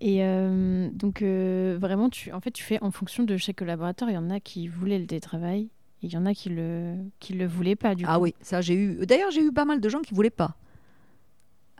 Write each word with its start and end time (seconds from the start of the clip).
et 0.00 0.24
euh, 0.24 0.88
donc 0.92 1.22
vraiment, 1.22 2.08
tu, 2.08 2.32
en 2.32 2.40
fait, 2.40 2.50
tu 2.50 2.64
fais 2.64 2.78
en 2.82 2.90
fonction 2.90 3.24
de 3.24 3.36
chaque 3.36 3.56
collaborateur. 3.56 4.08
Il 4.08 4.14
y 4.14 4.18
en 4.18 4.30
a 4.30 4.40
qui 4.40 4.68
voulaient 4.68 4.98
le 4.98 5.06
télétravail, 5.06 5.68
et 6.02 6.06
il 6.06 6.12
y 6.12 6.16
en 6.16 6.26
a 6.26 6.34
qui 6.34 6.48
le 6.48 6.96
qui 7.18 7.34
le 7.34 7.46
voulaient 7.46 7.76
pas. 7.76 7.94
Du 7.94 8.04
ah 8.06 8.18
oui, 8.18 8.34
ça 8.40 8.60
j'ai 8.60 8.74
eu. 8.74 9.06
D'ailleurs, 9.06 9.30
j'ai 9.30 9.42
eu 9.42 9.52
pas 9.52 9.64
mal 9.64 9.80
de 9.80 9.88
gens 9.88 10.00
qui 10.00 10.14
voulaient 10.14 10.30
pas. 10.30 10.56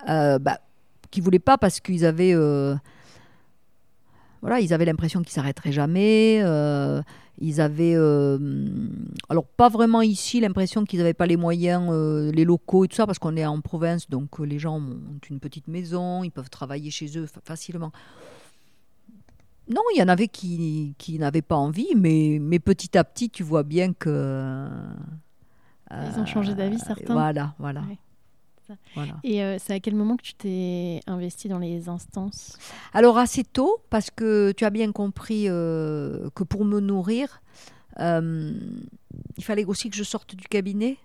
bah, 0.07 0.59
qui 1.11 1.21
voulaient 1.21 1.39
pas 1.39 1.59
parce 1.59 1.81
qu'ils 1.81 2.05
avaient 2.05 2.35
voilà, 4.43 4.61
ils 4.61 4.73
avaient 4.73 4.87
l'impression 4.87 5.23
qu'ils 5.23 5.33
s'arrêteraient 5.33 5.73
jamais. 5.73 6.43
Euh, 7.41 7.47
ils 7.47 7.61
avaient, 7.61 7.95
euh, 7.95 8.39
alors 9.29 9.45
pas 9.45 9.69
vraiment 9.69 10.03
ici, 10.03 10.41
l'impression 10.41 10.85
qu'ils 10.85 10.99
n'avaient 10.99 11.15
pas 11.15 11.27
les 11.27 11.37
moyens, 11.37 11.89
euh, 11.91 12.31
les 12.33 12.45
locaux 12.45 12.85
et 12.85 12.89
tout 12.89 12.97
ça, 12.97 13.07
parce 13.07 13.19
qu'on 13.19 13.37
est 13.37 13.47
en 13.47 13.61
province, 13.61 14.09
donc 14.09 14.39
les 14.39 14.59
gens 14.59 14.79
ont 14.79 14.99
une 15.29 15.41
petite 15.41 15.69
maison, 15.69 16.23
ils 16.25 16.31
peuvent 16.31 16.51
travailler 16.51 16.91
chez 16.91 17.19
eux 17.19 17.27
facilement. 17.45 17.93
Non, 19.69 19.83
il 19.95 20.01
y 20.01 20.03
en 20.03 20.09
avait 20.09 20.29
qui, 20.29 20.95
qui 20.99 21.19
n'avaient 21.19 21.43
pas 21.43 21.57
envie, 21.57 21.95
mais, 21.97 22.39
mais 22.41 22.59
petit 22.59 22.99
à 22.99 23.05
petit, 23.05 23.31
tu 23.31 23.43
vois 23.43 23.63
bien 23.63 23.93
que... 23.93 24.69
Ils 25.93 26.21
ont 26.21 26.27
changé 26.27 26.55
d'avis, 26.55 26.79
certains. 26.79 27.15
Voilà, 27.15 27.55
voilà. 27.59 27.83
Et 29.25 29.43
euh, 29.43 29.57
c'est 29.59 29.75
à 29.75 29.81
quel 29.81 29.95
moment 29.95 30.17
que 30.17 30.23
tu 30.23 30.35
t'es 30.35 31.01
investi 31.07 31.49
dans 31.49 31.59
les 31.59 31.89
instances? 31.89 32.59
Alors 32.93 33.19
assez 33.19 33.45
tôt, 33.45 33.83
parce 33.91 34.11
que 34.11 34.53
tu 34.53 34.65
as 34.65 34.71
bien 34.71 34.93
compris 34.93 35.45
euh, 35.49 36.31
que 36.35 36.45
pour 36.45 36.65
me 36.65 36.81
nourrir, 36.81 37.43
euh, 37.99 38.53
il 39.37 39.45
fallait 39.45 39.65
aussi 39.65 39.91
que 39.91 39.97
je 39.97 40.05
sorte 40.05 40.35
du 40.35 40.49
cabinet. 40.49 40.97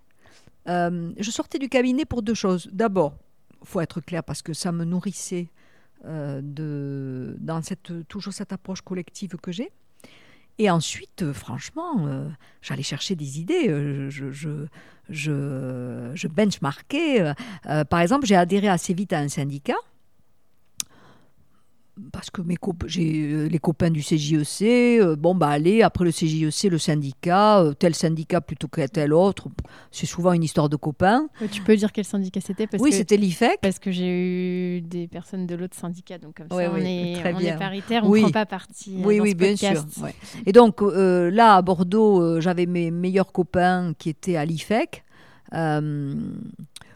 je 0.67 1.31
sortais 1.31 1.59
du 1.59 1.69
cabinet 1.69 2.05
pour 2.05 2.21
deux 2.21 2.33
choses. 2.33 2.69
D'abord, 2.71 3.15
il 3.61 3.67
faut 3.67 3.81
être 3.81 4.01
clair, 4.01 4.23
parce 4.23 4.41
que 4.41 4.53
ça 4.53 4.71
me 4.71 4.85
nourrissait 4.85 5.49
de, 6.03 7.35
dans 7.39 7.63
cette, 7.63 8.07
toujours 8.07 8.33
cette 8.33 8.53
approche 8.53 8.81
collective 8.81 9.37
que 9.37 9.51
j'ai. 9.51 9.71
Et 10.57 10.69
ensuite, 10.69 11.21
euh, 11.21 11.33
franchement, 11.33 12.07
euh, 12.07 12.27
j'allais 12.61 12.83
chercher 12.83 13.15
des 13.15 13.39
idées. 13.39 13.67
Euh, 13.69 14.09
je, 15.09 16.27
benchmarkais. 16.27 17.33
par 17.89 17.99
exemple, 17.99 18.25
j'ai 18.25 18.35
adhéré 18.35 18.67
assez 18.67 18.93
vite 18.93 19.13
à 19.13 19.19
un 19.19 19.27
syndicat 19.27 19.75
parce 22.11 22.29
que 22.29 22.41
mes 22.41 22.57
j'ai 22.87 23.31
euh, 23.31 23.47
les 23.47 23.59
copains 23.59 23.89
du 23.89 24.01
CJEC, 24.01 24.99
euh, 24.99 25.15
bon 25.15 25.33
bah 25.33 25.47
allez, 25.47 25.81
après 25.81 26.03
le 26.03 26.11
CJEC, 26.11 26.71
le 26.71 26.77
syndicat, 26.77 27.61
euh, 27.61 27.73
tel 27.73 27.95
syndicat 27.95 28.41
plutôt 28.41 28.67
que 28.67 28.85
tel 28.87 29.13
autre, 29.13 29.47
c'est 29.91 30.05
souvent 30.05 30.33
une 30.33 30.43
histoire 30.43 30.67
de 30.67 30.75
copains. 30.75 31.27
Tu 31.51 31.61
peux 31.61 31.75
dire 31.75 31.91
quel 31.91 32.05
syndicat 32.05 32.41
c'était 32.41 32.67
Oui, 32.79 32.91
c'était 32.91 33.17
l'IFEC. 33.17 33.59
Parce 33.61 33.79
que 33.79 33.91
j'ai 33.91 34.77
eu 34.77 34.81
des 34.81 35.07
personnes 35.07 35.47
de 35.47 35.55
l'autre 35.55 35.77
syndicat, 35.77 36.17
donc 36.17 36.35
comme 36.35 36.47
ça 36.49 36.55
on, 36.55 36.59
est, 36.59 36.67
on 37.33 37.39
est, 37.39 37.57
paritaire, 37.57 38.03
on 38.05 38.13
ne 38.13 38.21
prend 38.21 38.31
pas 38.31 38.45
partie. 38.45 38.97
Oui, 39.03 39.19
oui, 39.19 39.33
bien 39.33 39.55
sûr. 39.55 39.85
Et 40.45 40.51
donc 40.51 40.81
là, 40.81 41.55
à 41.55 41.61
Bordeaux, 41.61 42.41
j'avais 42.41 42.65
mes 42.65 42.91
meilleurs 42.91 43.31
copains 43.31 43.93
qui 43.97 44.09
étaient 44.09 44.35
à 44.35 44.45
l'IFEC. 44.45 45.03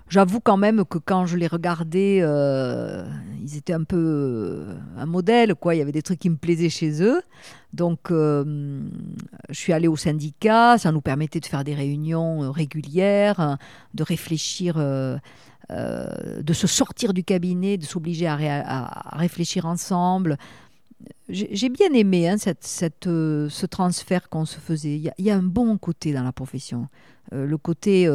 J'avoue 0.10 0.40
quand 0.40 0.58
même 0.58 0.86
que 0.86 0.98
quand 0.98 1.28
je 1.28 1.38
les 1.38 1.46
regardais, 1.46 2.20
euh, 2.22 3.06
ils 3.44 3.58
étaient 3.58 3.74
un 3.74 3.84
peu 3.84 3.96
euh, 3.96 4.74
un 4.98 5.06
modèle, 5.06 5.54
quoi. 5.54 5.76
Il 5.76 5.78
y 5.78 5.82
avait 5.82 5.92
des 5.92 6.02
trucs 6.02 6.18
qui 6.18 6.32
me 6.32 6.36
plaisaient 6.36 6.70
chez 6.70 7.04
eux. 7.04 7.22
Donc, 7.74 8.10
euh, 8.10 8.82
je 9.50 9.56
suis 9.56 9.72
allée 9.72 9.88
au 9.88 9.96
syndicat. 9.96 10.80
Ça 10.80 10.92
nous 10.92 11.02
permettait 11.02 11.40
de 11.40 11.46
faire 11.46 11.64
des 11.64 11.76
réunions 11.76 12.52
régulières, 12.52 13.60
de 13.94 14.02
réfléchir, 14.04 14.78
de 14.78 16.54
se 16.54 16.66
sortir 16.66 17.14
du 17.14 17.24
cabinet, 17.24 17.78
de 17.78 17.86
s'obliger 17.86 18.26
à, 18.26 19.12
réfléchir 19.12 19.68
ensemble. 19.68 20.38
J'ai 21.30 21.70
bien 21.70 21.94
aimé 21.94 22.28
hein, 22.28 22.38
ce 22.40 23.66
transfert 23.68 24.28
qu'on 24.28 24.46
se 24.46 24.60
faisait. 24.60 24.96
Il 24.96 25.14
y, 25.24 25.30
a, 25.30 25.36
un 25.36 25.44
bon 25.44 25.78
côté 25.78 26.14
dans 26.14 26.24
la 26.24 26.32
profession. 26.32 26.88
le 27.32 27.58
côté 27.58 28.10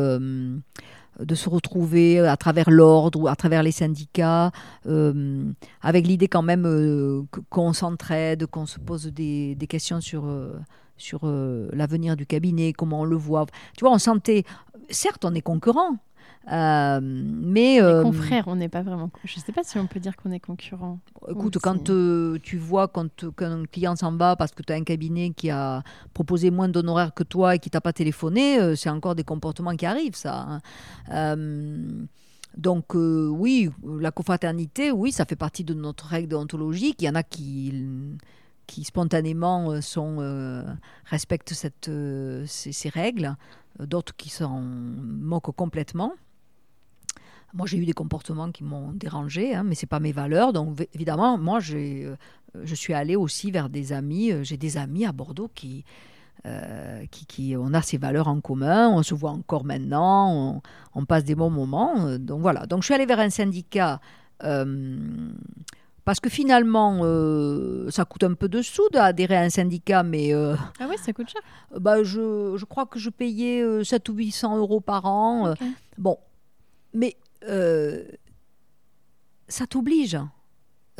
de 1.20 1.34
se 1.34 1.48
retrouver 1.48 2.20
à 2.20 2.36
travers 2.36 2.70
l'ordre 2.70 3.20
ou 3.20 3.28
à 3.28 3.36
travers 3.36 3.62
les 3.62 3.72
syndicats, 3.72 4.50
euh, 4.86 5.44
avec 5.82 6.06
l'idée 6.06 6.28
quand 6.28 6.42
même 6.42 6.66
euh, 6.66 7.22
qu'on 7.50 7.72
s'entraide, 7.72 8.46
qu'on 8.46 8.66
se 8.66 8.78
pose 8.78 9.06
des, 9.06 9.56
questions 9.68 10.00
sur, 10.00 10.26
euh, 10.26 10.52
sur 10.96 11.26
l'avenir 11.72 12.16
du 12.16 12.26
cabinet, 12.26 12.72
comment 12.72 13.00
on 13.00 13.04
le 13.04 13.16
voit. 13.16 13.46
Tu 13.76 13.84
vois, 13.84 13.92
on 13.92 13.98
sentait, 13.98 14.44
certes, 14.90 15.24
on 15.24 15.34
est 15.34 15.42
concurrent, 15.42 15.96
euh, 16.52 17.00
mais 17.02 17.80
euh, 17.80 18.02
confrères, 18.02 18.44
on 18.48 18.56
n'est 18.56 18.68
pas 18.68 18.82
vraiment. 18.82 19.10
Je 19.24 19.38
ne 19.38 19.42
sais 19.42 19.52
pas 19.52 19.62
si 19.64 19.78
on 19.78 19.86
peut 19.86 20.00
dire 20.00 20.14
qu'on 20.16 20.30
est 20.30 20.40
concurrent. 20.40 20.98
Écoute, 21.28 21.58
quand 21.62 21.88
euh, 21.88 22.38
tu 22.42 22.58
vois 22.58 22.88
quand 22.88 23.34
qu'un 23.34 23.64
client 23.64 23.96
s'en 23.96 24.12
va 24.16 24.36
parce 24.36 24.52
que 24.52 24.62
tu 24.62 24.72
as 24.72 24.76
un 24.76 24.84
cabinet 24.84 25.30
qui 25.30 25.50
a 25.50 25.82
proposé 26.12 26.50
moins 26.50 26.68
d'honoraires 26.68 27.14
que 27.14 27.22
toi 27.22 27.54
et 27.54 27.58
qui 27.58 27.70
t'a 27.70 27.80
pas 27.80 27.92
téléphoné, 27.92 28.76
c'est 28.76 28.90
encore 28.90 29.14
des 29.14 29.24
comportements 29.24 29.74
qui 29.74 29.86
arrivent, 29.86 30.16
ça. 30.16 30.60
Hein. 31.08 31.36
donc 32.56 32.94
oui, 32.94 33.70
la 33.98 34.10
confraternité, 34.10 34.92
oui, 34.92 35.12
ça 35.12 35.24
fait 35.24 35.36
partie 35.36 35.64
de 35.64 35.72
notre 35.72 36.06
règle 36.06 36.28
déontologique. 36.28 37.00
Il 37.00 37.06
y 37.06 37.08
en 37.08 37.14
a 37.14 37.22
qui 37.22 37.72
qui 38.66 38.84
spontanément 38.84 39.80
sont, 39.80 40.64
respectent 41.04 41.54
cette, 41.54 41.90
ces, 42.46 42.72
ces, 42.72 42.88
règles, 42.88 43.36
d'autres 43.78 44.14
qui 44.16 44.28
s'en 44.28 44.60
moquent 44.60 45.54
complètement. 45.54 46.14
Moi, 47.54 47.68
j'ai 47.68 47.78
eu 47.78 47.86
des 47.86 47.92
comportements 47.92 48.50
qui 48.50 48.64
m'ont 48.64 48.90
dérangé, 48.90 49.54
hein, 49.54 49.62
mais 49.62 49.76
ce 49.76 49.84
n'est 49.84 49.88
pas 49.88 50.00
mes 50.00 50.10
valeurs. 50.10 50.52
Donc, 50.52 50.88
évidemment, 50.92 51.38
moi, 51.38 51.60
euh, 51.72 52.16
je 52.64 52.74
suis 52.74 52.92
allée 52.92 53.14
aussi 53.14 53.52
vers 53.52 53.68
des 53.68 53.92
amis. 53.92 54.32
Euh, 54.32 54.42
j'ai 54.42 54.56
des 54.56 54.76
amis 54.76 55.06
à 55.06 55.12
Bordeaux 55.12 55.48
qui, 55.54 55.84
euh, 56.46 57.06
qui, 57.12 57.26
qui, 57.26 57.54
on 57.56 57.72
a 57.72 57.80
ces 57.80 57.96
valeurs 57.96 58.26
en 58.26 58.40
commun, 58.40 58.88
on 58.88 59.04
se 59.04 59.14
voit 59.14 59.30
encore 59.30 59.64
maintenant, 59.64 60.60
on, 60.96 61.04
passe 61.04 61.22
des 61.22 61.36
bons 61.36 61.48
moments. 61.48 62.18
donc 62.18 62.40
voilà, 62.40 62.66
donc 62.66 62.82
je 62.82 62.86
suis 62.86 62.94
allée 62.94 63.06
vers 63.06 63.20
un 63.20 63.30
syndicat 63.30 64.00
parce 66.04 66.20
que 66.20 66.28
finalement, 66.28 67.00
ça 67.90 68.04
coûte 68.04 68.24
un 68.24 68.34
peu 68.34 68.48
de 68.48 68.62
sous 68.62 68.88
d'adhérer 68.90 69.36
à 69.36 69.40
un 69.40 69.50
syndicat, 69.50 70.02
mais... 70.02 70.32
ah 70.32 70.86
oui, 70.88 70.96
ça 71.02 71.12
coûte 71.12 71.30
cher 71.30 71.42
bah, 71.80 72.02
je, 72.02 72.56
je, 72.56 72.64
crois 72.64 72.86
que 72.86 72.98
je 72.98 73.10
payais 73.10 73.84
7 73.84 74.08
ou 74.08 74.14
800 74.14 74.58
euros 74.58 74.80
par 74.80 75.06
an. 75.06 75.54
bon, 75.98 76.18
mais 76.94 77.16
euh, 77.48 78.02
ça 79.48 79.66
t'oblige, 79.66 80.16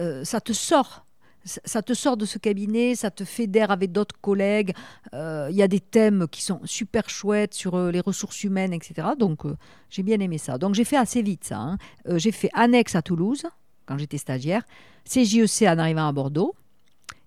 euh, 0.01 0.25
ça 0.25 0.41
te 0.41 0.53
sort. 0.53 1.07
Ça 1.47 1.83
te 1.83 1.93
sort 1.93 2.17
de 2.17 2.25
ce 2.25 2.39
cabinet, 2.39 2.95
ça 2.95 3.11
te 3.11 3.23
fédère 3.23 3.71
avec 3.71 3.93
d'autres 3.93 4.19
collègues. 4.19 4.73
Euh, 5.13 5.49
il 5.51 5.57
y 5.57 5.63
a 5.63 5.69
des 5.69 5.81
thèmes 5.81 6.27
qui 6.27 6.43
sont 6.43 6.61
super 6.65 7.11
chouettes 7.11 7.53
sur 7.53 7.79
les 7.79 8.01
ressources 8.01 8.45
humaines, 8.45 8.73
etc. 8.73 9.09
Donc, 9.19 9.43
j'ai 9.91 10.03
bien 10.03 10.19
aimé 10.21 10.39
ça. 10.39 10.57
Donc, 10.57 10.75
j'ai 10.75 10.85
fait 10.85 10.97
assez 10.97 11.21
vite 11.21 11.45
ça. 11.45 11.59
Hein. 11.59 11.77
j'ai 12.17 12.33
fait 12.33 12.49
annexe 12.55 12.95
à 12.95 13.03
Toulouse, 13.03 13.43
quand 13.87 13.99
j'étais 13.99 14.19
stagiaire, 14.19 14.63
CJEC 15.05 15.69
en 15.69 15.79
arrivant 15.79 16.09
à 16.09 16.13
Bordeaux, 16.13 16.55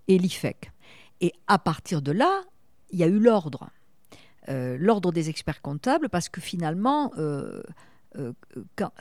et 0.08 0.18
l'IFEC. 0.18 0.72
Et 1.22 1.34
à 1.48 1.60
partir 1.60 2.02
de 2.02 2.12
là, 2.12 2.44
il 2.92 3.00
y 3.00 3.04
a 3.04 3.08
eu 3.08 3.20
l'ordre. 3.20 3.70
l'ordre 4.48 5.12
des 5.12 5.30
experts 5.30 5.62
comptables, 5.62 6.10
parce 6.10 6.30
que 6.30 6.40
finalement, 6.40 7.12
euh, 7.18 7.62
quand, 8.76 8.92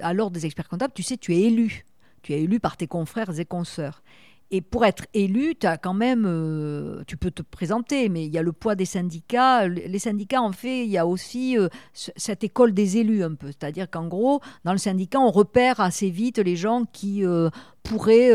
à 0.00 0.12
l'ordre 0.12 0.34
des 0.34 0.46
experts 0.46 0.68
comptables, 0.68 0.92
tu 0.94 1.02
sais, 1.02 1.16
tu 1.16 1.34
es 1.34 1.42
élu. 1.42 1.84
Tu 2.22 2.32
es 2.32 2.42
élu 2.42 2.60
par 2.60 2.76
tes 2.76 2.86
confrères 2.86 3.38
et 3.38 3.44
consoeurs. 3.44 4.02
Et 4.50 4.62
pour 4.62 4.86
être 4.86 5.04
élu, 5.12 5.54
as 5.62 5.76
quand 5.76 5.92
même, 5.92 6.24
euh, 6.26 7.02
tu 7.06 7.18
peux 7.18 7.30
te 7.30 7.42
présenter, 7.42 8.08
mais 8.08 8.24
il 8.24 8.32
y 8.32 8.38
a 8.38 8.42
le 8.42 8.52
poids 8.52 8.74
des 8.74 8.86
syndicats. 8.86 9.68
Les 9.68 9.98
syndicats, 9.98 10.40
en 10.40 10.52
fait, 10.52 10.84
il 10.84 10.90
y 10.90 10.96
a 10.96 11.06
aussi 11.06 11.58
euh, 11.58 11.68
cette 11.92 12.44
école 12.44 12.72
des 12.72 12.96
élus 12.96 13.22
un 13.22 13.34
peu. 13.34 13.48
C'est-à-dire 13.48 13.90
qu'en 13.90 14.06
gros, 14.06 14.40
dans 14.64 14.72
le 14.72 14.78
syndicat, 14.78 15.20
on 15.20 15.30
repère 15.30 15.80
assez 15.80 16.08
vite 16.08 16.38
les 16.38 16.56
gens 16.56 16.84
qui 16.90 17.26
euh, 17.26 17.50
pourraient 17.82 18.32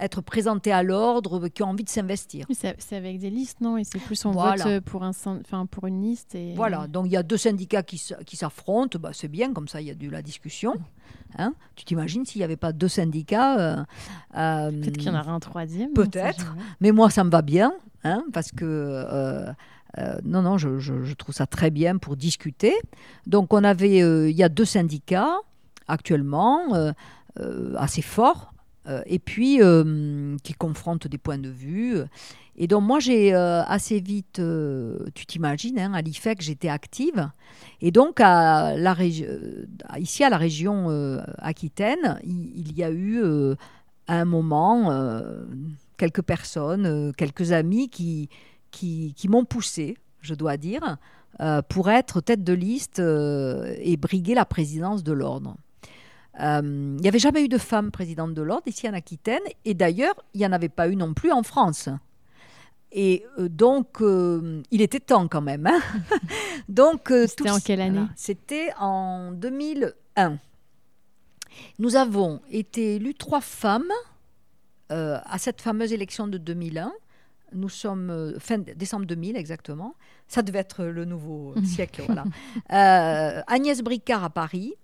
être 0.00 0.20
présentés 0.20 0.72
à 0.72 0.82
l'ordre, 0.82 1.48
qui 1.48 1.62
ont 1.62 1.68
envie 1.68 1.84
de 1.84 1.88
s'investir. 1.88 2.46
C'est 2.50 2.96
avec 2.96 3.18
des 3.18 3.30
listes, 3.30 3.60
non? 3.60 3.76
Et 3.76 3.84
c'est 3.84 3.98
plus 3.98 4.24
on 4.24 4.30
vote 4.30 4.80
pour, 4.80 5.04
un, 5.04 5.10
enfin, 5.10 5.66
pour 5.66 5.86
une 5.86 6.00
liste. 6.02 6.34
Et... 6.34 6.54
Voilà, 6.54 6.86
donc 6.86 7.06
il 7.06 7.12
y 7.12 7.16
a 7.16 7.22
deux 7.22 7.36
syndicats 7.36 7.82
qui, 7.82 7.98
s'affrontent, 7.98 8.98
bah, 8.98 9.10
c'est 9.12 9.28
bien, 9.28 9.52
comme 9.52 9.68
ça 9.68 9.80
il 9.80 9.86
y 9.86 9.90
a 9.90 9.94
de 9.94 10.10
la 10.10 10.22
discussion. 10.22 10.74
Hein 11.38 11.54
tu 11.76 11.84
t'imagines 11.84 12.26
s'il 12.26 12.40
n'y 12.40 12.44
avait 12.44 12.56
pas 12.56 12.72
deux 12.72 12.88
syndicats 12.88 13.58
euh, 13.58 13.84
euh, 14.36 14.70
Peut-être 14.70 14.96
qu'il 14.98 15.06
y 15.06 15.10
en 15.10 15.18
aurait 15.18 15.30
un 15.30 15.40
troisième. 15.40 15.92
Peut-être, 15.92 16.54
mais 16.80 16.92
moi 16.92 17.08
ça 17.10 17.24
me 17.24 17.30
va 17.30 17.42
bien, 17.42 17.72
hein, 18.04 18.24
parce 18.32 18.50
que... 18.52 18.64
Euh, 18.64 19.52
non, 20.24 20.40
non, 20.40 20.56
je, 20.56 20.78
je, 20.78 21.12
trouve 21.12 21.34
ça 21.34 21.46
très 21.46 21.70
bien 21.70 21.98
pour 21.98 22.16
discuter. 22.16 22.72
Donc, 23.26 23.52
on 23.52 23.62
avait, 23.62 23.98
il 24.30 24.34
y 24.34 24.42
a 24.42 24.48
deux 24.48 24.64
syndicats 24.64 25.36
actuellement 25.86 26.94
assez 27.76 28.00
forts, 28.00 28.54
et 29.06 29.18
puis 29.18 29.60
qui 30.42 30.54
confrontent 30.54 31.06
des 31.06 31.18
points 31.18 31.38
de 31.38 31.48
vue. 31.48 32.02
Et 32.56 32.66
donc 32.66 32.82
moi, 32.82 33.00
j'ai 33.00 33.34
euh, 33.34 33.62
assez 33.64 34.00
vite, 34.00 34.38
euh, 34.38 34.98
tu 35.14 35.24
t'imagines, 35.24 35.78
hein, 35.78 35.94
à 35.94 36.02
l'IFEC, 36.02 36.42
j'étais 36.42 36.68
active. 36.68 37.30
Et 37.80 37.90
donc, 37.90 38.20
à 38.20 38.76
la 38.76 38.94
euh, 39.00 39.64
ici, 39.98 40.22
à 40.22 40.30
la 40.30 40.36
région 40.36 40.88
Aquitaine, 41.38 42.20
il, 42.24 42.76
y 42.76 42.84
a 42.84 42.90
eu 42.90 43.22
à 44.06 44.20
un 44.20 44.24
moment 44.24 45.22
quelques 45.96 46.22
personnes, 46.22 47.12
quelques 47.16 47.52
amis 47.52 47.88
qui, 47.88 48.28
qui, 48.70 49.28
m'ont 49.28 49.44
poussé, 49.44 49.96
je 50.20 50.34
dois 50.34 50.56
dire, 50.56 50.98
pour 51.68 51.90
être 51.90 52.20
tête 52.20 52.44
de 52.44 52.52
liste 52.52 52.98
et 53.00 53.96
briguer 53.96 54.34
la 54.34 54.44
présidence 54.44 55.02
de 55.02 55.12
l'ordre. 55.12 55.56
Il 56.38 56.96
n'y 57.00 57.08
avait 57.08 57.18
jamais 57.18 57.44
eu 57.44 57.48
de 57.48 57.58
femme 57.58 57.90
présidente 57.90 58.34
de 58.34 58.42
l'ordre 58.42 58.66
ici 58.66 58.88
en 58.88 58.94
Aquitaine, 58.94 59.42
et 59.64 59.74
d'ailleurs, 59.74 60.14
il 60.34 60.38
n'y 60.38 60.46
en 60.46 60.52
avait 60.52 60.68
pas 60.68 60.88
eu 60.88 60.96
non 60.96 61.14
plus 61.14 61.30
en 61.30 61.42
France. 61.42 61.88
Et 62.92 63.24
euh, 63.38 63.48
donc, 63.48 64.02
euh, 64.02 64.62
il 64.70 64.82
était 64.82 65.00
temps 65.00 65.26
quand 65.26 65.40
même. 65.40 65.66
Hein. 65.66 65.80
donc, 66.68 67.10
euh, 67.10 67.26
C'était 67.26 67.50
en 67.50 67.58
quelle 67.58 67.80
année? 67.80 68.06
C'était 68.16 68.70
en 68.78 69.32
2001. 69.32 70.38
Nous 71.78 71.96
avons 71.96 72.40
été 72.50 72.96
élus 72.96 73.14
trois 73.14 73.40
femmes 73.40 73.92
à 74.90 75.38
cette 75.38 75.62
fameuse 75.62 75.94
élection 75.94 76.28
de 76.28 76.36
2001. 76.36 76.92
Nous 77.54 77.70
sommes 77.70 78.34
fin 78.38 78.58
décembre 78.58 79.06
2000 79.06 79.36
exactement. 79.36 79.94
Ça 80.28 80.42
devait 80.42 80.58
être 80.58 80.84
le 80.84 81.06
nouveau 81.06 81.54
siècle. 81.64 82.02
voilà. 82.06 82.24
Agnès 83.46 83.80
Bricard 83.80 84.22
à 84.22 84.28
Paris, 84.28 84.74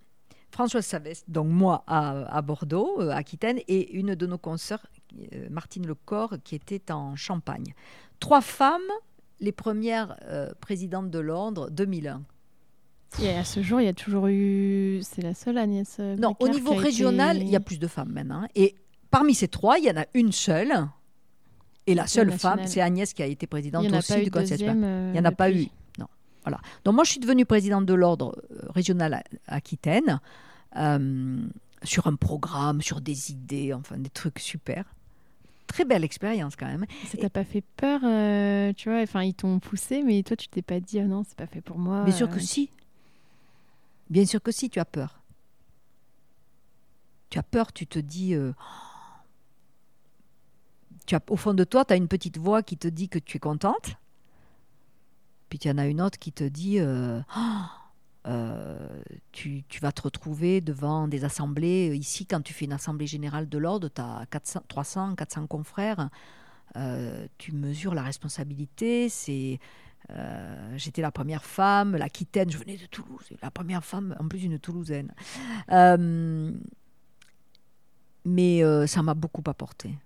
Françoise 0.58 0.86
Savès, 0.86 1.22
donc 1.28 1.46
moi 1.46 1.84
à, 1.86 2.42
Bordeaux, 2.42 2.98
Aquitaine, 3.12 3.60
et 3.68 3.96
une 3.96 4.16
de 4.16 4.26
nos 4.26 4.38
consoeurs 4.38 4.84
euh, 5.32 5.46
Martine 5.50 5.86
Lecor, 5.86 6.34
qui 6.42 6.56
était 6.56 6.90
en 6.90 7.14
Champagne. 7.14 7.74
Trois 8.18 8.40
femmes, 8.40 8.90
les 9.38 9.52
premières 9.52 10.16
euh, 10.24 10.50
présidentes 10.60 11.12
de 11.12 11.20
l'ordre, 11.20 11.70
2001. 11.70 12.22
Et 13.22 13.30
à 13.30 13.44
ce 13.44 13.62
jour, 13.62 13.80
il 13.80 13.84
y 13.84 13.88
a 13.88 13.92
toujours 13.92 14.26
eu. 14.26 14.98
C'est 15.04 15.22
la 15.22 15.32
seule 15.32 15.58
Agnès. 15.58 15.96
Euh, 16.00 16.16
non, 16.16 16.34
au 16.40 16.48
niveau 16.48 16.74
régional, 16.74 17.36
il 17.36 17.48
y 17.48 17.54
a 17.54 17.60
plus 17.60 17.78
de 17.78 17.86
femmes 17.86 18.10
maintenant. 18.10 18.42
Hein. 18.42 18.48
Et 18.56 18.74
parmi 19.12 19.36
ces 19.36 19.46
trois, 19.46 19.78
il 19.78 19.84
y 19.84 19.90
en 19.92 19.96
a 19.96 20.06
une 20.14 20.32
seule. 20.32 20.88
Et 21.86 21.94
la 21.94 22.08
seule 22.08 22.32
femme, 22.32 22.66
c'est 22.66 22.80
Agnès 22.80 23.14
qui 23.14 23.22
a 23.22 23.26
été 23.26 23.46
présidente 23.46 23.86
aussi 23.92 24.24
du 24.24 24.30
Conseil 24.32 24.58
Il 24.58 25.12
n'y 25.12 25.20
en 25.20 25.24
a 25.24 25.30
pas 25.30 25.52
eu. 25.52 25.68
Non. 26.00 26.08
Voilà. 26.42 26.58
Donc 26.84 26.96
moi, 26.96 27.04
je 27.04 27.12
suis 27.12 27.20
devenue 27.20 27.46
présidente 27.46 27.86
de 27.86 27.94
l'ordre 27.94 28.34
régional 28.74 29.22
Aquitaine 29.46 30.18
sur 30.74 32.06
un 32.06 32.16
programme, 32.16 32.82
sur 32.82 33.00
des 33.00 33.30
idées, 33.30 33.72
enfin 33.72 33.96
des 33.98 34.10
trucs 34.10 34.38
super 34.38 34.84
très 35.68 35.84
belle 35.84 36.02
expérience 36.02 36.56
quand 36.56 36.66
même. 36.66 36.86
Ça 37.06 37.18
t'a 37.18 37.30
pas 37.30 37.44
fait 37.44 37.62
peur, 37.76 38.00
euh, 38.02 38.72
tu 38.72 38.90
vois? 38.90 39.02
Enfin, 39.02 39.22
ils 39.22 39.34
t'ont 39.34 39.60
poussé, 39.60 40.02
mais 40.02 40.24
toi, 40.24 40.36
tu 40.36 40.48
t'es 40.48 40.62
pas 40.62 40.80
dit, 40.80 40.98
ah 40.98 41.04
non, 41.04 41.22
c'est 41.28 41.36
pas 41.36 41.46
fait 41.46 41.60
pour 41.60 41.78
moi. 41.78 42.02
Bien 42.02 42.14
sûr 42.14 42.28
que 42.28 42.36
euh. 42.36 42.40
si. 42.40 42.70
Bien 44.10 44.26
sûr 44.26 44.42
que 44.42 44.50
si, 44.50 44.70
tu 44.70 44.80
as 44.80 44.84
peur. 44.84 45.20
Tu 47.30 47.38
as 47.38 47.42
peur, 47.44 47.72
tu 47.72 47.86
te 47.86 47.98
dis. 47.98 48.34
Euh, 48.34 48.52
tu 51.06 51.14
as, 51.14 51.20
au 51.28 51.36
fond 51.36 51.54
de 51.54 51.64
toi, 51.64 51.84
tu 51.84 51.92
as 51.92 51.96
une 51.96 52.08
petite 52.08 52.38
voix 52.38 52.62
qui 52.62 52.76
te 52.76 52.88
dit 52.88 53.08
que 53.08 53.18
tu 53.18 53.36
es 53.36 53.40
contente. 53.40 53.96
Puis 55.48 55.60
y 55.64 55.70
en 55.70 55.78
a 55.78 55.86
une 55.86 56.02
autre 56.02 56.18
qui 56.18 56.32
te 56.32 56.44
dit 56.44 56.78
euh, 56.78 57.20
tu, 59.32 59.64
vas 59.80 59.92
te 59.92 60.02
retrouver 60.02 60.60
devant 60.60 61.08
des 61.08 61.24
assemblées. 61.24 61.96
Ici, 61.96 62.26
quand 62.26 62.42
tu 62.42 62.52
fais 62.52 62.64
une 62.66 62.72
assemblée 62.72 63.06
générale 63.06 63.48
de 63.48 63.58
l'ordre, 63.58 63.88
tu 63.88 64.00
as 64.00 64.26
400, 64.30 64.62
300, 64.68 65.14
400 65.14 65.46
confrères. 65.46 66.10
Euh, 66.76 67.26
tu 67.38 67.52
mesures 67.52 67.94
la 67.94 68.02
responsabilité. 68.02 69.08
C'est 69.08 69.58
euh, 70.10 70.74
J'étais 70.76 71.02
la 71.02 71.10
première 71.10 71.44
femme, 71.44 71.96
l'Aquitaine, 71.96 72.50
je 72.50 72.58
venais 72.58 72.76
de 72.76 72.86
Toulouse, 72.86 73.28
la 73.42 73.50
première 73.50 73.84
femme, 73.84 74.14
en 74.18 74.28
plus 74.28 74.44
une 74.44 74.58
Toulousaine. 74.58 75.12
mais 78.24 78.86
ça 78.86 79.02
m'a 79.02 79.14
beaucoup 79.14 79.42
apporté. 79.46 79.98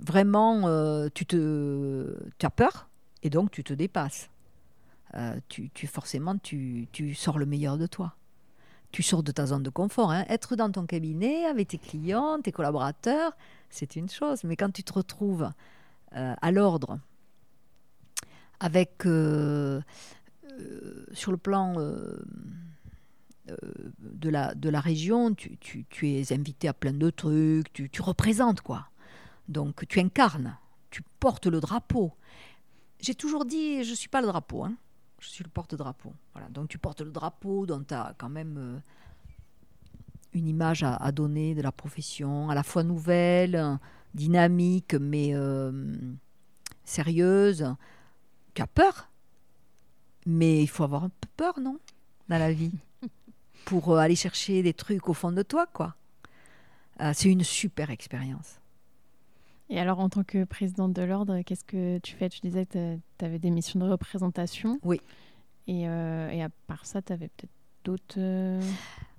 Vraiment, 0.00 0.62
tu, 1.10 1.26
te, 1.26 2.16
tu 2.38 2.46
as 2.46 2.50
peur 2.50 2.88
et 3.22 3.30
donc 3.30 3.50
tu 3.50 3.64
te 3.64 3.72
dépasses. 3.72 4.28
Euh, 5.16 5.38
tu, 5.48 5.70
forcément, 5.86 6.36
tu, 6.38 6.88
sors 7.14 7.38
le 7.38 7.46
meilleur 7.46 7.78
de 7.78 7.86
toi. 7.86 8.16
Tu 8.90 9.02
sors 9.02 9.22
de 9.22 9.32
ta 9.32 9.46
zone 9.46 9.62
de 9.62 9.70
confort. 9.70 10.10
Hein. 10.10 10.24
Être 10.28 10.56
dans 10.56 10.70
ton 10.70 10.86
cabinet 10.86 11.44
avec 11.46 11.68
tes 11.68 11.78
clients, 11.78 12.40
tes 12.40 12.52
collaborateurs, 12.52 13.36
c'est 13.70 13.96
une 13.96 14.08
chose. 14.08 14.44
Mais 14.44 14.56
quand 14.56 14.72
tu 14.72 14.82
te 14.82 14.92
retrouves 14.92 15.50
euh, 16.16 16.34
à 16.40 16.52
l'ordre, 16.52 16.98
avec, 18.60 19.06
euh, 19.06 19.80
sur 21.12 21.30
le 21.32 21.36
plan 21.36 21.74
de, 23.98 24.28
la, 24.28 24.54
de 24.54 24.68
la 24.68 24.80
région, 24.80 25.34
tu, 25.34 25.58
es 26.02 26.32
invité 26.32 26.68
à 26.68 26.74
plein 26.74 26.92
de 26.92 27.10
trucs, 27.10 27.72
tu, 27.72 27.90
tu 27.90 28.02
représentes 28.02 28.60
quoi. 28.62 28.88
Donc 29.48 29.86
tu 29.86 30.00
incarnes, 30.00 30.56
tu 30.90 31.02
portes 31.20 31.46
le 31.46 31.60
drapeau. 31.60 32.12
J'ai 33.00 33.14
toujours 33.14 33.44
dit, 33.44 33.84
je 33.84 33.90
ne 33.90 33.96
suis 33.96 34.08
pas 34.08 34.20
le 34.20 34.28
drapeau. 34.28 34.64
Hein 34.64 34.76
je 35.24 35.30
suis 35.30 35.44
le 35.44 35.50
porte-drapeau. 35.50 36.12
Voilà. 36.34 36.48
Donc 36.50 36.68
tu 36.68 36.78
portes 36.78 37.00
le 37.00 37.10
drapeau, 37.10 37.64
dont 37.64 37.82
tu 37.82 37.94
as 37.94 38.14
quand 38.18 38.28
même 38.28 38.56
euh, 38.58 38.78
une 40.34 40.46
image 40.46 40.82
à, 40.82 41.10
donner 41.12 41.54
de 41.54 41.62
la 41.62 41.72
profession, 41.72 42.50
à 42.50 42.54
la 42.54 42.62
fois 42.62 42.82
nouvelle, 42.82 43.78
dynamique, 44.12 44.94
mais 44.94 45.34
euh, 45.34 45.94
sérieuse. 46.84 47.74
Tu 48.52 48.60
as 48.60 48.66
peur, 48.66 49.08
mais 50.26 50.62
il 50.62 50.68
faut 50.68 50.84
avoir 50.84 51.04
un 51.04 51.08
peu 51.08 51.28
peur, 51.36 51.58
non 51.58 51.78
Dans 52.28 52.38
la 52.38 52.52
vie. 52.52 52.72
Pour 53.64 53.92
euh, 53.92 53.98
aller 53.98 54.16
chercher 54.16 54.62
des 54.62 54.74
trucs 54.74 55.08
au 55.08 55.14
fond 55.14 55.32
de 55.32 55.42
toi, 55.42 55.66
quoi. 55.66 55.96
c'est 57.14 57.30
une 57.30 57.44
super 57.44 57.88
expérience. 57.88 58.60
Et 59.70 59.80
alors, 59.80 59.98
en 59.98 60.08
tant 60.08 60.24
que 60.24 60.44
présidente 60.44 60.92
de 60.92 61.02
l'ordre, 61.02 61.40
qu'est-ce 61.42 61.64
que 61.64 61.98
tu 61.98 62.14
fais? 62.14 62.28
Tu 62.28 62.40
disais 62.40 62.66
que 62.66 62.96
tu 63.18 63.24
avais 63.24 63.38
des 63.38 63.50
missions 63.50 63.80
de 63.80 63.88
représentation. 63.88 64.78
Oui. 64.82 65.00
Et, 65.66 65.88
euh, 65.88 66.30
et 66.30 66.42
à 66.42 66.50
part 66.66 66.84
ça, 66.84 67.00
tu 67.00 67.12
avais 67.12 67.28
peut-être 67.28 67.52
d'autres. 67.84 68.16
Euh, 68.18 68.60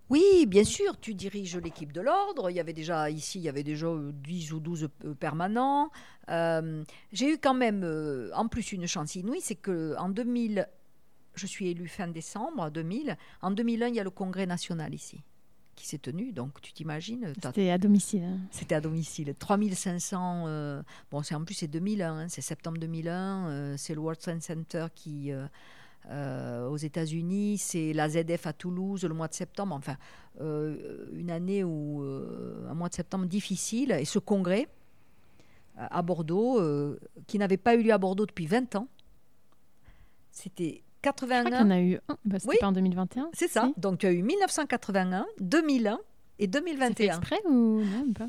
oui, 0.10 0.46
bien 0.48 0.64
sûr, 0.64 1.00
tu 1.00 1.16
diriges 1.16 1.58
l'équipe 1.58 1.92
de 1.92 2.02
l'ordre. 2.02 2.52
Il 2.52 2.56
y 2.56 2.60
avait 2.60 2.74
déjà 2.74 3.10
ici, 3.10 3.40
il 3.40 3.44
y 3.44 3.50
avait 3.50 3.64
déjà 3.64 3.88
10 3.98 4.54
ou 4.54 4.60
12 4.60 4.90
euh, 5.04 5.16
permanents. 5.16 5.90
J'ai 6.28 7.34
eu 7.34 7.38
quand 7.40 7.56
même, 7.56 7.84
en 8.36 8.48
plus, 8.48 8.72
une 8.72 8.88
chance 8.88 9.16
inouïe, 9.16 9.42
c'est 9.42 9.56
qu'en 9.56 10.10
2000, 10.10 10.68
je 11.34 11.48
suis 11.48 11.70
élue 11.70 11.88
fin 11.88 12.08
décembre 12.08 12.70
2000. 12.70 13.18
En 13.42 13.50
2001, 13.50 13.88
il 13.88 13.96
y 13.96 14.00
a 14.00 14.04
le 14.04 14.12
congrès 14.12 14.46
national 14.46 14.94
ici 14.94 15.24
qui 15.76 15.88
s'est 15.88 15.98
tenu. 15.98 16.32
Donc, 16.32 16.62
tu 16.62 16.74
t'imagines. 16.74 17.34
C'était 17.42 17.70
à 17.70 17.78
domicile. 17.78 18.24
Hein. 18.24 18.40
C'était 18.52 18.76
à 18.76 18.82
domicile. 18.82 19.34
3500. 19.38 20.46
Euh, 20.48 20.82
bon, 21.12 21.22
c'est 21.22 21.36
en 21.36 21.44
plus, 21.44 21.56
c'est 21.56 21.68
2001. 21.68 22.18
Hein, 22.18 22.28
c'est 22.30 22.42
septembre 22.42 22.78
2001. 22.80 23.48
Euh, 23.48 23.76
c'est 23.78 23.94
le 23.94 24.00
World 24.00 24.20
Trade 24.20 24.42
Center 24.42 24.88
qui. 24.94 25.32
Euh, 26.12 26.68
aux 26.68 26.78
États-Unis, 26.78 27.58
c'est 27.58 27.92
la 27.92 28.08
ZF 28.10 28.46
à 28.46 28.54
Toulouse 28.54 29.04
le 29.04 29.14
mois 29.16 29.28
de 29.28 29.34
septembre. 29.34 29.74
Enfin, 29.74 29.98
une 30.40 31.32
année 31.32 31.64
où 31.64 32.04
un 32.70 32.74
mois 32.76 32.90
de 32.90 32.94
septembre 32.94 33.26
difficile. 33.26 33.92
Et 33.92 34.06
ce 34.06 34.20
congrès 34.20 34.68
à 35.76 36.04
Bordeaux, 36.04 36.62
qui 37.26 37.40
n'avait 37.40 37.58
pas 37.58 37.74
eu 37.74 37.82
lieu 37.82 37.92
à 37.92 37.98
Bordeaux 37.98 38.28
depuis 38.28 38.46
20 38.46 38.76
ans, 38.76 38.88
c'était 40.30 40.84
81. 41.06 41.44
Je 41.44 41.50
crois 41.50 41.60
qu'il 41.60 41.68
y 41.68 41.68
en 41.68 41.72
a 41.72 41.80
eu 41.82 42.00
un. 42.10 42.18
Bah, 42.26 42.40
C'était 42.40 42.58
pas 42.58 42.68
en 42.68 42.72
2021. 42.72 43.30
C'est 43.34 43.48
ça. 43.48 43.72
Donc, 43.78 44.04
il 44.04 44.06
y 44.08 44.10
a 44.10 44.12
eu 44.14 44.22
1981, 44.24 45.26
2001 45.40 46.00
et 46.40 46.48
2021. 46.48 46.96
C'est 46.96 47.06
exprès 47.06 47.40
ou 47.46 47.82
non 47.84 48.12
pas? 48.14 48.28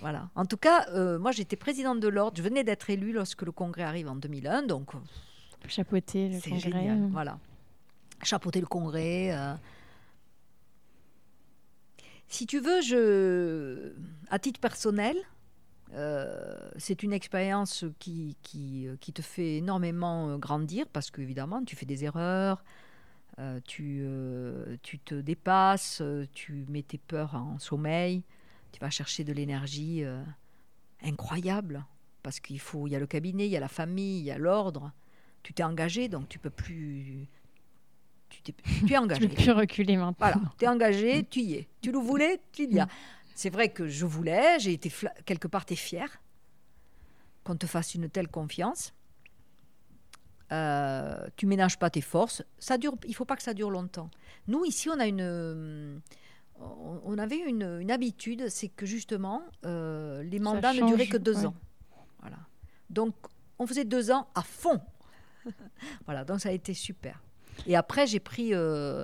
Voilà. 0.00 0.28
En 0.34 0.44
tout 0.44 0.56
cas, 0.58 0.86
euh, 0.90 1.18
moi, 1.18 1.32
j'étais 1.32 1.56
présidente 1.56 2.00
de 2.00 2.08
l'ordre. 2.08 2.36
Je 2.36 2.42
venais 2.42 2.62
d'être 2.64 2.88
élue 2.90 3.12
lorsque 3.12 3.42
le 3.42 3.52
congrès 3.52 3.82
arrive 3.84 4.08
en 4.08 4.16
2001. 4.16 4.62
Donc, 4.62 4.90
Chapeauter 5.66 6.28
le 6.28 6.40
c'est 6.40 6.50
congrès. 6.50 6.70
génial. 6.70 7.08
Voilà. 7.10 7.38
Chapeauter 8.22 8.60
le 8.60 8.66
congrès. 8.66 9.32
euh. 9.34 9.54
Si 12.28 12.46
tu 12.46 12.58
veux, 12.60 12.80
je, 12.82 13.92
à 14.30 14.38
titre 14.38 14.60
personnel, 14.60 15.16
euh, 15.94 16.56
c'est 16.76 17.02
une 17.02 17.12
expérience 17.12 17.84
qui, 17.98 18.36
qui, 18.42 18.88
qui 19.00 19.12
te 19.12 19.22
fait 19.22 19.56
énormément 19.58 20.28
euh, 20.30 20.38
grandir 20.38 20.86
parce 20.92 21.10
qu'évidemment, 21.10 21.62
tu 21.64 21.76
fais 21.76 21.86
des 21.86 22.04
erreurs, 22.04 22.64
euh, 23.38 23.60
tu, 23.66 24.00
euh, 24.02 24.76
tu 24.82 24.98
te 24.98 25.14
dépasses, 25.14 26.00
euh, 26.00 26.26
tu 26.32 26.64
mets 26.68 26.82
tes 26.82 26.98
peurs 26.98 27.34
en 27.34 27.58
sommeil, 27.58 28.22
tu 28.72 28.80
vas 28.80 28.90
chercher 28.90 29.24
de 29.24 29.32
l'énergie 29.32 30.04
euh, 30.04 30.22
incroyable 31.02 31.84
parce 32.22 32.40
qu'il 32.40 32.60
faut, 32.60 32.86
il 32.86 32.90
y 32.90 32.96
a 32.96 32.98
le 32.98 33.06
cabinet, 33.06 33.46
il 33.46 33.50
y 33.52 33.56
a 33.56 33.60
la 33.60 33.68
famille, 33.68 34.18
il 34.20 34.24
y 34.24 34.30
a 34.30 34.38
l'ordre. 34.38 34.92
Tu 35.42 35.52
t'es 35.52 35.62
engagé, 35.62 36.08
donc 36.08 36.28
tu 36.28 36.38
peux 36.38 36.48
plus. 36.50 37.28
Tu, 38.30 38.42
tu 38.42 38.52
es 38.52 38.54
Tu 38.86 38.96
engagé. 38.96 39.28
peux 39.28 39.34
plus 39.34 39.50
reculer 39.50 39.96
maintenant. 39.96 40.14
Voilà, 40.18 40.40
tu 40.58 40.64
es 40.64 40.68
engagé, 40.68 41.24
tu 41.30 41.40
y 41.40 41.54
es. 41.54 41.68
Tu 41.82 41.92
le 41.92 41.98
voulais, 41.98 42.40
tu 42.52 42.64
y 42.64 42.80
as. 42.80 42.88
C'est 43.34 43.50
vrai 43.50 43.68
que 43.70 43.88
je 43.88 44.06
voulais, 44.06 44.58
j'ai 44.60 44.72
été 44.72 44.92
quelque 45.24 45.48
part, 45.48 45.64
tu 45.66 45.72
es 45.74 45.76
fier 45.76 46.20
qu'on 47.42 47.56
te 47.56 47.66
fasse 47.66 47.94
une 47.94 48.08
telle 48.08 48.28
confiance. 48.28 48.94
Euh, 50.52 51.26
tu 51.36 51.46
ménages 51.46 51.78
pas 51.78 51.90
tes 51.90 52.00
forces. 52.00 52.42
Ça 52.58 52.78
dure, 52.78 52.94
il 53.06 53.14
faut 53.14 53.24
pas 53.24 53.36
que 53.36 53.42
ça 53.42 53.54
dure 53.54 53.70
longtemps. 53.70 54.10
Nous, 54.46 54.64
ici, 54.64 54.88
on 54.88 54.98
a 55.00 55.06
une. 55.06 55.20
euh, 55.20 55.98
On 56.60 57.18
avait 57.18 57.38
une, 57.38 57.78
une 57.80 57.90
habitude, 57.90 58.48
c'est 58.48 58.68
que 58.68 58.86
justement, 58.86 59.42
euh, 59.66 60.22
les 60.22 60.38
mandats 60.38 60.72
ne 60.72 60.86
duraient 60.86 61.08
que 61.08 61.16
deux 61.16 61.38
ouais. 61.40 61.46
ans. 61.46 61.54
Voilà. 62.20 62.38
Donc, 62.90 63.14
on 63.58 63.66
faisait 63.66 63.84
deux 63.84 64.10
ans 64.10 64.28
à 64.34 64.42
fond. 64.42 64.80
voilà, 66.06 66.24
donc 66.24 66.40
ça 66.40 66.50
a 66.50 66.52
été 66.52 66.72
super. 66.74 67.20
Et 67.66 67.74
après, 67.76 68.06
j'ai 68.06 68.20
pris. 68.20 68.54
euh, 68.54 69.02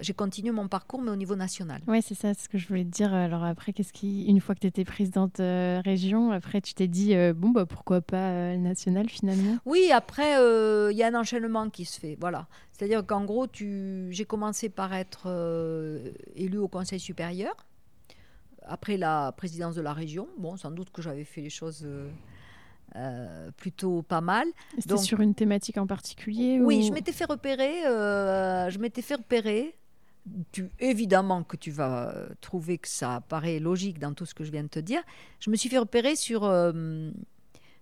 j'ai 0.00 0.12
continué 0.12 0.52
mon 0.52 0.68
parcours, 0.68 1.00
mais 1.00 1.10
au 1.10 1.16
niveau 1.16 1.34
national. 1.34 1.80
Ouais, 1.86 2.00
c'est 2.00 2.14
ça, 2.14 2.34
ce 2.34 2.48
que 2.48 2.58
je 2.58 2.68
voulais 2.68 2.84
te 2.84 2.90
dire. 2.90 3.12
Alors 3.12 3.44
après, 3.44 3.72
qu'est-ce 3.72 3.92
qui, 3.92 4.26
une 4.26 4.40
fois 4.40 4.54
que 4.54 4.60
tu 4.60 4.66
étais 4.66 4.84
présidente 4.84 5.40
euh, 5.40 5.80
région, 5.84 6.30
après 6.30 6.60
tu 6.60 6.74
t'es 6.74 6.88
dit 6.88 7.14
euh, 7.14 7.32
bon 7.34 7.50
bah 7.50 7.66
pourquoi 7.66 8.00
pas 8.00 8.30
euh, 8.30 8.56
national 8.56 9.08
finalement? 9.08 9.58
Oui, 9.64 9.90
après, 9.92 10.38
euh, 10.38 10.92
il 10.92 10.98
y 10.98 11.02
a 11.02 11.08
un 11.08 11.14
enchaînement 11.14 11.70
qui 11.70 11.84
se 11.84 11.98
fait. 11.98 12.16
Voilà. 12.20 12.46
C'est-à-dire 12.72 13.04
qu'en 13.04 13.24
gros, 13.24 13.46
tu... 13.46 14.08
j'ai 14.10 14.24
commencé 14.24 14.68
par 14.68 14.94
être 14.94 15.24
euh, 15.26 16.12
élu 16.36 16.58
au 16.58 16.68
Conseil 16.68 17.00
supérieur. 17.00 17.54
Après 18.70 18.98
la 18.98 19.32
présidence 19.32 19.74
de 19.74 19.80
la 19.80 19.94
région, 19.94 20.28
bon, 20.38 20.56
sans 20.56 20.70
doute 20.70 20.90
que 20.90 21.00
j'avais 21.00 21.24
fait 21.24 21.40
les 21.40 21.50
choses 21.50 21.86
euh, 22.96 23.50
plutôt 23.56 24.02
pas 24.02 24.20
mal. 24.20 24.46
C'était 24.78 24.96
sur 24.96 25.20
une 25.20 25.34
thématique 25.34 25.78
en 25.78 25.86
particulier 25.86 26.58
Oui, 26.60 26.78
ou- 26.82 26.86
je 26.88 26.92
m'étais 26.92 27.12
fait 27.12 27.24
repérer. 27.26 27.86
euh, 27.86 28.70
je 28.70 28.78
m'étais 28.78 29.02
fait 29.02 29.14
repérer. 29.16 29.74
Tu, 30.52 30.68
évidemment 30.78 31.42
que 31.42 31.56
tu 31.56 31.70
vas 31.70 32.14
trouver 32.42 32.76
que 32.78 32.88
ça 32.88 33.22
paraît 33.28 33.58
logique 33.60 33.98
dans 33.98 34.12
tout 34.12 34.26
ce 34.26 34.34
que 34.34 34.44
je 34.44 34.50
viens 34.50 34.62
de 34.64 34.68
te 34.68 34.78
dire. 34.80 35.00
Je 35.40 35.50
me 35.50 35.56
suis 35.56 35.68
fait 35.70 35.78
repérer 35.78 36.16
sur, 36.16 36.44
euh, 36.44 37.10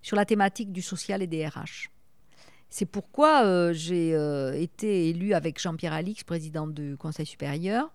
sur 0.03 0.17
la 0.17 0.25
thématique 0.25 0.71
du 0.73 0.83
social 0.83 1.23
et 1.23 1.27
des 1.27 1.47
RH. 1.47 1.89
C'est 2.69 2.87
pourquoi 2.87 3.73
j'ai 3.73 4.11
été 4.61 5.09
élu 5.09 5.35
avec 5.35 5.61
Jean-Pierre 5.61 5.93
Alix, 5.93 6.25
président 6.25 6.67
du 6.67 6.97
Conseil 6.97 7.25
supérieur. 7.27 7.91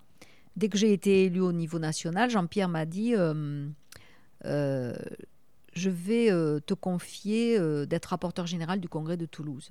Dès 0.56 0.68
que 0.68 0.76
j'ai 0.76 0.92
été 0.92 1.24
élu 1.24 1.40
au 1.40 1.52
niveau 1.52 1.78
national, 1.78 2.28
Jean-Pierre 2.30 2.68
m'a 2.68 2.84
dit 2.86 3.14
Je 5.72 5.90
vais 5.90 6.30
euh, 6.30 6.60
te 6.60 6.74
confier 6.74 7.58
euh, 7.58 7.86
d'être 7.86 8.06
rapporteur 8.06 8.46
général 8.46 8.80
du 8.80 8.88
congrès 8.88 9.16
de 9.16 9.26
Toulouse. 9.26 9.70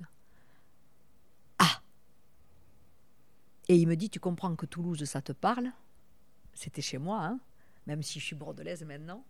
Et 3.68 3.76
il 3.76 3.86
me 3.86 3.96
dit, 3.96 4.10
tu 4.10 4.20
comprends 4.20 4.54
que 4.56 4.66
Toulouse, 4.66 5.02
ça 5.04 5.22
te 5.22 5.32
parle? 5.32 5.70
C'était 6.52 6.82
chez 6.82 6.98
moi, 6.98 7.24
hein, 7.24 7.40
même 7.86 8.02
si 8.02 8.20
je 8.20 8.24
suis 8.24 8.36
bordelaise 8.36 8.84
maintenant. 8.84 9.24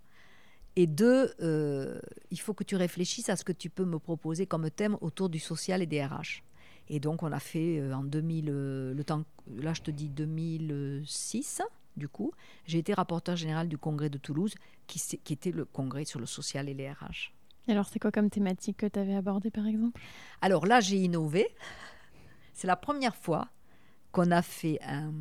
Et 0.74 0.86
deux, 0.86 1.32
euh, 1.40 2.00
il 2.30 2.40
faut 2.40 2.54
que 2.54 2.64
tu 2.64 2.74
réfléchisses 2.74 3.28
à 3.28 3.36
ce 3.36 3.44
que 3.44 3.52
tu 3.52 3.68
peux 3.68 3.84
me 3.84 3.98
proposer 3.98 4.46
comme 4.46 4.70
thème 4.70 4.96
autour 5.00 5.28
du 5.28 5.38
social 5.38 5.82
et 5.82 5.86
des 5.86 6.04
RH. 6.04 6.42
Et 6.88 6.98
donc, 6.98 7.22
on 7.22 7.30
a 7.30 7.38
fait 7.38 7.92
en 7.92 8.02
2000, 8.02 8.48
euh, 8.48 8.94
le 8.94 9.04
temps, 9.04 9.22
là 9.46 9.74
je 9.74 9.82
te 9.82 9.90
dis 9.90 10.08
2006, 10.08 11.62
du 11.96 12.08
coup, 12.08 12.32
j'ai 12.66 12.78
été 12.78 12.94
rapporteur 12.94 13.36
général 13.36 13.68
du 13.68 13.78
congrès 13.78 14.10
de 14.10 14.18
Toulouse, 14.18 14.54
qui, 14.86 15.00
était 15.32 15.52
le 15.52 15.64
congrès 15.64 16.04
sur 16.04 16.20
le 16.20 16.26
social 16.26 16.68
et 16.68 16.74
les 16.74 16.90
RH. 16.90 17.32
Et 17.68 17.72
Alors 17.72 17.86
c'est 17.86 17.98
quoi 17.98 18.10
comme 18.10 18.30
thématique 18.30 18.78
que 18.78 18.86
tu 18.86 18.98
avais 18.98 19.14
abordé 19.14 19.50
par 19.50 19.66
exemple? 19.66 20.00
Alors 20.40 20.66
là, 20.66 20.80
j'ai 20.80 20.96
innové. 20.96 21.46
C'est 22.52 22.66
la 22.66 22.76
première 22.76 23.16
fois 23.16 23.48
qu'on 24.10 24.30
a 24.30 24.42
fait 24.42 24.78
un- 24.82 25.12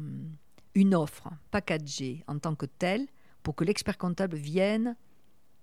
une 0.75 0.95
offre 0.95 1.29
packagée 1.51 2.23
en 2.27 2.39
tant 2.39 2.55
que 2.55 2.65
telle 2.65 3.07
pour 3.43 3.55
que 3.55 3.63
l'expert 3.63 3.97
comptable 3.97 4.37
vienne 4.37 4.95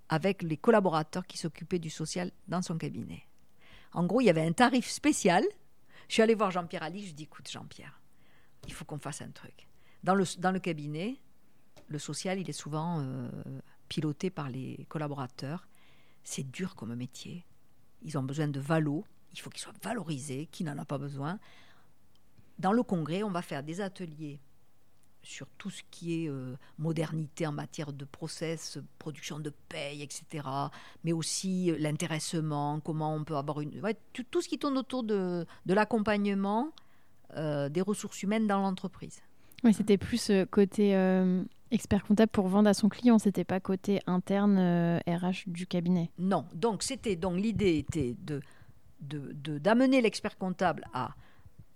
avec 0.09 0.43
les 0.43 0.57
collaborateurs 0.57 1.27
qui 1.27 1.37
s'occupaient 1.37 1.79
du 1.79 1.91
social 1.91 2.33
dans 2.47 2.63
son 2.63 2.79
cabinet. 2.79 3.25
En 3.93 4.05
gros, 4.07 4.21
il 4.21 4.25
y 4.25 4.31
avait 4.31 4.47
un 4.47 4.53
tarif 4.53 4.89
spécial. 4.89 5.45
Je 6.09 6.15
suis 6.15 6.23
allée 6.23 6.35
voir 6.35 6.51
Jean-Pierre 6.51 6.83
Ali, 6.83 7.07
je 7.07 7.13
dis 7.13 7.25
écoute 7.25 7.51
Jean-Pierre, 7.51 8.01
il 8.67 8.73
faut 8.73 8.85
qu'on 8.85 8.99
fasse 8.99 9.21
un 9.21 9.31
truc. 9.31 9.68
Dans 10.05 10.15
le, 10.15 10.59
cabinet, 10.59 11.17
le 11.89 11.99
social, 11.99 12.39
il 12.39 12.49
est 12.49 12.53
souvent 12.53 13.01
euh, 13.01 13.29
piloté 13.89 14.31
par 14.31 14.49
les 14.49 14.87
collaborateurs. 14.89 15.67
C'est 16.23 16.49
dur 16.49 16.77
comme 16.77 16.95
métier. 16.95 17.45
Ils 18.03 18.17
ont 18.17 18.23
besoin 18.23 18.49
de 18.49 18.61
valo. 18.61 19.05
Il 19.33 19.41
faut 19.41 19.51
qu'ils 19.51 19.61
soient 19.61 19.73
valorisés. 19.83 20.49
Qui 20.53 20.65
n'en 20.65 20.79
a 20.79 20.85
pas 20.85 20.99
besoin? 20.99 21.39
Dans 22.59 22.73
le 22.73 22.83
congrès, 22.83 23.23
on 23.23 23.31
va 23.31 23.43
faire 23.43 23.63
des 23.63 23.81
ateliers 23.81 24.41
sur 25.23 25.49
tout 25.59 25.71
ce 25.71 25.83
qui 25.91 26.25
est 26.25 26.29
euh, 26.29 26.57
modernité 26.79 27.47
en 27.47 27.53
matière 27.53 27.93
de 27.93 28.05
process, 28.05 28.79
production 28.99 29.41
de 29.41 29.53
paye, 29.69 30.03
etc. 30.03 30.47
Mais 31.03 31.13
aussi 31.13 31.73
euh, 31.73 31.77
l'intéressement, 31.79 32.79
comment 32.81 33.15
on 33.15 33.25
peut 33.25 33.37
avoir 33.37 33.61
une... 33.61 33.83
tout, 34.31 34.41
ce 34.41 34.49
qui 34.49 34.59
tourne 34.59 34.79
autour 34.79 35.03
de, 35.03 35.45
l'accompagnement 35.67 36.73
des 37.35 37.83
ressources 37.83 38.23
humaines 38.23 38.47
dans 38.47 38.63
l'entreprise. 38.63 39.21
C'était 39.73 39.99
plus 39.99 40.31
euh, 40.31 40.45
côté 40.45 40.95
euh, 40.95 41.43
expert 41.71 42.05
comptable 42.05 42.31
pour 42.31 42.49
vendre 42.49 42.69
à 42.69 42.75
son 42.75 42.89
client, 42.89 43.19
c'était 43.19 43.45
pas 43.45 43.61
côté 43.61 44.01
interne 44.07 44.57
euh, 44.59 44.99
RH 45.07 45.49
du 45.49 45.67
cabinet. 45.67 46.11
Non, 46.19 46.47
donc 46.55 46.83
c'était 46.83 47.17
donc 47.17 47.37
l'idée 47.37 47.79
était 47.79 48.17
de 48.21 48.41
d'amener 49.01 50.01
l'expert 50.01 50.37
comptable 50.37 50.85
à, 50.93 51.15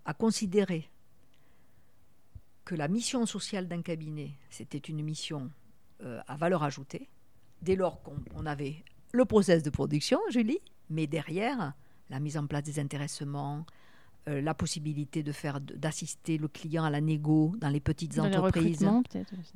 à 0.04 0.12
considérer 0.12 0.90
que 2.64 2.74
la 2.74 2.88
mission 2.88 3.26
sociale 3.26 3.68
d'un 3.68 3.82
cabinet, 3.82 4.32
c'était 4.50 4.78
une 4.78 5.02
mission 5.02 5.50
euh, 6.02 6.20
à 6.26 6.36
valeur 6.36 6.62
ajoutée, 6.62 7.08
dès 7.60 7.76
lors 7.76 8.02
qu'on 8.02 8.16
on 8.34 8.46
avait 8.46 8.84
le 9.12 9.24
process 9.24 9.62
de 9.62 9.70
production, 9.70 10.18
Julie, 10.30 10.58
mais 10.90 11.06
derrière, 11.06 11.74
la 12.10 12.20
mise 12.20 12.36
en 12.36 12.46
place 12.46 12.62
des 12.64 12.78
intéressements, 12.78 13.66
euh, 14.28 14.40
la 14.40 14.54
possibilité 14.54 15.24
de 15.24 15.32
faire 15.32 15.60
d'assister 15.60 16.38
le 16.38 16.46
client 16.46 16.84
à 16.84 16.90
la 16.90 17.00
négo 17.00 17.54
dans 17.58 17.70
les 17.70 17.80
petites 17.80 18.14
Dans 18.14 18.26
entreprises 18.26 18.86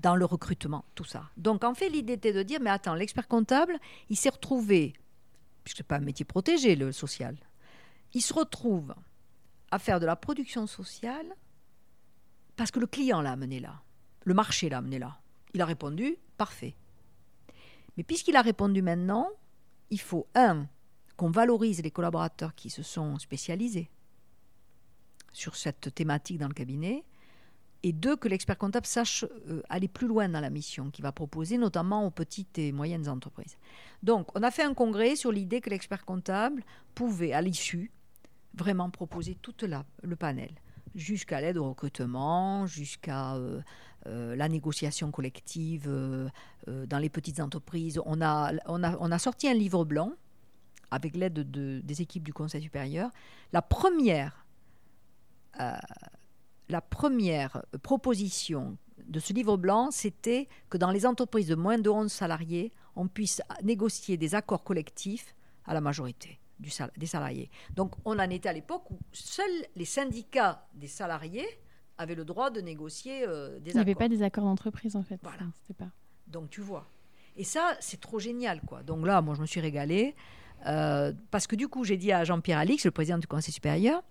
dans 0.01 0.17
le 0.17 0.25
recrutement, 0.25 0.85
tout 0.97 1.05
ça. 1.05 1.31
Donc 1.37 1.63
en 1.63 1.73
fait, 1.73 1.89
l'idée 1.89 2.15
était 2.15 2.33
de 2.33 2.43
dire, 2.43 2.59
mais 2.61 2.71
attends, 2.71 2.95
l'expert 2.95 3.29
comptable, 3.29 3.79
il 4.11 4.17
s'est 4.17 4.31
retrouvé, 4.31 4.95
puisque 5.63 5.77
ce 5.77 5.83
n'est 5.83 5.87
pas 5.87 5.99
un 5.99 6.01
métier 6.01 6.25
protégé, 6.25 6.75
le 6.75 6.91
social, 6.91 7.37
il 8.13 8.23
se 8.23 8.35
retrouve 8.35 8.93
à 9.71 9.79
faire 9.79 10.01
de 10.01 10.07
la 10.07 10.17
production 10.17 10.67
sociale 10.67 11.27
parce 12.57 12.73
que 12.73 12.81
le 12.81 12.89
client 12.89 13.21
l'a 13.21 13.31
amené 13.31 13.61
là, 13.61 13.83
le 14.25 14.35
marché 14.35 14.69
l'a 14.69 14.79
amené 14.79 14.99
là. 14.99 15.21
Il 15.55 15.61
a 15.61 15.65
répondu, 15.65 16.17
parfait. 16.39 16.75
Mais 17.97 18.03
puisqu'il 18.03 18.35
a 18.35 18.43
répondu 18.43 18.83
maintenant, 18.83 19.29
il 19.91 20.01
faut, 20.01 20.27
un, 20.35 20.67
qu'on 21.17 21.31
valorise 21.31 21.83
les 21.83 21.93
collaborateurs 21.93 22.57
qui 22.57 22.69
se 22.69 22.83
sont 22.83 23.17
spécialisés 23.21 23.89
sur 25.37 25.55
cette 25.55 25.95
thématique 25.95 26.38
dans 26.38 26.49
le 26.49 26.55
cabinet, 26.55 27.05
et 27.83 27.93
deux, 27.93 28.16
que 28.16 28.26
l'expert 28.26 28.59
comptable 28.59 28.87
sache 28.87 29.25
euh, 29.25 29.62
aller 29.69 29.87
plus 29.87 30.09
loin 30.09 30.28
dans 30.28 30.40
la 30.40 30.50
mission 30.50 30.90
qu'il 30.90 31.02
va 31.02 31.12
proposer, 31.12 31.59
notamment 31.59 32.07
aux 32.07 32.11
petites 32.11 32.59
et 32.59 32.73
moyennes 32.73 33.09
entreprises. 33.09 33.59
Donc, 34.02 34.35
on 34.35 34.43
a 34.43 34.50
fait 34.50 34.64
un 34.64 34.75
congrès 34.75 35.14
sur 35.14 35.31
l'idée 35.31 35.61
que 35.61 35.71
l'expert 35.71 36.05
comptable 36.05 36.64
pouvait, 36.95 37.33
à 37.33 37.43
l'issue, 37.43 37.93
vraiment 38.55 38.90
proposer 38.90 39.37
tout 39.40 39.55
le 40.02 40.16
panel, 40.16 40.50
jusqu'à 40.95 41.40
l'aide 41.43 41.59
au 41.59 41.69
recrutement, 41.69 42.66
jusqu'à 42.66 43.35
euh, 43.35 43.61
euh, 44.07 44.35
la 44.35 44.49
négociation 44.49 45.11
collective 45.11 45.87
dans 46.66 46.99
les 46.99 47.11
petites 47.11 47.40
entreprises. 47.40 48.00
On 48.07 48.23
a, 48.23 48.52
on, 48.66 48.83
a, 48.83 48.97
on 48.99 49.12
a 49.12 49.19
sorti 49.19 49.49
un 49.49 49.55
livre 49.55 49.85
blanc 49.85 50.12
avec 50.90 51.14
l'aide 51.14 51.50
de- 51.50 51.81
des 51.85 52.00
équipes 52.00 52.25
du 52.25 52.33
Conseil 52.33 52.62
supérieur. 52.62 53.11
La 53.52 53.61
première 53.61 54.46
la 56.69 56.81
première 56.81 57.65
proposition 57.83 58.77
de 59.07 59.21
ce 59.21 59.33
livre 59.33 59.57
blanc, 59.57 59.91
c'était 59.91 60.49
que 60.69 60.79
dans 60.79 60.91
les 60.91 61.07
entreprises 61.07 61.47
de 61.47 61.55
moins 61.55 61.79
de 61.79 61.89
11 61.89 62.11
salariés, 62.11 62.73
on 62.97 63.09
puisse 63.09 63.41
négocier 63.63 64.17
des 64.17 64.35
accords 64.35 64.65
collectifs 64.65 65.35
à 65.65 65.75
la 65.75 65.81
majorité 65.81 66.41
du 66.59 66.71
des 66.97 67.07
salariés. 67.07 67.51
Donc 67.75 67.95
on 68.05 68.19
en 68.19 68.31
était 68.31 68.49
à 68.49 68.53
l'époque 68.53 68.91
où 68.91 68.99
seuls 69.13 69.67
les 69.77 69.85
syndicats 69.85 70.67
des 70.75 70.89
salariés 70.89 71.47
avaient 71.99 72.15
le 72.15 72.25
droit 72.25 72.51
de 72.51 72.61
négocier 72.61 73.25
euh, 73.27 73.59
des 73.59 73.71
accords. 73.71 73.71
Il 73.71 73.75
n'y 73.75 73.81
avait 73.81 73.95
pas 73.95 74.09
des 74.09 74.23
accords 74.23 74.45
d'entreprise 74.45 74.97
en 74.97 75.03
fait. 75.03 75.21
Voilà. 75.23 75.45
pas... 75.79 75.91
Donc 76.27 76.51
tu 76.51 76.63
vois. 76.63 76.89
Et 77.37 77.45
ça, 77.45 77.77
c'est 77.81 78.01
trop 78.01 78.19
génial, 78.19 78.63
quoi. 78.63 78.83
Donc 78.83 79.07
là, 79.07 79.21
moi, 79.21 79.35
je 79.35 79.43
me 79.43 79.47
suis 79.47 79.61
régalée. 79.61 80.15
Euh, 80.67 81.13
parce 81.31 81.47
que 81.47 81.55
du 81.55 81.69
coup, 81.69 81.85
j'ai 81.85 81.99
dit 81.99 82.11
à 82.11 82.25
Jean-Pierre 82.25 82.59
Alix, 82.59 82.85
le 82.85 82.91
président 82.91 83.19
du 83.19 83.27
Conseil 83.27 83.53
supérieur, 83.53 84.03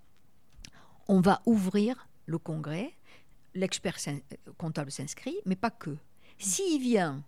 on 1.08 1.22
va 1.22 1.42
ouvrir 1.46 2.08
le 2.26 2.38
congrès, 2.38 2.94
l'expert 3.54 3.98
comptable 4.58 4.92
s'inscrit, 4.92 5.36
mais 5.46 5.56
pas 5.56 5.72
que. 5.72 5.98
S'il 6.38 6.82
vient, 6.82 7.24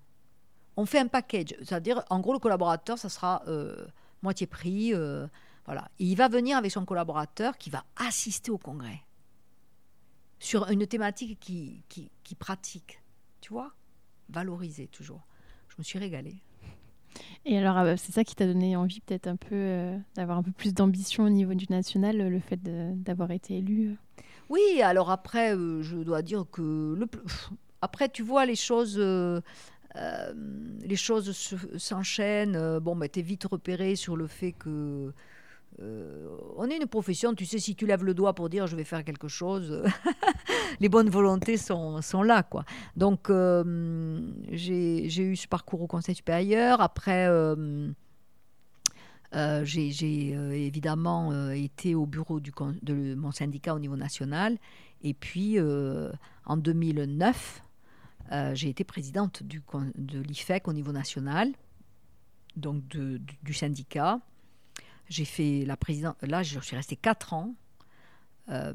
on 0.75 0.85
fait 0.85 0.99
un 0.99 1.07
package, 1.07 1.55
c'est-à-dire, 1.59 2.03
en 2.09 2.19
gros, 2.19 2.33
le 2.33 2.39
collaborateur, 2.39 2.97
ça 2.97 3.09
sera 3.09 3.43
euh, 3.47 3.87
moitié 4.21 4.47
prix. 4.47 4.93
Euh, 4.93 5.27
voilà. 5.65 5.89
il 5.99 6.15
va 6.15 6.29
venir 6.29 6.57
avec 6.57 6.71
son 6.71 6.85
collaborateur 6.85 7.57
qui 7.57 7.69
va 7.69 7.83
assister 7.97 8.51
au 8.51 8.57
congrès 8.57 9.01
sur 10.39 10.69
une 10.69 10.85
thématique 10.87 11.39
qui, 11.39 12.35
pratique, 12.39 13.01
tu 13.41 13.51
vois, 13.51 13.73
valoriser 14.29 14.87
toujours 14.87 15.27
je 15.77 15.81
me 15.81 15.83
suis 15.83 15.99
régalée. 15.99 16.41
Et 17.45 17.57
alors, 17.57 17.77
euh, 17.77 17.95
c'est 17.97 18.11
ça 18.11 18.23
qui 18.23 18.35
t'a 18.35 18.45
donné 18.45 18.75
envie 18.75 18.99
peut-être 18.99 19.27
un 19.27 19.35
peu 19.35 19.55
euh, 19.55 19.97
d'avoir 20.15 20.37
un 20.37 20.43
peu 20.43 20.51
plus 20.51 20.73
d'ambition 20.73 21.23
au 21.23 21.29
niveau 21.29 21.53
du 21.53 21.65
national, 21.69 22.17
le 22.17 22.39
fait 22.39 22.59
d'avoir 22.61 23.31
été 23.31 23.57
élu 23.57 23.95
Oui, 24.49 24.81
alors 24.83 25.11
après, 25.11 25.55
euh, 25.55 25.81
je 25.81 25.97
dois 25.97 26.21
dire 26.21 26.45
que 26.51 26.95
le, 26.97 27.07
après, 27.81 28.09
tu 28.09 28.23
vois, 28.23 28.45
les 28.45 28.55
choses, 28.55 28.99
les 28.99 30.95
choses 30.95 31.55
s'enchaînent. 31.77 32.79
bon, 32.79 32.95
bah, 32.95 33.07
tu 33.07 33.19
es 33.19 33.21
vite 33.21 33.45
repéré 33.45 33.95
sur 33.95 34.17
le 34.17 34.27
fait 34.27 34.51
que 34.51 35.13
euh, 35.79 36.35
on 36.55 36.69
est 36.69 36.77
une 36.77 36.87
profession, 36.87 37.35
tu 37.35 37.45
sais, 37.45 37.59
si 37.59 37.75
tu 37.75 37.85
lèves 37.85 38.03
le 38.03 38.15
doigt 38.15 38.33
pour 38.33 38.49
dire 38.49 38.65
je 38.65 38.75
vais 38.75 38.83
faire 38.83 39.03
quelque 39.03 39.27
chose, 39.27 39.83
les 40.79 40.89
bonnes 40.89 41.09
volontés 41.09 41.57
sont, 41.57 42.01
sont 42.01 42.23
là. 42.23 42.43
quoi. 42.43 42.65
Donc, 42.95 43.29
euh, 43.29 44.21
j'ai 44.51 45.05
eu 45.05 45.35
ce 45.35 45.47
parcours 45.47 45.81
au 45.81 45.87
Conseil 45.87 46.15
supérieur. 46.15 46.81
Après, 46.81 47.27
euh, 47.27 47.91
j'ai 49.63 50.31
évidemment 50.65 51.51
été 51.51 51.93
au 51.93 52.05
bureau 52.07 52.39
de 52.39 53.15
mon 53.15 53.31
syndicat 53.31 53.75
au 53.75 53.79
niveau 53.79 53.97
national. 53.97 54.57
Et 55.03 55.13
puis, 55.13 55.59
en 55.59 56.57
2009, 56.57 57.61
j'ai 58.53 58.69
été 58.69 58.83
présidente 58.83 59.43
du, 59.43 59.61
de 59.95 60.19
l'IFEC 60.21 60.67
au 60.67 60.73
niveau 60.73 60.91
national, 60.91 61.51
donc 62.55 62.83
du 62.87 63.53
syndicat. 63.53 64.19
J'ai 65.09 65.25
fait 65.25 65.63
la 65.65 65.77
présidence. 65.77 66.15
Là, 66.21 66.43
je 66.43 66.59
suis 66.59 66.75
restée 66.75 66.95
4 66.95 67.33
ans. 67.33 67.55
Euh, 68.49 68.73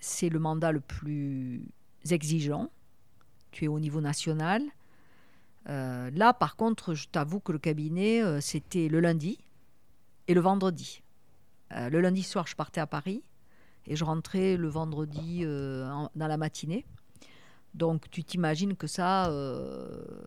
c'est 0.00 0.28
le 0.28 0.38
mandat 0.38 0.72
le 0.72 0.80
plus 0.80 1.62
exigeant. 2.10 2.70
Tu 3.50 3.64
es 3.64 3.68
au 3.68 3.80
niveau 3.80 4.00
national. 4.00 4.62
Euh, 5.68 6.10
là, 6.14 6.32
par 6.32 6.56
contre, 6.56 6.94
je 6.94 7.08
t'avoue 7.08 7.40
que 7.40 7.52
le 7.52 7.58
cabinet, 7.58 8.22
euh, 8.22 8.40
c'était 8.40 8.88
le 8.88 9.00
lundi 9.00 9.38
et 10.26 10.34
le 10.34 10.40
vendredi. 10.40 11.02
le 11.70 12.00
lundi 12.00 12.22
soir, 12.22 12.46
je 12.46 12.56
partais 12.56 12.80
à 12.80 12.86
Paris 12.86 13.22
et 13.86 13.94
je 13.94 14.04
rentrais 14.04 14.56
le 14.56 14.68
vendredi 14.68 15.44
dans 15.44 16.10
la 16.26 16.36
matinée. 16.38 16.86
Donc, 17.74 18.10
tu 18.10 18.24
t'imagines 18.24 18.74
que 18.74 18.86
ça, 18.86 19.30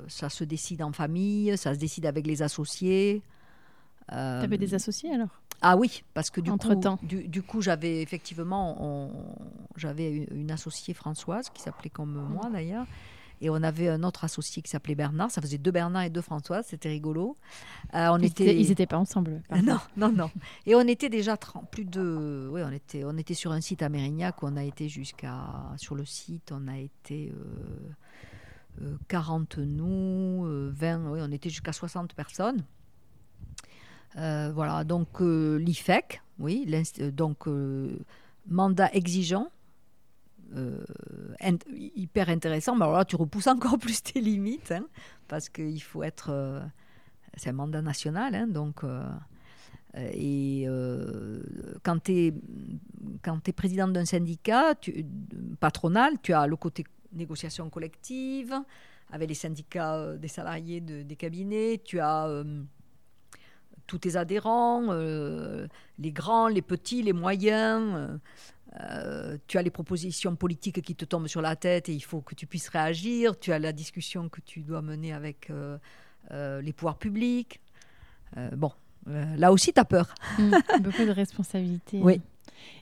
ça 0.07 0.29
se 0.29 0.43
décide 0.43 0.83
en 0.83 0.91
famille, 0.91 1.57
ça 1.57 1.73
se 1.73 1.79
décide 1.79 2.05
avec 2.05 2.27
les 2.27 2.43
associés. 2.43 3.23
Euh, 4.11 4.39
tu 4.39 4.45
avais 4.45 4.57
des 4.57 4.73
associés 4.73 5.11
alors? 5.11 5.41
Ah 5.61 5.77
oui, 5.77 6.03
parce 6.13 6.31
que 6.31 6.41
du 6.41 6.51
coup, 6.51 6.75
du, 7.03 7.27
du, 7.27 7.43
coup, 7.43 7.61
j'avais 7.61 8.01
effectivement, 8.01 9.11
j'avais 9.75 10.27
une, 10.31 10.49
associée 10.49 10.95
Françoise 10.95 11.49
qui 11.51 11.61
s'appelait 11.61 11.91
comme 11.91 12.13
mm. 12.13 12.33
moi 12.33 12.49
d'ailleurs, 12.51 12.87
et 13.41 13.49
on 13.49 13.55
avait 13.55 13.89
un 13.89 14.03
autre 14.03 14.23
associé 14.23 14.61
qui 14.61 14.69
s'appelait 14.69 14.95
Bernard. 14.95 15.31
Ça 15.31 15.41
faisait 15.41 15.57
deux 15.57 15.71
Bernard 15.71 16.03
et 16.03 16.09
deux 16.09 16.21
Françoise, 16.21 16.65
c'était 16.67 16.89
rigolo. 16.89 17.35
Euh, 17.95 18.09
on 18.09 18.19
ils 18.19 18.25
était, 18.25 18.55
ils 18.55 18.69
n'étaient 18.69 18.85
pas 18.85 18.97
ensemble. 18.97 19.41
Non, 19.63 19.79
non, 19.97 20.11
non. 20.11 20.31
Et 20.65 20.75
on 20.75 20.81
était 20.81 21.09
déjà 21.09 21.37
plus 21.71 21.85
de, 21.85 22.49
oui, 22.51 22.61
on 22.63 22.71
était, 22.71 23.03
on 23.03 23.17
était 23.17 23.33
sur 23.33 23.51
un 23.51 23.61
site 23.61 23.81
à 23.81 23.89
Mérignac. 23.89 24.43
On 24.43 24.55
a 24.57 24.63
été 24.63 24.89
jusqu'à, 24.89 25.37
sur 25.77 25.95
le 25.95 26.05
site, 26.05 26.51
on 26.51 26.67
a 26.67 26.77
été. 26.77 27.33
Euh, 27.35 28.95
40 29.09 29.57
euh, 29.57 29.65
nous, 29.65 30.71
20, 30.71 31.11
oui, 31.11 31.19
on 31.21 31.31
était 31.31 31.49
jusqu'à 31.49 31.73
60 31.73 32.13
personnes. 32.13 32.63
Euh, 34.17 34.51
voilà, 34.53 34.83
donc 34.83 35.21
euh, 35.21 35.57
l'IFEC, 35.57 36.21
oui, 36.39 36.69
euh, 36.99 37.11
donc 37.11 37.47
mandat 38.47 38.93
exigeant, 38.93 39.47
hyper 41.73 42.29
intéressant. 42.29 42.75
Mais 42.75 42.83
alors 42.83 42.97
là, 42.97 43.05
tu 43.05 43.15
repousses 43.15 43.47
encore 43.47 43.77
plus 43.79 44.03
tes 44.03 44.21
limites, 44.21 44.71
hein, 44.71 44.85
parce 45.27 45.49
qu'il 45.49 45.81
faut 45.81 46.03
être. 46.03 46.61
c'est 47.37 47.49
un 47.49 47.53
mandat 47.53 47.81
national, 47.81 48.35
hein, 48.35 48.47
donc. 48.47 48.83
et 49.95 50.67
quand 51.83 52.03
tu 52.03 52.11
es, 52.11 52.33
es 53.47 53.53
président 53.53 53.87
d'un 53.87 54.05
syndicat 54.05 54.75
tu, 54.75 55.05
patronal, 55.59 56.13
tu 56.21 56.33
as 56.33 56.47
le 56.47 56.55
côté 56.55 56.83
négociation 57.13 57.69
collective 57.69 58.55
avec 59.11 59.27
les 59.27 59.35
syndicats 59.35 60.15
des 60.17 60.29
salariés 60.29 60.79
des 60.81 61.15
cabinets, 61.17 61.81
tu 61.83 61.99
as 61.99 62.43
tous 63.91 63.97
tes 63.97 64.15
adhérents, 64.15 64.85
euh, 64.91 65.67
les 65.99 66.13
grands, 66.13 66.47
les 66.47 66.61
petits, 66.61 67.03
les 67.03 67.11
moyens. 67.11 67.93
Euh, 67.93 68.17
euh, 68.79 69.37
tu 69.47 69.57
as 69.57 69.61
les 69.61 69.69
propositions 69.69 70.37
politiques 70.37 70.81
qui 70.81 70.95
te 70.95 71.03
tombent 71.03 71.27
sur 71.27 71.41
la 71.41 71.57
tête 71.57 71.89
et 71.89 71.93
il 71.93 71.99
faut 71.99 72.21
que 72.21 72.33
tu 72.33 72.47
puisses 72.47 72.69
réagir. 72.69 73.37
Tu 73.37 73.51
as 73.51 73.59
la 73.59 73.73
discussion 73.73 74.29
que 74.29 74.39
tu 74.39 74.61
dois 74.61 74.81
mener 74.81 75.11
avec 75.11 75.51
les 76.31 76.71
pouvoirs 76.71 76.97
publics. 76.99 77.59
bon, 78.53 78.71
là 79.05 79.51
aussi, 79.51 79.73
tu 79.73 79.79
as 79.81 79.85
peur. 79.85 80.15
Mmh, 80.39 80.79
beaucoup 80.79 81.03
de 81.03 81.11
responsabilités. 81.11 81.99
Oui. 82.01 82.21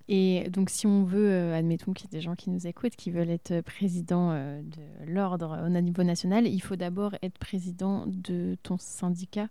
Et 0.10 0.48
donc, 0.52 0.70
si 0.70 0.86
on 0.86 1.06
veut, 1.06 1.54
admettons 1.56 1.94
qu'il 1.94 2.06
y 2.06 2.16
a 2.16 2.20
des 2.20 2.22
gens 2.22 2.36
qui 2.36 2.52
nous 2.52 2.68
écoutent, 2.68 2.96
qui 2.96 3.10
veulent 3.10 3.32
être 3.32 3.62
président 3.62 4.34
de 4.62 5.08
l'ordre 5.08 5.60
au 5.66 5.70
niveau 5.70 6.04
national, 6.04 6.46
il 6.46 6.60
faut 6.60 6.76
d'abord 6.76 7.16
être 7.24 7.40
président 7.40 8.06
de 8.06 8.56
ton 8.62 8.78
syndicat 8.78 9.50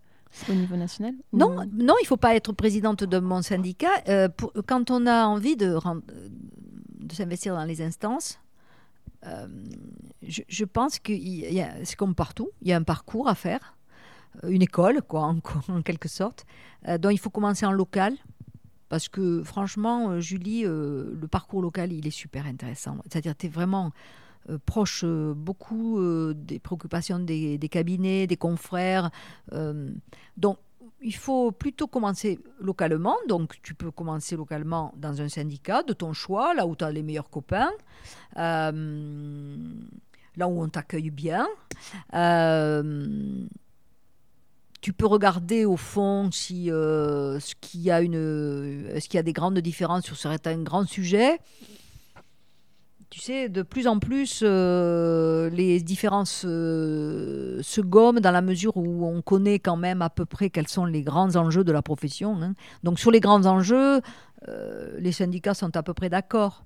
au 0.49 0.53
niveau 0.53 0.77
national 0.77 1.15
Non, 1.33 1.57
non, 1.73 1.95
il 2.01 2.03
ne 2.03 2.07
faut 2.07 2.17
pas 2.17 2.35
être 2.35 2.53
présidente 2.53 3.05
de 3.05 3.19
mon 3.19 3.43
syndicat. 3.43 3.91
Euh, 4.09 4.29
quand 4.67 4.91
on 4.91 5.07
a 5.07 5.27
envie 5.27 5.57
de, 5.57 5.79
de 5.79 7.15
s'investir 7.15 7.55
dans 7.55 7.65
les 7.65 7.83
instances, 7.83 8.39
euh, 9.27 9.47
je, 10.23 10.65
pense 10.65 10.99
que 10.99 11.13
c'est 11.85 11.97
comme 11.97 12.15
partout, 12.15 12.51
il 12.63 12.69
y 12.69 12.73
a 12.73 12.77
un 12.77 12.83
parcours 12.83 13.29
à 13.29 13.35
faire, 13.35 13.77
euh, 14.45 14.49
une 14.49 14.63
école, 14.63 15.03
quoi, 15.03 15.23
en, 15.23 15.81
quelque 15.85 16.09
sorte, 16.09 16.47
dont 16.99 17.11
il 17.11 17.19
faut 17.19 17.31
commencer 17.31 17.67
en 17.67 17.73
local. 17.73 18.15
Parce 18.89 19.11
que 19.11 19.43
franchement, 19.43 20.19
Julie, 20.19 20.63
le 20.63 21.27
parcours 21.31 21.61
local, 21.61 21.93
il 21.93 22.07
est 22.07 22.11
super 22.11 22.47
intéressant. 22.47 22.97
C'est-à-dire, 23.05 23.37
tu 23.37 23.45
es 23.45 23.49
vraiment 23.51 23.93
proche 24.65 25.03
euh, 25.05 25.35
beaucoup 25.35 25.99
euh, 25.99 26.33
des 26.35 26.59
préoccupations 26.59 27.19
des, 27.19 27.59
cabinets, 27.71 28.27
des 28.27 28.37
confrères. 28.37 29.11
donc, 30.37 30.59
il 31.01 31.15
faut 31.15 31.53
plutôt 31.53 31.87
commencer 31.87 32.41
localement. 32.61 33.17
Donc, 33.29 33.55
tu 33.63 33.73
peux 33.75 33.93
commencer 33.93 34.35
localement 34.37 34.93
dans 34.97 35.21
un 35.21 35.29
syndicat 35.29 35.85
de 35.85 35.93
ton 35.93 36.13
choix, 36.13 36.55
là 36.55 36.67
où 36.67 36.75
tu 36.75 36.83
as 36.85 36.91
les 36.91 37.05
meilleurs 37.05 37.31
copains, 37.31 37.71
là 38.35 38.73
où 38.73 40.63
on 40.63 40.69
t'accueille 40.69 41.11
bien. 41.11 41.47
tu 44.81 44.93
peux 44.93 45.07
regarder 45.07 45.65
au 45.65 45.77
fond 45.77 46.31
si 46.33 46.67
ce 46.67 47.55
qu'il 47.61 47.89
a 47.93 48.01
une, 48.01 48.15
ce 48.99 49.09
qu'il 49.09 49.19
y 49.19 49.19
a 49.19 49.23
des 49.23 49.33
grandes 49.33 49.61
différences 49.61 50.05
sur 50.05 50.17
certains 50.17 50.59
grands 50.59 50.87
sujets 50.87 51.39
tu 53.11 53.21
sais, 53.21 53.49
de 53.49 53.63
plus 53.63 53.87
en 53.87 53.99
plus, 53.99 54.41
euh, 54.43 55.49
les 55.51 55.81
différences 55.81 56.45
euh, 56.47 57.59
se 57.63 57.81
gomment 57.81 58.21
dans 58.21 58.31
la 58.31 58.43
mesure 58.43 58.77
où 58.77 59.07
on 59.07 59.23
connaît 59.23 59.59
quand 59.59 59.77
même 59.77 60.03
à 60.03 60.11
peu 60.11 60.27
près 60.27 60.51
quels 60.51 60.69
sont 60.69 60.85
les 60.85 61.03
grands 61.03 61.37
enjeux 61.37 61.65
de 61.65 61.73
la 61.73 61.81
profession. 61.81 62.37
Hein. 62.43 62.55
Donc 62.83 62.99
sur 62.99 63.11
les 63.11 63.21
grands 63.21 63.47
enjeux, 63.47 64.03
euh, 64.49 64.97
les 64.99 65.13
syndicats 65.13 65.55
sont 65.55 65.75
à 65.77 65.83
peu 65.83 65.95
près 65.95 66.11
d'accord. 66.11 66.65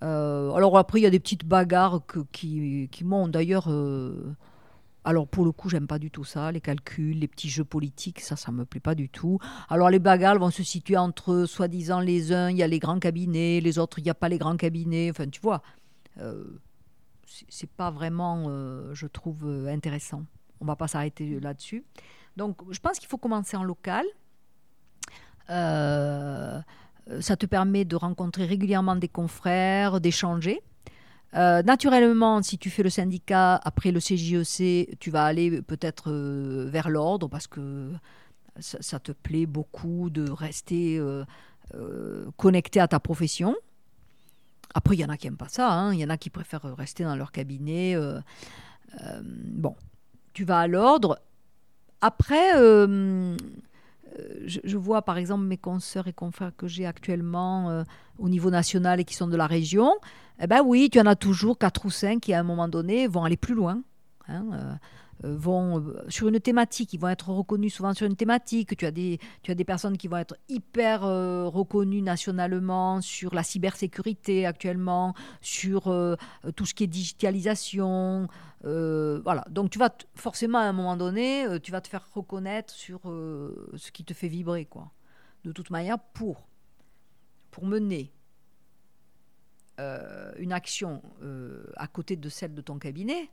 alors 0.00 0.78
après, 0.78 1.00
il 1.00 1.02
y 1.02 1.06
a 1.06 1.10
des 1.10 1.20
petites 1.20 1.44
bagarres 1.44 2.00
qui, 2.32 2.88
qui 2.90 3.04
m'ont 3.04 3.28
d'ailleurs 3.28 3.68
alors 5.04 5.26
pour 5.26 5.44
le 5.44 5.52
coup, 5.52 5.68
j'aime 5.68 5.86
pas 5.86 5.98
du 5.98 6.10
tout 6.10 6.24
ça, 6.24 6.52
les 6.52 6.60
calculs, 6.60 7.18
les 7.18 7.28
petits 7.28 7.48
jeux 7.48 7.64
politiques, 7.64 8.20
ça, 8.20 8.36
ça 8.36 8.52
me 8.52 8.64
plaît 8.64 8.80
pas 8.80 8.94
du 8.94 9.08
tout. 9.08 9.38
Alors 9.68 9.90
les 9.90 9.98
bagarres 9.98 10.38
vont 10.38 10.50
se 10.50 10.62
situer 10.62 10.96
entre, 10.96 11.44
soi-disant, 11.46 12.00
les 12.00 12.32
uns, 12.32 12.50
il 12.50 12.56
y 12.56 12.62
a 12.62 12.68
les 12.68 12.78
grands 12.78 13.00
cabinets, 13.00 13.60
les 13.60 13.78
autres, 13.78 13.98
il 13.98 14.04
n'y 14.04 14.10
a 14.10 14.14
pas 14.14 14.28
les 14.28 14.38
grands 14.38 14.56
cabinets. 14.56 15.10
Enfin, 15.10 15.28
tu 15.28 15.40
vois, 15.40 15.62
euh, 16.18 16.44
c'est 17.48 17.70
pas 17.70 17.90
vraiment, 17.90 18.44
euh, 18.48 18.94
je 18.94 19.06
trouve, 19.06 19.44
euh, 19.44 19.72
intéressant. 19.72 20.22
on 20.60 20.64
va 20.64 20.76
pas 20.76 20.86
s'arrêter 20.86 21.40
là-dessus. 21.40 21.84
Donc, 22.36 22.58
je 22.70 22.78
pense 22.78 22.98
qu'il 23.00 23.08
faut 23.08 23.18
commencer 23.18 23.56
en 23.56 23.64
local. 23.64 24.04
Euh, 25.50 26.60
ça 27.20 27.36
te 27.36 27.46
permet 27.46 27.84
de 27.84 27.96
rencontrer 27.96 28.46
régulièrement 28.46 28.94
des 28.94 29.08
confrères, 29.08 30.00
d'échanger. 30.00 30.62
Euh, 31.34 31.62
naturellement, 31.62 32.42
si 32.42 32.58
tu 32.58 32.68
fais 32.68 32.82
le 32.82 32.90
syndicat 32.90 33.56
après 33.56 33.90
le 33.90 34.00
CJEC, 34.00 34.98
tu 34.98 35.10
vas 35.10 35.24
aller 35.24 35.62
peut-être 35.62 36.10
euh, 36.10 36.68
vers 36.70 36.90
l'ordre 36.90 37.28
parce 37.28 37.46
que 37.46 37.90
ça, 38.60 38.98
te 38.98 39.12
plaît 39.12 39.46
beaucoup 39.46 40.10
de 40.10 40.30
rester 40.30 41.00
connecté 42.36 42.80
à 42.80 42.88
ta 42.88 43.00
profession. 43.00 43.56
Après, 44.74 44.94
il 44.94 45.00
y 45.00 45.04
en 45.06 45.08
a 45.08 45.16
qui 45.16 45.26
n'aiment 45.26 45.38
pas 45.38 45.48
ça. 45.48 45.72
Hein. 45.72 45.94
Il 45.94 46.00
y 46.00 46.04
en 46.04 46.10
a 46.10 46.18
qui 46.18 46.28
préfèrent 46.28 46.76
rester 46.76 47.02
dans 47.04 47.16
leur 47.16 47.32
cabinet. 47.32 47.96
bon, 49.24 49.74
tu 50.34 50.44
vas 50.44 50.60
à 50.60 50.66
l'ordre. 50.66 51.18
Après, 52.02 52.52
euh, 54.18 54.46
je, 54.46 54.76
vois 54.76 55.02
par 55.02 55.18
exemple 55.18 55.44
mes 55.44 55.56
consoeurs 55.56 56.08
et 56.08 56.12
confrères 56.12 56.52
que 56.56 56.66
j'ai 56.66 56.86
actuellement 56.86 57.70
euh, 57.70 57.84
au 58.18 58.28
niveau 58.28 58.50
national 58.50 59.00
et 59.00 59.04
qui 59.04 59.14
sont 59.14 59.28
de 59.28 59.36
la 59.36 59.46
région. 59.46 59.92
Eh 60.40 60.46
ben 60.46 60.62
oui, 60.64 60.90
tu 60.90 61.00
en 61.00 61.06
as 61.06 61.16
toujours 61.16 61.58
quatre 61.58 61.84
ou 61.86 61.90
cinq 61.90 62.20
qui 62.20 62.34
à 62.34 62.40
un 62.40 62.42
moment 62.42 62.68
donné 62.68 63.06
vont 63.06 63.24
aller 63.24 63.36
plus 63.36 63.54
loin. 63.54 63.82
Hein, 64.28 64.44
euh, 64.52 64.74
vont 65.22 65.80
euh, 65.80 66.04
sur 66.08 66.28
une 66.28 66.40
thématique, 66.40 66.92
ils 66.92 67.00
vont 67.00 67.08
être 67.08 67.30
reconnus 67.30 67.74
souvent 67.74 67.94
sur 67.94 68.06
une 68.06 68.16
thématique. 68.16 68.76
Tu 68.76 68.86
as 68.86 68.90
des, 68.90 69.18
tu 69.42 69.50
as 69.50 69.54
des 69.54 69.64
personnes 69.64 69.96
qui 69.96 70.08
vont 70.08 70.16
être 70.16 70.36
hyper 70.48 71.04
euh, 71.04 71.48
reconnues 71.48 72.02
nationalement 72.02 73.00
sur 73.00 73.34
la 73.34 73.42
cybersécurité 73.42 74.46
actuellement, 74.46 75.14
sur 75.40 75.82
tout 76.56 76.66
ce 76.66 76.74
qui 76.74 76.84
est 76.84 76.88
digitalisation. 76.88 78.28
voilà. 78.62 79.44
Donc 79.50 79.70
tu 79.70 79.78
vas 79.78 79.94
forcément 80.14 80.58
à 80.58 80.62
un 80.62 80.72
moment 80.72 80.96
donné, 80.96 81.46
tu 81.62 81.72
vas 81.72 81.80
te 81.80 81.88
faire 81.88 82.06
reconnaître 82.14 82.72
sur 82.72 83.00
ce 83.04 83.90
qui 83.92 84.04
te 84.04 84.14
fait 84.14 84.28
vibrer, 84.28 84.64
quoi. 84.66 84.90
De 85.44 85.52
toute 85.52 85.70
manière, 85.70 85.98
pour 85.98 86.48
pour 87.50 87.66
mener 87.66 88.12
une 89.78 90.52
action 90.52 91.02
à 91.76 91.86
côté 91.86 92.16
de 92.16 92.28
celle 92.28 92.54
de 92.54 92.60
ton 92.60 92.78
cabinet, 92.78 93.30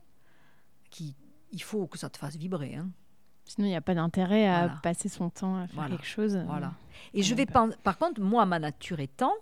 qui 0.90 1.14
il 1.52 1.62
faut 1.62 1.86
que 1.86 1.98
ça 1.98 2.10
te 2.10 2.18
fasse 2.18 2.36
vibrer. 2.36 2.76
Hein. 2.76 2.88
Sinon, 3.44 3.66
il 3.66 3.70
n'y 3.70 3.76
a 3.76 3.80
pas 3.80 3.94
d'intérêt 3.94 4.46
à 4.48 4.68
passer 4.82 5.08
son 5.08 5.30
temps 5.30 5.56
à 5.56 5.66
faire 5.66 5.88
quelque 5.88 6.06
chose. 6.06 6.36
Euh, 6.36 6.44
voilà. 6.44 6.72
Et 7.14 7.22
je 7.22 7.34
vais 7.34 7.46
par 7.46 7.98
contre, 7.98 8.20
moi, 8.20 8.46
ma 8.46 8.58
nature 8.58 9.00
étant, 9.00 9.32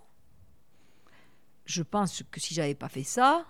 je 1.65 1.83
pense 1.83 2.23
que 2.31 2.39
si 2.39 2.53
j'avais 2.53 2.73
pas 2.73 2.89
fait 2.89 3.03
ça, 3.03 3.45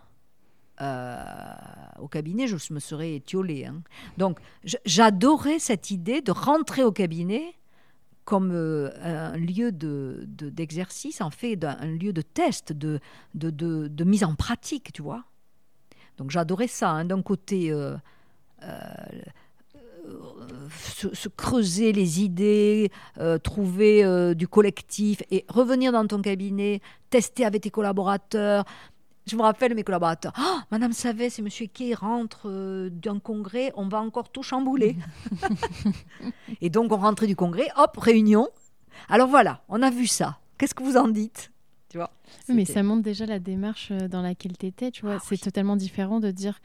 euh, 0.81 1.53
au 1.99 2.07
cabinet, 2.07 2.47
je 2.47 2.73
me 2.73 2.79
serais 2.79 3.15
étiolée. 3.15 3.65
Hein. 3.65 3.81
Donc, 4.17 4.39
j'adorais 4.85 5.59
cette 5.59 5.91
idée 5.91 6.21
de 6.21 6.31
rentrer 6.31 6.83
au 6.83 6.91
cabinet 6.91 7.53
comme 8.23 8.51
euh, 8.53 8.91
un 9.01 9.37
lieu 9.37 9.71
d'exercice, 9.71 11.19
de, 11.19 11.23
en 11.23 11.31
fait, 11.31 11.63
un 11.63 11.87
lieu 11.87 12.13
de 12.13 12.21
test, 12.21 12.71
de, 12.71 12.99
de, 13.33 13.49
de, 13.49 14.03
mise 14.03 14.23
en 14.23 14.35
pratique, 14.35 14.93
tu 14.93 15.01
vois. 15.01 15.25
Donc, 16.17 16.29
j'adorais 16.29 16.67
ça. 16.67 16.91
Hein. 16.91 17.05
D'un 17.05 17.21
côté, 17.23 17.71
euh, 17.71 17.97
se, 20.69 21.29
creuser 21.29 21.91
les 21.91 22.21
idées, 22.21 22.91
euh, 23.17 23.37
trouver 23.37 24.03
euh, 24.03 24.33
du 24.33 24.47
collectif 24.47 25.21
et 25.31 25.45
revenir 25.49 25.91
dans 25.91 26.05
ton 26.05 26.21
cabinet, 26.21 26.81
tester 27.09 27.45
avec 27.45 27.63
tes 27.63 27.69
collaborateurs. 27.69 28.65
Je 29.27 29.35
me 29.35 29.41
rappelle 29.41 29.75
mes 29.75 29.83
collaborateurs. 29.83 30.33
Oh, 30.39 30.57
Madame 30.71 30.91
Savet, 30.91 31.29
c'est 31.29 31.41
Monsieur 31.41 31.67
Kay 31.67 31.93
rentre 31.93 32.89
d'un 32.89 33.19
congrès, 33.19 33.71
on 33.75 33.87
va 33.87 33.99
encore 33.99 34.29
tout 34.29 34.41
chambouler. 34.41 34.95
et 36.61 36.69
donc 36.69 36.91
on 36.91 36.97
rentrait 36.97 37.27
du 37.27 37.35
congrès, 37.35 37.67
hop, 37.77 37.95
réunion. 37.97 38.47
Alors 39.07 39.27
voilà, 39.27 39.61
on 39.69 39.81
a 39.81 39.91
vu 39.91 40.07
ça. 40.07 40.39
Qu'est-ce 40.57 40.73
que 40.73 40.83
vous 40.83 40.97
en 40.97 41.07
dites? 41.07 41.51
Tu 41.89 41.97
vois, 41.97 42.11
Mais 42.47 42.65
ça 42.65 42.83
montre 42.83 43.01
déjà 43.01 43.25
la 43.25 43.39
démarche 43.39 43.91
dans 43.91 44.21
laquelle 44.21 44.55
tu 44.57 44.67
étais. 44.67 44.91
Tu 44.91 45.01
vois, 45.01 45.15
ah 45.15 45.23
c'est 45.27 45.37
totalement 45.41 45.75
différent 45.75 46.19
de 46.19 46.29
dire 46.29 46.59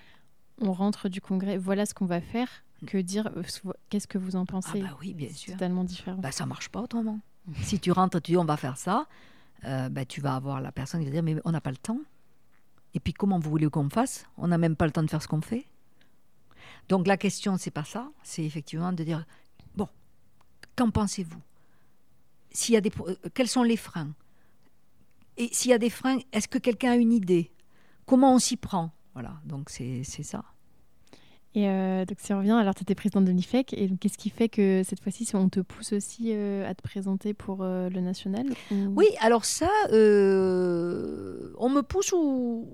on 0.60 0.72
rentre 0.72 1.08
du 1.08 1.20
congrès, 1.20 1.58
voilà 1.58 1.86
ce 1.86 1.94
qu'on 1.94 2.06
va 2.06 2.20
faire, 2.20 2.48
mm. 2.82 2.86
que 2.86 2.98
dire 2.98 3.30
euh, 3.36 3.42
qu'est-ce 3.88 4.06
que 4.06 4.18
vous 4.18 4.36
en 4.36 4.46
pensez? 4.46 4.82
Ah 4.84 4.88
bah 4.88 4.98
oui, 5.00 5.14
bien 5.14 5.30
sûr. 5.30 5.52
totalement 5.54 5.84
différent. 5.84 6.18
Bah 6.18 6.32
ça 6.32 6.46
marche 6.46 6.68
pas 6.68 6.80
autrement. 6.80 7.20
si 7.62 7.78
tu 7.78 7.92
rentres, 7.92 8.20
tu 8.20 8.32
dis 8.32 8.36
on 8.36 8.44
va 8.44 8.56
faire 8.56 8.76
ça, 8.76 9.06
euh, 9.64 9.88
bah, 9.88 10.04
tu 10.04 10.20
vas 10.20 10.34
avoir 10.34 10.60
la 10.60 10.72
personne 10.72 11.00
qui 11.00 11.06
va 11.06 11.12
dire 11.12 11.22
mais 11.22 11.36
on 11.44 11.52
n'a 11.52 11.60
pas 11.60 11.70
le 11.70 11.76
temps. 11.76 12.00
Et 12.94 13.00
puis 13.00 13.12
comment 13.12 13.38
vous 13.38 13.50
voulez 13.50 13.68
qu'on 13.68 13.90
fasse? 13.90 14.26
On 14.36 14.48
n'a 14.48 14.58
même 14.58 14.76
pas 14.76 14.86
le 14.86 14.92
temps 14.92 15.02
de 15.02 15.10
faire 15.10 15.22
ce 15.22 15.28
qu'on 15.28 15.42
fait. 15.42 15.66
Donc 16.88 17.06
la 17.06 17.16
question 17.16 17.56
c'est 17.56 17.70
pas 17.70 17.84
ça, 17.84 18.10
c'est 18.22 18.44
effectivement 18.44 18.92
de 18.92 19.04
dire 19.04 19.24
bon, 19.74 19.88
qu'en 20.76 20.90
pensez-vous? 20.90 21.40
S'il 22.50 22.74
y 22.74 22.76
a 22.76 22.80
des 22.80 22.92
euh, 23.00 23.16
quels 23.34 23.48
sont 23.48 23.64
les 23.64 23.76
freins? 23.76 24.12
Et 25.36 25.48
s'il 25.52 25.72
y 25.72 25.74
a 25.74 25.78
des 25.78 25.90
freins, 25.90 26.18
est-ce 26.32 26.46
que 26.46 26.58
quelqu'un 26.58 26.92
a 26.92 26.96
une 26.96 27.12
idée? 27.12 27.50
Comment 28.06 28.34
on 28.34 28.38
s'y 28.38 28.56
prend? 28.56 28.92
Voilà, 29.14 29.40
donc 29.44 29.70
c'est 29.70 30.02
ça. 30.04 30.44
Et 31.56 31.68
euh, 31.68 32.04
donc, 32.04 32.18
si 32.20 32.32
on 32.32 32.38
revient, 32.38 32.50
alors 32.50 32.74
tu 32.74 32.82
étais 32.82 32.96
présidente 32.96 33.26
de 33.26 33.30
l'IFEC, 33.30 33.72
et 33.74 33.88
qu'est-ce 34.00 34.18
qui 34.18 34.28
fait 34.30 34.48
que 34.48 34.82
cette 34.84 35.00
fois-ci, 35.00 35.30
on 35.34 35.48
te 35.48 35.60
pousse 35.60 35.92
aussi 35.92 36.32
euh, 36.32 36.68
à 36.68 36.74
te 36.74 36.82
présenter 36.82 37.32
pour 37.32 37.62
euh, 37.62 37.88
le 37.90 38.00
national 38.00 38.46
Oui, 38.72 39.06
alors 39.20 39.44
ça, 39.44 39.70
on 39.92 39.94
me 41.68 41.82
pousse 41.82 42.12
ou. 42.12 42.68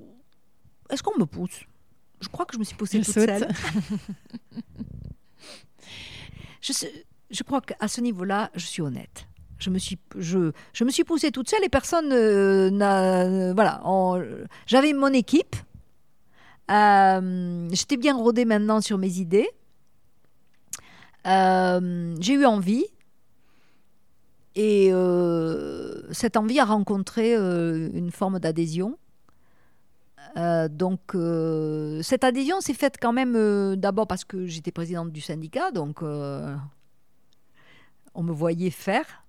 Est-ce 0.88 1.02
qu'on 1.02 1.18
me 1.18 1.26
pousse? 1.26 1.64
Je 2.20 2.28
crois 2.28 2.46
que 2.46 2.54
je 2.54 2.58
me 2.58 2.64
suis 2.64 2.76
poussée 2.76 3.00
toute 3.00 3.12
seule. 3.14 3.48
je, 6.62 6.72
je 7.30 7.42
crois 7.42 7.60
qu'à 7.60 7.86
ce 7.86 8.00
niveau-là, 8.00 8.50
je 8.54 8.64
suis 8.64 8.82
honnête. 8.82 9.26
Je 9.58 9.68
me 9.68 9.78
suis, 9.78 9.98
je, 10.16 10.52
je 10.72 10.84
me 10.84 10.90
suis 10.90 11.04
poussée 11.04 11.30
toute 11.30 11.50
seule 11.50 11.62
et 11.64 11.68
personne 11.68 12.08
n'a. 12.70 13.52
voilà, 13.52 13.82
j'avais 14.66 14.94
mon 14.94 15.12
équipe 15.12 15.54
euh, 16.70 17.68
j'étais 17.72 17.96
bien 17.96 18.16
rodée 18.16 18.44
maintenant 18.44 18.80
sur 18.80 18.98
mes 18.98 19.18
idées. 19.18 19.48
Euh, 21.26 22.14
j'ai 22.20 22.34
eu 22.34 22.44
envie. 22.46 22.86
Et 24.54 24.90
euh, 24.92 26.02
cette 26.12 26.36
envie 26.36 26.58
a 26.58 26.64
rencontré 26.64 27.34
une 27.34 28.10
forme 28.10 28.38
d'adhésion. 28.40 28.98
donc, 30.36 31.16
cette 32.02 32.24
adhésion 32.24 32.60
s'est 32.60 32.74
faite 32.74 32.96
quand 33.00 33.12
même 33.12 33.76
d'abord 33.76 34.06
parce 34.06 34.24
que 34.24 34.46
j'étais 34.46 34.72
présidente 34.72 35.12
du 35.12 35.20
syndicat, 35.20 35.70
donc 35.70 36.02
on 36.02 36.58
me 38.22 38.32
voyait 38.32 38.70
faire. 38.70 39.24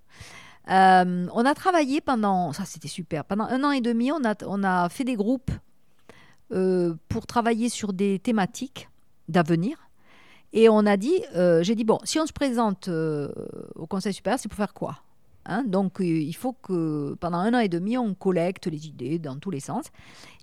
on 0.68 1.46
a 1.46 1.54
travaillé 1.54 2.02
pendant, 2.02 2.52
ça 2.52 2.66
c'était 2.66 2.88
super, 2.88 3.24
pendant 3.24 3.46
un 3.46 3.64
an 3.64 3.72
et 3.72 3.82
demi, 3.82 4.12
on 4.12 4.24
a, 4.26 4.34
on 4.46 4.64
a 4.64 4.90
fait 4.90 5.04
des 5.04 5.16
groupes 5.16 5.52
euh, 6.52 6.96
pour 7.08 7.26
travailler 7.28 7.70
sur 7.70 7.94
des 7.94 8.20
thématiques 8.20 8.90
d'avenir. 9.30 9.90
Et 10.54 10.68
on 10.68 10.86
a 10.86 10.98
dit, 10.98 11.24
euh, 11.36 11.64
j'ai 11.64 11.76
dit, 11.76 11.86
bon, 11.86 12.00
si 12.04 12.20
on 12.20 12.26
se 12.26 12.34
présente 12.34 12.90
euh, 12.90 13.30
au 13.76 13.88
Conseil 13.88 14.14
supérieur, 14.14 14.38
c'est 14.38 14.50
pour 14.50 14.58
faire 14.58 14.74
quoi 14.74 14.98
hein? 15.46 15.64
Donc, 15.66 16.00
il 16.02 16.34
faut 16.34 16.52
que 16.52 17.16
pendant 17.22 17.38
un 17.38 17.54
an 17.54 17.60
et 17.60 17.70
demi, 17.70 17.98
on 17.98 18.14
collecte 18.14 18.68
les 18.68 18.86
idées 18.86 19.18
dans 19.18 19.38
tous 19.38 19.50
les 19.50 19.62
sens. 19.62 19.86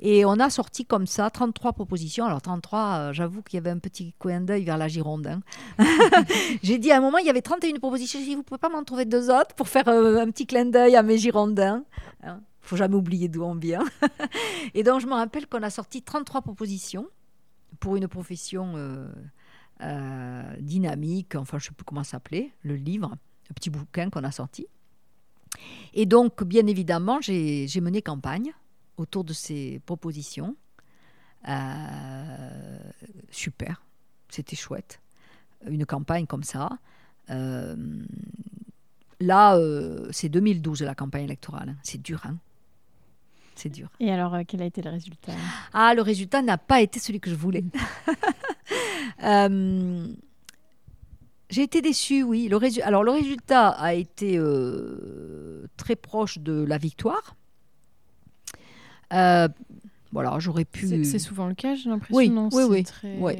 Et 0.01 0.25
on 0.25 0.40
a 0.40 0.49
sorti 0.49 0.87
comme 0.87 1.07
ça 1.07 1.29
33 1.29 1.75
propositions. 1.75 2.25
Alors, 2.25 2.40
33, 2.40 3.12
j'avoue 3.12 3.42
qu'il 3.42 3.59
y 3.59 3.61
avait 3.61 3.68
un 3.68 3.79
petit 3.79 4.14
coin 4.18 4.40
d'œil 4.40 4.64
vers 4.64 4.79
la 4.79 4.88
Gironde. 4.88 5.27
Hein. 5.27 5.42
j'ai 6.62 6.79
dit 6.79 6.90
à 6.90 6.97
un 6.97 7.01
moment, 7.01 7.18
il 7.18 7.27
y 7.27 7.31
avait 7.31 7.42
31 7.42 7.79
propositions. 7.79 8.18
J'ai 8.18 8.27
dit, 8.27 8.35
vous 8.35 8.42
pouvez 8.42 8.59
pas 8.59 8.71
m'en 8.71 8.83
trouver 8.83 9.05
deux 9.05 9.29
autres 9.29 9.55
pour 9.57 9.68
faire 9.68 9.88
un 9.88 10.31
petit 10.31 10.47
clin 10.47 10.64
d'œil 10.64 10.97
à 10.97 11.03
mes 11.03 11.18
Girondins 11.18 11.85
hein? 12.23 12.40
Faut 12.68 12.76
jamais 12.76 12.94
oublier 12.94 13.28
d'où 13.28 13.42
on 13.42 13.54
vient. 13.54 13.85
et 14.74 14.83
donc, 14.83 15.00
je 15.00 15.07
me 15.07 15.14
rappelle 15.14 15.46
qu'on 15.46 15.62
a 15.62 15.70
sorti 15.70 16.02
33 16.02 16.42
propositions 16.42 17.09
pour 17.81 17.96
une 17.96 18.09
profession 18.09 18.74
euh, 18.76 19.09
euh, 19.81 20.57
dynamique, 20.61 21.35
enfin, 21.35 21.59
je 21.59 21.64
ne 21.64 21.68
sais 21.68 21.74
plus 21.74 21.85
comment 21.85 22.04
s'appelait, 22.04 22.52
le 22.62 22.76
livre, 22.76 23.16
le 23.48 23.54
petit 23.54 23.70
bouquin 23.70 24.11
qu'on 24.11 24.24
a 24.24 24.31
sorti. 24.31 24.66
Et 25.94 26.07
donc, 26.07 26.44
bien 26.44 26.66
évidemment, 26.66 27.20
j'ai 27.20 27.81
mené 27.81 28.02
campagne 28.02 28.52
autour 28.96 29.24
de 29.24 29.33
ces 29.33 29.81
propositions. 29.87 30.54
Euh, 31.48 32.78
super, 33.31 33.83
c'était 34.28 34.57
chouette. 34.57 35.00
Une 35.66 35.87
campagne 35.87 36.26
comme 36.26 36.44
ça. 36.44 36.68
là, 39.20 39.59
c'est 40.11 40.28
2012 40.28 40.83
la 40.83 40.94
campagne 40.94 41.24
électorale. 41.24 41.76
C'est 41.83 42.00
dur, 42.02 42.20
hein 42.24 42.37
c'est 43.59 43.68
dur. 43.68 43.88
Et 44.01 44.11
alors, 44.11 44.35
euh, 44.35 44.42
quel 44.47 44.62
a 44.62 44.64
été 44.64 44.81
le 44.83 44.90
résultat? 44.90 45.33
Ah, 45.73 45.94
le 45.94 46.03
résultat 46.03 46.42
n'a 46.42 46.59
pas 46.59 46.81
été 46.81 46.99
celui 47.01 47.21
que 47.21 47.31
je 47.31 47.35
voulais. 47.37 47.64
Euh, 49.25 50.07
j'ai 51.51 51.62
été 51.62 51.81
déçue, 51.83 52.23
oui. 52.23 52.47
Le 52.49 52.59
alors, 52.85 53.03
le 53.03 53.11
résultat 53.11 53.68
a 53.71 53.94
été 53.94 54.37
euh, 54.38 55.66
très 55.77 55.97
proche 55.97 56.38
de 56.38 56.62
la 56.62 56.79
victoire. 56.79 57.35
voilà, 59.11 60.38
j'aurais 60.38 60.64
pu. 60.64 61.05
C'est 61.05 61.18
souvent 61.18 61.47
le 61.49 61.55
cas, 61.55 61.75
j'ai 61.75 61.88
l'impression. 61.90 62.16
Oui, 62.16 62.31
non, 62.31 62.49
oui, 62.53 62.62
oui, 62.68 62.85
très- 62.85 63.16
oui. 63.18 63.35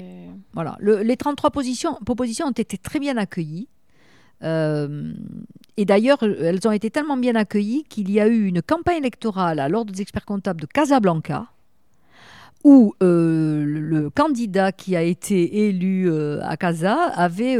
Voilà. 0.53 0.77
Le- 0.81 1.03
les 1.03 1.17
33 1.17 1.51
positions, 1.51 1.95
propositions 2.05 2.47
ont 2.47 2.51
été 2.53 2.77
très 2.79 2.99
bien 2.99 3.17
accueillies. 3.17 3.69
Euh, 4.43 5.13
et 5.77 5.85
d'ailleurs, 5.85 6.23
elles 6.23 6.67
ont 6.67 6.73
été 6.73 6.91
tellement 6.91 7.17
bien 7.17 7.35
accueillies 7.35 7.85
qu'il 7.89 8.11
y 8.11 8.21
a 8.21 8.29
eu 8.29 8.47
une 8.47 8.63
campagne 8.63 8.99
électorale 8.99 9.59
à 9.61 9.69
l'Ordre 9.69 9.93
des 9.93 10.03
experts 10.03 10.27
comptables 10.27 10.61
de 10.61 10.67
Casablanca, 10.67 11.47
où 12.65 12.95
euh, 13.03 13.65
le, 13.65 14.11
candidat 14.11 14.73
qui 14.73 14.97
a 14.97 15.03
été 15.03 15.69
élu 15.69 16.11
euh, 16.11 16.41
à 16.43 16.57
Casa 16.57 16.97
avait 17.15 17.59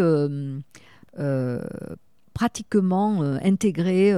pratiquement 2.35 3.23
intégré 3.43 4.15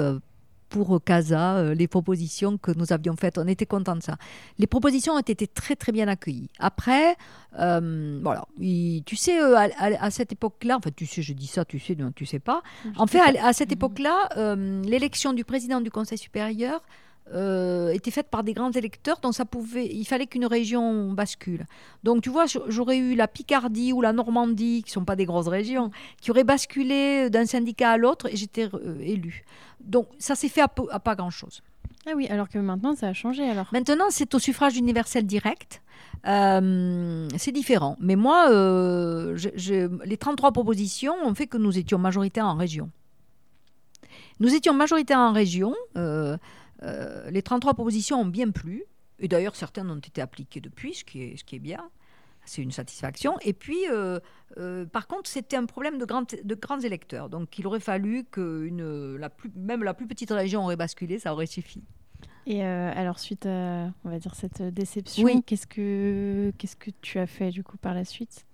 pour 0.71 1.03
Casa 1.05 1.57
euh, 1.57 1.75
les 1.75 1.89
propositions 1.89 2.57
que 2.57 2.71
nous 2.71 2.93
avions 2.93 3.17
faites. 3.17 3.37
On 3.39 3.47
était 3.47 3.67
contents 3.67 3.97
de 3.97 4.03
ça. 4.03 4.17
Les 4.59 4.67
propositions 4.67 5.13
ont 5.15 5.19
été 5.19 5.47
très 5.47 5.77
très 5.77 5.93
bien 5.93 6.09
accueillies. 6.09 6.49
Après, 6.59 7.17
euh, 7.59 8.21
voilà, 8.23 8.45
il- 8.59 9.03
tu 9.05 9.17
sais, 9.17 9.41
euh, 9.43 9.57
à, 9.57 9.69
à- 9.79 10.05
à 10.07 10.11
cette 10.11 10.33
époque-là, 10.33 10.77
enfin 10.79 10.91
tu 10.97 11.07
sais, 11.07 11.23
je 11.23 11.33
dis 11.35 11.47
ça, 11.49 11.65
tu 11.65 11.79
sais, 11.79 11.95
non, 11.97 12.13
tu 12.13 12.25
sais 12.25 12.39
pas. 12.39 12.63
En 12.97 13.07
fait, 13.07 13.21
à, 13.21 13.49
à 13.49 13.53
cette 13.53 13.73
époque-là, 13.73 14.29
euh, 14.37 14.81
l'élection 14.85 15.33
du 15.33 15.45
président 15.45 15.81
du 15.81 15.91
Conseil 15.91 16.19
supérieur 16.19 16.81
euh, 17.33 17.91
était 17.93 18.11
faite 18.11 18.29
par 18.29 18.43
des 18.43 18.53
grands 18.55 18.71
électeurs, 18.73 19.21
donc 19.21 19.35
ça 19.35 19.45
pouvait, 19.45 19.87
il 19.87 20.05
fallait 20.05 20.27
qu'une 20.27 20.47
région 20.47 21.13
bascule. 21.13 21.67
Donc 22.05 22.23
tu 22.23 22.31
vois, 22.31 22.45
j'aurais 22.69 22.99
eu 22.99 23.15
la 23.15 23.29
Picardie 23.29 23.93
ou 23.93 24.01
la 24.01 24.13
Normandie, 24.13 24.83
qui 24.85 24.91
sont 24.91 25.05
pas 25.05 25.17
des 25.17 25.27
grosses 25.27 25.49
régions, 25.49 25.91
qui 26.21 26.31
auraient 26.31 26.45
basculé 26.45 27.31
d'un 27.31 27.47
syndicat 27.47 27.93
à 27.93 27.97
l'autre 27.97 28.27
et 28.33 28.37
j'étais 28.37 28.69
euh, 28.75 28.99
élu. 29.01 29.45
Donc 29.81 30.09
ça 30.19 30.35
s'est 30.35 30.49
fait 30.49 30.61
à, 30.63 30.69
peu- 30.69 30.89
à 30.91 30.99
pas 31.01 31.15
grand-chose. 31.15 31.63
Ah 32.07 32.13
oui, 32.17 32.27
alors 32.29 32.49
que 32.49 32.59
maintenant 32.59 32.95
ça 32.97 33.09
a 33.09 33.13
changé 33.13 33.49
alors. 33.49 33.69
Maintenant, 33.73 34.07
c'est 34.11 34.35
au 34.35 34.39
suffrage 34.39 34.77
universel 34.77 35.27
direct. 35.27 35.83
Euh, 36.27 37.29
c'est 37.37 37.53
différent. 37.53 37.97
Mais 38.01 38.17
moi, 38.17 38.51
euh, 38.51 39.37
je- 39.37 39.51
je- 39.55 40.05
les 40.05 40.17
33 40.17 40.53
propositions 40.53 41.15
ont 41.25 41.35
fait 41.35 41.47
que 41.47 41.59
nous 41.59 41.79
étions 41.79 41.99
majoritaires 41.99 42.47
en 42.47 42.55
région. 42.57 42.91
Nous 44.41 44.55
étions 44.55 44.73
majoritaires 44.75 45.19
en 45.19 45.33
région. 45.33 45.75
euh, 45.97 46.37
euh, 46.83 47.31
les 47.31 47.43
33 47.43 47.75
propositions 47.75 48.21
ont 48.21 48.27
bien 48.27 48.51
plu. 48.51 48.85
Et 49.19 49.29
d'ailleurs, 49.29 49.55
certaines 49.57 49.91
ont 49.91 49.99
été 49.99 50.21
appliquées 50.23 50.61
depuis, 50.61 50.95
ce 50.95 51.05
qui 51.05 51.23
est, 51.23 51.37
ce 51.37 51.45
qui 51.45 51.57
est 51.57 51.61
bien. 51.61 51.91
C'est 52.47 52.63
une 52.63 52.73
satisfaction. 52.73 53.37
Et 53.43 53.53
puis, 53.53 53.77
euh, 53.91 54.19
euh, 54.57 54.87
par 54.87 55.07
contre, 55.07 55.29
c'était 55.29 55.57
un 55.57 55.67
problème 55.67 55.99
de, 55.99 56.07
grands- 56.07 56.23
de 56.43 56.55
grands 56.55 56.81
électeurs. 56.81 57.29
Donc, 57.29 57.59
il 57.59 57.67
aurait 57.67 57.81
fallu 57.81 58.25
que 58.25 58.65
une, 58.65 59.17
la 59.17 59.29
plus, 59.29 59.51
même 59.55 59.83
la 59.85 59.93
plus 59.93 60.07
petite 60.07 60.31
région 60.31 60.65
aurait 60.65 60.77
basculé, 60.77 61.19
ça 61.19 61.35
aurait 61.35 61.45
suffi. 61.47 61.83
Et 62.47 62.63
alors 62.65 63.19
suite 63.19 63.45
à, 63.45 63.93
on 64.05 64.09
va 64.09 64.19
dire 64.19 64.35
cette 64.35 64.63
déception, 64.63 65.25
Oui. 65.25 65.43
qu'est-ce 65.47 65.67
que 65.67 66.51
qu'est-ce 66.57 66.75
que 66.75 66.91
tu 67.03 67.19
as 67.19 67.27
fait 67.27 67.51
du 67.51 67.63
coup 67.63 67.77
par 67.77 67.93
la 67.95 68.05
suite? 68.07 68.47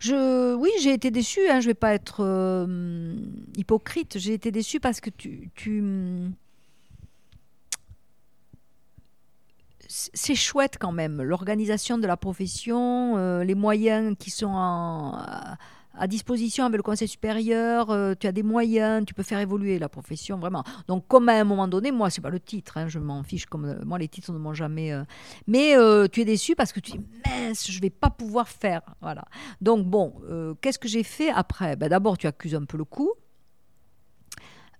Je, 0.00 0.54
oui, 0.54 0.70
j'ai 0.80 0.92
été 0.92 1.10
déçue. 1.12 1.48
Hein, 1.48 1.60
je 1.60 1.66
vais 1.68 1.74
pas 1.74 1.94
être 1.94 2.16
euh, 2.20 3.14
hypocrite. 3.56 4.18
J'ai 4.18 4.34
été 4.34 4.50
déçue 4.50 4.80
parce 4.80 5.00
que 5.00 5.08
tu, 5.10 5.50
tu 5.54 5.82
c'est 10.14 10.34
chouette 10.34 10.76
quand 10.80 10.92
même. 10.92 11.22
L'organisation 11.22 11.98
de 11.98 12.06
la 12.06 12.16
profession, 12.16 13.16
euh, 13.16 13.44
les 13.44 13.54
moyens 13.54 14.16
qui 14.18 14.30
sont 14.30 14.54
à, 14.54 15.56
disposition 16.08 16.64
avec 16.64 16.78
le 16.78 16.82
Conseil 16.82 17.06
supérieur. 17.08 17.90
euh, 17.90 18.14
tu 18.18 18.26
as 18.26 18.32
des 18.32 18.42
moyens, 18.42 19.04
tu 19.04 19.14
peux 19.14 19.22
faire 19.22 19.38
évoluer 19.38 19.78
la 19.78 19.88
profession 19.88 20.38
vraiment. 20.38 20.64
Donc, 20.88 21.06
comme 21.06 21.28
à 21.28 21.34
un 21.34 21.44
moment 21.44 21.68
donné, 21.68 21.92
moi, 21.92 22.10
c'est 22.10 22.20
pas 22.22 22.30
le 22.30 22.40
titre. 22.40 22.78
hein, 22.78 22.88
je 22.88 22.98
m'en 22.98 23.22
fiche. 23.22 23.46
Comme 23.46 23.66
euh, 23.66 23.84
moi, 23.84 23.98
les 23.98 24.08
titres 24.08 24.32
ne 24.32 24.38
m'ont 24.38 24.54
jamais. 24.54 24.92
mais 25.46 25.74
tu 26.10 26.20
es 26.20 26.24
déçu 26.24 26.56
parce 26.56 26.72
que 26.72 26.80
tu 26.80 26.92
dis 26.92 27.00
mince, 27.26 27.70
je 27.70 27.80
vais 27.80 27.90
pas 27.90 28.10
pouvoir 28.10 28.48
faire. 28.48 28.82
Voilà. 29.00 29.24
Donc 29.60 29.86
bon, 29.86 30.14
qu'est-ce 30.60 30.78
que 30.78 30.88
j'ai 30.88 31.04
fait 31.04 31.30
après? 31.30 31.76
Ben, 31.76 31.88
D'abord, 31.88 32.16
tu 32.18 32.26
accuses 32.26 32.54
un 32.54 32.64
peu 32.64 32.78
le 32.78 32.84
coup. 32.84 33.12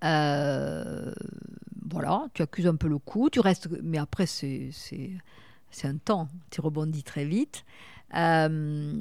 Euh, 0.05 1.13
voilà, 1.93 2.27
tu 2.35 2.43
accuses 2.43 2.67
un 2.67 2.77
peu 2.77 2.89
le 2.89 2.99
coup. 2.99 3.29
Tu 3.31 3.41
restes, 3.41 3.69
mais 3.83 3.99
après 3.99 4.27
c'est 4.27 4.73
un 5.85 5.97
temps. 5.97 6.29
Tu 6.51 6.61
rebondis 6.61 7.03
très 7.03 7.25
vite. 7.25 7.65
Euh, 8.15 8.95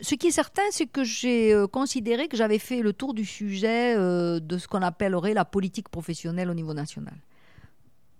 ce 0.00 0.14
qui 0.14 0.28
est 0.28 0.32
certain, 0.32 0.62
c'est 0.70 0.86
que 0.86 1.04
j'ai 1.04 1.52
euh, 1.52 1.66
considéré 1.66 2.28
que 2.28 2.36
j'avais 2.36 2.58
fait 2.58 2.82
le 2.82 2.92
tour 2.92 3.14
du 3.14 3.24
sujet 3.24 3.96
euh, 3.96 4.40
de 4.40 4.58
ce 4.58 4.68
qu'on 4.68 4.82
appellerait 4.82 5.34
la 5.34 5.44
politique 5.44 5.88
professionnelle 5.88 6.50
au 6.50 6.54
niveau 6.54 6.74
national. 6.74 7.16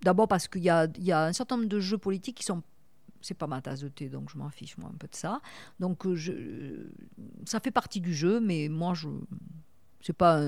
D'abord 0.03 0.29
parce 0.29 0.49
qu'il 0.49 0.63
y 0.63 0.65
y 0.65 1.13
a 1.13 1.25
un 1.25 1.33
certain 1.33 1.57
nombre 1.57 1.69
de 1.69 1.81
jeux 1.81 1.99
politiques 1.99 2.37
qui 2.37 2.45
sont 2.45 2.63
c'est 3.21 3.35
pas 3.35 3.49
ma 3.49 3.61
tasse 3.61 3.81
de 3.81 3.89
thé, 3.89 4.09
donc 4.09 4.31
je 4.31 4.39
m'en 4.39 4.49
fiche 4.49 4.79
moi 4.79 4.91
un 4.95 4.97
peu 4.97 5.09
de 5.09 5.17
ça. 5.17 5.41
Donc 5.81 6.07
ça 7.47 7.59
fait 7.59 7.73
partie 7.73 8.01
du 8.01 8.15
jeu, 8.15 8.39
mais 8.39 8.69
moi 8.69 8.95
je 8.95 9.09
c'est 10.01 10.13
pas 10.17 10.41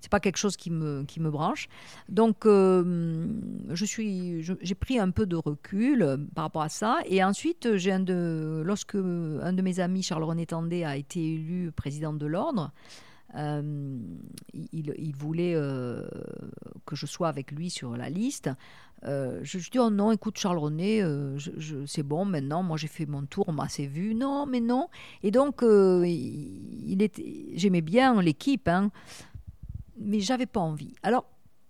c'est 0.00 0.10
pas 0.10 0.20
quelque 0.20 0.36
chose 0.36 0.56
qui 0.56 0.70
me 0.70 1.04
qui 1.04 1.20
me 1.20 1.30
branche. 1.30 1.68
Donc 2.08 2.46
euh, 2.46 3.26
je 3.70 3.84
suis 3.84 4.42
j'ai 4.42 4.74
pris 4.74 4.98
un 4.98 5.10
peu 5.10 5.26
de 5.26 5.36
recul 5.36 6.02
euh, 6.02 6.16
par 6.34 6.44
rapport 6.44 6.62
à 6.62 6.68
ça 6.68 6.98
et 7.06 7.22
ensuite 7.24 7.76
j'ai 7.76 7.92
un 7.92 8.00
de 8.00 8.62
lorsque 8.64 8.94
un 8.96 9.52
de 9.52 9.62
mes 9.62 9.80
amis 9.80 10.02
Charles 10.02 10.24
René 10.24 10.46
Tandé 10.46 10.84
a 10.84 10.96
été 10.96 11.20
élu 11.34 11.72
président 11.72 12.12
de 12.12 12.26
l'ordre. 12.26 12.72
euh, 13.36 13.98
il, 14.54 14.94
il 14.96 15.14
voulait 15.14 15.54
euh, 15.54 16.08
que 16.86 16.96
je 16.96 17.06
sois 17.06 17.28
avec 17.28 17.52
lui 17.52 17.70
sur 17.70 17.96
la 17.96 18.08
liste. 18.08 18.50
Euh, 19.04 19.40
je, 19.42 19.58
je 19.58 19.70
dis 19.70 19.78
oh 19.78 19.90
non, 19.90 20.10
écoute 20.10 20.38
Charles 20.38 20.58
René, 20.58 21.02
euh, 21.02 21.38
c'est 21.86 22.02
bon 22.02 22.24
maintenant. 22.24 22.62
Moi 22.62 22.76
j'ai 22.76 22.88
fait 22.88 23.06
mon 23.06 23.24
tour, 23.26 23.44
on 23.48 23.52
m'a 23.52 23.64
assez 23.64 23.86
vu. 23.86 24.14
Non, 24.14 24.46
mais 24.46 24.60
non. 24.60 24.88
Et 25.22 25.30
donc 25.30 25.62
euh, 25.62 26.04
il, 26.06 27.00
il 27.00 27.10
j'aimais 27.56 27.80
bien 27.80 28.20
l'équipe, 28.20 28.66
hein, 28.68 28.90
mais 29.98 30.20
j'avais 30.20 30.46
pas 30.46 30.60
envie. 30.60 30.94
Alors 31.02 31.26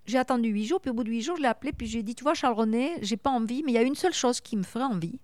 j'ai 0.07 0.19
attendu 0.19 0.49
huit 0.49 0.65
jours, 0.65 0.81
puis 0.81 0.91
au 0.91 0.95
bout 0.95 1.05
de 1.05 1.11
huit 1.11 1.21
jours 1.21 1.37
je 1.37 1.43
l'ai 1.43 1.49
appelé, 1.49 1.73
puis 1.73 1.87
je 1.87 1.93
lui 1.95 2.01
ai 2.01 2.03
dit 2.03 2.15
tu 2.15 2.25
vois 2.25 2.35
Charles 2.35 2.55
René, 2.55 2.93
j'ai 3.03 3.19
pas 3.19 3.31
envie, 3.31 3.63
mais 3.63 3.73
il 3.73 3.75
y 3.75 3.79
a 3.79 3.83
une 3.83 3.95
seule 3.95 4.15
chose 4.15 4.41
qui 4.41 4.57
me 4.57 4.63
ferait 4.63 4.85
envie, 4.85 5.21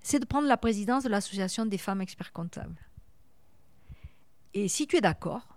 c'est 0.00 0.18
de 0.18 0.24
prendre 0.24 0.48
la 0.48 0.56
présidence 0.56 1.04
de 1.04 1.08
l'association 1.08 1.66
des 1.66 1.78
femmes 1.78 2.00
experts 2.00 2.32
comptables. 2.32 2.80
Et 4.54 4.68
si 4.68 4.86
tu 4.86 4.96
es 4.96 5.00
d'accord, 5.00 5.55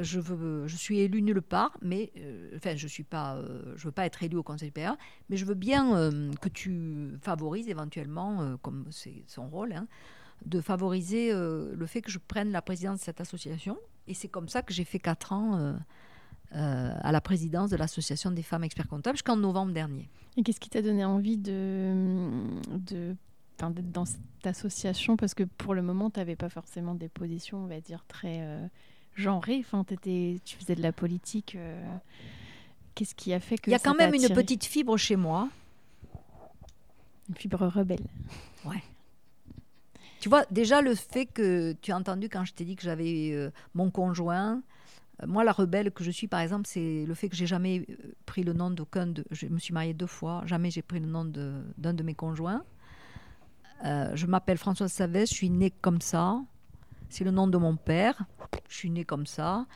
je, 0.00 0.76
suis 0.76 1.00
élue 1.00 1.22
nulle 1.22 1.42
part, 1.42 1.76
mais 1.82 2.12
euh, 2.18 2.50
enfin, 2.56 2.74
je 2.76 3.02
pas, 3.02 3.36
euh, 3.36 3.74
veux 3.76 3.92
pas 3.92 4.06
être 4.06 4.22
élue 4.22 4.36
au 4.36 4.42
Conseil 4.42 4.68
supérieur, 4.68 4.96
mais 5.28 5.36
je 5.36 5.44
veux 5.44 5.54
bien 5.54 5.96
euh, 5.96 6.32
que 6.40 6.48
tu 6.48 7.10
favorises 7.20 7.68
éventuellement, 7.68 8.56
comme 8.62 8.86
c'est 8.90 9.24
son 9.26 9.48
rôle, 9.48 9.72
hein, 9.72 9.86
de 10.46 10.60
favoriser 10.60 11.32
le 11.32 11.86
fait 11.86 12.02
que 12.02 12.10
je 12.10 12.18
prenne 12.18 12.50
la 12.50 12.62
présidence 12.62 13.00
de 13.00 13.04
cette 13.04 13.20
association. 13.20 13.78
Et 14.08 14.14
c'est 14.14 14.28
comme 14.28 14.48
ça 14.48 14.62
que 14.62 14.72
j'ai 14.72 14.84
fait 14.84 14.98
quatre 14.98 15.32
ans 15.32 15.76
à 16.50 17.12
la 17.12 17.20
présidence 17.20 17.70
de 17.70 17.76
l'association 17.76 18.30
des 18.30 18.42
femmes 18.42 18.64
experts 18.64 18.88
comptables 18.88 19.16
jusqu'en 19.16 19.36
novembre 19.36 19.72
dernier. 19.72 20.08
Et 20.36 20.42
qu'est-ce 20.42 20.60
qui 20.60 20.70
t'a 20.70 20.82
donné 20.82 21.04
envie 21.04 21.38
de 21.38 21.94
d'être 23.58 23.92
dans 23.92 24.04
cette 24.04 24.20
association? 24.44 25.16
Parce 25.16 25.34
que 25.34 25.44
pour 25.44 25.74
le 25.74 25.82
moment 25.82 26.10
tu 26.10 26.18
n'avais 26.18 26.34
pas 26.34 26.48
forcément 26.48 26.96
des 26.96 27.08
positions 27.08 27.58
on 27.58 27.66
va 27.68 27.80
dire 27.80 28.04
très 28.08 28.68
genrées. 29.14 29.60
Enfin 29.60 29.84
tu 29.84 30.56
faisais 30.58 30.74
de 30.74 30.82
la 30.82 30.92
politique. 30.92 31.54
euh, 31.56 31.82
Qu'est-ce 32.94 33.14
qui 33.14 33.32
a 33.32 33.40
fait 33.40 33.56
que 33.58 33.70
Il 33.70 33.72
y 33.72 33.76
a 33.76 33.78
quand 33.78 33.94
même 33.94 34.14
une 34.14 34.28
petite 34.34 34.64
fibre 34.64 34.96
chez 34.96 35.16
moi. 35.16 35.48
une 37.28 37.34
fibre 37.36 37.66
rebelle. 37.66 38.04
Tu 40.20 40.28
vois, 40.28 40.44
déjà 40.52 40.82
le 40.82 40.94
fait 40.94 41.26
que 41.26 41.72
tu 41.82 41.90
as 41.90 41.96
entendu 41.96 42.28
quand 42.28 42.44
je 42.44 42.52
t'ai 42.54 42.64
dit 42.64 42.76
que 42.76 42.82
j'avais 42.82 43.32
euh, 43.32 43.50
mon 43.74 43.90
conjoint, 43.90 44.62
euh, 45.20 45.26
moi 45.26 45.42
la 45.42 45.50
rebelle 45.50 45.90
que 45.90 46.04
je 46.04 46.12
suis 46.12 46.28
par 46.28 46.38
exemple, 46.38 46.68
c'est 46.68 47.04
le 47.04 47.14
fait 47.14 47.28
que 47.28 47.34
j'ai 47.34 47.48
jamais 47.48 47.84
pris 48.24 48.44
le 48.44 48.52
nom 48.52 48.70
d'aucun 48.70 49.08
de. 49.08 49.24
Je 49.32 49.46
me 49.48 49.58
suis 49.58 49.74
mariée 49.74 49.94
deux 49.94 50.06
fois, 50.06 50.42
jamais 50.46 50.70
j'ai 50.70 50.82
pris 50.82 51.00
le 51.00 51.06
nom 51.06 51.24
de- 51.24 51.64
d'un 51.76 51.92
de, 51.92 52.04
mes 52.04 52.14
conjoints. 52.14 52.62
Euh, 53.84 54.12
je 54.14 54.26
m'appelle 54.26 54.58
Françoise 54.58 54.92
Savès, 54.92 55.28
je 55.28 55.34
suis 55.34 55.50
née 55.50 55.72
comme 55.72 56.00
ça. 56.00 56.40
C'est 57.12 57.24
le 57.24 57.30
nom 57.30 57.46
de 57.46 57.58
mon 57.58 57.76
père. 57.76 58.24
Je 58.70 58.74
suis 58.74 58.90
née 58.90 59.04
comme 59.04 59.26
ça. 59.26 59.66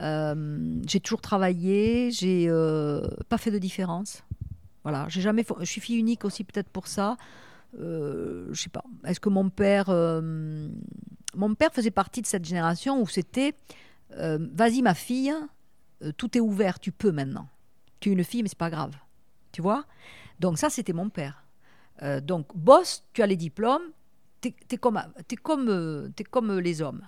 Euh, 0.00 0.80
j'ai 0.88 0.98
toujours 0.98 1.20
travaillé, 1.20 2.10
j'ai 2.10 2.46
euh, 2.48 3.06
pas 3.28 3.38
fait 3.38 3.52
de 3.52 3.58
différence. 3.58 4.24
Voilà, 4.82 5.06
j'ai 5.08 5.20
jamais. 5.20 5.44
Je 5.60 5.64
suis 5.64 5.80
fille 5.80 5.96
unique 5.96 6.24
aussi 6.24 6.42
peut-être 6.42 6.68
pour 6.68 6.88
ça. 6.88 7.16
Euh, 7.78 8.48
je 8.50 8.62
sais 8.62 8.68
pas. 8.68 8.82
Est-ce 9.06 9.20
que 9.20 9.28
mon 9.28 9.48
père, 9.48 9.90
euh, 9.90 10.68
mon 11.36 11.54
père 11.54 11.72
faisait 11.72 11.92
partie 11.92 12.20
de 12.20 12.26
cette 12.26 12.44
génération 12.44 13.00
où 13.00 13.06
c'était, 13.06 13.54
euh, 14.16 14.44
vas-y 14.52 14.82
ma 14.82 14.94
fille, 14.94 15.32
tout 16.16 16.36
est 16.36 16.40
ouvert, 16.40 16.80
tu 16.80 16.90
peux 16.90 17.12
maintenant. 17.12 17.46
Tu 18.00 18.08
es 18.08 18.12
une 18.12 18.24
fille, 18.24 18.42
mais 18.42 18.48
c'est 18.48 18.58
pas 18.58 18.70
grave, 18.70 18.96
tu 19.52 19.62
vois? 19.62 19.84
Donc 20.40 20.58
ça, 20.58 20.68
c'était 20.68 20.92
mon 20.92 21.10
père. 21.10 21.44
Donc 22.24 22.48
boss, 22.56 23.04
tu 23.12 23.22
as 23.22 23.28
les 23.28 23.36
diplômes, 23.36 23.92
t'es 24.42 24.74
es 24.74 24.76
comme, 24.76 25.68
euh, 25.68 26.60
les 26.60 26.82
hommes. 26.82 27.06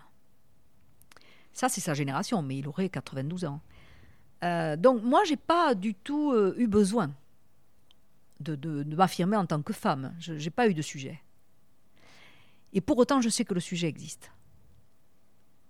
Ça, 1.53 1.69
c'est 1.69 1.81
sa 1.81 1.95
génération, 1.95 2.43
mais 2.43 2.59
il 2.59 2.69
aurait 2.69 2.89
92 2.89 3.45
ans. 3.45 3.61
Euh, 4.43 4.77
donc 4.77 5.03
moi, 5.03 5.23
j'ai 5.25 5.37
pas 5.37 5.75
du 5.75 5.95
tout 5.95 6.33
euh, 6.33 6.55
eu 6.57 6.67
besoin 6.67 7.13
de, 8.41 8.85
m'affirmer 8.95 9.37
en 9.37 9.47
tant 9.47 9.63
que 9.63 9.73
femme. 9.73 10.15
Je 10.19 10.35
n'ai 10.35 10.51
pas 10.51 10.69
eu 10.69 10.75
de 10.75 10.83
sujet. 10.83 11.21
Et 12.73 12.81
pour 12.81 12.99
autant, 12.99 13.21
je 13.21 13.29
sais 13.29 13.45
que 13.45 13.55
le 13.55 13.61
sujet 13.61 13.89
existe. 13.89 14.33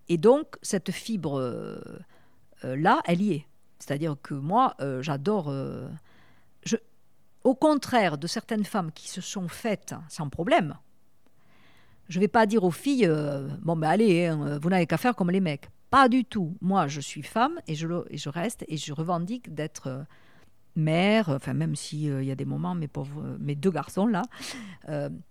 Et 0.08 0.18
donc, 0.18 0.56
cette 0.62 0.90
fibre-là, 0.90 3.02
elle 3.04 3.22
y 3.22 3.32
est. 3.32 3.46
C'est-à-dire 3.78 4.16
que 4.22 4.34
moi, 4.34 4.76
j'adore... 5.00 5.52
au 7.44 7.54
contraire 7.54 8.16
de 8.16 8.26
certaines 8.26 8.64
femmes 8.64 8.90
qui 8.92 9.08
se 9.08 9.20
sont 9.20 9.48
faites 9.48 9.94
sans 10.08 10.30
problème, 10.30 10.78
je 12.08 12.18
ne 12.18 12.24
vais 12.24 12.28
pas 12.28 12.46
dire 12.46 12.64
aux 12.64 12.70
filles, 12.70 13.06
euh, 13.06 13.48
bon 13.62 13.76
ben 13.76 13.88
allez, 13.88 14.26
hein, 14.26 14.58
vous 14.60 14.68
n'avez 14.68 14.86
qu'à 14.86 14.96
faire 14.96 15.14
comme 15.14 15.30
les 15.30 15.40
mecs. 15.40 15.68
Pas 15.90 16.08
du 16.08 16.24
tout. 16.24 16.56
Moi, 16.60 16.88
je 16.88 17.00
suis 17.00 17.22
femme 17.22 17.60
et 17.66 17.74
je, 17.74 17.86
et 18.10 18.18
je 18.18 18.28
reste 18.28 18.64
et 18.68 18.76
je 18.76 18.92
revendique 18.92 19.54
d'être 19.54 19.86
euh, 19.86 20.02
mère, 20.76 21.28
enfin 21.28 21.54
même 21.54 21.76
s'il 21.76 22.10
euh, 22.10 22.22
y 22.24 22.30
a 22.30 22.34
des 22.34 22.44
moments, 22.44 22.74
mes 22.74 22.88
pauvres, 22.88 23.36
mes 23.38 23.54
deux 23.54 23.70
garçons 23.70 24.06
là. 24.06 24.22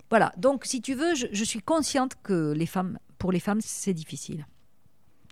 voilà, 0.10 0.32
donc 0.38 0.66
si 0.66 0.82
tu 0.82 0.94
veux, 0.94 1.16
je, 1.16 1.28
je, 1.32 1.44
suis 1.44 1.62
consciente 1.62 2.14
que 2.24 2.54
les 2.54 2.66
femmes, 2.66 2.98
pour 3.18 3.32
les 3.32 3.40
femmes, 3.40 3.62
c'est 3.62 3.94
difficile. 3.94 4.46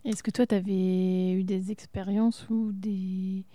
Est-ce 0.04 0.24
que 0.24 0.32
toi, 0.32 0.48
tu 0.48 0.56
avais 0.56 1.34
eu 1.34 1.44
des 1.44 1.72
expériences 1.72 2.48
ou 2.50 2.72
des 2.72 3.46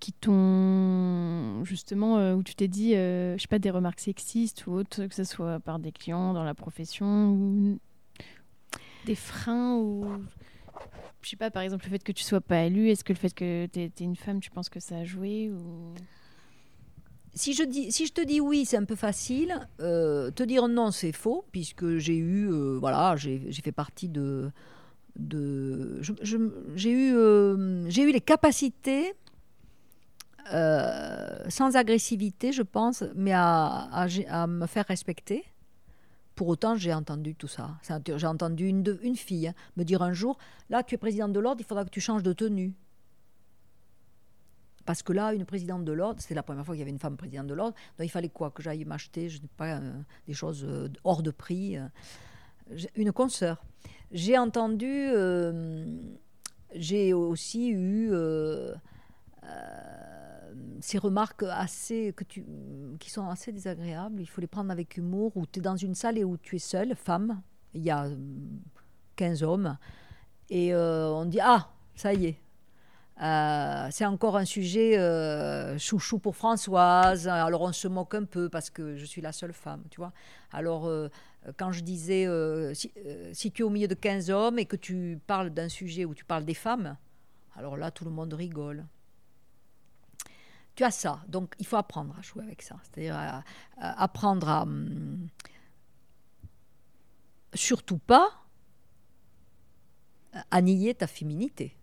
qui 0.00 0.12
t'ont 0.12 1.64
justement 1.64 2.18
euh, 2.18 2.34
où 2.34 2.42
tu 2.42 2.54
t'es 2.54 2.68
dit 2.68 2.94
euh, 2.94 3.36
je 3.36 3.42
sais 3.42 3.48
pas 3.48 3.58
des 3.58 3.70
remarques 3.70 4.00
sexistes 4.00 4.66
ou 4.66 4.72
autres 4.72 5.06
que 5.06 5.14
ce 5.14 5.24
soit 5.24 5.60
par 5.60 5.78
des 5.78 5.92
clients 5.92 6.32
dans 6.32 6.44
la 6.44 6.54
profession 6.54 7.30
ou 7.30 7.78
des 9.06 9.14
freins 9.14 9.76
ou 9.76 10.04
je 11.22 11.30
sais 11.30 11.36
pas 11.36 11.50
par 11.50 11.62
exemple 11.62 11.84
le 11.84 11.90
fait 11.90 12.02
que 12.02 12.12
tu 12.12 12.22
sois 12.22 12.40
pas 12.40 12.64
élue 12.64 12.88
est-ce 12.90 13.04
que 13.04 13.12
le 13.12 13.18
fait 13.18 13.34
que 13.34 13.66
tu 13.66 13.80
es, 13.80 13.92
une 14.00 14.16
femme 14.16 14.40
tu 14.40 14.50
penses 14.50 14.68
que 14.68 14.80
ça 14.80 14.96
a 14.96 15.04
joué 15.04 15.50
ou? 15.50 15.94
Si 17.34 17.54
je, 17.54 17.62
dis, 17.62 17.90
si 17.90 18.04
je 18.04 18.12
te 18.12 18.20
dis 18.20 18.40
oui, 18.42 18.66
c'est 18.66 18.76
un 18.76 18.84
peu 18.84 18.94
facile. 18.94 19.66
Euh, 19.80 20.30
te 20.30 20.42
dire 20.42 20.68
non, 20.68 20.90
c'est 20.90 21.12
faux, 21.12 21.46
puisque 21.50 21.96
j'ai 21.96 22.18
eu, 22.18 22.46
voilà, 22.78 23.16
j'ai 23.16 23.50
fait 23.52 23.72
partie 23.72 24.10
de, 24.10 24.50
de 25.16 25.98
j'ai 26.02 26.92
eu, 26.92 27.16
j'ai 27.88 28.02
eu 28.02 28.12
les 28.12 28.20
capacités 28.20 29.14
euh, 30.52 31.44
sans 31.48 31.76
agressivité, 31.76 32.52
je 32.52 32.62
pense, 32.62 33.04
mais 33.14 33.32
à, 33.34 34.06
me 34.48 34.66
faire 34.66 34.86
respecter. 34.86 35.44
Pour 36.34 36.48
autant, 36.48 36.74
j'ai 36.76 36.92
entendu 36.92 37.34
tout 37.34 37.48
ça. 37.48 37.70
J'ai 38.16 38.26
entendu 38.26 38.66
une, 38.66 39.16
fille 39.16 39.48
hein, 39.48 39.54
me 39.76 39.84
dire 39.84 40.02
un 40.02 40.12
jour, 40.12 40.38
là, 40.70 40.82
tu 40.82 40.94
es 40.94 40.98
présidente 40.98 41.32
de 41.32 41.40
l'ordre, 41.40 41.60
il 41.60 41.64
faudra 41.66 41.84
que 41.84 41.90
tu 41.90 42.00
changes 42.00 42.22
de 42.22 42.32
tenue. 42.32 42.72
Parce 44.84 45.02
que 45.02 45.12
là, 45.12 45.32
une 45.32 45.44
présidente 45.44 45.84
de 45.84 45.92
l'ordre, 45.92 46.20
c'est 46.20 46.34
la 46.34 46.42
première 46.42 46.64
fois 46.64 46.74
qu'il 46.74 46.80
y 46.80 46.82
avait 46.82 46.90
une 46.90 46.98
femme 46.98 47.16
présidente 47.16 47.46
de 47.46 47.54
l'ordre, 47.54 47.76
donc 47.96 48.06
il 48.06 48.10
fallait 48.10 48.30
quoi 48.30 48.50
Que 48.50 48.62
j'aille 48.62 48.84
m'acheter, 48.84 49.28
je 49.28 49.36
ne 49.36 49.42
sais 49.42 49.48
pas, 49.56 49.76
euh, 49.76 49.92
des 50.26 50.34
choses 50.34 50.64
euh, 50.64 50.88
hors 51.04 51.22
de 51.22 51.30
prix. 51.30 51.76
une 52.96 53.12
consoeur. 53.12 53.62
J'ai 54.10 54.36
entendu, 54.36 55.08
j'ai 56.74 57.14
aussi 57.14 57.70
eu 57.70 58.10
ces 60.82 60.98
remarques 60.98 61.44
assez, 61.44 62.12
que 62.14 62.24
tu, 62.24 62.44
qui 62.98 63.08
sont 63.08 63.28
assez 63.28 63.52
désagréables, 63.52 64.20
il 64.20 64.26
faut 64.26 64.40
les 64.40 64.48
prendre 64.48 64.70
avec 64.72 64.96
humour, 64.96 65.32
où 65.36 65.46
tu 65.46 65.60
es 65.60 65.62
dans 65.62 65.76
une 65.76 65.94
salle 65.94 66.18
et 66.18 66.24
où 66.24 66.36
tu 66.36 66.56
es 66.56 66.58
seule, 66.58 66.96
femme, 66.96 67.40
il 67.72 67.82
y 67.82 67.90
a 67.90 68.08
15 69.14 69.44
hommes, 69.44 69.78
et 70.50 70.74
euh, 70.74 71.08
on 71.08 71.24
dit 71.24 71.38
Ah, 71.40 71.70
ça 71.94 72.12
y 72.12 72.26
est, 72.26 72.40
euh, 73.22 73.88
c'est 73.92 74.04
encore 74.04 74.36
un 74.36 74.44
sujet 74.44 74.98
euh, 74.98 75.78
chouchou 75.78 76.18
pour 76.18 76.34
Françoise. 76.34 77.28
Alors 77.28 77.62
on 77.62 77.72
se 77.72 77.86
moque 77.86 78.16
un 78.16 78.24
peu 78.24 78.48
parce 78.48 78.68
que 78.68 78.96
je 78.96 79.04
suis 79.04 79.22
la 79.22 79.32
seule 79.32 79.52
femme, 79.52 79.84
tu 79.88 79.98
vois. 79.98 80.12
Alors 80.52 80.90
quand 81.56 81.70
je 81.70 81.82
disais 81.82 82.26
si, 82.74 82.92
si, 83.32 83.52
tu 83.52 83.62
es 83.62 83.64
au 83.64 83.70
milieu 83.70 83.88
de 83.88 83.94
15 83.94 84.30
hommes 84.30 84.58
et 84.58 84.66
que 84.66 84.76
tu 84.76 85.20
parles 85.28 85.50
d'un 85.50 85.68
sujet 85.68 86.04
où 86.04 86.14
tu 86.14 86.24
parles 86.24 86.44
des 86.44 86.54
femmes, 86.54 86.96
alors 87.54 87.76
là 87.76 87.92
tout 87.92 88.04
le 88.04 88.10
monde 88.10 88.34
rigole 88.34 88.84
tu 90.90 90.92
ça. 90.92 91.22
Donc, 91.28 91.54
il 91.58 91.66
faut 91.66 91.76
apprendre 91.76 92.14
à 92.18 92.22
jouer 92.22 92.42
avec 92.44 92.62
ça. 92.62 92.76
C'est-à-dire 92.82 93.42
apprendre 93.78 94.48
à. 94.48 94.62
Hum, 94.62 95.28
surtout 97.54 97.98
pas 97.98 98.30
à 100.50 100.62
nier 100.62 100.94
ta 100.94 101.06
féminité, 101.06 101.76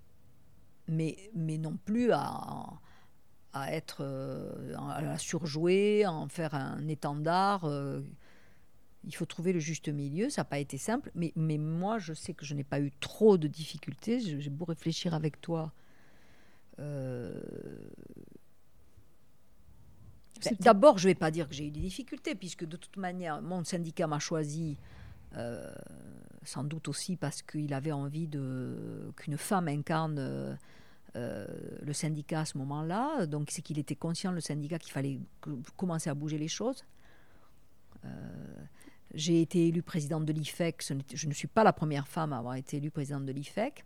mais, 0.87 1.29
mais 1.35 1.57
non 1.57 1.77
plus 1.77 2.11
à, 2.11 2.79
à 3.53 3.73
être. 3.73 3.97
Euh, 4.01 4.75
à 4.75 5.17
surjouer, 5.17 6.03
à 6.03 6.11
en 6.11 6.27
faire 6.27 6.53
un 6.53 6.87
étendard. 6.87 7.65
Euh, 7.65 8.01
il 9.05 9.15
faut 9.15 9.25
trouver 9.25 9.53
le 9.53 9.59
juste 9.59 9.87
milieu. 9.87 10.29
Ça 10.29 10.41
n'a 10.41 10.45
pas 10.45 10.59
été 10.59 10.77
simple, 10.77 11.11
mais, 11.15 11.31
mais 11.35 11.57
moi, 11.57 11.99
je 11.99 12.13
sais 12.13 12.33
que 12.33 12.45
je 12.45 12.53
n'ai 12.53 12.63
pas 12.63 12.81
eu 12.81 12.91
trop 12.99 13.37
de 13.37 13.47
difficultés. 13.47 14.19
J'ai 14.19 14.49
beau 14.49 14.65
réfléchir 14.65 15.13
avec 15.13 15.39
toi. 15.39 15.71
Euh, 16.79 17.39
d'abord, 20.59 20.97
je 20.97 21.07
ne 21.07 21.11
vais 21.11 21.15
pas 21.15 21.31
dire 21.31 21.47
que 21.47 21.53
j'ai 21.53 21.67
eu 21.67 21.71
des 21.71 21.79
difficultés, 21.79 22.35
puisque 22.35 22.65
de 22.65 22.77
toute 22.77 22.97
manière, 22.97 23.41
mon 23.41 23.63
syndicat 23.63 24.07
m'a 24.07 24.19
choisi, 24.19 24.77
euh, 25.35 25.71
sans 26.43 26.63
doute 26.63 26.87
aussi 26.87 27.15
parce 27.15 27.41
qu'il 27.41 27.73
avait 27.73 27.91
envie 27.91 28.27
qu'une 28.27 29.37
femme 29.37 29.67
incarne 29.67 30.17
euh, 30.17 30.55
euh, 31.15 31.45
le 31.81 31.93
syndicat 31.93 32.41
à 32.41 32.45
ce 32.45 32.57
moment-là. 32.57 33.25
Donc, 33.25 33.49
c'est 33.51 33.61
qu'il 33.61 33.79
était 33.79 33.95
conscient, 33.95 34.31
le 34.31 34.41
syndicat, 34.41 34.79
qu'il 34.79 34.91
fallait 34.91 35.19
commencer 35.75 36.09
à 36.09 36.13
bouger 36.13 36.37
les 36.37 36.47
choses. 36.47 36.83
j'ai 39.13 39.41
été 39.41 39.67
élue 39.67 39.83
présidente 39.83 40.25
de 40.25 40.33
l'IFEC. 40.33 40.83
Je 41.13 41.27
ne 41.27 41.33
suis 41.33 41.47
pas 41.47 41.63
la 41.63 41.73
première 41.73 42.07
femme 42.07 42.33
à 42.33 42.37
avoir 42.37 42.55
été 42.55 42.77
élue 42.77 42.91
présidente 42.91 43.25
de 43.25 43.31
l'IFEC. 43.31 43.85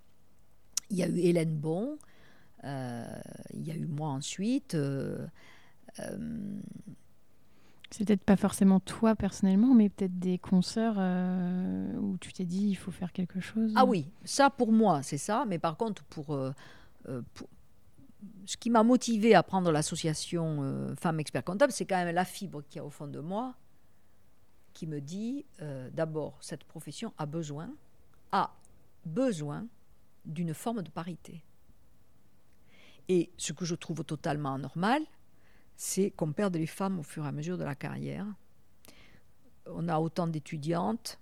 Il 0.89 0.97
y 0.97 1.03
a 1.03 1.07
eu 1.07 1.17
Hélène 1.17 1.55
Bon. 1.57 1.97
il 2.63 3.65
y 3.65 3.71
a 3.71 3.75
eu 3.75 3.87
moi 3.87 4.09
ensuite. 4.09 4.77
Euh, 5.99 6.59
c'est 7.91 8.05
peut-être 8.05 8.23
pas 8.23 8.37
forcément 8.37 8.79
toi 8.79 9.15
personnellement, 9.15 9.73
mais 9.73 9.89
peut-être 9.89 10.17
des 10.17 10.39
consoeurs 10.39 10.95
euh, 10.97 11.93
où 11.97 12.17
tu 12.17 12.33
t'es 12.33 12.45
dit 12.45 12.67
il 12.69 12.75
faut 12.75 12.91
faire 12.91 13.11
quelque 13.11 13.39
chose. 13.39 13.71
Ah 13.75 13.85
oui, 13.85 14.07
ça 14.23 14.49
pour 14.49 14.71
moi 14.71 15.03
c'est 15.03 15.19
ça, 15.19 15.45
mais 15.47 15.59
par 15.59 15.77
contre 15.77 16.03
pour, 16.05 16.33
euh, 16.33 16.51
ce 18.45 18.57
qui 18.57 18.69
m'a 18.69 18.83
motivé 18.83 19.35
à 19.35 19.43
prendre 19.43 19.71
l'association 19.71 20.95
Femmes 20.99 21.19
Experts 21.19 21.43
Comptables, 21.43 21.71
c'est 21.71 21.85
quand 21.85 22.03
même 22.03 22.15
la 22.15 22.25
fibre 22.25 22.63
qu'il 22.63 22.77
y 22.77 22.79
a 22.79 22.85
au 22.85 22.89
fond 22.89 23.07
de 23.07 23.19
moi 23.19 23.55
qui 24.73 24.87
me 24.87 24.99
dit 25.01 25.45
d'abord 25.91 26.37
cette 26.41 26.63
profession 26.63 27.13
a 27.19 27.27
besoin 27.27 27.69
a 28.31 28.55
besoin 29.05 29.67
d'une 30.25 30.53
forme 30.53 30.81
de 30.81 30.89
parité. 30.89 31.43
Et 33.09 33.29
ce 33.37 33.53
que 33.53 33.65
je 33.65 33.75
trouve 33.75 34.03
totalement 34.03 34.57
normal, 34.57 35.03
c'est 35.75 36.11
qu'on 36.11 36.31
perde 36.33 36.55
les 36.55 36.67
femmes 36.67 36.99
au 36.99 37.03
fur 37.03 37.25
et 37.25 37.27
à 37.27 37.31
mesure 37.31 37.57
de 37.57 37.63
la 37.63 37.75
carrière. 37.75 38.25
On 39.67 39.87
a 39.87 39.99
autant 39.99 40.27
d'étudiantes, 40.27 41.19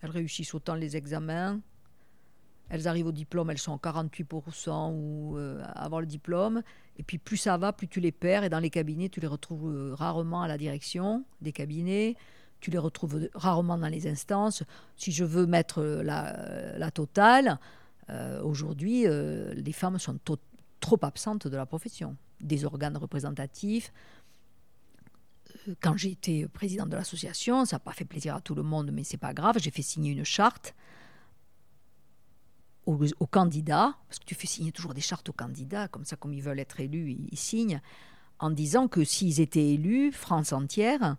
elles 0.00 0.10
réussissent 0.10 0.54
autant 0.54 0.74
les 0.74 0.96
examens, 0.96 1.60
elles 2.70 2.86
arrivent 2.86 3.06
au 3.06 3.12
diplôme, 3.12 3.50
elles 3.50 3.58
sont 3.58 3.74
à 3.74 3.78
48% 3.78 4.92
ou 4.92 5.36
euh, 5.36 5.62
avoir 5.74 6.00
le 6.00 6.06
diplôme. 6.06 6.62
Et 6.98 7.02
puis 7.02 7.18
plus 7.18 7.36
ça 7.36 7.56
va, 7.56 7.72
plus 7.72 7.88
tu 7.88 8.00
les 8.00 8.12
perds. 8.12 8.44
Et 8.44 8.50
dans 8.50 8.58
les 8.58 8.70
cabinets, 8.70 9.08
tu 9.08 9.20
les 9.20 9.26
retrouves 9.26 9.72
euh, 9.72 9.94
rarement 9.94 10.42
à 10.42 10.48
la 10.48 10.58
direction 10.58 11.24
des 11.40 11.52
cabinets. 11.52 12.16
Tu 12.60 12.70
les 12.70 12.78
retrouves 12.78 13.28
rarement 13.34 13.78
dans 13.78 13.88
les 13.88 14.06
instances. 14.06 14.64
Si 14.96 15.12
je 15.12 15.24
veux 15.24 15.46
mettre 15.46 15.82
la, 15.82 16.90
totale, 16.90 17.58
euh, 18.10 18.42
aujourd'hui, 18.42 19.04
les 19.04 19.72
femmes 19.72 19.98
sont 19.98 20.18
trop 20.80 20.98
absentes 21.02 21.46
de 21.46 21.56
la 21.56 21.66
profession 21.66 22.16
des 22.40 22.64
organes 22.64 22.96
représentatifs. 22.96 23.92
Euh, 25.68 25.74
quand 25.80 25.96
j'ai 25.96 26.10
été 26.10 26.46
présidente 26.48 26.90
de 26.90 26.96
l'association, 26.96 27.64
ça 27.64 27.76
n'a 27.76 27.80
pas 27.80 27.92
fait 27.92 28.04
plaisir 28.04 28.34
à 28.34 28.40
tout 28.40 28.54
le 28.54 28.62
monde, 28.62 28.90
mais 28.92 29.04
c'est 29.04 29.16
pas 29.16 29.34
grave. 29.34 29.56
J'ai 29.58 29.70
fait 29.70 29.82
signer 29.82 30.12
une 30.12 30.24
charte 30.24 30.74
aux, 32.86 33.26
candidats, 33.26 33.96
parce 34.08 34.18
que 34.18 34.24
tu 34.24 34.34
fais 34.34 34.46
signer 34.46 34.72
toujours 34.72 34.94
des 34.94 35.02
chartes 35.02 35.28
aux 35.28 35.34
candidats, 35.34 35.88
comme 35.88 36.06
ça, 36.06 36.16
comme 36.16 36.32
ils 36.32 36.42
veulent 36.42 36.58
être 36.58 36.80
élus, 36.80 37.18
ils, 37.30 37.36
signent, 37.36 37.82
en 38.38 38.50
disant 38.50 38.88
que 38.88 39.04
s'ils 39.04 39.40
étaient 39.40 39.74
élus, 39.74 40.10
France 40.10 40.54
entière, 40.54 41.16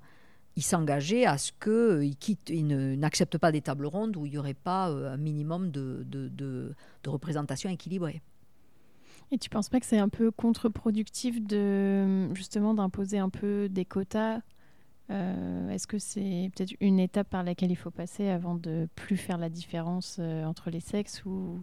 ils 0.55 0.63
s'engageaient 0.63 1.26
à 1.26 1.38
ce 1.38 1.51
qu'ils 1.51 2.15
quittent, 2.15 2.49
n'acceptent 2.49 3.38
pas 3.38 3.51
des 3.51 3.61
tables 3.61 3.86
rondes 3.86 4.17
où 4.17 4.26
il 4.26 4.32
n'y 4.32 4.38
aurait 4.39 4.55
pas 4.55 4.89
euh, 4.89 5.13
un 5.13 5.17
minimum 5.17 5.70
de 5.70 6.76
représentation 7.05 7.70
équilibrée. 7.70 8.24
Et 9.32 9.38
tu 9.38 9.49
penses 9.49 9.69
pas 9.69 9.80
que 9.80 9.86
c'est 9.86 9.99
un 9.99 10.09
peu 10.09 10.32
contre-productif 10.32 11.41
de 11.45 12.34
justement 12.34 12.73
d'imposer 12.73 13.19
un 13.19 13.30
peu 13.30 13.69
des 13.69 13.86
quotas 13.86 14.41
euh, 15.11 15.69
Est-ce 15.69 15.86
que 15.86 15.99
c'est 15.99 16.51
peut-être 16.55 16.73
une 16.80 16.99
étape 16.99 17.30
par 17.30 17.43
laquelle 17.43 17.71
il 17.71 17.75
faut 17.75 17.91
passer 17.91 18.30
avant 18.30 18.55
de 18.55 18.88
plus 18.95 19.17
faire 19.17 19.38
la 19.38 19.49
différence 19.49 20.17
euh, 20.19 20.43
entre 20.45 20.69
les 20.71 20.80
sexes 20.80 21.23
ou? 21.25 21.61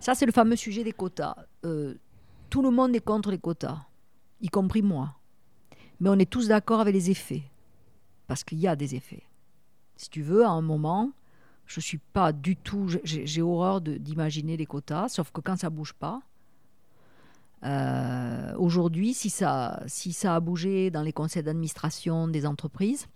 Ça, 0.00 0.14
c'est 0.14 0.26
le 0.26 0.32
fameux 0.32 0.56
sujet 0.56 0.84
des 0.84 0.92
quotas. 0.92 1.34
Euh, 1.64 1.94
tout 2.50 2.62
le 2.62 2.70
monde 2.70 2.94
est 2.94 3.04
contre 3.04 3.30
les 3.30 3.38
quotas, 3.38 3.78
y 4.40 4.48
compris 4.48 4.82
moi. 4.82 5.14
mais 6.00 6.10
on 6.10 6.18
est 6.18 6.30
tous 6.30 6.48
d'accord 6.48 6.80
avec 6.80 6.94
les 6.94 7.10
effets. 7.10 7.42
Parce 8.26 8.44
qu'il 8.44 8.58
y 8.58 8.68
a 8.68 8.76
des 8.76 8.94
effets. 8.94 9.22
Si 9.96 10.10
tu 10.10 10.22
veux, 10.22 10.44
à 10.44 10.50
un 10.50 10.60
moment, 10.60 11.12
je 11.66 11.80
suis 11.80 11.98
pas 11.98 12.32
du 12.32 12.56
tout. 12.56 12.86
J'ai 13.02 13.42
horreur 13.42 13.80
d'imaginer 13.80 14.56
les 14.56 14.66
quotas, 14.66 15.08
sauf 15.08 15.32
que 15.32 15.40
quand 15.40 15.56
ça 15.56 15.70
bouge 15.70 15.94
pas. 15.94 16.20
Euh, 17.64 18.54
aujourd'hui, 18.56 19.14
si 19.14 19.30
ça, 19.30 19.82
si 19.86 20.12
ça 20.12 20.36
a 20.36 20.40
bougé 20.40 20.90
dans 20.90 21.02
les 21.02 21.12
conseils 21.12 21.42
d'administration 21.42 22.28
des 22.28 22.46
entreprises, 22.46 23.06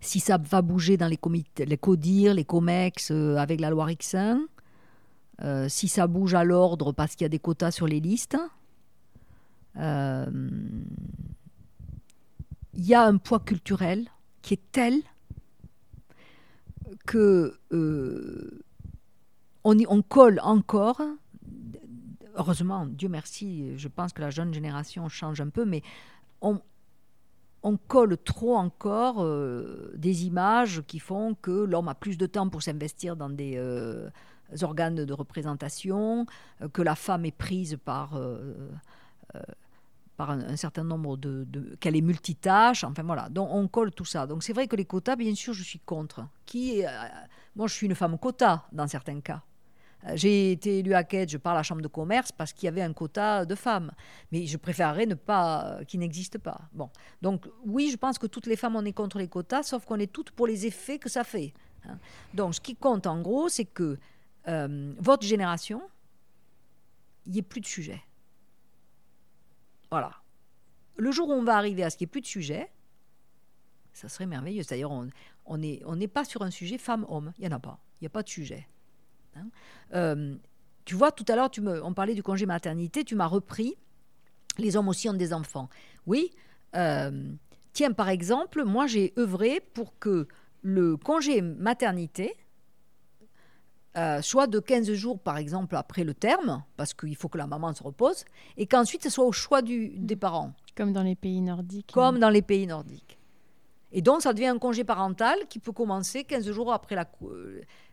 si 0.00 0.20
ça 0.20 0.38
va 0.38 0.62
bouger 0.62 0.96
dans 0.96 1.08
les 1.08 1.16
comités, 1.16 1.66
les 1.66 1.76
CODIR, 1.76 2.34
les 2.34 2.44
COMEX 2.44 3.10
euh, 3.10 3.36
avec 3.36 3.60
la 3.60 3.70
loi 3.70 3.86
Rixin, 3.86 4.46
euh, 5.42 5.68
si 5.68 5.88
ça 5.88 6.06
bouge 6.06 6.34
à 6.34 6.44
l'ordre 6.44 6.92
parce 6.92 7.14
qu'il 7.14 7.24
y 7.24 7.26
a 7.26 7.30
des 7.30 7.38
quotas 7.38 7.70
sur 7.70 7.86
les 7.86 8.00
listes, 8.00 8.36
il 9.76 9.84
y 12.74 12.94
a 12.94 13.04
un 13.04 13.16
poids 13.18 13.38
culturel 13.38 14.08
qui 14.42 14.54
est 14.54 14.72
tel 14.72 15.02
que 17.06 17.56
on, 19.64 19.76
on, 19.88 20.02
colle 20.02 20.40
encore. 20.42 21.00
Heureusement, 22.38 22.86
Dieu 22.86 23.08
merci, 23.08 23.76
je 23.76 23.88
pense 23.88 24.12
que 24.12 24.20
la 24.20 24.30
jeune 24.30 24.54
génération 24.54 25.08
change 25.08 25.40
un 25.40 25.48
peu, 25.48 25.64
mais 25.64 25.82
on, 26.40 26.60
colle 27.88 28.16
trop 28.16 28.56
encore 28.56 29.24
euh, 29.24 29.92
des 29.96 30.24
images 30.24 30.82
qui 30.86 31.00
font 31.00 31.34
que 31.34 31.50
l'homme 31.50 31.88
a 31.88 31.96
plus 31.96 32.16
de 32.16 32.26
temps 32.26 32.48
pour 32.48 32.62
s'investir 32.62 33.16
dans 33.16 33.28
des 33.28 33.54
euh, 33.56 34.08
organes 34.62 35.04
de 35.04 35.12
représentation, 35.12 36.26
euh, 36.62 36.68
que 36.68 36.80
la 36.80 36.94
femme 36.94 37.24
est 37.24 37.36
prise 37.36 37.76
par, 37.84 38.16
par 40.16 40.30
un, 40.30 40.54
certain 40.54 40.84
nombre 40.84 41.16
de... 41.16 41.44
qu'elle 41.80 41.96
est 41.96 42.00
multitâche, 42.02 42.84
enfin 42.84 43.02
voilà. 43.02 43.28
Donc 43.30 43.48
on 43.50 43.66
colle 43.66 43.90
tout 43.90 44.04
ça. 44.04 44.28
Donc 44.28 44.44
c'est 44.44 44.52
vrai 44.52 44.68
que 44.68 44.76
les 44.76 44.84
quotas, 44.84 45.16
bien 45.16 45.34
sûr, 45.34 45.54
je 45.54 45.64
suis 45.64 45.80
contre. 45.80 46.24
Qui, 46.46 46.84
moi, 47.56 47.66
je 47.66 47.74
suis 47.74 47.88
une 47.88 47.96
femme 47.96 48.16
quota 48.16 48.64
dans 48.70 48.86
certains 48.86 49.20
cas. 49.20 49.42
Euh, 50.04 50.12
j'ai 50.14 50.52
été 50.52 50.78
élue 50.78 50.94
à 50.94 51.04
Quête, 51.04 51.30
je 51.30 51.38
parle 51.38 51.56
à 51.56 51.60
la 51.60 51.62
Chambre 51.62 51.82
de 51.82 51.88
commerce 51.88 52.32
parce 52.32 52.52
qu'il 52.52 52.64
y 52.64 52.68
avait 52.68 52.82
un 52.82 52.92
quota 52.92 53.44
de 53.44 53.54
femmes. 53.54 53.92
Mais 54.32 54.46
je 54.46 54.56
préférerais 54.56 55.06
ne 55.06 55.14
pas, 55.14 55.66
euh, 55.66 55.84
qu'il 55.84 56.00
n'existe 56.00 56.38
pas. 56.38 56.60
Bon. 56.72 56.90
Donc, 57.22 57.48
oui, 57.64 57.90
je 57.90 57.96
pense 57.96 58.18
que 58.18 58.26
toutes 58.26 58.46
les 58.46 58.56
femmes, 58.56 58.76
on 58.76 58.84
est 58.84 58.92
contre 58.92 59.18
les 59.18 59.28
quotas, 59.28 59.64
sauf 59.64 59.84
qu'on 59.84 59.98
est 59.98 60.12
toutes 60.12 60.30
pour 60.30 60.46
les 60.46 60.66
effets 60.66 60.98
que 60.98 61.08
ça 61.08 61.24
fait. 61.24 61.52
Hein. 61.84 61.98
Donc, 62.34 62.54
ce 62.54 62.60
qui 62.60 62.76
compte 62.76 63.06
en 63.06 63.20
gros, 63.20 63.48
c'est 63.48 63.64
que 63.64 63.98
euh, 64.46 64.94
votre 64.98 65.26
génération, 65.26 65.82
il 67.26 67.32
n'y 67.32 67.38
ait 67.38 67.42
plus 67.42 67.60
de 67.60 67.66
sujet. 67.66 68.00
Voilà. 69.90 70.12
Le 70.96 71.10
jour 71.12 71.28
où 71.28 71.32
on 71.32 71.44
va 71.44 71.56
arriver 71.56 71.82
à 71.82 71.90
ce 71.90 71.96
qu'il 71.96 72.06
n'y 72.06 72.10
ait 72.10 72.12
plus 72.12 72.20
de 72.20 72.26
sujet, 72.26 72.70
ça 73.92 74.08
serait 74.08 74.26
merveilleux. 74.26 74.62
C'est-à-dire, 74.62 74.90
on 74.90 75.58
n'est 75.58 76.08
pas 76.08 76.24
sur 76.24 76.42
un 76.42 76.50
sujet 76.50 76.78
femme-homme. 76.78 77.32
Il 77.38 77.42
n'y 77.42 77.48
en 77.52 77.56
a 77.56 77.60
pas. 77.60 77.80
Il 78.00 78.04
n'y 78.04 78.06
a 78.06 78.10
pas 78.10 78.22
de 78.22 78.28
sujet. 78.28 78.68
Hein. 79.38 79.48
Euh, 79.94 80.36
tu 80.84 80.94
vois, 80.94 81.12
tout 81.12 81.24
à 81.28 81.36
l'heure, 81.36 81.50
tu 81.50 81.60
me, 81.60 81.84
on 81.84 81.92
parlait 81.92 82.14
du 82.14 82.22
congé 82.22 82.46
maternité, 82.46 83.04
tu 83.04 83.14
m'as 83.14 83.26
repris. 83.26 83.74
Les 84.58 84.76
hommes 84.76 84.88
aussi 84.88 85.08
ont 85.08 85.14
des 85.14 85.32
enfants. 85.32 85.68
Oui. 86.06 86.30
Euh, 86.74 87.32
tiens, 87.72 87.92
par 87.92 88.08
exemple, 88.08 88.64
moi, 88.64 88.86
j'ai 88.86 89.12
œuvré 89.18 89.60
pour 89.74 89.98
que 89.98 90.26
le 90.62 90.96
congé 90.96 91.40
maternité 91.42 92.34
euh, 93.96 94.22
soit 94.22 94.46
de 94.46 94.60
15 94.60 94.92
jours, 94.92 95.18
par 95.18 95.38
exemple, 95.38 95.74
après 95.74 96.04
le 96.04 96.14
terme, 96.14 96.62
parce 96.76 96.94
qu'il 96.94 97.16
faut 97.16 97.28
que 97.28 97.38
la 97.38 97.46
maman 97.46 97.74
se 97.74 97.82
repose, 97.82 98.24
et 98.56 98.66
qu'ensuite, 98.66 99.02
ce 99.02 99.10
soit 99.10 99.24
au 99.24 99.32
choix 99.32 99.60
du, 99.60 99.88
des 99.88 100.14
parents. 100.14 100.52
Comme 100.76 100.92
dans 100.92 101.02
les 101.02 101.16
pays 101.16 101.40
nordiques. 101.40 101.90
Comme 101.92 102.18
dans 102.18 102.30
les 102.30 102.42
pays 102.42 102.66
nordiques. 102.66 103.18
Et 103.90 104.02
donc, 104.02 104.22
ça 104.22 104.32
devient 104.32 104.46
un 104.46 104.58
congé 104.58 104.84
parental 104.84 105.38
qui 105.48 105.58
peut 105.58 105.72
commencer 105.72 106.24
15 106.24 106.50
jours 106.52 106.72
après 106.72 106.94
la. 106.94 107.08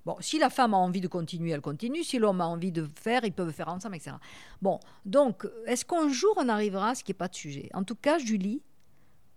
Bon, 0.06 0.16
si 0.20 0.38
la 0.38 0.50
femme 0.50 0.74
a 0.74 0.78
envie 0.78 1.02
de 1.02 1.08
continuer, 1.08 1.52
elle 1.52 1.62
continue. 1.62 2.04
Si 2.04 2.20
l'homme 2.20 2.42
a 2.42 2.46
envie 2.46 2.72
de 2.72 2.88
faire, 2.96 3.26
ils 3.26 3.34
peuvent 3.34 3.52
faire 3.52 3.70
ensemble, 3.70 3.96
etc. 3.96 4.18
Bon, 4.62 4.80
donc, 5.06 5.48
est-ce 5.66 5.84
qu'un 5.84 6.10
jour 6.10 6.34
on 6.38 6.48
arrivera 6.48 6.90
à 6.90 6.96
ce 6.96 7.04
qui 7.04 7.12
n'est 7.12 7.18
pas 7.18 7.28
de 7.28 7.36
sujet? 7.36 7.70
En 7.74 7.84
tout 7.84 7.96
cas, 7.96 8.20
Julie, 8.20 8.62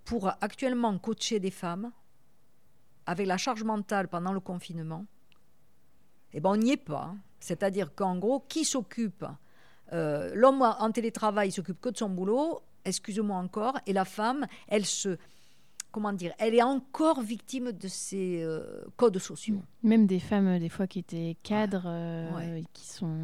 pour 0.04 0.28
actuellement 0.40 0.96
coacher 0.98 1.40
des 1.40 1.50
femmes, 1.50 1.90
avec 3.06 3.26
la 3.26 3.38
charge 3.38 3.64
mentale 3.64 4.08
pendant 4.08 4.34
le 4.34 4.40
confinement, 4.40 5.06
eh 6.34 6.40
ben, 6.40 6.50
on 6.50 6.56
n'y 6.56 6.72
est 6.72 6.76
pas. 6.76 7.10
Hein. 7.12 7.18
C'est-à-dire 7.40 7.94
qu'en 7.94 8.18
gros, 8.18 8.40
qui 8.40 8.64
s'occupe 8.64 9.24
euh, 9.94 10.32
L'homme 10.34 10.60
en 10.60 10.90
télétravail 10.90 11.50
s'occupe 11.50 11.80
que 11.80 11.88
de 11.88 11.96
son 11.96 12.10
boulot, 12.10 12.60
excuse-moi 12.84 13.36
encore, 13.36 13.78
et 13.86 13.94
la 13.94 14.04
femme, 14.04 14.46
elle 14.66 14.84
se 14.84 15.16
comment 15.90 16.12
dire, 16.12 16.32
elle 16.38 16.54
est 16.54 16.62
encore 16.62 17.20
victime 17.22 17.72
de 17.72 17.88
ces 17.88 18.42
euh, 18.42 18.82
codes 18.96 19.18
sociaux. 19.18 19.62
Même 19.82 20.06
des 20.06 20.20
femmes, 20.20 20.46
euh, 20.46 20.58
des 20.58 20.68
fois, 20.68 20.86
qui 20.86 20.98
étaient 20.98 21.36
cadres, 21.42 21.86
euh, 21.86 22.60
qui 22.72 22.86
sont. 22.86 23.16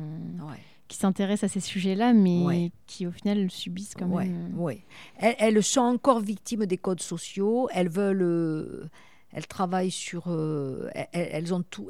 qui 0.88 0.96
s'intéressent 0.96 1.50
à 1.50 1.52
ces 1.52 1.60
sujets-là, 1.60 2.12
mais 2.12 2.72
qui 2.86 3.06
au 3.06 3.12
final 3.12 3.50
subissent 3.50 3.94
quand 3.94 4.08
même. 4.08 4.54
Oui, 4.56 4.82
elles, 5.18 5.62
sont 5.62 5.80
encore 5.80 6.20
victimes 6.20 6.66
des 6.66 6.78
codes 6.78 7.00
sociaux. 7.00 7.68
Elles 7.72 7.88
veulent, 7.88 8.88
elles 9.32 9.46
travaillent 9.46 9.90
sur, 9.90 10.28
elles, 11.12 11.54
ont 11.54 11.62
tout. 11.62 11.88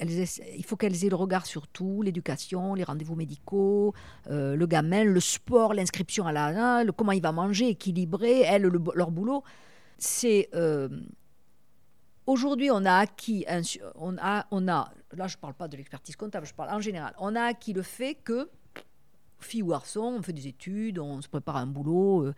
il 0.00 0.64
faut 0.64 0.76
qu'elles 0.76 1.04
aient 1.04 1.10
le 1.10 1.16
regard 1.16 1.46
sur 1.46 1.66
tout 1.68 2.02
l'éducation, 2.02 2.74
les 2.74 2.84
rendez-vous 2.84 3.16
médicaux, 3.16 3.94
le 4.28 4.66
gamin, 4.66 5.04
le 5.04 5.20
sport, 5.20 5.74
l'inscription 5.74 6.26
à 6.26 6.32
la, 6.32 6.84
le, 6.84 6.92
comment 6.92 7.12
il 7.12 7.22
va 7.22 7.32
manger, 7.32 7.68
équilibré, 7.68 8.40
elles, 8.40 8.62
leur 8.94 9.10
boulot 9.10 9.42
c'est 9.98 10.48
euh, 10.54 10.88
aujourd'hui 12.26 12.70
on 12.70 12.84
a 12.84 12.94
acquis, 12.94 13.44
on 13.94 14.16
a, 14.18 14.46
on 14.50 14.68
a, 14.68 14.92
là 15.12 15.26
je 15.26 15.36
ne 15.36 15.40
parle 15.40 15.54
pas 15.54 15.68
de 15.68 15.76
l'expertise 15.76 16.16
comptable, 16.16 16.46
je 16.46 16.54
parle 16.54 16.70
en 16.70 16.80
général, 16.80 17.14
on 17.18 17.34
a 17.36 17.42
acquis 17.42 17.72
le 17.72 17.82
fait 17.82 18.14
que 18.14 18.48
fille 19.44 19.62
ou 19.62 19.68
garçon, 19.68 20.16
on 20.18 20.22
fait 20.22 20.32
des 20.32 20.48
études, 20.48 20.98
on 20.98 21.20
se 21.20 21.28
prépare 21.28 21.56
un 21.56 21.66
boulot. 21.66 22.22
Euh, 22.22 22.34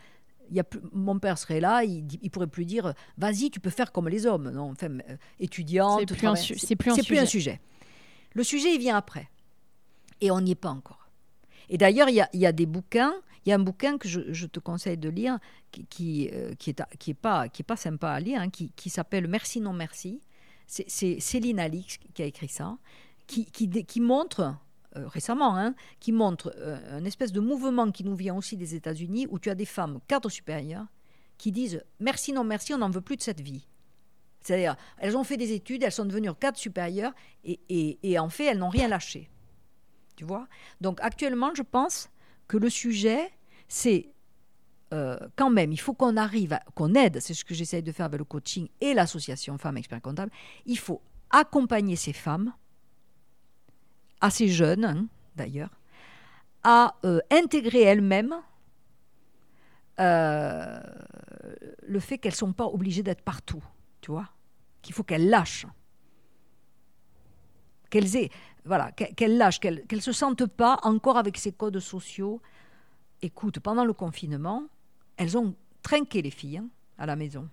il 0.50 0.57
y 0.57 0.61
a 0.61 0.64
mon 0.92 1.18
père 1.18 1.38
serait 1.38 1.61
là, 1.61 1.82
il, 1.82 2.04
ne 2.22 2.28
pourrait 2.28 2.46
plus 2.46 2.64
dire 2.64 2.94
vas-y, 3.18 3.50
tu 3.50 3.59
peux 3.59 3.70
faire 3.70 3.90
comme 3.90 4.09
les 4.09 4.26
hommes. 4.26 4.50
Non, 4.50 4.70
enfin, 4.70 4.98
euh, 5.09 5.16
étudiante, 5.40 6.00
c'est 6.00 6.76
plus, 6.76 6.90
un, 6.90 6.94
plus, 6.94 7.04
plus 7.04 7.18
un 7.18 7.26
sujet. 7.26 7.61
Le 8.32 8.44
sujet, 8.44 8.74
il 8.74 8.78
vient 8.78 8.96
après. 8.96 9.28
Et 10.20 10.30
on 10.30 10.40
n'y 10.40 10.52
est 10.52 10.54
pas 10.54 10.70
encore. 10.70 11.09
Et 11.68 11.78
d'ailleurs, 11.78 12.09
il 12.09 12.14
y 12.14 12.20
a, 12.20 12.28
y 12.32 12.46
a, 12.46 12.52
des 12.52 12.66
bouquins 12.66 13.14
il 13.47 13.51
y 13.51 13.53
a 13.53 13.55
un 13.55 13.61
bouquin 13.61 13.97
que 13.97 14.09
je, 14.09 14.47
te 14.47 14.59
conseille 14.59 14.99
de 14.99 15.09
lire 15.09 15.38
qui, 15.70 15.86
qui, 15.86 16.30
euh, 16.32 16.51
est, 16.51 16.82
qui, 16.99 17.11
est, 17.11 17.14
pas, 17.14 17.49
qui 17.49 17.62
est 17.62 17.64
pas 17.64 17.76
sympa 17.76 18.11
à 18.11 18.18
lire, 18.18 18.40
hein, 18.40 18.51
qui, 18.51 18.72
qui 18.72 18.90
s'appelle 18.90 19.28
Merci, 19.28 19.61
non 19.61 19.72
merci. 19.72 20.20
C'est 20.66 21.20
Céline 21.20 21.61
Alix 21.61 21.97
qui 21.97 22.22
a 22.22 22.24
écrit 22.24 22.49
ça, 22.49 22.76
qui, 23.28 23.44
qui, 23.47 23.70
qui 23.70 24.01
montre, 24.01 24.57
euh, 24.97 25.07
récemment, 25.07 25.57
hein, 25.57 25.76
qui 26.01 26.11
montre 26.11 26.53
euh, 26.57 26.99
un 26.99 27.05
espèce 27.05 27.30
de 27.30 27.38
mouvement 27.38 27.92
qui 27.92 28.03
nous 28.03 28.16
vient 28.16 28.34
aussi 28.34 28.57
des 28.57 28.74
États-Unis 28.74 29.28
où 29.30 29.38
tu 29.38 29.49
as 29.49 29.55
des 29.55 29.64
femmes 29.64 30.01
cadres 30.09 30.28
supérieures 30.28 30.86
qui 31.38 31.53
disent 31.53 31.84
Merci, 32.01 32.32
non 32.32 32.42
merci, 32.42 32.74
on 32.74 32.78
n'en 32.78 32.90
veut 32.90 33.01
plus 33.01 33.16
de 33.16 33.22
cette 33.22 33.40
vie. 33.40 33.68
C'est-à-dire, 34.42 34.74
elles 34.99 35.16
ont 35.16 35.24
fait 35.24 35.36
des 35.36 35.53
études, 35.53 35.84
elles 35.84 35.92
sont 35.92 36.05
devenues 36.05 36.34
cadres 36.34 36.59
supérieures 36.59 37.14
et, 37.44 37.61
et 38.03 38.18
en 38.18 38.28
fait, 38.28 38.47
elles 38.47 38.59
n'ont 38.59 38.68
rien 38.68 38.88
lâché. 38.88 39.30
Tu 40.16 40.24
vois? 40.24 40.49
Donc 40.80 40.99
actuellement, 41.01 41.53
je 41.55 41.62
pense 41.62 42.11
que 42.49 42.57
le 42.57 42.70
sujet, 42.70 43.30
c'est 43.68 44.10
euh, 44.92 45.18
quand 45.34 45.50
même, 45.50 45.72
il 45.72 45.80
faut 45.80 45.94
qu'on 45.94 46.16
arrive, 46.16 46.58
qu'on 46.74 46.94
aide, 46.94 47.18
c'est 47.20 47.34
ce 47.34 47.44
que 47.44 47.54
j'essaye 47.54 47.82
de 47.82 47.90
faire 47.90 48.06
avec 48.06 48.18
le 48.18 48.24
coaching 48.24 48.68
et 48.80 48.94
l'association 48.94 49.58
Femmes 49.58 49.78
Experts 49.78 50.02
Comptables, 50.02 50.30
il 50.64 50.78
faut 50.78 51.02
accompagner 51.30 51.96
ces 51.96 52.12
femmes, 52.12 52.52
assez 54.20 54.48
jeunes 54.48 54.84
hein, 54.84 55.06
d'ailleurs, 55.34 55.70
à 56.62 56.94
euh, 57.04 57.18
intégrer 57.32 57.82
elles-mêmes 57.82 58.36
euh, 59.98 60.80
le 61.82 62.00
fait 62.00 62.18
qu'elles 62.18 62.32
ne 62.32 62.36
sont 62.36 62.52
pas 62.52 62.66
obligées 62.66 63.02
d'être 63.02 63.22
partout, 63.22 63.62
tu 64.00 64.12
vois, 64.12 64.28
qu'il 64.82 64.94
faut 64.94 65.02
qu'elles 65.02 65.28
lâchent. 65.28 65.66
Qu'elles 67.90 68.16
aient, 68.16 68.30
voilà, 68.64 68.92
qu'elles 68.92 69.36
lâchent, 69.36 69.60
qu'elles 69.60 70.02
se 70.02 70.12
sentent 70.12 70.46
pas 70.46 70.78
encore 70.82 71.16
avec 71.16 71.36
ces 71.38 71.52
codes 71.52 71.78
sociaux 71.80 72.40
écoute, 73.22 73.60
pendant 73.60 73.84
le 73.84 73.92
confinement, 73.92 74.64
elles 75.16 75.36
ont 75.36 75.54
trinqué 75.82 76.22
les 76.22 76.30
filles 76.30 76.58
hein, 76.58 76.68
à 76.98 77.06
la 77.06 77.16
maison. 77.16 77.48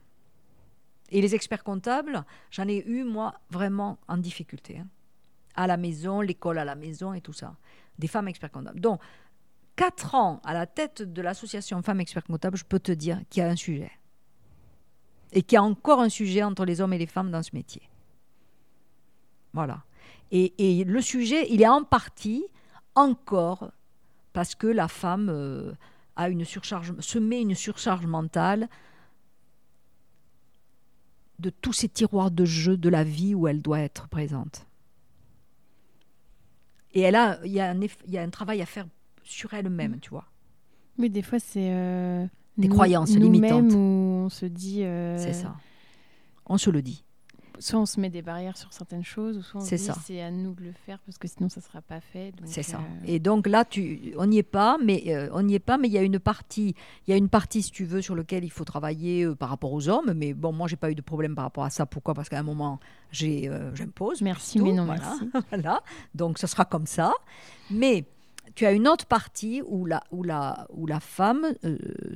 Et 1.09 1.21
les 1.21 1.35
experts 1.35 1.63
comptables, 1.63 2.23
j'en 2.49 2.67
ai 2.67 2.83
eu, 2.87 3.03
moi, 3.03 3.35
vraiment 3.49 3.99
en 4.07 4.17
difficulté. 4.17 4.79
Hein. 4.79 4.87
À 5.55 5.67
la 5.67 5.77
maison, 5.77 6.21
l'école 6.21 6.57
à 6.57 6.65
la 6.65 6.75
maison 6.75 7.13
et 7.13 7.21
tout 7.21 7.33
ça. 7.33 7.55
Des 7.99 8.07
femmes 8.07 8.27
experts 8.27 8.51
comptables. 8.51 8.79
Donc, 8.79 8.99
quatre 9.75 10.15
ans 10.15 10.41
à 10.43 10.53
la 10.53 10.65
tête 10.65 11.01
de 11.03 11.21
l'association 11.21 11.81
Femmes 11.83 11.99
experts 11.99 12.23
comptables, 12.23 12.57
je 12.57 12.65
peux 12.65 12.79
te 12.79 12.91
dire 12.91 13.21
qu'il 13.29 13.43
y 13.43 13.45
a 13.45 13.49
un 13.49 13.55
sujet. 13.55 13.91
Et 15.31 15.43
qu'il 15.43 15.55
y 15.55 15.59
a 15.59 15.63
encore 15.63 15.99
un 15.99 16.09
sujet 16.09 16.43
entre 16.43 16.65
les 16.65 16.81
hommes 16.81 16.93
et 16.93 16.97
les 16.97 17.05
femmes 17.05 17.31
dans 17.31 17.43
ce 17.43 17.51
métier. 17.53 17.83
Voilà. 19.53 19.83
Et, 20.31 20.79
et 20.79 20.83
le 20.83 21.01
sujet, 21.01 21.45
il 21.49 21.61
est 21.61 21.67
en 21.67 21.83
partie 21.83 22.45
encore 22.95 23.71
parce 24.33 24.55
que 24.55 24.67
la 24.67 24.87
femme, 24.87 25.29
euh, 25.29 25.73
a 26.15 26.29
une 26.29 26.45
surcharge, 26.45 26.93
se 26.99 27.19
met 27.19 27.41
une 27.41 27.55
surcharge 27.55 28.05
mentale 28.05 28.69
de 31.39 31.49
tous 31.49 31.73
ces 31.73 31.89
tiroirs 31.89 32.31
de 32.31 32.45
jeu 32.45 32.77
de 32.77 32.89
la 32.89 33.03
vie 33.03 33.33
où 33.35 33.47
elle 33.47 33.61
doit 33.61 33.79
être 33.79 34.07
présente. 34.07 34.67
Et 36.93 37.01
elle 37.01 37.15
a, 37.15 37.39
il 37.43 37.51
y, 37.51 37.59
a 37.59 37.71
un, 37.71 37.81
il 37.81 38.11
y 38.11 38.17
a 38.17 38.21
un 38.21 38.29
travail 38.29 38.61
à 38.61 38.65
faire 38.65 38.85
sur 39.23 39.53
elle-même, 39.53 39.99
tu 39.99 40.11
vois. 40.11 40.25
Oui, 40.99 41.09
des 41.09 41.23
fois, 41.23 41.39
c'est. 41.39 41.73
Euh, 41.73 42.27
des 42.57 42.67
croyances 42.67 43.15
limitantes. 43.15 43.73
Où 43.73 43.77
on 43.77 44.29
se 44.29 44.45
dit. 44.45 44.83
Euh, 44.83 45.17
c'est 45.17 45.33
ça. 45.33 45.55
On 46.45 46.59
se 46.59 46.69
le 46.69 46.83
dit 46.83 47.03
soit 47.59 47.79
on 47.79 47.85
se 47.85 47.99
met 47.99 48.09
des 48.09 48.21
barrières 48.21 48.57
sur 48.57 48.71
certaines 48.73 49.03
choses, 49.03 49.37
ou 49.37 49.41
soit 49.41 49.61
on 49.61 49.65
se 49.65 49.75
dit 49.75 49.89
c'est 50.05 50.21
à 50.21 50.31
nous 50.31 50.53
de 50.53 50.63
le 50.63 50.73
faire 50.85 50.99
parce 51.05 51.17
que 51.17 51.27
sinon 51.27 51.49
ça 51.49 51.59
ne 51.59 51.65
sera 51.65 51.81
pas 51.81 51.99
fait. 51.99 52.33
C'est 52.45 52.63
ça. 52.63 52.77
Euh, 52.77 53.05
Et 53.05 53.19
donc 53.19 53.47
là, 53.47 53.65
tu, 53.65 54.13
on 54.17 54.25
n'y 54.25 54.37
est 54.37 54.43
pas, 54.43 54.77
mais 54.83 55.03
euh, 55.07 55.29
on 55.33 55.43
n'y 55.43 55.55
est 55.55 55.59
pas, 55.59 55.77
mais 55.77 55.87
il 55.87 55.93
y 55.93 55.97
a 55.97 56.01
une 56.01 56.19
partie, 56.19 56.75
il 57.07 57.11
y 57.11 57.13
a 57.13 57.17
une 57.17 57.29
partie 57.29 57.61
si 57.61 57.71
tu 57.71 57.85
veux 57.85 58.01
sur 58.01 58.15
laquelle 58.15 58.43
il 58.43 58.51
faut 58.51 58.63
travailler 58.65 59.23
euh, 59.23 59.35
par 59.35 59.49
rapport 59.49 59.73
aux 59.73 59.89
hommes. 59.89 60.13
Mais 60.15 60.33
bon, 60.33 60.51
moi 60.51 60.67
j'ai 60.67 60.75
pas 60.75 60.91
eu 60.91 60.95
de 60.95 61.01
problème 61.01 61.35
par 61.35 61.45
rapport 61.45 61.63
à 61.63 61.69
ça. 61.69 61.85
Pourquoi? 61.85 62.13
Parce 62.13 62.29
qu'à 62.29 62.39
un 62.39 62.43
moment 62.43 62.79
j'ai, 63.11 63.49
j'impose. 63.75 64.21
Merci, 64.21 64.59
mais 64.59 64.73
non 64.73 64.85
merci. 64.85 65.29
voilà. 65.49 65.81
Donc 66.15 66.39
ce 66.39 66.47
sera 66.47 66.65
comme 66.65 66.87
ça. 66.87 67.13
Mais 67.69 68.05
tu 68.55 68.65
as 68.65 68.71
une 68.71 68.87
autre 68.87 69.05
partie 69.05 69.61
où 69.65 69.85
la, 69.85 70.03
où 70.11 70.23
la, 70.23 70.67
où 70.71 70.85
la 70.85 70.99
femme 70.99 71.45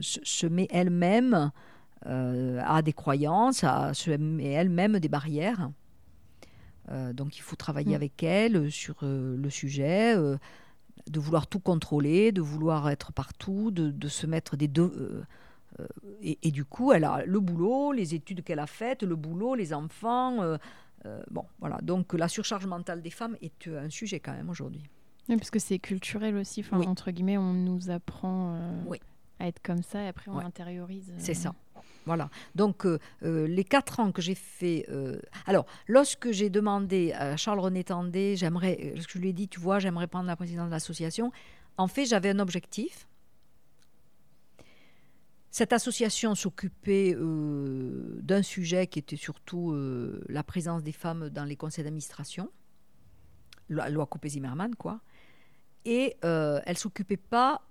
se 0.01 0.47
met 0.47 0.67
elle-même 0.71 1.51
a 2.05 2.81
des 2.81 2.93
croyances, 2.93 3.63
a 3.63 3.91
elle-même 4.07 4.99
des 4.99 5.09
barrières. 5.09 5.71
Euh, 6.89 7.13
donc 7.13 7.37
il 7.37 7.41
faut 7.41 7.55
travailler 7.55 7.93
mm. 7.93 7.95
avec 7.95 8.23
elle 8.23 8.71
sur 8.71 8.95
euh, 9.03 9.35
le 9.35 9.49
sujet, 9.49 10.15
de 10.15 11.19
vouloir 11.19 11.47
tout 11.47 11.59
contrôler, 11.59 12.31
de 12.31 12.41
vouloir 12.41 12.89
être 12.89 13.13
partout, 13.13 13.71
de, 13.71 14.07
se 14.07 14.25
mettre 14.25 14.57
des 14.57 14.67
deux. 14.67 15.23
Et, 16.21 16.51
du 16.51 16.65
coup, 16.65 16.91
elle 16.91 17.03
a 17.03 17.23
le 17.23 17.39
boulot, 17.39 17.91
les 17.91 18.15
études 18.15 18.43
qu'elle 18.43 18.59
a 18.59 18.65
faites, 18.67 19.03
le 19.03 19.15
boulot, 19.15 19.55
les 19.55 19.73
enfants. 19.73 20.57
bon, 21.29 21.45
voilà. 21.59 21.77
Donc 21.81 22.13
la 22.13 22.27
surcharge 22.27 22.65
mentale 22.65 23.01
des 23.01 23.11
femmes 23.11 23.37
est 23.41 23.67
un 23.67 23.89
sujet 23.89 24.19
quand 24.19 24.33
même 24.33 24.49
aujourd'hui. 24.49 24.83
Oui, 25.29 25.35
parce 25.37 25.51
que 25.51 25.59
c'est 25.59 25.79
culturel 25.79 26.35
aussi. 26.35 26.61
Enfin, 26.61 26.81
Entre 26.81 27.11
guillemets, 27.11 27.37
on 27.37 27.53
nous 27.53 27.89
apprend 27.89 28.57
à 29.39 29.47
être 29.47 29.61
comme 29.61 29.83
ça 29.83 30.03
et 30.03 30.07
après 30.07 30.31
on 30.31 30.39
intériorise. 30.39 31.13
C'est 31.17 31.35
ça. 31.35 31.53
Voilà. 32.08 32.30
Donc, 32.55 32.86
euh, 32.86 32.99
euh, 33.24 33.47
les 33.47 33.66
quatre 33.66 33.99
ans 33.99 34.14
que 34.14 34.22
j'ai 34.22 34.34
fait. 34.34 34.86
Euh, 34.88 35.20
alors, 35.45 35.66
lorsque 35.88 36.32
j'ai 36.32 36.49
demandé 36.49 37.12
à 37.12 37.36
Charles-René 37.36 37.84
Tendé, 37.84 38.38
j'aimerais, 38.38 38.93
je 38.95 39.18
lui 39.20 39.30
ai 39.30 39.34
dit, 39.34 39.49
tu 39.49 39.60
vois, 39.60 39.80
j'aimerais 39.80 40.08
prendre 40.08 40.26
la 40.26 40.38
présidence 40.38 40.68
de 40.68 40.72
l'association. 40.72 41.34
En 41.78 41.89
fait, 41.89 42.05
j'avais 42.05 42.30
un 42.30 42.39
objectif. 42.39 43.10
Cette 45.51 45.74
association 45.74 46.34
s'occupait 46.34 47.14
d'un 47.18 48.41
sujet 48.41 48.88
qui 48.88 48.99
était 48.99 49.16
surtout 49.18 49.76
la 50.30 50.43
présence 50.43 50.84
des 50.84 50.91
femmes 50.91 51.30
dans 51.30 51.45
les 51.45 51.55
conseils 51.55 51.84
d'administration, 51.84 52.51
la 53.70 53.89
loi 53.89 54.05
Copé-Zimmermann, 54.05 54.76
quoi. 54.76 55.01
Et 55.86 56.16
elle 56.22 56.78
s'occupait 56.78 57.18
pas 57.18 57.66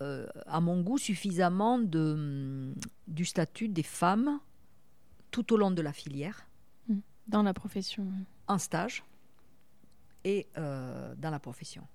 euh, 0.00 0.26
à 0.46 0.60
mon 0.60 0.80
goût, 0.80 0.98
suffisamment 0.98 1.78
de, 1.78 2.14
mm, 2.14 2.74
du 3.06 3.24
statut 3.24 3.68
des 3.68 3.84
femmes 3.84 4.40
tout 5.30 5.52
au 5.52 5.56
long 5.56 5.70
de 5.70 5.82
la 5.82 5.92
filière. 5.92 6.48
Mm. 6.88 6.98
Dans 7.28 7.42
la 7.44 7.54
profession. 7.54 8.06
En 8.48 8.58
stage 8.58 9.04
et 10.24 10.48
euh, 10.58 11.14
dans 11.16 11.30
la 11.30 11.38
profession. 11.38 11.86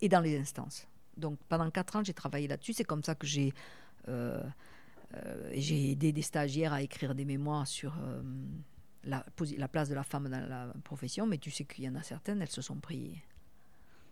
Et 0.00 0.08
dans 0.08 0.20
les 0.20 0.38
instances. 0.38 0.86
Donc 1.18 1.38
pendant 1.48 1.70
quatre 1.70 1.96
ans, 1.96 2.04
j'ai 2.04 2.14
travaillé 2.14 2.48
là-dessus. 2.48 2.72
C'est 2.72 2.84
comme 2.84 3.04
ça 3.04 3.14
que 3.14 3.26
j'ai 3.26 3.52
euh, 4.08 4.42
j'ai 5.52 5.92
aidé 5.92 6.12
des 6.12 6.22
stagiaires 6.22 6.72
à 6.72 6.82
écrire 6.82 7.14
des 7.14 7.24
mémoires 7.24 7.66
sur 7.66 7.94
la, 9.04 9.24
la, 9.56 9.68
place 9.68 9.88
de 9.88 9.94
la 9.94 10.02
femme 10.02 10.28
dans 10.28 10.48
la 10.48 10.72
profession. 10.84 11.26
Mais 11.26 11.38
tu 11.38 11.50
sais 11.50 11.64
qu'il 11.64 11.84
y 11.84 11.88
en 11.88 11.94
a 11.94 12.02
certaines, 12.02 12.42
elles 12.42 12.50
se 12.50 12.60
sont 12.60 12.76
pris 12.76 13.22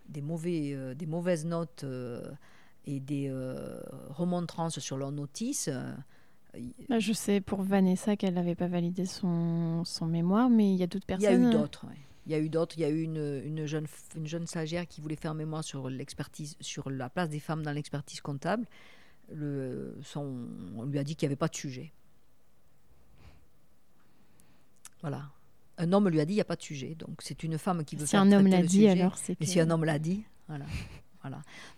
des, 0.09 0.22
mauvais, 0.22 0.95
des 0.95 1.07
mauvaises 1.07 1.45
notes 1.45 1.85
et 2.87 3.01
des 3.01 3.28
euh, 3.28 3.80
remontrances 4.11 4.78
sur 4.78 4.97
leur 4.97 5.12
notice. 5.12 5.68
Euh, 5.72 5.93
bah, 6.89 6.99
je 6.99 7.12
sais 7.12 7.41
pour 7.41 7.62
Vanessa 7.62 8.16
qu'elle 8.16 8.35
n'avait 8.35 8.55
pas 8.55 8.68
validé 8.68 9.07
son, 9.07 9.85
son, 9.85 10.07
mémoire, 10.07 10.51
mais 10.51 10.72
il 10.72 10.76
y 10.76 10.82
a 10.82 10.87
d'autres 10.87 11.07
personnes. 11.07 11.30
Il 11.30 11.43
y 11.43 11.47
a 11.47 11.49
eu 11.49 11.53
d'autres. 11.53 11.87
Il 12.26 12.32
y 12.32 12.35
a 12.35 12.39
eu 12.39 12.49
d'autres. 12.49 12.78
Il 12.78 12.80
y 12.80 12.85
a 12.85 12.91
eu 12.91 13.03
une, 13.03 13.43
une, 13.45 13.66
jeune, 13.66 13.87
une 14.16 14.26
jeune 14.26 14.47
stagiaire 14.47 14.87
qui 14.87 15.01
voulait 15.01 15.16
faire 15.16 15.35
mémoire 15.35 15.64
sur 15.64 15.91
l'expertise, 15.91 16.57
sur 16.61 16.91
la 16.91 17.11
place 17.11 17.28
des 17.28 17.41
femmes 17.41 17.62
dans 17.62 17.72
l'expertise 17.72 18.20
comptable. 18.20 18.66
Le, 19.32 19.99
son, 20.03 20.47
on 20.76 20.85
lui 20.85 20.99
a 20.99 21.05
dit 21.05 21.16
qu'il 21.16 21.26
n'y 21.26 21.32
avait 21.32 21.37
pas 21.37 21.49
de 21.49 21.57
sujet. 21.57 21.93
Voilà. 25.01 25.30
Un 25.76 25.93
homme 25.93 26.09
lui 26.09 26.20
a 26.20 26.24
dit 26.24 26.30
qu'il 26.30 26.37
n'y 26.37 26.41
a 26.43 26.47
pas 26.47 26.57
de 26.57 26.62
sujet. 26.62 26.95
Donc 26.95 27.20
c'est 27.20 27.43
une 27.43 27.59
femme 27.59 27.85
qui 27.85 27.97
veut 27.97 28.07
faire. 28.07 28.22
Si 28.22 28.28
un 28.28 28.32
homme 28.32 28.47
l'a 28.47 28.62
dit, 28.62 28.87
alors 28.87 29.18
c'est. 29.18 29.41
Et 29.41 29.47
si 29.47 29.61
un 29.61 29.70
homme 29.70 29.85
l'a 29.85 29.99
dit, 29.99 30.24
voilà. 30.49 30.66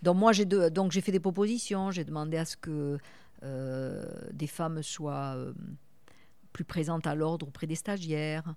Donc 0.01 0.17
moi 0.17 0.31
j'ai 0.31 0.45
donc 0.45 0.91
j'ai 0.91 1.01
fait 1.01 1.11
des 1.11 1.19
propositions, 1.19 1.91
j'ai 1.91 2.03
demandé 2.03 2.37
à 2.37 2.45
ce 2.45 2.57
que 2.57 2.97
euh, 3.43 4.05
des 4.31 4.47
femmes 4.47 4.81
soient 4.81 5.35
euh, 5.35 5.53
plus 6.53 6.63
présentes 6.63 7.07
à 7.07 7.15
l'ordre 7.15 7.47
auprès 7.47 7.67
des 7.67 7.75
stagiaires, 7.75 8.55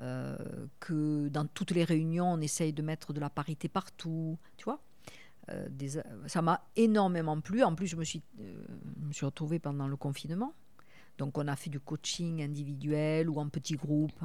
euh, 0.00 0.36
que 0.80 1.28
dans 1.28 1.46
toutes 1.46 1.72
les 1.72 1.84
réunions 1.84 2.32
on 2.32 2.40
essaye 2.40 2.72
de 2.72 2.82
mettre 2.82 3.12
de 3.12 3.20
la 3.20 3.30
parité 3.30 3.68
partout, 3.68 4.38
tu 4.56 4.64
vois. 4.64 4.80
ça 6.26 6.42
m'a 6.42 6.64
énormément 6.76 7.40
plu. 7.40 7.62
En 7.62 7.74
plus 7.74 7.86
je 7.86 7.96
me 7.96 8.04
suis 8.04 8.22
retrouvée 9.22 9.58
pendant 9.58 9.88
le 9.88 9.96
confinement, 9.96 10.54
donc 11.18 11.38
on 11.38 11.46
a 11.46 11.56
fait 11.56 11.70
du 11.70 11.80
coaching 11.80 12.42
individuel 12.42 13.28
ou 13.28 13.38
en 13.38 13.48
petits 13.48 13.76
groupes 13.76 14.24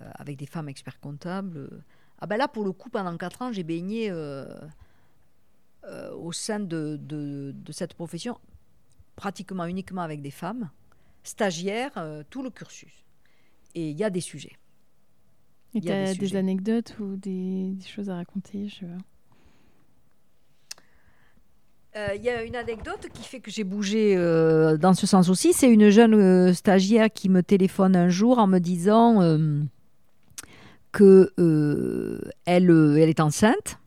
avec 0.00 0.38
des 0.38 0.46
femmes 0.46 0.70
experts 0.70 0.98
comptables. 0.98 1.82
Ah 2.22 2.26
ben 2.26 2.38
là, 2.38 2.48
pour 2.48 2.64
le 2.64 2.72
coup, 2.72 2.88
pendant 2.88 3.16
quatre 3.18 3.42
ans, 3.42 3.52
j'ai 3.52 3.64
baigné 3.64 4.10
au 6.16 6.32
sein 6.32 6.60
de, 6.60 6.98
de, 7.00 7.72
cette 7.72 7.94
profession, 7.94 8.38
pratiquement 9.16 9.64
uniquement 9.64 10.02
avec 10.02 10.22
des 10.22 10.30
femmes, 10.30 10.70
stagiaires, 11.22 11.92
euh, 11.96 12.22
tout 12.30 12.42
le 12.42 12.50
cursus. 12.50 13.04
Et 13.74 13.90
il 13.90 13.96
y 13.96 14.04
a 14.04 14.10
des 14.10 14.20
sujets. 14.20 14.56
Et 15.74 15.80
tu 15.80 15.90
as 15.90 16.14
des, 16.14 16.36
anecdotes 16.36 16.96
ou 16.98 17.16
des, 17.16 17.76
choses 17.86 18.10
à 18.10 18.16
raconter 18.16 18.68
je 18.68 18.86
euh, 21.96 22.14
il 22.14 22.22
y 22.22 22.28
a 22.28 22.44
une 22.44 22.54
anecdote 22.54 23.08
qui 23.12 23.24
fait 23.24 23.40
que 23.40 23.50
j'ai 23.50 23.64
bougé 23.64 24.14
dans 24.14 24.94
ce 24.94 25.08
sens 25.08 25.28
aussi. 25.28 25.52
C'est 25.52 25.68
une 25.68 25.90
jeune 25.90 26.54
stagiaire 26.54 27.10
qui 27.10 27.28
me 27.28 27.42
téléphone 27.42 27.96
un 27.96 28.08
jour 28.08 28.38
en 28.38 28.46
me 28.46 28.60
disant 28.60 29.18
que 30.92 31.32
elle, 32.44 32.70
elle 32.96 33.08
est 33.08 33.18
enceinte 33.18 33.80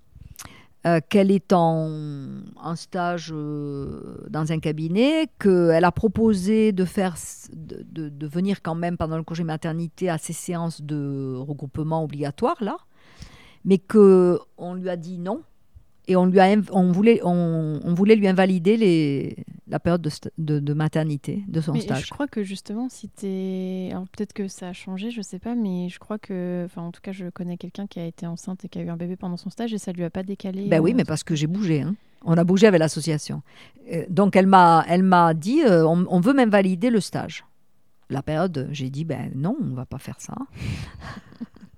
euh, 0.85 0.99
qu'elle 1.07 1.31
est 1.31 1.53
en, 1.53 2.41
stage 2.75 3.31
euh, 3.33 4.17
dans 4.29 4.51
un 4.51 4.59
cabinet, 4.59 5.29
qu'elle 5.39 5.85
a 5.85 5.91
proposé 5.93 6.73
de, 6.73 6.83
faire, 6.83 7.15
de, 7.53 8.27
venir 8.27 8.61
quand 8.61 8.75
même 8.75 8.97
pendant 8.97 9.15
le 9.15 9.23
congé 9.23 9.45
maternité 9.45 10.09
à 10.09 10.17
ces 10.17 10.33
séances 10.33 10.81
de 10.81 11.35
regroupement 11.37 12.03
obligatoire, 12.03 12.57
là, 12.59 12.75
mais 13.63 13.77
qu'on 13.77 14.73
lui 14.75 14.89
a 14.89 14.97
dit 14.97 15.19
non, 15.19 15.43
et 16.07 16.15
on, 16.15 16.25
lui 16.25 16.39
a, 16.39 16.55
on, 16.71 16.91
voulait, 16.91 17.21
on, 17.23 17.79
on 17.83 17.93
voulait 17.93 18.15
lui 18.15 18.27
invalider 18.27 18.75
les, 18.75 19.37
la 19.67 19.79
période 19.79 20.01
de, 20.37 20.59
de, 20.59 20.73
maternité 20.73 21.43
de 21.47 21.61
son 21.61 21.73
mais 21.73 21.81
stage. 21.81 22.07
Je 22.07 22.09
crois 22.09 22.27
que 22.27 22.43
justement, 22.43 22.89
si 22.89 23.09
tu 23.09 23.91
Alors 23.91 24.07
peut-être 24.09 24.33
que 24.33 24.47
ça 24.47 24.69
a 24.69 24.73
changé, 24.73 25.11
je 25.11 25.21
sais 25.21 25.39
pas, 25.39 25.55
mais 25.55 25.89
je 25.89 25.99
crois 25.99 26.19
que. 26.19 26.63
Enfin, 26.65 26.81
en 26.81 26.91
tout 26.91 27.01
cas, 27.01 27.11
je 27.11 27.29
connais 27.29 27.57
quelqu'un 27.57 27.87
qui 27.87 27.99
a 27.99 28.05
été 28.05 28.27
enceinte 28.27 28.65
et 28.65 28.69
qui 28.69 28.79
a 28.79 28.81
eu 28.81 28.89
un 28.89 28.97
bébé 28.97 29.15
pendant 29.15 29.37
son 29.37 29.49
stage 29.49 29.73
et 29.73 29.77
ça 29.77 29.91
lui 29.91 30.03
a 30.03 30.09
pas 30.09 30.23
décalé. 30.23 30.67
Ben 30.67 30.79
oui, 30.79 30.91
euh, 30.91 30.95
mais 30.95 31.05
parce 31.05 31.23
que 31.23 31.35
j'ai 31.35 31.47
bougé. 31.47 31.81
Hein. 31.81 31.95
On 32.25 32.37
a 32.37 32.43
bougé 32.43 32.67
avec 32.67 32.79
l'association. 32.79 33.41
Euh, 33.91 34.05
donc 34.09 34.35
elle 34.35 34.47
m'a, 34.47 34.85
elle 34.87 35.03
m'a 35.03 35.33
dit 35.33 35.61
euh, 35.63 35.87
on, 35.87 36.05
on, 36.09 36.19
veut 36.19 36.33
m'invalider 36.33 36.89
le 36.89 36.99
stage. 36.99 37.45
La 38.09 38.21
période, 38.21 38.67
j'ai 38.71 38.89
dit 38.89 39.05
ben 39.05 39.31
non, 39.33 39.55
on 39.61 39.73
va 39.73 39.85
pas 39.85 39.97
faire 39.99 40.19
ça. 40.19 40.35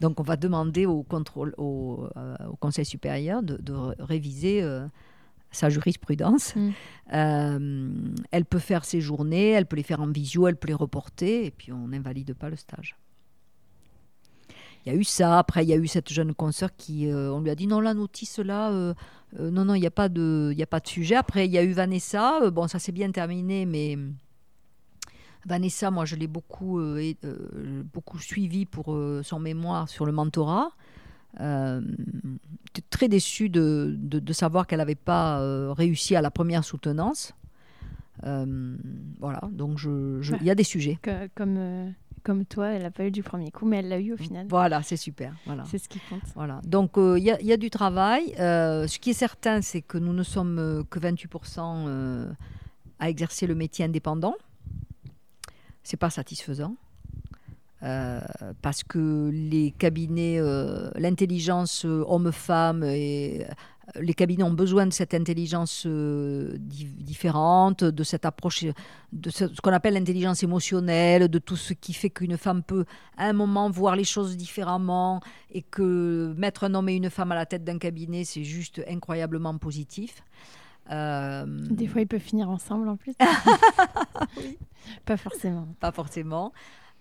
Donc 0.00 0.20
on 0.20 0.22
va 0.22 0.36
demander 0.36 0.86
au, 0.86 1.02
contrôle, 1.02 1.54
au, 1.56 2.08
euh, 2.16 2.36
Conseil 2.60 2.84
supérieur 2.84 3.42
de, 3.42 3.58
réviser 3.98 4.62
euh, 4.62 4.86
sa 5.50 5.70
jurisprudence. 5.70 6.54
Mm. 6.56 6.70
Euh, 7.12 7.88
elle 8.30 8.44
peut 8.44 8.58
faire 8.58 8.84
ses 8.84 9.00
journées, 9.00 9.50
elle 9.50 9.66
peut 9.66 9.76
les 9.76 9.82
faire 9.82 10.00
en 10.00 10.08
visio, 10.08 10.48
elle 10.48 10.56
peut 10.56 10.68
les 10.68 10.74
reporter, 10.74 11.46
et 11.46 11.50
puis 11.50 11.72
on 11.72 11.88
n'invalide 11.88 12.34
pas 12.34 12.48
le 12.48 12.56
stage. 12.56 12.96
Il 14.84 14.92
y 14.92 14.96
a 14.96 14.98
eu 14.98 15.04
ça. 15.04 15.38
Après, 15.38 15.64
il 15.64 15.68
y 15.68 15.72
a 15.72 15.76
eu 15.76 15.86
cette 15.86 16.12
jeune 16.12 16.34
consoeur 16.34 16.68
qui, 16.76 17.08
on 17.10 17.40
lui 17.40 17.48
a 17.48 17.54
dit 17.54 17.66
non, 17.66 17.80
la 17.80 17.94
notice 17.94 18.38
là, 18.38 18.70
non, 19.38 19.64
non, 19.64 19.74
il 19.74 19.80
n'y 19.80 19.86
a 19.86 19.90
pas 19.90 20.10
de, 20.10 20.52
il 20.54 20.62
a 20.62 20.66
pas 20.66 20.80
de 20.80 20.86
sujet. 20.86 21.14
Après, 21.14 21.46
il 21.46 21.52
y 21.52 21.56
a 21.56 21.62
eu 21.62 21.72
Vanessa. 21.72 22.50
bon, 22.50 22.68
ça 22.68 22.78
s'est 22.78 22.92
bien 22.92 23.10
terminé, 23.10 23.64
mais 23.64 23.96
Vanessa, 25.46 25.90
moi, 25.90 26.04
je 26.04 26.16
l'ai 26.16 26.26
beaucoup, 26.26 26.78
euh, 26.78 27.14
euh, 27.24 27.82
beaucoup 27.92 28.18
suivi 28.18 28.64
pour 28.64 28.94
euh, 28.94 29.22
son 29.22 29.38
mémoire 29.38 29.88
sur 29.88 30.06
le 30.06 30.12
mentorat. 30.12 30.70
Euh, 31.40 31.80
très 32.90 33.08
déçue 33.08 33.48
de, 33.48 33.94
de, 33.98 34.32
savoir 34.32 34.66
qu'elle 34.68 34.78
n'avait 34.78 34.94
pas 34.94 35.40
euh, 35.40 35.72
réussi 35.72 36.14
à 36.14 36.22
la 36.22 36.30
première 36.30 36.64
soutenance. 36.64 37.34
Voilà, 38.22 39.40
donc 39.50 39.80
il 39.84 40.42
y 40.42 40.50
a 40.50 40.54
des 40.54 40.64
sujets. 40.64 40.98
comme, 41.34 41.92
comme 42.22 42.44
toi, 42.46 42.68
elle 42.68 42.82
n'a 42.82 42.92
pas 42.92 43.04
eu 43.04 43.10
du 43.10 43.24
premier 43.24 43.50
coup, 43.50 43.66
mais 43.66 43.78
elle 43.78 43.88
l'a 43.88 43.98
eu 43.98 44.12
au 44.12 44.16
final. 44.16 44.46
Voilà, 44.48 44.82
c'est 44.82 44.96
super. 44.96 45.34
Voilà. 45.44 45.64
C'est 45.64 45.78
ce 45.78 45.88
qui 45.88 45.98
compte. 46.08 46.22
Voilà. 46.36 46.60
Donc 46.64 46.92
il 46.96 47.18
y, 47.18 47.46
y, 47.46 47.52
a 47.52 47.56
du 47.56 47.68
travail. 47.68 48.32
ce 48.36 48.98
qui 48.98 49.10
est 49.10 49.14
certain, 49.14 49.60
c'est 49.60 49.82
que 49.82 49.98
nous 49.98 50.12
ne 50.12 50.22
sommes 50.22 50.84
que 50.88 51.00
28% 51.00 52.32
à 53.00 53.10
exercer 53.10 53.48
le 53.48 53.56
métier 53.56 53.84
indépendant. 53.84 54.36
C'est 55.84 55.98
pas 55.98 56.10
satisfaisant. 56.10 56.76
Euh, 57.84 58.20
parce 58.62 58.82
que 58.82 59.30
les 59.30 59.70
cabinets, 59.72 60.38
euh, 60.40 60.90
l'intelligence 60.94 61.84
euh, 61.84 62.02
homme-femme, 62.08 62.82
et 62.82 63.46
les 63.96 64.14
cabinets 64.14 64.42
ont 64.42 64.54
besoin 64.54 64.86
de 64.86 64.92
cette 64.92 65.12
intelligence 65.12 65.86
différente, 65.86 67.84
de 67.84 68.02
cette 68.02 68.24
approche, 68.24 68.64
de 69.12 69.28
ce, 69.28 69.44
qu'on 69.60 69.72
appelle 69.72 69.94
l'intelligence 69.94 70.42
émotionnelle, 70.42 71.28
de 71.28 71.38
tout 71.38 71.56
ce 71.56 71.74
qui 71.74 71.92
fait 71.92 72.08
qu'une 72.08 72.38
femme 72.38 72.62
peut 72.62 72.86
à 73.18 73.26
un 73.26 73.34
moment 73.34 73.68
voir 73.68 73.96
les 73.96 74.04
choses 74.04 74.38
différemment 74.38 75.20
et 75.52 75.60
que 75.60 76.32
mettre 76.38 76.64
un 76.64 76.74
homme 76.74 76.88
et 76.88 76.94
une 76.94 77.10
femme 77.10 77.32
à 77.32 77.34
la 77.34 77.44
tête 77.44 77.64
d'un 77.64 77.76
cabinet, 77.76 78.24
c'est 78.24 78.44
juste 78.44 78.80
incroyablement 78.88 79.58
positif. 79.58 80.22
Des 80.90 81.86
fois, 81.86 82.00
ils 82.02 82.06
peuvent 82.06 82.20
finir 82.20 82.50
ensemble 82.50 82.88
en 82.88 82.96
plus. 82.96 83.14
oui. 84.36 84.58
Pas 85.04 85.16
forcément. 85.16 85.68
Pas 85.80 85.92
forcément. 85.92 86.52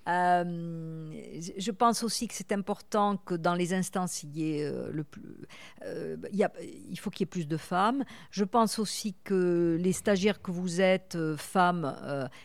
Euh, 0.10 1.14
je 1.58 1.72
pense 1.72 2.04
aussi 2.04 2.28
que 2.28 2.34
c'est 2.34 2.52
important 2.52 3.18
que 3.18 3.36
dans 3.36 3.56
les 3.56 3.74
instances, 3.74 4.24
il, 4.24 4.38
y 4.38 4.52
ait, 4.52 4.66
euh, 4.66 4.90
le 4.92 5.04
plus, 5.06 5.24
euh, 5.86 6.18
il, 6.32 6.46
il, 6.90 7.00
faut 7.00 7.10
qu'il 7.10 7.22
y 7.22 7.24
ait 7.24 7.28
plus 7.28 7.48
de 7.48 7.58
femmes. 7.58 8.04
Je 8.30 8.44
pense 8.44 8.80
aussi 8.80 9.16
que 9.24 9.78
les 9.80 9.94
stagiaires 9.94 10.42
que 10.42 10.52
vous 10.52 10.82
êtes, 10.82 11.18
femmes, 11.38 11.96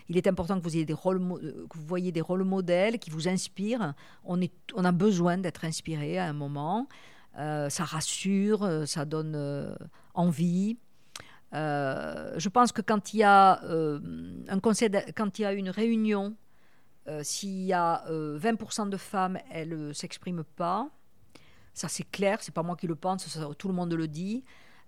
il 0.08 0.16
est 0.16 0.26
important 0.26 0.58
que 0.58 0.62
vous, 0.62 0.76
ayez 0.76 0.84
des 0.84 0.92
rôles, 0.92 1.18
que 1.18 1.76
vous 1.76 1.86
voyez 1.86 2.12
des 2.12 2.20
rôles 2.20 2.44
modèles 2.44 2.98
qui 2.98 3.10
vous 3.10 3.28
inspirent. 3.28 3.94
On, 4.24 4.40
est, 4.40 4.52
on 4.74 4.84
a 4.84 4.92
besoin 4.92 5.38
d'être 5.38 5.64
inspiré 5.64 6.18
à 6.18 6.26
un 6.26 6.32
moment. 6.32 6.88
ça 7.34 7.84
rassure, 7.84 8.86
ça 8.86 9.04
donne 9.04 9.76
envie. 10.14 10.78
Je 11.52 12.48
pense 12.48 12.72
que 12.72 12.82
quand 12.82 13.14
il 13.14 13.18
y 13.18 13.22
a 13.22 13.60
un 13.62 14.60
conseil, 14.60 14.90
quand 15.16 15.38
il 15.38 15.42
y 15.42 15.44
a 15.44 15.52
une 15.52 15.70
réunion 15.70 16.36
euh, 17.08 17.22
s'il 17.22 17.64
y 17.64 17.72
a 17.72 18.04
20% 18.06 18.10
euh, 18.10 18.90
de 18.90 18.96
femmes, 18.96 19.38
elles 19.50 19.70
ne 19.70 19.92
s'expriment 19.92 20.44
pas. 20.44 20.90
Ça, 21.72 21.88
c'est 21.88 22.08
clair, 22.10 22.38
c'est 22.42 22.52
pas 22.52 22.62
moi 22.62 22.76
qui 22.76 22.86
le 22.86 22.96
pense, 22.96 23.38
tout 23.56 23.68
le 23.68 23.74
monde 23.74 23.92
le 23.94 24.08
dit. 24.08 24.44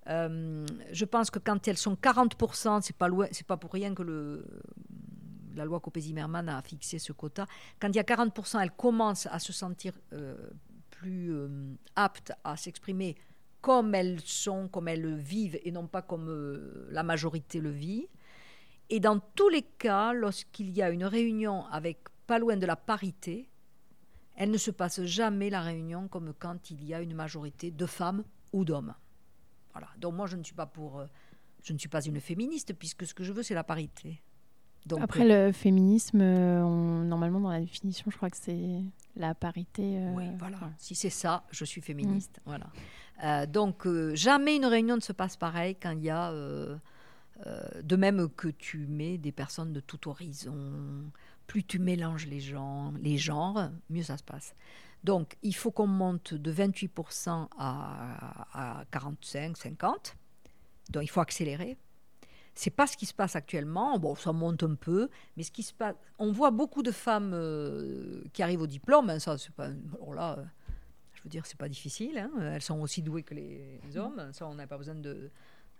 Euh, 0.08 0.66
je 0.92 1.04
pense 1.04 1.30
que 1.30 1.38
quand 1.38 1.66
elles 1.66 1.78
sont 1.78 1.94
40%, 1.94 2.82
c'est 2.82 2.96
pas 2.96 3.08
pas 3.46 3.56
pour 3.56 3.72
rien 3.72 3.94
que 3.94 4.44
la 5.54 5.64
loi 5.64 5.80
Copé-Zimmermann 5.80 6.48
a 6.48 6.60
fixé 6.62 6.98
ce 6.98 7.12
quota. 7.12 7.46
Quand 7.80 7.88
il 7.88 7.96
y 7.96 8.00
a 8.00 8.02
40%, 8.02 8.60
elles 8.60 8.72
commencent 8.72 9.26
à 9.26 9.38
se 9.38 9.52
sentir 9.52 9.94
plus 10.90 11.32
aptes 11.96 12.32
à 12.44 12.56
s'exprimer 12.56 13.16
comme 13.60 13.94
elles 13.94 14.20
sont, 14.24 14.68
comme 14.68 14.88
elles 14.88 15.02
le 15.02 15.14
vivent, 15.14 15.58
et 15.62 15.70
non 15.70 15.86
pas 15.86 16.02
comme 16.02 16.88
la 16.90 17.02
majorité 17.02 17.60
le 17.60 17.70
vit. 17.70 18.08
Et 18.88 19.00
dans 19.00 19.20
tous 19.20 19.48
les 19.48 19.62
cas, 19.62 20.12
lorsqu'il 20.12 20.70
y 20.70 20.82
a 20.82 20.90
une 20.90 21.04
réunion 21.04 21.64
avec 21.66 21.98
pas 22.26 22.38
loin 22.38 22.56
de 22.56 22.66
la 22.66 22.76
parité, 22.76 23.48
elle 24.36 24.50
ne 24.50 24.58
se 24.58 24.70
passe 24.70 25.02
jamais 25.04 25.50
la 25.50 25.60
réunion 25.60 26.08
comme 26.08 26.32
quand 26.32 26.70
il 26.70 26.84
y 26.84 26.94
a 26.94 27.00
une 27.00 27.14
majorité 27.14 27.70
de 27.70 27.86
femmes 27.86 28.24
ou 28.52 28.64
d'hommes. 28.64 28.94
Voilà. 29.72 29.88
Donc 29.98 30.14
moi, 30.14 30.26
je 30.26 30.36
ne 30.36 30.42
suis 30.42 30.54
pas 30.54 30.66
pour, 30.66 30.98
euh, 30.98 31.06
je 31.62 31.72
ne 31.72 31.78
suis 31.78 31.88
pas 31.88 32.02
une 32.02 32.20
féministe 32.20 32.72
puisque 32.74 33.06
ce 33.06 33.14
que 33.14 33.22
je 33.22 33.32
veux, 33.32 33.42
c'est 33.42 33.54
la 33.54 33.64
parité. 33.64 34.22
Donc, 34.86 35.00
Après, 35.02 35.26
le 35.26 35.52
féminisme, 35.52 36.20
euh, 36.20 37.04
normalement, 37.04 37.40
dans 37.40 37.50
la 37.50 37.60
définition, 37.60 38.10
je 38.10 38.16
crois 38.16 38.30
que 38.30 38.36
c'est 38.36 38.82
la 39.16 39.34
parité. 39.34 39.98
Euh, 39.98 40.12
oui, 40.14 40.24
voilà. 40.38 40.58
Si 40.78 40.94
c'est 40.94 41.10
ça, 41.10 41.44
je 41.50 41.64
suis 41.64 41.80
féministe. 41.80 42.40
Mm. 42.46 42.50
Voilà. 43.20 43.46
donc, 43.46 43.86
jamais 44.14 44.56
une 44.56 44.66
réunion 44.66 44.96
ne 44.96 45.00
se 45.00 45.12
passe 45.12 45.36
pareil 45.36 45.76
quand 45.80 45.90
il 45.90 46.02
y 46.02 46.10
a 46.10 46.32
euh, 47.46 47.82
de 47.82 47.96
même 47.96 48.28
que 48.28 48.48
tu 48.48 48.86
mets 48.86 49.16
des 49.16 49.32
personnes 49.32 49.72
de 49.72 49.80
tout 49.80 50.08
horizon, 50.08 51.10
plus 51.46 51.64
tu 51.64 51.78
mélanges 51.78 52.26
les, 52.26 52.40
gens, 52.40 52.92
les 53.00 53.16
genres, 53.16 53.70
mieux 53.88 54.02
ça 54.02 54.18
se 54.18 54.22
passe. 54.22 54.54
Donc, 55.04 55.36
il 55.42 55.54
faut 55.54 55.70
qu'on 55.70 55.86
monte 55.86 56.34
de 56.34 56.52
28% 56.52 57.48
à, 57.58 58.84
45, 58.90 59.56
50. 59.56 60.16
Donc, 60.90 61.02
il 61.02 61.08
faut 61.08 61.20
accélérer. 61.20 61.78
C'est 62.54 62.70
pas 62.70 62.86
ce 62.86 62.96
qui 62.96 63.06
se 63.06 63.14
passe 63.14 63.36
actuellement. 63.36 63.98
Bon, 63.98 64.14
ça 64.14 64.32
monte 64.32 64.62
un 64.62 64.74
peu, 64.74 65.08
mais 65.36 65.42
ce 65.42 65.50
qui 65.50 65.62
se 65.62 65.72
passe, 65.72 65.94
on 66.18 66.32
voit 66.32 66.50
beaucoup 66.50 66.82
de 66.82 66.90
femmes 66.90 67.32
euh, 67.34 68.22
qui 68.32 68.42
arrivent 68.42 68.62
au 68.62 68.66
diplôme. 68.66 69.08
Hein, 69.10 69.18
ça, 69.18 69.38
c'est 69.38 69.54
pas. 69.54 69.68
Alors 69.94 70.14
là, 70.14 70.38
euh, 70.38 70.44
je 71.14 71.22
veux 71.22 71.30
dire, 71.30 71.46
c'est 71.46 71.58
pas 71.58 71.68
difficile. 71.68 72.18
Hein. 72.18 72.30
elles 72.40 72.62
sont 72.62 72.80
aussi 72.80 73.02
douées 73.02 73.22
que 73.22 73.34
les 73.34 73.80
hommes. 73.96 74.30
Ça, 74.32 74.46
on 74.46 74.54
n'a 74.54 74.66
pas 74.66 74.78
besoin 74.78 74.94
de 74.94 75.30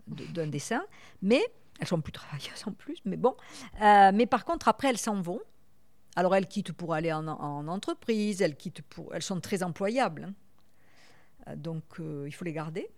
d'un 0.07 0.49
dessin, 0.49 0.83
mais 1.23 1.41
elles 1.79 1.87
sont 1.87 2.01
plus 2.01 2.11
travailleuses 2.11 2.65
en 2.67 2.73
plus, 2.73 2.99
mais 3.05 3.17
bon. 3.17 3.37
Euh, 3.81 4.11
mais 4.13 4.27
par 4.27 4.45
contre, 4.45 4.67
après, 4.67 4.89
elles 4.89 4.99
s'en 4.99 5.21
vont. 5.21 5.41
Alors, 6.17 6.35
elles 6.35 6.49
quittent 6.49 6.73
pour 6.73 6.95
aller 6.95 7.13
en, 7.13 7.29
entreprise, 7.69 8.43
elles, 8.43 8.57
quittent 8.57 8.83
pour, 8.83 9.15
elles 9.15 9.23
sont 9.23 9.41
très 9.41 9.63
employables. 9.63 10.35
Hein. 11.47 11.57
Donc, 11.57 11.85
il 12.01 12.33
faut 12.33 12.45
les 12.45 12.53
garder. 12.53 12.91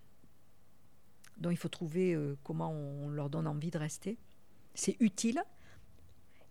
Donc, 1.43 1.53
il 1.53 1.59
faut 1.59 1.69
trouver 1.69 2.17
comment 2.43 2.73
on, 2.73 3.11
leur 3.11 3.29
donne 3.29 3.47
envie 3.47 3.71
de 3.71 3.79
rester. 3.79 4.17
C'est 4.75 4.97
utile. 5.01 5.43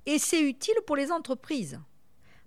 Et 0.06 0.20
c'est 0.20 0.42
utile 0.42 0.76
pour 0.86 0.96
les 0.96 1.12
entreprises. 1.12 1.80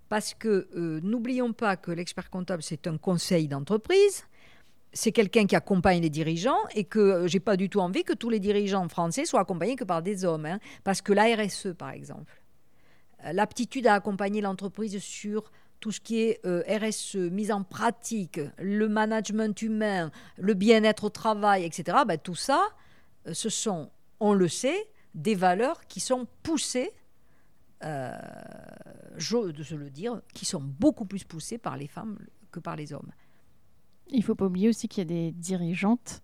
Parce 0.08 0.34
que 0.34 0.68
n'oublions 1.02 1.52
pas 1.52 1.76
que 1.76 1.90
l'expert 1.90 2.30
comptable, 2.30 2.62
c'est 2.62 2.86
un 2.86 2.98
conseil 2.98 3.48
d'entreprise 3.48 4.24
c'est 4.94 5.12
quelqu'un 5.12 5.46
qui 5.46 5.56
accompagne 5.56 6.00
les 6.00 6.08
dirigeants 6.08 6.60
et 6.74 6.84
que 6.84 6.98
euh, 6.98 7.26
j'ai 7.26 7.40
pas 7.40 7.56
du 7.56 7.68
tout 7.68 7.80
envie 7.80 8.04
que 8.04 8.12
tous 8.14 8.30
les 8.30 8.40
dirigeants 8.40 8.88
français 8.88 9.26
soient 9.26 9.40
accompagnés 9.40 9.76
que 9.76 9.84
par 9.84 10.02
des 10.02 10.24
hommes. 10.24 10.46
Hein. 10.46 10.60
parce 10.84 11.02
que 11.02 11.12
la 11.12 11.24
RSE, 11.34 11.74
par 11.76 11.90
exemple, 11.90 12.32
euh, 13.24 13.32
l'aptitude 13.32 13.86
à 13.86 13.94
accompagner 13.94 14.40
l'entreprise 14.40 14.98
sur 15.02 15.50
tout 15.80 15.92
ce 15.92 16.00
qui 16.00 16.20
est 16.20 16.40
euh, 16.46 16.62
RSE, 16.68 17.16
mise 17.16 17.52
en 17.52 17.62
pratique, 17.62 18.40
le 18.58 18.88
management 18.88 19.60
humain, 19.60 20.10
le 20.38 20.54
bien-être 20.54 21.04
au 21.04 21.10
travail, 21.10 21.64
etc., 21.64 21.98
ben, 22.06 22.18
tout 22.18 22.34
ça, 22.34 22.62
ce 23.32 23.48
sont, 23.48 23.90
on 24.20 24.32
le 24.32 24.48
sait, 24.48 24.88
des 25.14 25.34
valeurs 25.34 25.86
qui 25.86 26.00
sont 26.00 26.26
poussées, 26.42 26.90
euh, 27.84 28.12
de 29.16 29.62
se 29.62 29.74
le 29.74 29.90
dire, 29.90 30.20
qui 30.32 30.44
sont 30.44 30.60
beaucoup 30.60 31.04
plus 31.04 31.24
poussées 31.24 31.58
par 31.58 31.76
les 31.76 31.86
femmes 31.86 32.18
que 32.50 32.60
par 32.60 32.76
les 32.76 32.92
hommes. 32.92 33.10
Il 34.08 34.22
faut 34.22 34.34
pas 34.34 34.46
oublier 34.46 34.68
aussi 34.68 34.88
qu'il 34.88 35.02
y 35.02 35.06
a 35.06 35.08
des 35.08 35.32
dirigeantes 35.32 36.22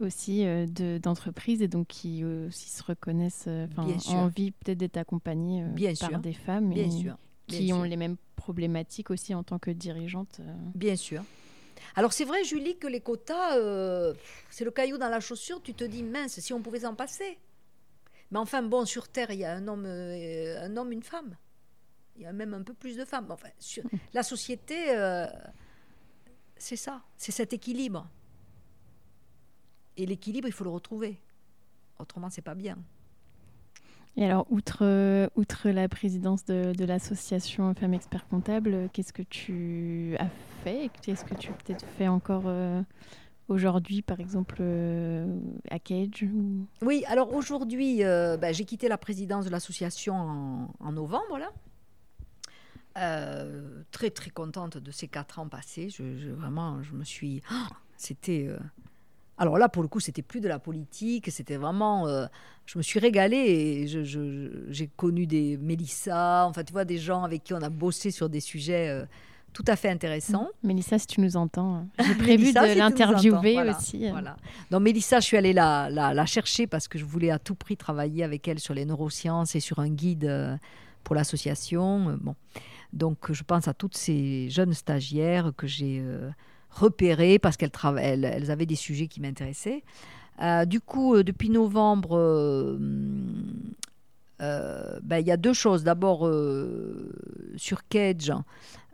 aussi 0.00 0.44
euh, 0.44 0.66
d'entreprises 0.98 1.62
et 1.62 1.68
donc 1.68 1.86
qui 1.86 2.24
aussi 2.24 2.68
se 2.70 2.82
reconnaissent, 2.82 3.44
euh, 3.46 3.66
ont 3.78 4.16
envie 4.16 4.50
peut-être 4.50 4.78
d'être 4.78 4.96
accompagnées 4.96 5.62
euh, 5.62 5.94
par 6.00 6.20
des 6.20 6.32
femmes 6.32 6.72
et 6.72 6.88
qui 7.46 7.72
ont 7.72 7.82
les 7.82 7.96
mêmes 7.96 8.16
problématiques 8.36 9.10
aussi 9.10 9.34
en 9.34 9.42
tant 9.42 9.58
que 9.58 9.70
dirigeantes. 9.70 10.40
Bien 10.74 10.96
sûr. 10.96 11.22
Alors 11.96 12.12
c'est 12.12 12.24
vrai, 12.24 12.44
Julie, 12.44 12.76
que 12.78 12.86
les 12.86 13.00
quotas, 13.00 13.56
c'est 14.50 14.64
le 14.64 14.70
caillou 14.70 14.98
dans 14.98 15.08
la 15.08 15.20
chaussure. 15.20 15.62
Tu 15.62 15.74
te 15.74 15.84
dis, 15.84 16.02
mince, 16.02 16.40
si 16.40 16.52
on 16.52 16.62
pouvait 16.62 16.80
s'en 16.80 16.94
passer. 16.94 17.38
Mais 18.30 18.38
enfin, 18.38 18.62
bon, 18.62 18.84
sur 18.84 19.08
Terre, 19.08 19.30
il 19.30 19.38
y 19.38 19.44
a 19.44 19.52
un 19.52 19.68
homme, 19.68 19.86
un 19.86 20.76
homme, 20.76 20.92
une 20.92 21.02
femme. 21.02 21.36
Il 22.16 22.22
y 22.22 22.26
a 22.26 22.32
même 22.32 22.54
un 22.54 22.62
peu 22.62 22.74
plus 22.74 22.96
de 22.96 23.04
femmes. 23.04 23.26
Enfin, 23.30 23.50
sur, 23.58 23.82
la 24.14 24.22
société 24.22 24.94
c'est 26.56 26.76
ça, 26.76 27.02
c'est 27.16 27.32
cet 27.32 27.52
équilibre. 27.52 28.08
Et 29.96 30.06
l'équilibre, 30.06 30.48
il 30.48 30.52
faut 30.52 30.64
le 30.64 30.70
retrouver. 30.70 31.20
Autrement, 31.98 32.30
c'est 32.30 32.42
pas 32.42 32.54
bien. 32.54 32.78
Et 34.16 34.24
alors, 34.24 34.46
outre, 34.50 34.78
euh, 34.82 35.28
outre 35.34 35.70
la 35.70 35.88
présidence 35.88 36.44
de, 36.44 36.84
l'association 36.84 37.74
Femmes 37.74 37.94
Experts 37.94 38.28
Comptables, 38.28 38.88
qu'est-ce 38.92 39.12
que 39.12 39.22
tu 39.22 40.16
as 40.20 40.28
fait 40.62 40.90
Qu'est-ce 41.02 41.24
que 41.24 41.34
tu 41.34 41.50
peut-être 41.50 41.84
fait 41.98 42.06
encore 42.06 42.44
euh, 42.46 42.80
aujourd'hui, 43.48 44.02
par 44.02 44.20
exemple, 44.20 44.58
euh, 44.60 45.26
à 45.68 45.80
Cage 45.80 46.26
Oui, 46.80 47.04
alors 47.08 47.34
aujourd'hui, 47.34 48.02
bah, 48.02 48.52
j'ai 48.52 48.64
quitté 48.64 48.86
la 48.88 48.98
présidence 48.98 49.46
de 49.46 49.50
l'association 49.50 50.14
en, 50.14 50.74
en, 50.78 50.92
novembre, 50.92 51.38
là. 51.38 51.50
Très 53.90 54.10
très 54.10 54.30
contente 54.30 54.78
de 54.78 54.90
ces 54.92 55.08
quatre 55.08 55.40
ans 55.40 55.48
passés. 55.48 55.90
Je, 55.90 56.30
vraiment, 56.30 56.80
je 56.84 56.92
me 56.92 57.02
suis. 57.02 57.42
Ah, 57.50 57.66
c'était. 57.96 58.48
Euh, 59.38 59.42
alors 59.42 59.58
là, 59.58 59.68
pour 59.68 59.82
le 59.82 59.88
coup, 59.88 60.00
c'était 60.00 60.22
plus 60.22 60.40
de 60.40 60.48
la 60.48 60.58
politique, 60.58 61.30
c'était 61.30 61.56
vraiment. 61.56 62.06
Euh, 62.06 62.26
je 62.66 62.78
me 62.78 62.82
suis 62.82 62.98
régalée 62.98 63.36
et 63.36 63.86
j'ai 64.70 64.88
connu 64.96 65.26
des 65.26 65.56
Mélissa, 65.58 66.46
enfin, 66.46 66.64
tu 66.64 66.72
vois, 66.72 66.84
des 66.84 66.98
gens 66.98 67.22
avec 67.24 67.44
qui 67.44 67.52
on 67.52 67.62
a 67.62 67.68
bossé 67.68 68.10
sur 68.10 68.28
des 68.28 68.40
sujets 68.40 69.04
tout 69.54 69.64
à 69.68 69.76
fait 69.76 69.88
intéressant. 69.88 70.48
Mélissa, 70.62 70.98
si 70.98 71.06
tu 71.06 71.20
nous 71.20 71.36
entends, 71.36 71.86
j'ai 72.04 72.14
prévu 72.16 72.52
de 72.52 72.76
l'interviewer 72.76 73.62
aussi. 73.70 74.10
Voilà. 74.10 74.36
Donc 74.70 74.82
Mélissa, 74.82 75.20
je 75.20 75.24
suis 75.24 75.36
allée 75.36 75.54
la, 75.54 75.88
la, 75.88 76.26
chercher 76.26 76.66
parce 76.66 76.88
que 76.88 76.98
je 76.98 77.04
voulais 77.04 77.30
à 77.30 77.38
tout 77.38 77.54
prix 77.54 77.76
travailler 77.76 78.24
avec 78.24 78.46
elle 78.48 78.58
sur 78.58 78.74
les 78.74 78.84
neurosciences 78.84 79.54
et 79.54 79.60
sur 79.60 79.78
un 79.78 79.88
guide 79.88 80.24
euh, 80.24 80.56
pour 81.04 81.14
l'association. 81.14 82.10
Euh, 82.10 82.16
bon. 82.20 82.34
Donc 82.92 83.32
je 83.32 83.42
pense 83.44 83.68
à 83.68 83.74
toutes 83.74 83.96
ces 83.96 84.50
jeunes 84.50 84.74
stagiaires 84.74 85.52
que 85.56 85.68
j'ai 85.68 86.00
euh, 86.02 86.30
repérées 86.74 87.38
parce 87.38 87.56
qu'elles 87.56 87.70
elles, 87.98 88.24
elles 88.24 88.50
avaient 88.50 88.66
des 88.66 88.76
sujets 88.76 89.06
qui 89.06 89.20
m'intéressaient. 89.20 89.82
du 90.66 90.80
coup, 90.80 91.22
depuis 91.22 91.50
novembre, 91.50 92.78
ben, 94.38 95.18
il 95.18 95.26
y 95.26 95.32
a 95.32 95.36
deux 95.36 95.52
choses. 95.52 95.84
D'abord, 95.84 96.28
sur 97.56 97.86
Cage, 97.88 98.32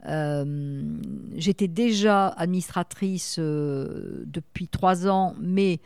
euh, 0.07 0.83
j'étais 1.35 1.69
déjà 1.69 2.29
administratrice 2.29 3.37
euh, 3.39 4.23
depuis 4.27 4.69
trois 4.69 5.07
ans, 5.07 5.35
mais 5.41 5.81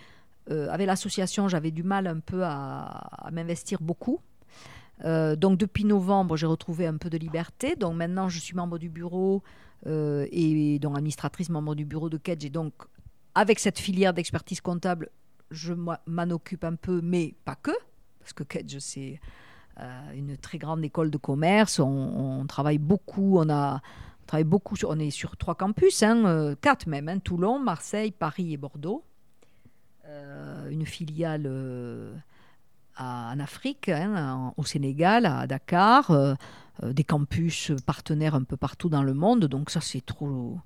euh, 0.51 0.68
avec 0.70 0.86
l'association, 0.86 1.49
j'avais 1.49 1.70
du 1.70 1.82
mal 1.82 2.07
un 2.07 2.20
peu 2.20 2.45
à, 2.45 3.28
m'investir 3.32 3.78
beaucoup. 3.80 4.20
donc 5.03 5.59
depuis 5.59 5.84
novembre, 5.84 6.36
j'ai 6.36 6.47
retrouvé 6.47 6.86
un 6.86 6.97
peu 6.97 7.11
de 7.11 7.18
liberté. 7.18 7.76
Donc 7.76 7.97
maintenant, 7.97 8.28
je 8.28 8.38
suis 8.38 8.55
membre 8.55 8.78
du 8.78 8.88
bureau 8.88 9.42
et 9.87 10.79
donc 10.81 10.97
administratrice, 10.97 11.51
membre 11.51 11.75
du 11.75 11.85
bureau 11.85 12.09
de 12.09 12.16
Kedge. 12.16 12.45
Et 12.45 12.51
donc, 12.51 12.72
avec 13.35 13.59
cette 13.59 13.79
filière 13.79 14.14
d'expertise 14.14 14.61
comptable, 14.61 15.11
je 15.51 15.75
m'en 15.75 16.31
occupe 16.31 16.64
un 16.64 16.75
peu, 16.75 17.01
mais 17.03 17.35
pas 17.45 17.57
que, 17.57 17.72
parce 18.20 18.33
que 18.33 18.43
Kedge, 18.43 18.79
c'est 18.79 19.20
euh, 19.81 20.12
une 20.14 20.37
très 20.37 20.59
grande 20.59 20.85
école 20.85 21.11
de 21.11 21.18
commerce. 21.18 21.81
On, 21.81 22.45
travaille 22.47 22.79
beaucoup. 22.79 23.39
On 23.39 23.49
a 23.51 23.81
travaille 24.27 24.45
beaucoup. 24.45 24.77
On 24.87 24.99
est 24.99 25.11
sur 25.11 25.37
trois 25.37 25.55
campus, 25.55 26.03
hein, 26.03 26.25
euh, 26.25 26.55
quatre 26.61 26.87
même 26.87 27.09
hein, 27.09 27.18
Toulon, 27.18 27.59
Marseille, 27.59 28.11
Paris 28.11 28.53
et 28.53 28.57
Bordeaux. 28.57 29.05
Euh, 30.07 30.70
une 30.70 30.87
filiale 30.87 31.51
en 32.97 33.41
Afrique, 33.41 33.89
hein, 33.89 34.53
au 34.57 34.64
Sénégal, 34.64 35.27
à 35.27 35.47
Dakar. 35.47 36.37
Des 36.83 37.05
campus 37.05 37.72
partenaires 37.87 38.35
un 38.35 38.43
peu 38.43 38.57
partout 38.57 38.89
dans 38.89 39.03
le 39.03 39.14
monde. 39.14 39.45
Donc 39.47 39.70
ça, 39.70 39.81
c'est 39.81 40.05
trop, 40.05 40.59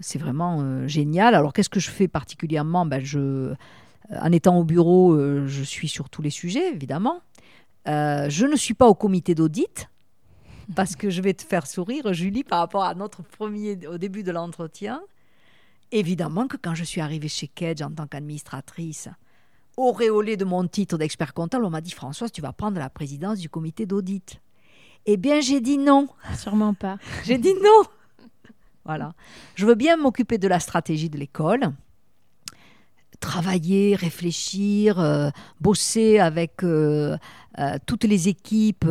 c'est 0.00 0.18
vraiment 0.18 0.86
génial. 0.88 1.34
Alors 1.34 1.52
qu'est-ce 1.52 1.68
que 1.68 1.80
je 1.80 1.90
fais 1.90 2.08
particulièrement? 2.08 2.86
Ben, 2.86 3.04
je, 3.04 3.54
En 4.10 4.32
étant 4.32 4.56
au 4.58 4.64
bureau, 4.64 5.18
je 5.46 5.62
suis 5.62 5.88
sur 5.88 6.08
tous 6.08 6.22
les 6.22 6.30
sujets, 6.30 6.72
évidemment. 6.72 7.20
Euh, 7.86 8.30
je 8.30 8.46
ne 8.46 8.56
suis 8.56 8.74
pas 8.74 8.86
au 8.86 8.94
comité 8.94 9.34
d'audit 9.34 9.90
parce 10.74 10.96
que 10.96 11.10
je 11.10 11.20
vais 11.20 11.34
te 11.34 11.42
faire 11.42 11.66
sourire, 11.66 12.12
Julie, 12.12 12.44
par 12.44 12.60
rapport 12.60 12.84
à 12.84 12.94
notre 12.94 13.22
premier, 13.22 13.86
au 13.86 13.98
début 13.98 14.22
de 14.22 14.32
l'entretien. 14.32 15.02
Évidemment 15.92 16.48
que 16.48 16.56
quand 16.56 16.74
je 16.74 16.84
suis 16.84 17.00
arrivée 17.00 17.28
chez 17.28 17.46
Kedge 17.46 17.82
en 17.82 17.90
tant 17.90 18.06
qu'administratrice, 18.06 19.08
auréolée 19.76 20.36
de 20.36 20.44
mon 20.44 20.66
titre 20.66 20.96
d'expert 20.96 21.34
comptable, 21.34 21.64
on 21.64 21.70
m'a 21.70 21.80
dit 21.80 21.90
Françoise, 21.90 22.32
tu 22.32 22.40
vas 22.40 22.52
prendre 22.52 22.78
la 22.78 22.88
présidence 22.88 23.38
du 23.38 23.48
comité 23.48 23.86
d'audit. 23.86 24.40
Eh 25.06 25.16
bien, 25.16 25.40
j'ai 25.40 25.60
dit 25.60 25.78
non. 25.78 26.08
Sûrement 26.38 26.74
pas. 26.74 26.98
j'ai 27.24 27.38
dit 27.38 27.54
non. 27.54 27.82
Voilà. 28.84 29.14
Je 29.54 29.66
veux 29.66 29.74
bien 29.74 29.96
m'occuper 29.96 30.38
de 30.38 30.48
la 30.48 30.60
stratégie 30.60 31.08
de 31.08 31.18
l'école, 31.18 31.72
travailler, 33.20 33.94
réfléchir, 33.94 35.00
euh, 35.00 35.30
bosser 35.60 36.18
avec 36.18 36.62
euh, 36.62 37.16
euh, 37.58 37.78
toutes 37.86 38.04
les 38.04 38.28
équipes, 38.28 38.86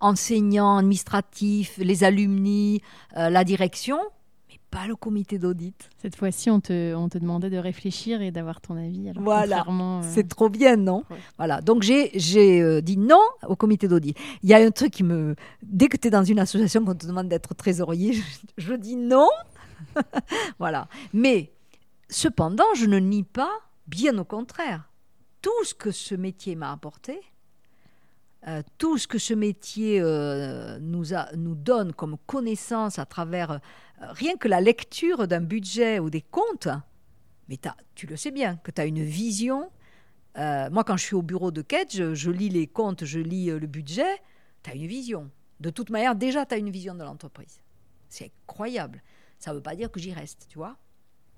enseignants, 0.00 0.78
administratifs, 0.78 1.78
les 1.78 2.02
alumni, 2.04 2.82
la 3.14 3.44
direction, 3.44 3.98
pas 4.70 4.86
le 4.86 4.96
comité 4.96 5.38
d'audit. 5.38 5.90
Cette 5.98 6.16
fois-ci, 6.16 6.50
on 6.50 6.60
te, 6.60 6.94
on 6.94 7.08
te 7.08 7.18
demandait 7.18 7.50
de 7.50 7.56
réfléchir 7.58 8.20
et 8.22 8.30
d'avoir 8.30 8.60
ton 8.60 8.76
avis. 8.76 9.12
voilà, 9.16 9.64
c'est 10.02 10.28
trop 10.28 10.48
bien, 10.48 10.76
non 10.76 11.04
Voilà, 11.38 11.60
donc 11.60 11.82
j'ai 11.82 12.82
dit 12.82 12.96
non 12.96 13.22
au 13.46 13.56
comité 13.56 13.88
d'audit. 13.88 14.16
Il 14.42 14.50
y 14.50 14.54
a 14.54 14.58
un 14.58 14.70
truc 14.70 14.92
qui 14.92 15.02
me... 15.02 15.34
Dès 15.62 15.88
que 15.88 15.96
tu 15.96 16.08
es 16.08 16.10
dans 16.10 16.24
une 16.24 16.38
association 16.38 16.84
qu'on 16.84 16.94
te 16.94 17.06
demande 17.06 17.28
d'être 17.28 17.54
trésorier, 17.54 18.12
je, 18.12 18.22
je 18.58 18.74
dis 18.74 18.96
non. 18.96 19.28
voilà. 20.58 20.88
Mais 21.12 21.52
cependant, 22.08 22.64
je 22.74 22.86
ne 22.86 22.98
nie 22.98 23.22
pas 23.22 23.50
Bien 23.86 24.18
au 24.18 24.24
contraire, 24.24 24.90
tout 25.42 25.64
ce 25.64 25.72
que 25.72 25.92
ce 25.92 26.16
métier 26.16 26.56
m'a 26.56 26.72
apporté, 26.72 27.20
euh, 28.48 28.62
tout 28.78 28.98
ce 28.98 29.06
que 29.06 29.18
ce 29.18 29.32
métier 29.32 30.00
euh, 30.00 30.78
nous, 30.80 31.14
a, 31.14 31.28
nous 31.36 31.54
donne 31.54 31.92
comme 31.92 32.16
connaissance 32.26 32.98
à 32.98 33.06
travers 33.06 33.52
euh, 33.52 33.58
rien 34.00 34.36
que 34.36 34.48
la 34.48 34.60
lecture 34.60 35.26
d'un 35.26 35.40
budget 35.40 35.98
ou 35.98 36.10
des 36.10 36.22
comptes, 36.22 36.68
mais 37.48 37.58
tu 37.94 38.06
le 38.06 38.16
sais 38.16 38.30
bien, 38.30 38.56
que 38.56 38.70
tu 38.70 38.80
as 38.80 38.86
une 38.86 39.02
vision. 39.02 39.70
moi, 40.36 40.84
quand 40.84 40.96
je 40.96 41.04
suis 41.04 41.14
au 41.14 41.22
bureau 41.22 41.50
de 41.50 41.62
quête, 41.62 41.94
je, 41.94 42.30
lis 42.30 42.48
les 42.48 42.66
comptes, 42.66 43.04
je 43.04 43.20
lis 43.20 43.46
le 43.46 43.66
budget, 43.66 44.20
tu 44.62 44.70
as 44.70 44.74
une 44.74 44.86
vision. 44.86 45.30
De 45.60 45.70
toute 45.70 45.90
manière, 45.90 46.14
déjà, 46.14 46.44
tu 46.44 46.54
as 46.54 46.58
une 46.58 46.70
vision 46.70 46.94
de 46.94 47.02
l'entreprise. 47.02 47.60
C'est 48.08 48.32
incroyable. 48.42 49.02
Ça 49.38 49.50
ne 49.50 49.56
veut 49.56 49.62
pas 49.62 49.74
dire 49.74 49.90
que 49.90 50.00
j'y 50.00 50.12
reste, 50.12 50.46
tu 50.48 50.58
vois. 50.58 50.76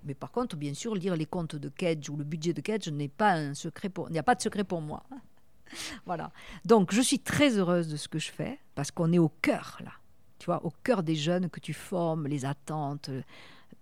Mais 0.04 0.14
par 0.14 0.30
contre, 0.30 0.56
bien 0.56 0.74
sûr, 0.74 0.94
lire 0.94 1.16
les 1.16 1.26
comptes 1.26 1.56
de 1.56 1.68
Kedge 1.68 2.08
ou 2.08 2.16
le 2.16 2.24
budget 2.24 2.52
de 2.52 2.60
Kedge 2.60 2.88
n'est 2.88 3.08
pas 3.08 3.32
un 3.32 3.54
secret 3.54 3.88
pour. 3.88 4.08
Il 4.08 4.12
n'y 4.12 4.18
a 4.18 4.22
pas 4.22 4.34
de 4.34 4.40
secret 4.40 4.64
pour 4.64 4.80
moi. 4.80 5.02
voilà. 6.06 6.32
Donc, 6.64 6.92
je 6.92 7.00
suis 7.00 7.18
très 7.18 7.58
heureuse 7.58 7.88
de 7.88 7.96
ce 7.96 8.08
que 8.08 8.18
je 8.18 8.30
fais 8.30 8.58
parce 8.74 8.90
qu'on 8.90 9.12
est 9.12 9.18
au 9.18 9.28
cœur 9.28 9.78
là. 9.84 9.92
Tu 10.38 10.46
vois, 10.46 10.64
au 10.64 10.72
cœur 10.82 11.02
des 11.02 11.16
jeunes 11.16 11.48
que 11.50 11.60
tu 11.60 11.72
formes, 11.72 12.26
les 12.26 12.44
attentes. 12.44 13.10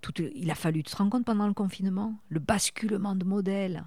Tout, 0.00 0.14
il 0.34 0.50
a 0.50 0.54
fallu, 0.54 0.82
tu 0.82 0.92
te 0.92 0.96
rends 0.96 1.10
compte 1.10 1.24
pendant 1.24 1.46
le 1.46 1.54
confinement, 1.54 2.14
le 2.28 2.40
basculement 2.40 3.14
de 3.14 3.24
modèle, 3.24 3.84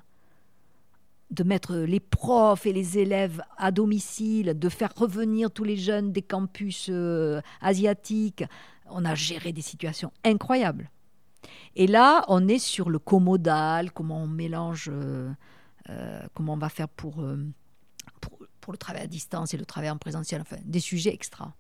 de 1.32 1.44
mettre 1.44 1.76
les 1.76 2.00
profs 2.00 2.66
et 2.66 2.74
les 2.74 2.98
élèves 2.98 3.42
à 3.58 3.72
domicile, 3.72 4.58
de 4.58 4.70
faire 4.70 4.94
revenir 4.96 5.52
tous 5.52 5.64
les 5.64 5.78
jeunes 5.78 6.12
des 6.12 6.24
campus 6.24 6.88
euh, 6.90 7.42
asiatiques. 7.62 8.44
On 8.90 9.06
a 9.06 9.14
géré 9.16 9.54
des 9.54 9.62
situations 9.62 10.12
incroyables. 10.24 10.90
Et 11.76 11.88
là, 11.88 12.26
on 12.28 12.48
est 12.48 12.60
sur 12.60 12.90
le 12.90 13.00
comodal, 13.00 13.92
comment 13.92 14.24
on 14.24 14.28
mélange, 14.28 14.90
euh, 14.92 15.32
euh, 15.90 16.22
comment 16.34 16.54
on 16.54 16.58
va 16.58 16.70
faire 16.70 16.90
pour, 16.90 17.22
euh, 17.22 17.38
pour, 18.22 18.40
pour, 18.60 18.74
le 18.74 18.78
travail 18.78 19.04
à 19.04 19.08
distance 19.08 19.54
et 19.54 19.58
le 19.58 19.66
travail 19.66 19.90
en 19.90 19.98
présentiel, 19.98 20.42
enfin, 20.42 20.58
des 20.66 20.80
sujets 20.80 21.14
extra. 21.14 21.54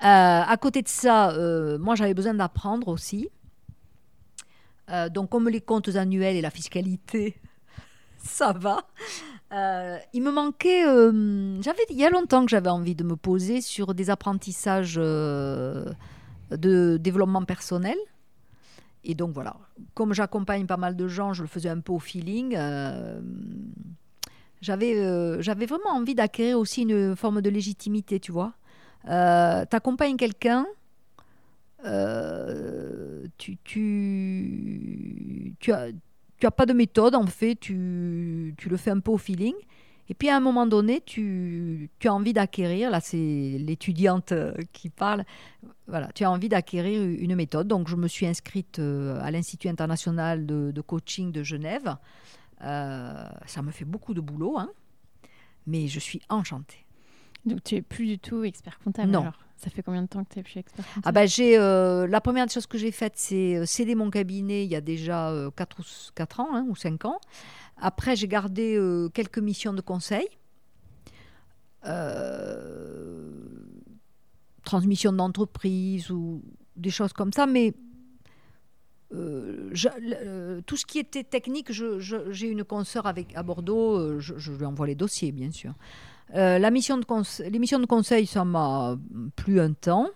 À 0.00 0.56
côté 0.60 0.82
de 0.82 0.88
ça, 0.88 1.34
moi, 1.78 1.94
j'avais 1.94 2.14
besoin 2.14 2.34
d'apprendre 2.34 2.88
aussi. 2.88 3.28
donc, 5.10 5.30
comme 5.30 5.48
les 5.48 5.60
comptes 5.60 5.88
annuels 5.96 6.36
et 6.36 6.40
la 6.40 6.50
fiscalité, 6.50 7.36
ça 8.18 8.52
va. 8.52 8.82
il 10.12 10.22
me 10.22 10.30
manquait, 10.30 10.82
j'avais 11.62 11.82
il 11.90 11.96
y 11.96 12.04
a 12.04 12.10
longtemps 12.10 12.44
que 12.44 12.50
j'avais 12.50 12.70
envie 12.70 12.94
de 12.94 13.04
me 13.04 13.16
poser 13.16 13.60
sur 13.60 13.94
des 13.94 14.10
apprentissages 14.10 14.94
de 14.96 15.94
développement 16.98 17.44
personnel. 17.44 17.96
Et 19.04 19.14
donc 19.14 19.32
voilà, 19.32 19.56
comme 19.94 20.12
j'accompagne 20.12 20.66
pas 20.66 20.76
mal 20.76 20.96
de 20.96 21.08
gens, 21.08 21.32
je 21.32 21.42
le 21.42 21.48
faisais 21.48 21.68
un 21.68 21.80
peu 21.80 21.92
au 21.92 21.98
feeling. 21.98 22.54
Euh, 22.56 23.20
j'avais, 24.60 24.98
euh, 24.98 25.40
j'avais 25.40 25.66
vraiment 25.66 25.90
envie 25.90 26.14
d'acquérir 26.14 26.58
aussi 26.58 26.82
une 26.82 27.14
forme 27.14 27.40
de 27.40 27.48
légitimité, 27.48 28.18
tu 28.20 28.32
vois. 28.32 28.54
Euh, 29.06 29.64
tu 29.68 29.76
accompagnes 29.76 30.16
quelqu'un, 30.16 30.66
tu, 33.38 33.58
tu, 33.64 35.54
tu, 35.60 35.72
as, 35.72 35.88
tu 36.38 36.46
as 36.46 36.50
pas 36.50 36.66
de 36.66 36.72
méthode 36.72 37.14
en 37.14 37.26
fait, 37.26 37.54
tu, 37.54 38.54
tu 38.56 38.68
le 38.68 38.76
fais 38.76 38.90
un 38.90 39.00
peu 39.00 39.12
au 39.12 39.18
feeling. 39.18 39.54
Et 40.10 40.14
puis 40.14 40.30
à 40.30 40.36
un 40.36 40.40
moment 40.40 40.66
donné, 40.66 41.02
tu, 41.04 41.90
as 42.04 42.12
envie 42.12 42.32
d'acquérir, 42.32 42.90
là 42.90 43.00
c'est 43.00 43.16
l'étudiante 43.58 44.32
qui 44.72 44.88
parle, 44.88 45.24
voilà, 45.88 46.10
tu 46.14 46.24
as 46.24 46.30
envie 46.30 46.48
d'acquérir 46.48 47.02
une 47.02 47.34
méthode. 47.34 47.66
Donc, 47.66 47.88
je 47.88 47.96
me 47.96 48.08
suis 48.08 48.26
inscrite 48.26 48.78
euh, 48.78 49.18
à 49.22 49.30
l'Institut 49.30 49.68
international 49.68 50.46
de, 50.46 50.80
coaching 50.82 51.32
de 51.32 51.42
Genève. 51.42 51.96
Euh, 52.62 53.28
ça 53.46 53.62
me 53.62 53.70
fait 53.70 53.86
beaucoup 53.86 54.14
de 54.14 54.20
boulot, 54.20 54.58
hein, 54.58 54.70
mais 55.66 55.88
je 55.88 55.98
suis 55.98 56.20
enchantée. 56.28 56.84
Donc, 57.48 57.64
tu 57.64 57.76
es 57.76 57.82
plus 57.82 58.06
du 58.06 58.18
tout 58.18 58.44
expert 58.44 58.78
comptable 58.78 59.10
Non. 59.10 59.32
ça 59.56 59.70
fait 59.70 59.82
combien 59.82 60.02
de 60.02 60.06
temps 60.06 60.24
que 60.24 60.32
tu 60.32 60.38
es 60.38 60.42
plus 60.42 60.58
expert 60.58 60.84
comptable? 60.86 61.02
Ah 61.04 61.12
ben, 61.12 61.26
j'ai, 61.26 61.58
euh, 61.58 62.06
La 62.06 62.20
première 62.20 62.48
chose 62.48 62.66
que 62.66 62.78
j'ai 62.78 62.92
faite, 62.92 63.14
c'est 63.16 63.66
céder 63.66 63.94
mon 63.94 64.10
cabinet 64.10 64.64
il 64.64 64.70
y 64.70 64.76
a 64.76 64.80
déjà 64.80 65.32
4, 65.56 65.80
ou, 65.80 65.82
4 66.14 66.40
ans 66.40 66.48
hein, 66.54 66.66
ou 66.68 66.76
5 66.76 67.04
ans. 67.04 67.20
Après, 67.76 68.16
j'ai 68.16 68.28
gardé 68.28 68.80
quelques 69.14 69.38
missions 69.38 69.72
de 69.72 69.80
conseil. 69.80 70.26
Euh, 71.86 73.30
transmission 74.64 75.12
d'entreprise 75.12 76.10
ou 76.10 76.42
des 76.76 76.90
choses 76.90 77.12
comme 77.12 77.32
ça, 77.32 77.46
mais 77.46 77.74
euh, 79.14 79.72
euh, 80.04 80.60
tout 80.66 80.76
ce 80.76 80.84
qui 80.84 80.98
était 80.98 81.24
technique, 81.24 81.72
j'ai 81.72 82.48
une 82.48 82.64
consoeur 82.64 83.06
avec, 83.06 83.34
à 83.34 83.42
Bordeaux, 83.42 83.96
euh, 83.96 84.20
je, 84.20 84.52
lui 84.52 84.64
envoie 84.66 84.86
les 84.86 84.94
dossiers, 84.94 85.32
bien 85.32 85.50
sûr. 85.50 85.72
La 86.34 86.70
mission 86.70 86.98
de 86.98 87.04
les 87.50 87.58
missions 87.58 87.78
de 87.78 87.86
conseil, 87.86 88.26
ça 88.26 88.44
m'a 88.44 88.96
plu 89.36 89.60
un 89.60 89.72
temps. 89.72 90.08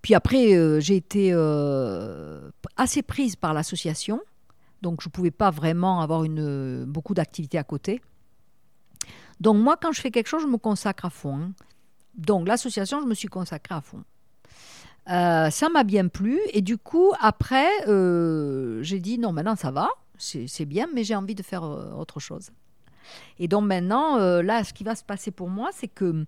puis 0.00 0.14
après, 0.14 0.54
euh, 0.54 0.80
j'ai 0.80 0.96
été 0.96 1.30
euh, 1.32 2.50
assez 2.76 3.02
prise 3.02 3.36
par 3.36 3.54
l'association, 3.54 4.20
donc 4.80 5.02
je 5.02 5.08
ne 5.08 5.12
pouvais 5.12 5.30
pas 5.30 5.50
vraiment 5.50 6.00
avoir 6.00 6.24
beaucoup 6.86 7.14
d'activités 7.14 7.58
à 7.58 7.64
côté. 7.64 8.00
Donc 9.40 9.56
moi, 9.56 9.76
quand 9.80 9.92
je 9.92 10.00
fais 10.00 10.10
quelque 10.10 10.28
chose, 10.28 10.42
je 10.42 10.46
me 10.48 10.58
consacre 10.58 11.04
à 11.04 11.10
fond. 11.10 11.36
hein. 11.36 11.52
Donc 12.14 12.46
l'association, 12.46 13.00
je 13.00 13.06
me 13.06 13.14
suis 13.14 13.28
consacrée 13.28 13.74
à 13.74 13.80
fond. 13.80 14.04
Euh, 15.10 15.50
ça 15.50 15.68
m'a 15.68 15.82
bien 15.82 16.06
plu 16.08 16.38
et 16.52 16.62
du 16.62 16.78
coup, 16.78 17.12
après, 17.20 17.68
euh, 17.88 18.82
j'ai 18.82 19.00
dit 19.00 19.18
non, 19.18 19.32
maintenant 19.32 19.56
ça 19.56 19.70
va, 19.72 19.88
c'est 20.16 20.64
bien, 20.64 20.86
mais 20.94 21.02
j'ai 21.02 21.16
envie 21.16 21.34
de 21.34 21.42
faire 21.42 21.64
euh, 21.64 21.92
autre 21.94 22.20
chose. 22.20 22.50
Et 23.38 23.48
donc 23.48 23.64
maintenant, 23.64 24.18
euh, 24.18 24.42
là, 24.42 24.64
ce 24.64 24.72
qui 24.72 24.84
va 24.84 24.94
se 24.94 25.04
passer 25.04 25.30
pour 25.30 25.48
moi, 25.48 25.70
c'est 25.72 25.88
que 25.88 26.24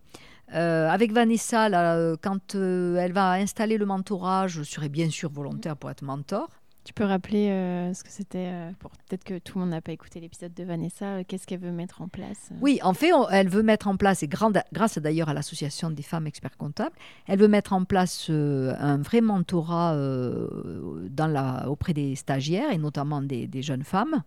euh, 0.55 0.89
avec 0.91 1.13
Vanessa, 1.13 1.69
là, 1.69 1.95
euh, 1.97 2.17
quand 2.21 2.55
elle 2.55 3.13
va 3.13 3.33
installer 3.33 3.79
le 3.79 3.87
mentorat, 3.87 4.47
je 4.47 4.63
serai 4.63 4.89
bien 4.89 5.09
sûr 5.11 5.31
volontaire 5.31 5.77
pour 5.77 5.91
être 5.91 6.03
mentor. 6.03 6.49
Tu 6.85 6.93
peux 6.93 7.05
rappeler 7.05 7.49
euh, 7.49 7.95
ce 7.95 8.05
que 8.05 8.11
c'était 8.11 8.51
euh, 8.53 8.71
pour 8.79 8.91
peut-être 8.91 9.25
que 9.25 9.39
tout 9.39 9.55
le 9.57 9.61
monde 9.63 9.71
n'a 9.71 9.81
pas 9.81 9.93
écouté 9.93 10.21
l'épisode 10.21 10.53
de 10.53 10.65
Vanessa. 10.65 11.07
euh, 11.07 11.23
Qu'est-ce 11.27 11.47
qu'elle 11.47 11.61
veut 11.61 11.71
mettre 11.73 12.03
en 12.03 12.09
place 12.09 12.51
Oui, 12.61 12.79
en 12.83 12.93
fait, 12.93 13.11
on- 13.15 13.27
elle 13.31 13.49
veut 13.49 13.63
mettre 13.63 13.89
en 13.89 13.97
place, 13.97 14.23
et 14.23 14.29
grande- 14.29 14.61
grâce 14.71 14.99
d'ailleurs 14.99 15.31
à 15.31 15.33
l'association 15.33 15.89
des 15.91 16.03
femmes 16.03 16.27
experts 16.27 16.59
comptables, 16.59 16.95
elle 17.27 17.39
veut 17.39 17.49
mettre 17.49 17.73
en 17.73 17.85
place 17.87 18.29
un 18.29 18.99
vrai 18.99 19.23
mentorat 19.23 19.97
dans 19.97 21.27
la, 21.27 21.69
auprès 21.71 21.95
des 21.95 22.17
stagiaires 22.17 22.71
et 22.71 22.79
notamment 22.79 23.23
des, 23.23 23.47
des 23.47 23.63
jeunes 23.63 23.85
femmes, 23.85 24.23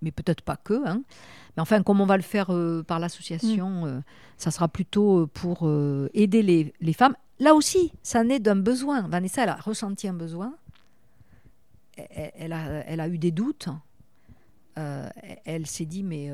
mais 0.00 0.10
peut-être 0.10 0.42
pas 0.42 0.56
que. 0.56 0.86
hein. 0.88 1.02
Mais 1.58 1.62
enfin, 1.62 1.82
comme 1.82 2.00
on 2.00 2.06
va 2.06 2.16
le 2.16 2.22
faire 2.22 2.50
euh, 2.54 2.84
par 2.84 3.00
l'association, 3.00 3.84
euh, 3.84 4.00
ça 4.36 4.52
sera 4.52 4.68
plutôt 4.68 5.22
euh, 5.22 5.26
pour 5.26 5.68
aider 6.14 6.40
les, 6.40 6.72
les 6.80 6.92
femmes. 6.92 7.16
Là 7.40 7.56
aussi, 7.56 7.90
ça 8.04 8.22
naît 8.22 8.38
d'un 8.38 8.54
besoin. 8.54 9.08
Vanessa, 9.08 9.42
elle 9.42 9.48
a 9.48 9.56
ressenti 9.56 10.06
un 10.06 10.12
besoin. 10.14 10.54
Elle, 11.96 12.30
elle 12.36 12.52
a, 12.52 12.84
elle 12.86 13.00
a 13.00 13.08
eu 13.08 13.18
des 13.18 13.32
doutes. 13.32 13.68
Euh, 14.78 15.08
elle- 15.20 15.40
elle 15.46 15.66
s'est 15.66 15.84
dit, 15.84 16.04
mais 16.04 16.30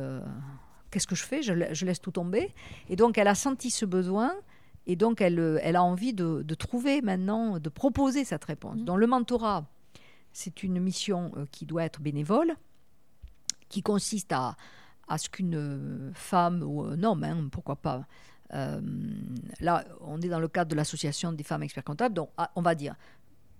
qu'est-ce 0.91 1.07
que 1.07 1.15
je 1.15 1.25
fais? 1.25 1.43
Je, 1.43 1.55
la- 1.55 1.73
je 1.73 1.87
laisse 1.87 2.03
tout 2.03 2.11
tomber. 2.11 2.53
Et 2.91 2.97
donc, 2.97 3.17
elle 3.17 3.29
a 3.29 3.35
senti 3.35 3.71
ce 3.71 3.87
besoin. 3.87 4.31
Et 4.87 4.95
donc, 4.95 5.23
elle, 5.23 5.59
elle 5.63 5.77
a 5.77 5.83
envie 5.83 6.13
de, 6.13 6.43
de 6.43 6.55
trouver 6.55 7.01
maintenant, 7.01 7.59
de 7.59 7.69
proposer 7.71 8.27
cette 8.27 8.45
réponse. 8.45 8.77
Mhm. 8.81 8.85
Donc, 8.85 8.99
le 8.99 9.07
mentorat, 9.07 9.65
c'est 10.35 10.63
une 10.63 10.79
mission 10.81 11.33
qui 11.51 11.65
doit 11.65 11.85
être 11.85 12.03
bénévole, 12.03 12.53
qui 13.71 13.81
consiste 13.81 14.31
à, 14.33 14.55
à 15.09 15.19
ce 15.19 15.29
qu'une 15.29 16.13
femme 16.15 16.63
ou 16.63 16.83
un 16.83 17.03
homme, 17.03 17.25
hein, 17.25 17.49
pourquoi 17.51 17.77
pas, 17.77 18.07
euh, 18.53 18.81
là, 19.61 19.85
on 20.01 20.21
est 20.21 20.29
dans 20.29 20.41
le 20.41 20.49
cadre 20.49 20.71
de 20.71 20.77
l'association 20.77 21.33
des 21.33 21.43
femmes 21.43 21.63
experts 21.63 21.85
comptables, 21.85 22.15
donc 22.15 22.31
ah, 22.37 22.51
on 22.57 22.63
va 22.63 22.75
dire 22.75 22.95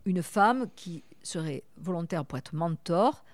une 0.05 0.23
femme 0.23 0.67
qui 0.77 1.03
serait 1.23 1.65
volontaire 1.79 2.25
pour 2.25 2.39
être 2.39 2.55
mentor 2.55 3.25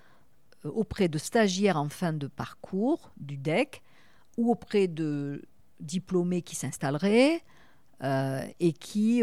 euh, 0.64 0.70
auprès 0.70 1.08
de 1.08 1.18
stagiaires 1.18 1.76
en 1.76 1.88
fin 1.88 2.12
de 2.12 2.28
parcours 2.28 3.10
du 3.16 3.36
DEC 3.36 3.82
ou 4.38 4.50
auprès 4.50 4.86
de 4.86 5.42
diplômés 5.80 6.42
qui 6.42 6.54
s'installeraient 6.54 7.42
euh, 8.02 8.42
et 8.60 8.72
qui 8.72 9.22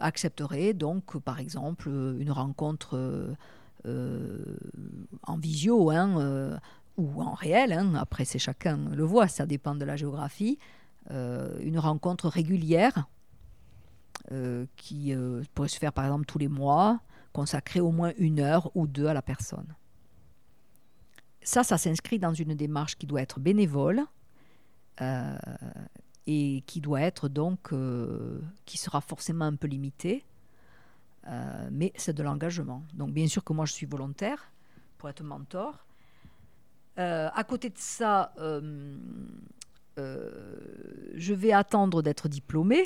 accepteraient 0.00 0.74
donc 0.74 1.18
par 1.18 1.38
exemple 1.38 1.88
une 1.88 2.30
rencontre 2.30 3.36
en 3.84 5.38
visio 5.38 5.90
hein, 5.90 6.58
ou 6.96 7.22
en 7.22 7.34
réel, 7.34 7.72
hein, 7.72 7.94
après 7.94 8.24
c'est 8.24 8.38
chacun 8.38 8.76
le 8.76 9.04
voit, 9.04 9.28
ça 9.28 9.46
dépend 9.46 9.74
de 9.74 9.84
la 9.84 9.96
géographie, 9.96 10.58
euh, 11.10 11.58
une 11.60 11.78
rencontre 11.78 12.28
régulière 12.28 13.08
euh, 14.32 14.64
qui 14.76 15.12
euh, 15.12 15.42
pourrait 15.54 15.68
se 15.68 15.78
faire 15.78 15.92
par 15.92 16.04
exemple 16.04 16.24
tous 16.24 16.38
les 16.38 16.48
mois, 16.48 17.00
consacrer 17.32 17.80
au 17.80 17.90
moins 17.90 18.12
une 18.16 18.40
heure 18.40 18.70
ou 18.74 18.86
deux 18.86 19.06
à 19.06 19.12
la 19.12 19.22
personne. 19.22 19.74
Ça, 21.42 21.62
ça 21.62 21.76
s'inscrit 21.76 22.18
dans 22.18 22.32
une 22.32 22.54
démarche 22.54 22.96
qui 22.96 23.06
doit 23.06 23.20
être 23.20 23.38
bénévole 23.38 24.02
et 26.26 26.62
qui 26.66 26.80
doit 26.80 27.02
être 27.02 27.28
donc, 27.28 27.74
qui 28.64 28.78
sera 28.78 29.02
forcément 29.02 29.44
un 29.44 29.56
peu 29.56 29.66
limitée, 29.66 30.24
mais 31.70 31.92
c'est 31.96 32.14
de 32.14 32.22
l'engagement. 32.22 32.82
Donc 32.94 33.12
bien 33.12 33.26
sûr 33.26 33.44
que 33.44 33.52
moi 33.52 33.66
je 33.66 33.74
suis 33.74 33.84
volontaire 33.84 34.50
pour 34.96 35.10
être 35.10 35.22
mentor. 35.22 35.84
Euh, 36.98 37.30
à 37.32 37.44
côté 37.44 37.70
de 37.70 37.78
ça, 37.78 38.32
euh, 38.38 38.96
euh, 39.98 40.30
je 41.14 41.32
vais 41.34 41.52
attendre 41.52 42.02
d'être 42.02 42.28
diplômée 42.28 42.84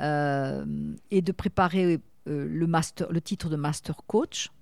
et 0.00 1.22
de 1.22 1.32
préparer 1.32 2.00
le, 2.26 3.18
titre 3.18 3.48
de 3.48 3.56
master 3.56 3.96
coach. 4.06 4.52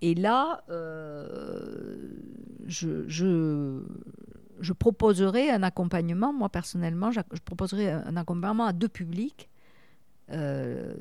Et 0.00 0.14
là, 0.14 0.64
je, 2.66 3.82
proposerai 4.72 5.50
un 5.50 5.62
accompagnement, 5.62 6.32
moi 6.32 6.48
personnellement, 6.48 7.10
je 7.10 7.20
proposerai 7.44 7.92
un 7.92 8.16
accompagnement 8.16 8.64
à 8.64 8.72
deux 8.72 8.88
publics. 8.88 9.50
J'ai 10.30 10.96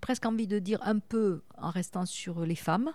presque 0.00 0.24
envie 0.24 0.46
de 0.46 0.60
dire 0.60 0.78
un 0.82 1.00
peu 1.00 1.42
en 1.56 1.70
restant 1.70 2.06
sur 2.06 2.46
les 2.46 2.54
femmes, 2.54 2.92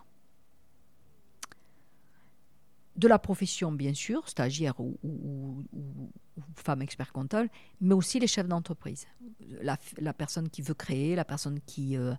de 2.95 3.07
la 3.07 3.19
profession 3.19 3.71
bien 3.71 3.93
sûr, 3.93 4.27
stagiaire 4.27 4.79
ou, 4.79 5.63
femme 6.55 6.81
expert 6.81 7.11
comptable, 7.11 7.49
mais 7.81 7.93
aussi 7.93 8.19
les 8.19 8.27
chefs 8.27 8.47
d'entreprise. 8.47 9.05
La, 9.61 10.13
personne 10.13 10.49
qui 10.49 10.61
veut 10.61 10.73
créer, 10.73 11.15
la 11.15 11.25
personne 11.25 11.59
qui, 11.65 11.97
euh, 11.97 12.13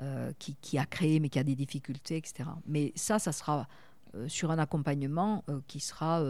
euh, 0.00 0.32
qui, 0.38 0.56
qui 0.56 0.78
a 0.78 0.86
créé 0.86 1.20
mais 1.20 1.28
qui 1.28 1.38
a 1.38 1.44
des 1.44 1.54
difficultés, 1.54 2.16
etc. 2.16 2.48
Mais 2.66 2.92
ça, 2.96 3.18
ça 3.18 3.32
sera 3.32 3.68
euh, 4.14 4.28
sur 4.28 4.50
un 4.50 4.58
accompagnement 4.58 5.44
qui 5.66 5.80
sera 5.80 6.22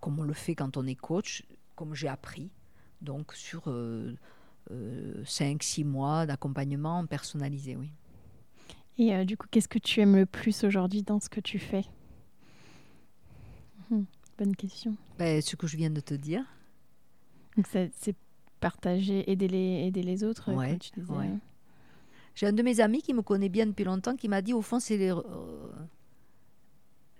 comme 0.00 0.18
on 0.18 0.22
le 0.22 0.32
fait 0.32 0.54
quand 0.54 0.76
on 0.76 0.86
est 0.86 0.96
coach, 0.96 1.44
comme 1.76 1.94
j'ai 1.94 2.08
appris, 2.08 2.50
donc 3.00 3.32
sur 3.34 3.72
5-6 4.70 5.84
mois 5.84 6.26
d'accompagnement 6.26 7.06
personnalisé, 7.06 7.76
oui. 7.76 7.92
Et 8.98 9.14
euh, 9.14 9.24
du 9.24 9.36
coup, 9.36 9.46
qu'est-ce 9.50 9.68
que 9.68 9.78
tu 9.78 10.00
aimes 10.00 10.16
le 10.16 10.26
plus 10.26 10.64
aujourd'hui 10.64 11.02
dans 11.02 11.18
ce 11.20 11.28
que 11.28 11.40
tu 11.40 11.58
fais? 11.58 11.84
Mhm, 13.90 14.06
Bonne 14.38 14.56
question. 14.56 14.96
Ben, 15.18 15.40
ce 15.42 15.56
que 15.56 15.66
je 15.66 15.76
viens 15.76 15.90
de 15.90 16.00
te 16.00 16.14
dire. 16.14 16.44
Donc 17.56 17.66
c'est 17.68 18.16
partager, 18.60 19.30
aider 19.30 19.46
les, 19.48 19.86
aider 19.86 20.02
les 20.02 20.24
autres, 20.24 20.52
Ouais, 20.52 20.70
comme 20.70 20.78
tu 20.78 20.90
disais. 20.98 21.12
ouais. 21.12 21.30
J'ai 22.34 22.46
un 22.46 22.52
de 22.52 22.62
mes 22.62 22.80
amis 22.80 23.00
qui 23.02 23.14
me 23.14 23.22
connaît 23.22 23.48
bien 23.48 23.66
depuis 23.66 23.84
longtemps 23.84 24.16
qui 24.16 24.26
m'a 24.28 24.42
dit 24.42 24.52
au 24.54 24.62
fond, 24.62 24.80
c'est 24.80 24.96
les, 24.96 25.12
euh, 25.12 25.22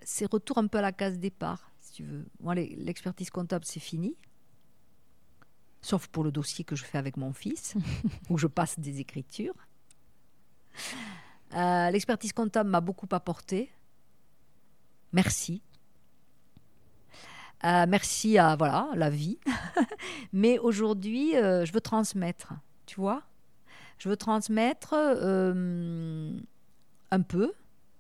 c'est 0.03 0.29
retour 0.31 0.59
un 0.59 0.67
peu 0.67 0.79
à 0.79 0.83
la 0.83 0.91
case 0.93 1.19
départ, 1.19 1.71
si 1.81 1.93
tu 1.93 2.05
veux. 2.05 2.27
Moi, 2.41 2.55
l'expertise 2.57 3.31
comptable, 3.31 3.65
c'est 3.65 3.79
fini. 3.81 4.17
Sauf 5.83 6.09
pour 6.09 6.25
le 6.25 6.33
dossier 6.33 6.65
que 6.65 6.75
je 6.75 6.85
fais 6.85 6.99
avec 6.99 7.17
mon 7.17 7.33
fils, 7.33 7.75
où 8.31 8.39
je 8.39 8.47
passe 8.49 8.79
des 8.81 8.99
écritures. 9.01 9.55
Euh, 11.55 11.91
l'expertise 11.91 12.33
comptable 12.33 12.71
m'a 12.71 12.81
beaucoup 12.81 13.07
apporté. 13.13 13.71
Merci. 15.13 15.63
Euh, 17.65 17.87
merci 17.89 18.39
à 18.39 18.57
voilà 18.57 18.89
la 18.95 19.11
vie. 19.11 19.39
Mais 20.33 20.59
aujourd'hui, 20.59 21.37
euh, 21.37 21.65
je 21.65 21.73
veux 21.73 21.81
transmettre, 21.81 22.53
tu 22.87 23.01
vois. 23.01 23.23
Je 23.99 24.09
veux 24.09 24.17
transmettre 24.17 24.95
un 24.95 26.41
peu, 27.23 27.53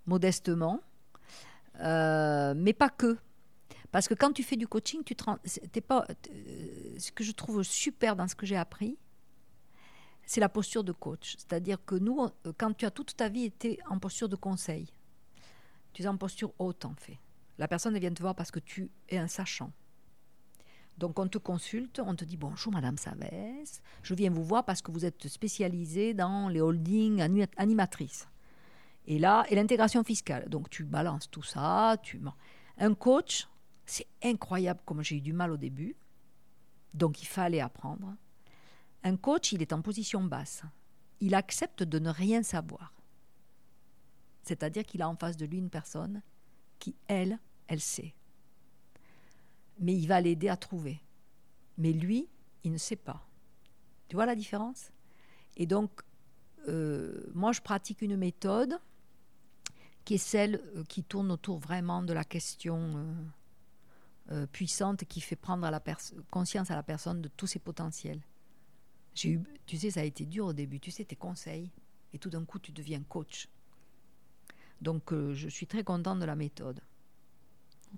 modestement, 0.06 0.80
mais 1.78 2.74
pas 2.76 2.90
que. 2.90 3.16
Parce 3.92 4.08
que 4.08 4.14
quand 4.14 4.32
tu 4.32 4.42
fais 4.42 4.56
du 4.56 4.66
coaching, 4.66 5.04
tu 5.04 5.14
pas. 5.14 6.04
Ce 6.98 7.12
que 7.12 7.22
je 7.22 7.30
trouve 7.30 7.62
super 7.62 8.16
dans 8.16 8.26
ce 8.26 8.34
que 8.34 8.44
j'ai 8.44 8.56
appris, 8.56 8.98
c'est 10.26 10.40
la 10.40 10.48
posture 10.48 10.84
de 10.84 10.92
coach. 10.92 11.34
C'est-à-dire 11.38 11.84
que 11.84 11.94
nous, 11.94 12.16
on- 12.18 12.52
quand 12.56 12.74
tu 12.76 12.84
as 12.86 12.90
toute 12.90 13.16
ta 13.16 13.28
vie 13.28 13.44
été 13.44 13.78
en 13.88 13.98
posture 13.98 14.28
de 14.28 14.36
conseil, 14.36 14.88
tu 15.92 16.02
es 16.02 16.06
en 16.06 16.16
posture 16.16 16.52
haute 16.58 16.84
en 16.84 16.94
fait. 16.94 17.18
La 17.58 17.68
personne 17.68 17.96
vient 17.98 18.12
te 18.12 18.20
voir 18.22 18.34
parce 18.34 18.50
que 18.50 18.58
tu 18.60 18.90
es 19.08 19.16
un 19.18 19.28
sachant. 19.28 19.72
Donc 20.98 21.18
on 21.18 21.26
te 21.28 21.38
consulte, 21.38 21.98
on 22.00 22.14
te 22.14 22.24
dit 22.24 22.36
bonjour 22.36 22.72
Madame 22.72 22.96
Savès, 22.98 23.82
je 24.02 24.14
viens 24.14 24.30
vous 24.30 24.44
voir 24.44 24.64
parce 24.64 24.80
que 24.80 24.92
vous 24.92 25.04
êtes 25.04 25.26
spécialisée 25.28 26.14
dans 26.14 26.48
les 26.48 26.60
holdings 26.60 27.20
ani- 27.20 27.46
animatrices. 27.56 28.28
Et 29.06 29.18
là, 29.18 29.44
et 29.50 29.54
l'intégration 29.54 30.02
fiscale. 30.04 30.48
Donc 30.48 30.70
tu 30.70 30.84
balances 30.84 31.30
tout 31.30 31.42
ça. 31.42 31.96
Tu... 32.02 32.20
Un 32.78 32.94
coach, 32.94 33.48
c'est 33.84 34.06
incroyable 34.22 34.80
comme 34.86 35.02
j'ai 35.02 35.16
eu 35.16 35.20
du 35.20 35.32
mal 35.32 35.50
au 35.52 35.56
début. 35.56 35.94
Donc 36.94 37.22
il 37.22 37.26
fallait 37.26 37.60
apprendre. 37.60 38.14
Un 39.04 39.16
coach, 39.16 39.52
il 39.52 39.62
est 39.62 39.72
en 39.72 39.82
position 39.82 40.24
basse. 40.24 40.62
Il 41.20 41.34
accepte 41.34 41.82
de 41.82 41.98
ne 41.98 42.10
rien 42.10 42.42
savoir. 42.42 42.92
C'est-à-dire 44.42 44.84
qu'il 44.84 45.02
a 45.02 45.08
en 45.08 45.16
face 45.16 45.36
de 45.36 45.46
lui 45.46 45.58
une 45.58 45.70
personne 45.70 46.22
qui, 46.78 46.96
elle, 47.06 47.38
elle 47.68 47.80
sait. 47.80 48.14
Mais 49.78 49.94
il 49.94 50.06
va 50.06 50.20
l'aider 50.20 50.48
à 50.48 50.56
trouver. 50.56 51.00
Mais 51.78 51.92
lui, 51.92 52.28
il 52.62 52.72
ne 52.72 52.78
sait 52.78 52.96
pas. 52.96 53.26
Tu 54.08 54.16
vois 54.16 54.26
la 54.26 54.34
différence? 54.34 54.90
Et 55.56 55.66
donc, 55.66 55.90
euh, 56.68 57.24
moi, 57.34 57.52
je 57.52 57.60
pratique 57.60 58.02
une 58.02 58.16
méthode 58.16 58.78
qui 60.04 60.14
est 60.14 60.18
celle 60.18 60.60
euh, 60.76 60.84
qui 60.84 61.02
tourne 61.02 61.30
autour 61.30 61.58
vraiment 61.58 62.02
de 62.02 62.12
la 62.12 62.24
question 62.24 63.06
euh, 64.30 64.46
puissante 64.46 65.04
qui 65.04 65.20
fait 65.20 65.36
prendre 65.36 65.70
conscience 66.30 66.70
à 66.70 66.76
la 66.76 66.82
personne 66.82 67.20
de 67.20 67.28
tous 67.28 67.46
ses 67.46 67.58
potentiels. 67.58 68.20
J'ai 69.14 69.30
eu, 69.30 69.42
tu 69.66 69.76
sais, 69.76 69.90
ça 69.90 70.00
a 70.00 70.04
été 70.04 70.24
dur 70.24 70.46
au 70.46 70.52
début. 70.52 70.80
Tu 70.80 70.90
sais, 70.90 71.04
tes 71.04 71.16
conseils, 71.16 71.70
et 72.12 72.18
tout 72.18 72.30
d'un 72.30 72.44
coup, 72.44 72.58
tu 72.58 72.72
deviens 72.72 73.02
coach. 73.02 73.48
Donc, 74.80 75.12
je 75.12 75.48
suis 75.48 75.66
très 75.66 75.84
contente 75.84 76.18
de 76.18 76.24
la 76.24 76.36
méthode. 76.36 76.80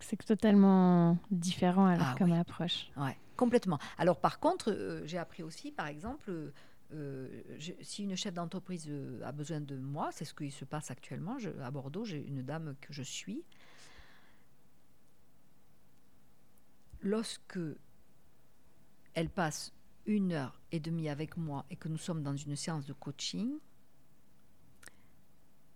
C'est 0.00 0.22
totalement 0.24 1.18
différent 1.30 1.86
alors 1.86 2.08
ah 2.10 2.14
comme 2.18 2.32
approche. 2.32 2.90
Ouais, 2.96 3.16
complètement. 3.36 3.78
Alors 3.98 4.20
par 4.20 4.40
contre, 4.40 5.02
j'ai 5.04 5.18
appris 5.18 5.42
aussi, 5.42 5.72
par 5.72 5.86
exemple, 5.86 6.52
euh, 6.92 7.42
si 7.82 8.04
une 8.04 8.16
chef 8.16 8.34
d'entreprise 8.34 8.86
euh, 8.88 9.20
a 9.24 9.32
besoin 9.32 9.60
de 9.60 9.76
moi, 9.76 10.10
c'est 10.12 10.24
ce 10.24 10.34
qui 10.34 10.50
se 10.50 10.64
passe 10.64 10.90
actuellement. 10.90 11.36
à 11.62 11.70
Bordeaux, 11.70 12.04
j'ai 12.04 12.24
une 12.26 12.42
dame 12.42 12.76
que 12.80 12.92
je 12.92 13.02
suis. 13.02 13.42
Lorsque 17.02 17.58
elle 19.14 19.30
passe 19.30 19.72
une 20.06 20.32
heure 20.32 20.60
et 20.72 20.80
demie 20.80 21.08
avec 21.08 21.36
moi 21.36 21.64
et 21.70 21.76
que 21.76 21.88
nous 21.88 21.98
sommes 21.98 22.22
dans 22.22 22.36
une 22.36 22.56
séance 22.56 22.86
de 22.86 22.92
coaching, 22.92 23.58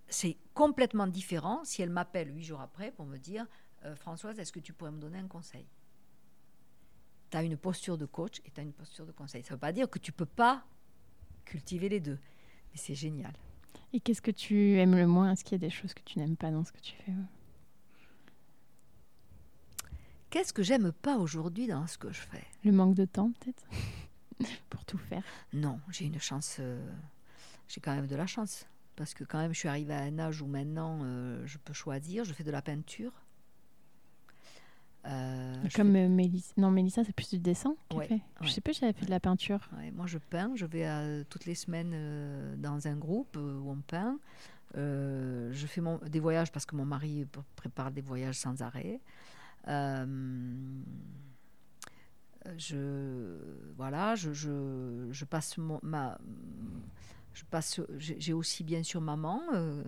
c'est 0.09 0.37
complètement 0.55 1.07
différent 1.07 1.65
si 1.65 1.83
elle 1.83 1.91
m'appelle 1.91 2.35
huit 2.35 2.45
jours 2.45 2.61
après 2.61 2.91
pour 2.93 3.07
me 3.07 3.17
dire 3.17 3.47
euh, 3.85 3.95
Françoise, 3.97 4.39
est-ce 4.39 4.53
que 4.53 4.61
tu 4.61 4.73
pourrais 4.73 4.91
me 4.91 5.01
donner 5.01 5.19
un 5.19 5.29
conseil? 5.29 5.67
Tu 7.31 7.37
as 7.37 7.43
une 7.43 7.57
posture 7.57 7.97
de 7.97 8.07
coach 8.07 8.41
et 8.45 8.51
tu 8.51 8.61
as 8.61 8.65
une 8.65 8.73
posture 8.73 9.07
de 9.07 9.13
conseil. 9.13 9.43
Ça 9.43 9.51
ne 9.51 9.55
veut 9.55 9.61
pas 9.61 9.73
dire 9.73 9.89
que 9.89 9.99
tu 9.99 10.11
ne 10.11 10.17
peux 10.17 10.27
pas 10.27 10.65
cultiver 11.45 11.89
les 11.89 12.01
deux. 12.01 12.19
Mais 12.73 12.77
c'est 12.77 12.95
génial. 12.95 13.33
Et 13.93 14.01
qu'est-ce 14.01 14.23
que 14.23 14.31
tu 14.31 14.79
aimes 14.79 14.97
le 14.97 15.07
moins? 15.07 15.33
Est-ce 15.33 15.45
qu'il 15.45 15.53
y 15.53 15.55
a 15.57 15.67
des 15.67 15.71
choses 15.71 15.95
que 15.95 16.03
tu 16.03 16.19
n'aimes 16.19 16.37
pas 16.37 16.51
dans 16.51 16.65
ce 16.65 16.73
que 16.73 16.81
tu 16.81 16.95
fais? 16.97 17.13
Qu'est-ce 20.29 20.53
que 20.53 20.63
j'aime 20.63 20.93
pas 20.93 21.19
aujourd'hui 21.19 21.67
dans 21.67 21.87
ce 21.87 21.99
que 21.99 22.13
je 22.13 22.21
fais? 22.21 22.45
Le 22.65 22.71
manque 22.71 22.95
de 22.95 23.05
temps, 23.05 23.33
peut-être? 23.33 23.65
Pour 24.71 24.85
tout 24.85 24.99
faire 24.99 25.23
Non, 25.53 25.81
j'ai 25.91 26.07
une 26.07 26.21
chance. 26.21 26.57
Euh, 26.61 26.85
j'ai 27.69 27.81
quand 27.81 27.95
même 27.95 28.07
de 28.07 28.17
la 28.17 28.27
chance. 28.27 28.67
Parce 28.97 29.15
que 29.15 29.25
quand 29.25 29.39
même, 29.39 29.55
je 29.55 29.59
suis 29.61 29.69
arrivée 29.69 29.95
à 29.95 30.01
un 30.01 30.19
âge 30.19 30.43
où 30.43 30.47
maintenant, 30.47 31.01
euh, 31.03 31.43
je 31.47 31.57
peux 31.59 31.73
choisir. 31.73 32.25
Je 32.25 32.33
fais 32.33 32.45
de 32.45 32.51
la 32.51 32.61
peinture. 32.61 33.13
Euh, 35.07 35.55
Comme 35.75 35.97
euh, 35.97 36.09
Mélissa. 36.09 36.53
Non, 36.59 36.71
Mélissa, 36.71 37.05
c'est 37.05 37.15
plus 37.15 37.31
du 37.31 37.39
dessin 37.39 37.75
fait. 37.91 38.21
Je 38.43 38.51
sais 38.51 38.61
pas 38.61 38.75
si 38.75 38.85
elle 38.85 38.93
fait 38.93 39.07
de 39.07 39.11
la 39.11 39.21
peinture. 39.21 39.71
moi, 39.95 40.07
je 40.07 40.19
peins. 40.19 40.53
Je 40.55 40.67
vais 40.67 40.87
euh, 40.87 41.25
toutes 41.31 41.47
les 41.47 41.55
semaines 41.55 42.57
dans 42.59 42.87
un 42.87 42.97
groupe 42.97 43.37
où 43.37 43.71
on 43.71 43.81
peint. 43.87 44.19
je 44.75 45.67
fais 45.67 45.81
mon, 45.81 45.99
des 45.99 46.21
voyages 46.21 46.53
parce 46.53 46.67
que 46.67 46.77
mon 46.77 46.85
mari 46.85 47.27
prépare 47.57 47.91
des 47.93 48.03
voyages 48.03 48.37
sans 48.37 48.61
arrêt. 48.61 49.01
Je 52.57 53.37
voilà, 53.77 54.15
je, 54.15 54.33
je, 54.33 55.09
je 55.11 55.25
passe 55.25 55.59
ma 55.59 56.19
je 57.33 57.45
passe 57.45 57.81
j'ai 57.99 58.33
aussi 58.33 58.65
bien 58.65 58.83
sûr 58.83 59.01
maman 59.01 59.41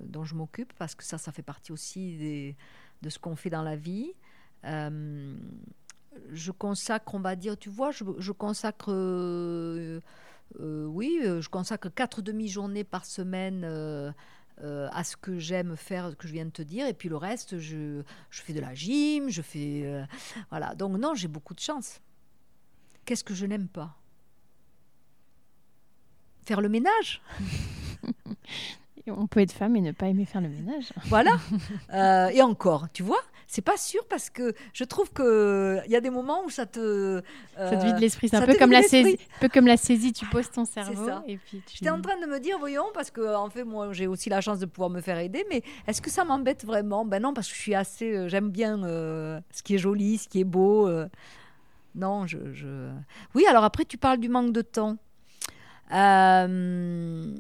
dont 0.04 0.24
je 0.24 0.34
m'occupe 0.34 0.72
parce 0.74 0.94
que 0.94 1.04
ça 1.04 1.18
ça 1.18 1.32
fait 1.32 1.42
partie 1.42 1.72
aussi 1.72 2.54
de 3.02 3.10
ce 3.10 3.18
qu'on 3.18 3.36
fait 3.36 3.50
dans 3.50 3.62
la 3.62 3.76
vie 3.76 4.12
euh, 4.64 5.34
je 6.30 6.50
consacre, 6.50 7.14
on 7.14 7.20
va 7.20 7.36
dire, 7.36 7.56
tu 7.56 7.70
vois, 7.70 7.90
je, 7.90 8.32
consacre, 8.32 8.92
euh, 8.92 10.00
euh, 10.60 10.84
oui, 10.86 11.20
je 11.22 11.48
consacre 11.48 11.88
quatre 11.88 12.20
demi-journées 12.22 12.84
par 12.84 13.04
semaine 13.04 13.64
à 14.58 15.04
ce 15.04 15.16
que 15.16 15.38
j'aime 15.38 15.76
faire, 15.76 16.10
ce 16.10 16.16
que 16.16 16.28
je 16.28 16.32
viens 16.32 16.44
de 16.44 16.50
te 16.50 16.62
dire, 16.62 16.86
et 16.86 16.94
puis 16.94 17.08
le 17.08 17.16
reste, 17.16 17.58
je, 17.58 18.02
je 18.30 18.42
fais 18.42 18.52
de 18.52 18.60
la 18.60 18.74
gym, 18.74 19.28
je 19.28 19.42
fais, 19.42 20.06
voilà. 20.50 20.74
Donc 20.74 20.98
non, 20.98 21.14
j'ai 21.14 21.28
beaucoup 21.28 21.54
de 21.54 21.60
chance. 21.60 22.00
Qu'est-ce 23.04 23.24
que 23.24 23.34
je 23.34 23.46
n'aime 23.46 23.68
pas? 23.68 23.96
Faire 26.44 26.60
le 26.60 26.68
ménage? 26.68 27.22
On 29.08 29.26
peut 29.26 29.40
être 29.40 29.52
femme 29.52 29.74
et 29.74 29.80
ne 29.80 29.90
pas 29.90 30.06
aimer 30.06 30.24
faire 30.24 30.40
le 30.40 30.48
ménage. 30.48 30.92
Voilà. 31.06 31.32
et 32.32 32.40
encore, 32.42 32.86
tu 32.92 33.02
vois, 33.02 33.20
c'est 33.52 33.60
pas 33.60 33.76
sûr 33.76 34.02
parce 34.08 34.30
que 34.30 34.54
je 34.72 34.82
trouve 34.84 35.12
que 35.12 35.78
il 35.84 35.90
y 35.90 35.96
a 35.96 36.00
des 36.00 36.08
moments 36.08 36.42
où 36.42 36.48
ça 36.48 36.64
te 36.64 37.20
ça 37.54 37.76
te 37.76 37.84
vide 37.84 37.98
l'esprit. 37.98 38.30
C'est 38.30 38.36
un 38.36 38.46
peu 38.46 38.54
comme 38.54 38.72
la 38.72 38.82
saisie, 38.82 39.18
peu 39.40 39.48
comme 39.50 39.66
la 39.66 39.76
saisie. 39.76 40.14
Tu 40.14 40.24
poses 40.24 40.50
ton 40.50 40.64
cerveau 40.64 41.10
et 41.26 41.36
puis. 41.36 41.62
J'étais 41.70 41.90
en 41.90 42.00
train 42.00 42.18
de 42.18 42.24
me 42.24 42.40
dire, 42.40 42.58
voyons, 42.58 42.86
parce 42.94 43.10
que 43.10 43.34
en 43.34 43.50
fait, 43.50 43.64
moi, 43.64 43.92
j'ai 43.92 44.06
aussi 44.06 44.30
la 44.30 44.40
chance 44.40 44.58
de 44.58 44.64
pouvoir 44.64 44.88
me 44.88 45.02
faire 45.02 45.18
aider, 45.18 45.44
mais 45.50 45.62
est-ce 45.86 46.00
que 46.00 46.08
ça 46.08 46.24
m'embête 46.24 46.64
vraiment? 46.64 47.04
Ben 47.04 47.20
non, 47.20 47.34
parce 47.34 47.48
que 47.48 47.54
je 47.54 47.60
suis 47.60 47.74
assez, 47.74 48.16
euh, 48.16 48.28
j'aime 48.28 48.48
bien 48.50 48.82
euh, 48.84 49.38
ce 49.50 49.62
qui 49.62 49.74
est 49.74 49.78
joli, 49.78 50.16
ce 50.16 50.28
qui 50.28 50.40
est 50.40 50.44
beau. 50.44 50.88
Euh. 51.96 51.98
Non, 52.00 52.26
je, 52.26 52.90
Oui, 53.34 53.44
alors 53.46 53.64
après, 53.64 53.84
tu 53.84 53.98
parles 53.98 54.18
du 54.18 54.28
manque 54.28 54.52
de 54.52 54.62
temps. 54.62 54.96
Euh 55.92 57.34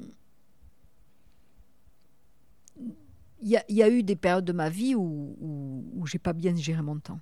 il 3.42 3.60
y, 3.68 3.82
a 3.82 3.88
eu 3.88 4.04
des 4.04 4.14
périodes 4.14 4.44
de 4.44 4.52
ma 4.52 4.68
vie 4.68 4.94
où, 4.94 5.36
où, 5.40 6.06
j'ai 6.06 6.18
pas 6.18 6.32
bien 6.32 6.54
géré 6.54 6.80
mon 6.80 6.98
temps. 6.98 7.18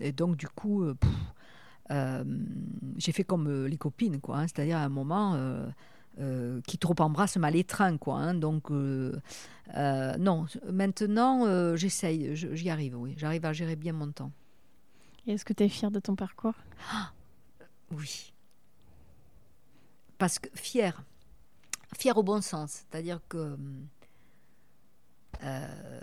Et 0.00 0.10
donc, 0.12 0.36
du 0.36 0.48
coup, 0.48 0.84
euh, 0.84 0.94
euh, 1.90 2.24
j'ai 2.96 3.12
fait 3.12 3.24
comme 3.24 3.46
euh, 3.46 3.68
les 3.68 3.76
copines, 3.76 4.20
quoi. 4.20 4.38
Hein. 4.38 4.46
C'est-à-dire, 4.46 4.78
à 4.78 4.84
un 4.84 4.88
moment, 4.88 5.36
qui 6.66 6.78
trop 6.78 6.94
embrasse 6.98 7.36
mal 7.36 7.56
étreint, 7.56 7.98
quoi. 7.98 8.16
Hein. 8.16 8.34
donc, 8.34 8.70
non, 8.70 10.46
maintenant, 10.72 11.76
j'essaye, 11.76 12.34
j'y 12.34 12.70
arrive, 12.70 12.98
oui. 12.98 13.14
J'arrive 13.18 13.44
à 13.44 13.52
gérer 13.52 13.76
bien 13.76 13.92
mon 13.92 14.10
temps. 14.10 14.32
Est-ce 15.32 15.44
que 15.44 15.52
tu 15.52 15.64
es 15.64 15.68
fière 15.68 15.90
de 15.90 16.00
ton 16.00 16.16
parcours? 16.16 16.54
Oui. 17.90 18.34
Parce 20.18 20.38
que 20.38 20.50
fière. 20.54 21.02
Fière 21.96 22.18
au 22.18 22.22
bon 22.22 22.42
sens. 22.42 22.84
C'est-à-dire 22.90 23.18
que 23.30 23.56
euh, 25.42 26.00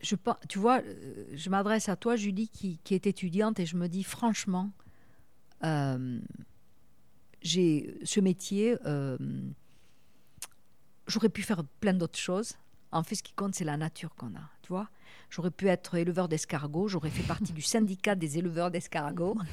je, 0.00 0.16
tu 0.48 0.58
vois, 0.58 0.80
euh, 0.82 1.24
je 1.32 1.50
m'adresse 1.50 1.88
à 1.88 1.96
toi, 1.96 2.16
Julie, 2.16 2.48
qui, 2.48 2.78
est 2.90 3.06
étudiante, 3.06 3.58
et 3.60 3.66
je 3.66 3.76
me 3.76 3.88
dis 3.88 4.04
franchement, 4.04 4.70
euh, 5.64 6.20
j'ai 7.42 7.98
ce 8.04 8.20
métier, 8.20 8.76
j'aurais 11.06 11.28
pu 11.30 11.42
faire 11.42 11.64
plein 11.80 11.94
d'autres 11.94 12.18
choses. 12.18 12.56
En 12.94 13.02
fait, 13.02 13.16
ce 13.16 13.24
qui 13.24 13.32
compte, 13.32 13.56
c'est 13.56 13.64
la 13.64 13.76
nature 13.76 14.14
qu'on 14.14 14.28
a, 14.28 14.50
tu 14.62 14.68
vois. 14.68 14.88
J'aurais 15.28 15.50
pu 15.50 15.66
être 15.66 15.96
éleveur 15.96 16.28
d'escargots, 16.28 16.86
j'aurais 16.86 17.10
fait 17.10 17.26
partie 17.26 17.52
du 17.52 17.60
syndicat 17.60 18.14
des 18.14 18.38
éleveurs 18.38 18.70
d'escargots. 18.70 19.36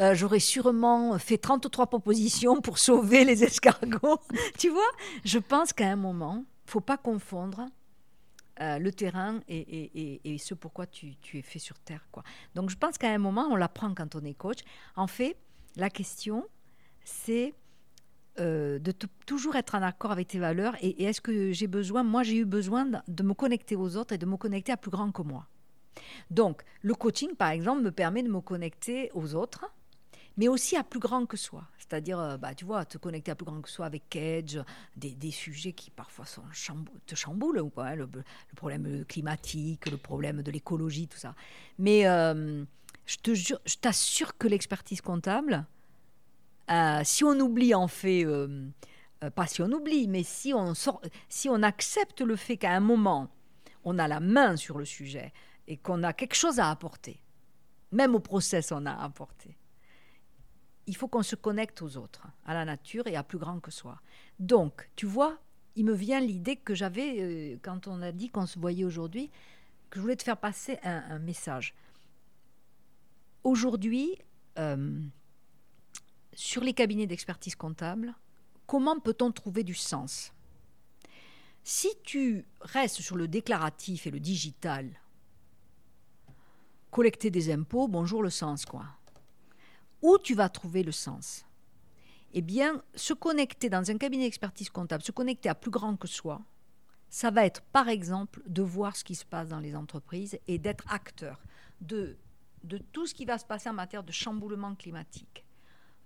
Euh, 0.00 0.14
j'aurais 0.14 0.38
sûrement 0.38 1.18
fait 1.18 1.38
33 1.38 1.88
propositions 1.88 2.60
pour 2.60 2.78
sauver 2.78 3.24
les 3.24 3.42
escargots. 3.42 4.20
tu 4.58 4.68
vois, 4.68 4.88
je 5.24 5.38
pense 5.38 5.72
qu'à 5.72 5.88
un 5.88 5.96
moment, 5.96 6.44
faut 6.66 6.80
pas 6.80 6.98
confondre 6.98 7.66
euh, 8.60 8.78
le 8.78 8.92
terrain 8.92 9.40
et, 9.48 10.20
et, 10.24 10.38
ce 10.38 10.54
pourquoi 10.54 10.86
tu, 10.86 11.16
tu, 11.16 11.38
es 11.38 11.42
fait 11.42 11.58
sur 11.58 11.80
Terre. 11.80 12.06
Quoi. 12.12 12.22
Donc 12.54 12.70
je 12.70 12.76
pense 12.76 12.96
qu'à 12.96 13.08
un 13.10 13.18
moment, 13.18 13.48
on 13.50 13.56
l'apprend 13.56 13.92
quand 13.94 14.14
on 14.14 14.24
est 14.24 14.34
coach. 14.34 14.58
En 14.94 15.08
fait, 15.08 15.36
la 15.74 15.90
question, 15.90 16.46
c'est 17.04 17.54
euh, 18.40 18.78
de 18.78 18.92
toujours 19.26 19.56
être 19.56 19.74
en 19.74 19.82
accord 19.82 20.12
avec 20.12 20.28
tes 20.28 20.38
valeurs 20.38 20.74
et, 20.80 21.04
est-ce 21.04 21.20
que 21.20 21.52
j'ai 21.52 21.66
besoin, 21.66 22.02
moi 22.02 22.22
j'ai 22.22 22.36
eu 22.36 22.44
besoin 22.44 22.86
de, 23.06 23.22
me 23.22 23.34
connecter 23.34 23.76
aux 23.76 23.96
autres 23.96 24.14
et 24.14 24.18
de 24.18 24.26
me 24.26 24.36
connecter 24.36 24.72
à 24.72 24.76
plus 24.76 24.90
grand 24.90 25.10
que 25.12 25.22
moi. 25.22 25.46
Donc 26.30 26.62
le 26.82 26.94
coaching 26.94 27.34
par 27.34 27.50
exemple 27.50 27.82
me 27.82 27.90
permet 27.90 28.22
de 28.22 28.28
me 28.28 28.40
connecter 28.40 29.10
aux 29.14 29.34
autres 29.34 29.64
mais 30.36 30.46
aussi 30.46 30.76
à 30.76 30.84
plus 30.84 31.00
grand 31.00 31.26
que 31.26 31.36
soi. 31.36 31.66
C'est-à-dire, 31.78 32.20
euh, 32.20 32.36
bah, 32.36 32.54
tu 32.54 32.64
vois, 32.64 32.84
te 32.84 32.96
connecter 32.96 33.32
à 33.32 33.34
plus 33.34 33.44
grand 33.44 33.60
que 33.60 33.68
soi 33.68 33.86
avec 33.86 34.14
Edge, 34.14 34.58
des, 34.96 35.30
sujets 35.32 35.72
qui 35.72 35.90
parfois 35.90 36.26
sont 36.26 36.42
te 37.06 37.16
chamboulent, 37.16 37.58
ou 37.58 37.70
pas, 37.70 37.96
le, 37.96 38.08
problème 38.54 39.04
climatique, 39.06 39.90
le 39.90 39.96
problème 39.96 40.42
de 40.42 40.52
l'écologie, 40.52 41.08
tout 41.08 41.18
ça. 41.18 41.34
Mais 41.78 42.06
euh, 42.06 42.64
je 43.04 43.76
t'assure 43.80 44.38
que 44.38 44.46
l'expertise 44.46 45.00
comptable, 45.00 45.66
euh, 46.70 47.00
si 47.04 47.24
on 47.24 47.38
oublie 47.40 47.74
en 47.74 47.88
fait, 47.88 48.24
euh, 48.24 48.68
euh, 49.24 49.30
pas 49.30 49.46
si 49.46 49.62
on 49.62 49.72
oublie, 49.72 50.06
mais 50.08 50.22
si 50.22 50.52
on, 50.52 50.74
sort, 50.74 51.00
si 51.28 51.48
on 51.48 51.62
accepte 51.62 52.20
le 52.20 52.36
fait 52.36 52.56
qu'à 52.56 52.72
un 52.72 52.80
moment, 52.80 53.30
on 53.84 53.98
a 53.98 54.06
la 54.06 54.20
main 54.20 54.56
sur 54.56 54.78
le 54.78 54.84
sujet 54.84 55.32
et 55.66 55.76
qu'on 55.76 56.02
a 56.02 56.12
quelque 56.12 56.34
chose 56.34 56.60
à 56.60 56.70
apporter, 56.70 57.22
même 57.92 58.14
au 58.14 58.20
process 58.20 58.70
on 58.72 58.84
a 58.84 58.92
à 58.92 59.04
apporter, 59.04 59.56
il 60.86 60.96
faut 60.96 61.08
qu'on 61.08 61.22
se 61.22 61.36
connecte 61.36 61.82
aux 61.82 61.96
autres, 61.96 62.26
à 62.44 62.54
la 62.54 62.64
nature 62.64 63.06
et 63.06 63.16
à 63.16 63.22
plus 63.22 63.38
grand 63.38 63.60
que 63.60 63.70
soi. 63.70 64.00
Donc, 64.38 64.90
tu 64.96 65.06
vois, 65.06 65.38
il 65.76 65.84
me 65.84 65.92
vient 65.92 66.20
l'idée 66.20 66.56
que 66.56 66.74
j'avais 66.74 67.58
quand 67.62 67.86
on 67.88 68.00
a 68.00 68.10
dit 68.10 68.30
qu'on 68.30 68.46
se 68.46 68.58
voyait 68.58 68.84
aujourd'hui, 68.84 69.30
que 69.90 69.98
je 69.98 70.02
voulais 70.02 70.16
te 70.16 70.22
faire 70.22 70.38
passer 70.38 70.78
un 70.82 71.18
message. 71.18 71.74
aujourd'hui, 73.44 74.16
sur 76.38 76.62
les 76.62 76.72
cabinets 76.72 77.08
d'expertise 77.08 77.56
comptable, 77.56 78.14
comment 78.68 79.00
peut-on 79.00 79.32
trouver 79.32 79.64
du 79.64 79.74
sens? 79.74 80.32
Si 81.64 81.88
tu 82.04 82.46
restes 82.60 83.00
sur 83.00 83.16
le 83.16 83.26
déclaratif 83.26 84.06
et 84.06 84.12
le 84.12 84.20
digital, 84.20 84.88
collecter 86.92 87.32
des 87.32 87.52
impôts, 87.52 87.88
bonjour 87.88 88.22
le 88.22 88.30
sens, 88.30 88.64
quoi. 88.64 88.84
Où 90.00 90.16
tu 90.18 90.36
vas 90.36 90.48
trouver 90.48 90.84
le 90.84 90.92
sens? 90.92 91.44
Eh 92.32 92.40
bien, 92.40 92.84
se 92.94 93.14
connecter 93.14 93.68
dans 93.68 93.90
un 93.90 93.98
cabinet 93.98 94.26
d'expertise 94.26 94.70
comptable, 94.70 95.02
se 95.02 95.10
connecter 95.10 95.48
à 95.48 95.56
plus 95.56 95.72
grand 95.72 95.96
que 95.96 96.06
soi, 96.06 96.40
ça 97.10 97.32
va 97.32 97.46
être 97.46 97.62
par 97.62 97.88
exemple 97.88 98.44
de 98.46 98.62
voir 98.62 98.94
ce 98.94 99.02
qui 99.02 99.16
se 99.16 99.24
passe 99.24 99.48
dans 99.48 99.58
les 99.58 99.74
entreprises 99.74 100.38
et 100.46 100.58
d'être 100.58 100.84
acteur 100.88 101.42
de, 101.80 102.16
de 102.62 102.78
tout 102.78 103.08
ce 103.08 103.14
qui 103.14 103.24
va 103.24 103.38
se 103.38 103.44
passer 103.44 103.68
en 103.68 103.74
matière 103.74 104.04
de 104.04 104.12
chamboulement 104.12 104.76
climatique, 104.76 105.44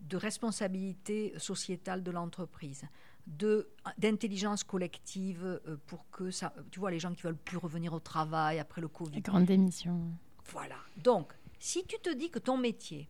de 0.02 0.16
responsabilité 0.16 1.32
sociétale 1.38 2.02
de 2.02 2.10
l'entreprise, 2.10 2.84
de 3.26 3.68
d'intelligence 3.98 4.64
collective 4.64 5.44
euh, 5.44 5.76
pour 5.86 6.10
que 6.10 6.30
ça 6.30 6.52
tu 6.70 6.80
vois 6.80 6.90
les 6.90 6.98
gens 6.98 7.14
qui 7.14 7.22
veulent 7.22 7.36
plus 7.36 7.56
revenir 7.56 7.92
au 7.92 8.00
travail 8.00 8.58
après 8.58 8.80
le 8.80 8.88
Covid. 8.88 9.14
Les 9.14 9.20
grandes 9.20 9.46
démissions. 9.46 10.12
Voilà. 10.46 10.76
Donc, 10.96 11.32
si 11.58 11.84
tu 11.86 11.98
te 12.00 12.12
dis 12.12 12.30
que 12.30 12.40
ton 12.40 12.56
métier 12.56 13.08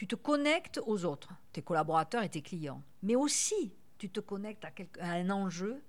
tu 0.00 0.06
te 0.06 0.14
connectes 0.14 0.80
aux 0.86 1.04
autres, 1.04 1.34
tes 1.52 1.60
collaborateurs 1.60 2.22
et 2.22 2.30
tes 2.30 2.40
clients, 2.40 2.82
mais 3.02 3.16
aussi 3.16 3.74
tu 3.98 4.08
te 4.08 4.20
connectes 4.20 4.64
à, 4.64 4.70
quelque, 4.70 4.98
à 4.98 5.10
un 5.10 5.28
enjeu 5.28 5.82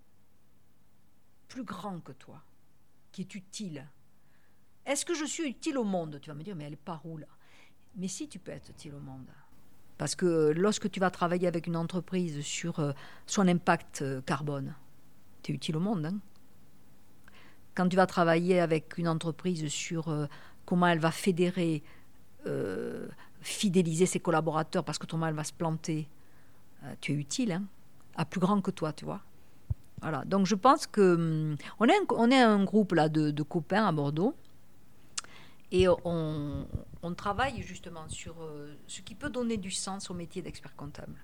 plus 1.47 1.63
grand 1.63 2.01
que 2.01 2.11
toi, 2.11 2.43
qui 3.13 3.21
est 3.21 3.35
utile. 3.35 3.89
Est-ce 4.85 5.05
que 5.05 5.13
je 5.13 5.23
suis 5.23 5.47
utile 5.47 5.77
au 5.77 5.85
monde? 5.85 6.19
Tu 6.21 6.29
vas 6.29 6.33
me 6.33 6.43
dire, 6.43 6.57
mais 6.57 6.65
elle 6.65 6.73
est 6.73 6.75
par 6.75 7.05
où 7.05 7.15
là 7.15 7.27
Mais 7.95 8.09
si 8.09 8.27
tu 8.27 8.37
peux 8.37 8.51
être 8.51 8.71
utile 8.71 8.95
au 8.95 8.99
monde. 8.99 9.29
Parce 10.01 10.15
que 10.15 10.51
lorsque 10.57 10.89
tu 10.89 10.99
vas 10.99 11.11
travailler 11.11 11.47
avec 11.47 11.67
une 11.67 11.77
entreprise 11.77 12.41
sur 12.41 12.79
euh, 12.79 12.91
son 13.27 13.47
impact 13.47 14.01
euh, 14.01 14.19
carbone, 14.21 14.73
tu 15.43 15.51
es 15.51 15.55
utile 15.55 15.77
au 15.77 15.79
monde. 15.79 16.07
Hein 16.07 16.17
Quand 17.75 17.87
tu 17.87 17.97
vas 17.97 18.07
travailler 18.07 18.59
avec 18.59 18.97
une 18.97 19.07
entreprise 19.07 19.67
sur 19.67 20.09
euh, 20.09 20.25
comment 20.65 20.87
elle 20.87 20.97
va 20.97 21.11
fédérer, 21.11 21.83
fidéliser 23.41 24.07
ses 24.07 24.19
collaborateurs 24.19 24.83
parce 24.83 24.97
que 24.97 25.05
ton 25.05 25.19
mal 25.19 25.35
va 25.35 25.43
se 25.43 25.53
planter, 25.53 26.09
tu 26.99 27.11
es 27.11 27.15
utile, 27.15 27.51
hein 27.51 27.63
à 28.15 28.25
plus 28.25 28.39
grand 28.39 28.59
que 28.59 28.71
toi, 28.71 28.93
tu 28.93 29.05
vois. 29.05 29.21
Voilà. 30.01 30.25
Donc 30.25 30.47
je 30.47 30.55
pense 30.55 30.87
que 30.87 31.13
hum, 31.13 31.57
on 31.79 31.85
est 31.85 31.95
un, 31.95 32.05
on 32.09 32.31
est 32.31 32.41
un 32.41 32.63
groupe 32.63 32.93
là 32.93 33.07
de 33.07 33.43
copains 33.43 33.85
à 33.85 33.91
Bordeaux 33.91 34.33
et 35.71 35.87
on, 35.87 36.67
travaille 37.15 37.61
justement 37.61 38.07
sur 38.09 38.41
euh, 38.41 38.75
ce 38.87 39.01
qui 39.01 39.15
peut 39.15 39.29
donner 39.29 39.57
du 39.57 39.71
sens 39.71 40.09
au 40.09 40.13
métier 40.13 40.41
d'expert 40.41 40.75
comptable. 40.75 41.23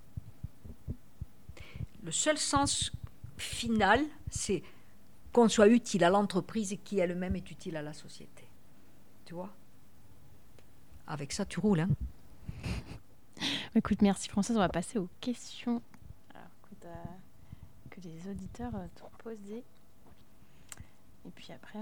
Le 2.04 2.12
seul 2.12 2.38
sens 2.38 2.92
final, 3.38 4.02
c'est 4.30 4.64
qu'on 5.34 5.50
soit 5.50 5.68
utile 5.68 6.04
à 6.04 6.10
l'entreprise 6.10 6.72
et 6.72 6.78
qui 6.78 7.00
elle-même 7.00 7.36
est 7.36 7.52
utile 7.52 7.76
à 7.78 7.82
la 7.82 7.94
société. 7.94 8.48
Tu 9.26 9.34
vois? 9.34 9.50
Avec 11.08 11.34
ça, 11.34 11.46
tu 11.46 11.60
roules. 11.60 11.82
Hein 11.82 11.90
écoute, 13.76 14.02
merci 14.02 14.30
Françoise. 14.30 14.58
On 14.58 14.62
va 14.62 14.70
passer 14.70 14.98
aux 14.98 15.10
questions 15.20 15.82
Alors, 16.34 16.48
écoute, 16.64 16.86
euh, 16.86 17.90
que 17.90 18.02
les 18.02 18.30
auditeurs 18.30 18.76
euh, 18.76 18.88
t'ont 18.96 19.12
posées. 19.18 19.64
Et 21.26 21.32
puis 21.36 21.52
après, 21.52 21.80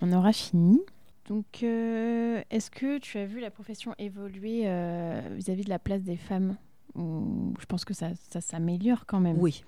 on 0.00 0.12
aura 0.12 0.32
fini. 0.32 0.80
Donc, 1.28 1.62
euh, 1.62 2.42
est-ce 2.50 2.70
que 2.70 2.98
tu 2.98 3.18
as 3.18 3.24
vu 3.24 3.40
la 3.40 3.50
profession 3.50 3.94
évoluer 3.98 4.62
euh, 4.66 5.20
vis-à-vis 5.34 5.64
de 5.64 5.70
la 5.70 5.78
place 5.78 6.02
des 6.02 6.16
femmes? 6.16 6.56
Je 6.96 7.66
pense 7.66 7.84
que 7.84 7.94
ça, 7.94 8.10
ça 8.30 8.40
s'améliore 8.40 9.04
quand 9.06 9.20
même. 9.20 9.38
Oui. 9.38 9.64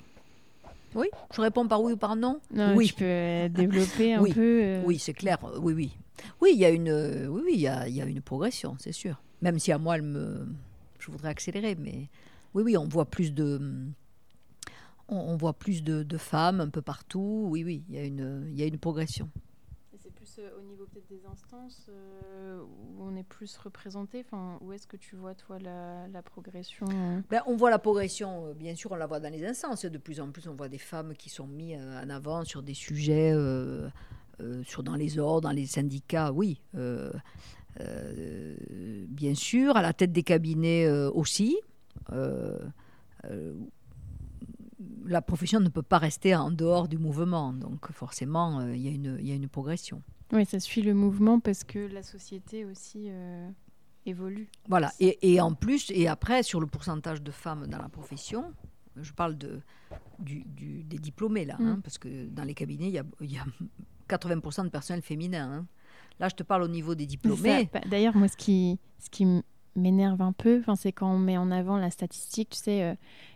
Oui, 0.94 1.08
je 1.34 1.40
réponds 1.40 1.66
par 1.66 1.82
oui 1.82 1.92
ou 1.92 1.96
par 1.96 2.14
non? 2.16 2.40
Non, 2.52 2.74
oui. 2.76 2.86
Tu 2.88 2.94
peux 2.94 3.04
euh, 3.04 3.48
développer 3.48 4.14
un 4.14 4.22
Oui. 4.22 4.32
peu. 4.32 4.60
euh, 4.62 4.82
Oui, 4.86 4.98
c'est 4.98 5.12
clair. 5.12 5.38
Oui, 5.60 5.74
oui. 5.74 5.92
Oui, 6.40 6.50
il 6.54 6.58
y 6.58 6.64
a 6.64 6.70
une, 6.70 6.90
oui, 7.28 7.42
oui, 7.44 7.50
il 7.54 7.60
y 7.60 7.68
a, 7.68 7.88
il 7.88 7.94
y 7.94 8.00
a 8.00 8.06
une 8.06 8.22
progression, 8.22 8.76
c'est 8.78 8.92
sûr. 8.92 9.20
Même 9.42 9.58
si 9.58 9.72
à 9.72 9.78
moi, 9.78 9.96
elle 9.96 10.02
me, 10.02 10.46
je 10.98 11.10
voudrais 11.10 11.28
accélérer, 11.28 11.74
mais 11.74 12.08
oui, 12.54 12.62
oui, 12.62 12.76
on 12.78 12.86
voit 12.86 13.04
plus 13.04 13.34
de, 13.34 13.60
on, 15.08 15.16
on 15.16 15.36
voit 15.36 15.52
plus 15.52 15.82
de, 15.82 16.02
de 16.02 16.16
femmes 16.16 16.60
un 16.60 16.68
peu 16.70 16.80
partout. 16.80 17.46
Oui, 17.50 17.64
oui, 17.64 17.84
il 17.88 17.94
y 17.94 17.98
a 17.98 18.04
une, 18.04 18.46
il 18.48 18.58
y 18.58 18.62
a 18.62 18.66
une 18.66 18.78
progression. 18.78 19.28
Euh, 20.38 20.50
au 20.58 20.62
niveau 20.62 20.84
peut-être 20.86 21.08
des 21.08 21.24
instances 21.26 21.86
euh, 21.88 22.60
où 22.62 23.02
on 23.02 23.16
est 23.16 23.22
plus 23.22 23.56
représenté? 23.56 24.26
Où 24.60 24.72
est-ce 24.72 24.86
que 24.86 24.96
tu 24.96 25.16
vois 25.16 25.34
toi 25.34 25.58
la, 25.58 26.22
progression 26.22 26.86
euh? 26.90 27.20
Ben, 27.30 27.42
on 27.46 27.56
voit 27.56 27.70
la 27.70 27.78
progression, 27.78 28.52
bien 28.54 28.74
sûr, 28.74 28.92
on 28.92 28.96
la 28.96 29.06
voit 29.06 29.20
dans 29.20 29.32
les 29.32 29.46
instances. 29.46 29.86
De 29.86 29.98
plus 29.98 30.20
en 30.20 30.30
plus, 30.30 30.46
on 30.48 30.54
voit 30.54 30.68
des 30.68 30.78
femmes 30.78 31.14
qui 31.14 31.30
sont 31.30 31.46
mises 31.46 31.78
en 31.78 32.10
avant 32.10 32.44
sur 32.44 32.62
des 32.62 32.74
sujets, 32.74 33.32
sur, 34.64 34.82
dans 34.82 34.96
les 34.96 35.18
ordres, 35.18 35.48
dans 35.48 35.54
les 35.54 35.66
syndicats, 35.66 36.32
oui. 36.32 36.60
Bien 37.78 39.34
sûr, 39.34 39.76
à 39.76 39.82
la 39.82 39.92
tête 39.92 40.12
des 40.12 40.22
cabinets 40.22 40.88
aussi. 41.08 41.56
La 45.06 45.22
profession 45.22 45.60
ne 45.60 45.68
peut 45.68 45.82
pas 45.82 45.98
rester 45.98 46.34
en 46.34 46.50
dehors 46.50 46.88
du 46.88 46.98
mouvement, 46.98 47.52
donc 47.52 47.90
forcément, 47.92 48.60
il 48.68 48.80
y 48.80 49.30
a 49.32 49.34
une 49.34 49.48
progression. 49.48 50.02
Oui, 50.32 50.44
ça 50.46 50.58
suit 50.60 50.82
le 50.82 50.94
mouvement 50.94 51.38
parce 51.40 51.62
que 51.64 51.78
la 51.78 52.02
société 52.02 52.64
aussi 52.64 53.06
euh, 53.08 53.48
évolue. 54.06 54.48
Voilà. 54.68 54.92
Et, 55.00 55.32
et 55.34 55.40
en 55.40 55.54
plus, 55.54 55.90
et 55.94 56.08
après, 56.08 56.42
sur 56.42 56.60
le 56.60 56.66
pourcentage 56.66 57.22
de 57.22 57.30
femmes 57.30 57.66
dans 57.68 57.78
la 57.78 57.88
profession, 57.88 58.52
je 58.96 59.12
parle 59.12 59.36
de, 59.38 59.60
du, 60.18 60.42
du- 60.44 60.82
des 60.82 60.98
diplômés, 60.98 61.44
là, 61.44 61.56
hein, 61.60 61.76
Mm. 61.76 61.82
parce 61.82 61.98
que 61.98 62.26
dans 62.26 62.44
les 62.44 62.54
cabinets, 62.54 62.88
il 62.88 62.94
y 62.94 62.98
a, 62.98 63.04
il 63.20 63.32
y 63.32 63.38
a 63.38 63.44
80% 64.08 64.64
de 64.64 64.68
personnel 64.70 65.02
féminin. 65.02 65.50
hein. 65.52 65.66
Là, 66.18 66.28
je 66.28 66.34
te 66.34 66.42
parle 66.42 66.62
au 66.62 66.68
niveau 66.68 66.94
des 66.94 67.04
diplômés. 67.06 67.68
bah, 67.72 67.80
D'ailleurs, 67.86 68.16
moi, 68.16 68.26
ce 68.28 68.36
qui, 68.36 68.78
ce 68.98 69.10
qui 69.10 69.26
m'énerve 69.76 70.20
un 70.22 70.32
peu, 70.32 70.58
enfin, 70.60 70.74
c'est 70.76 70.92
quand 70.92 71.10
on 71.12 71.18
met 71.18 71.36
en 71.36 71.50
avant 71.50 71.76
la 71.76 71.90
statistique, 71.90 72.50
tu 72.50 72.58
sais, 72.58 72.82
euh, 72.82 72.94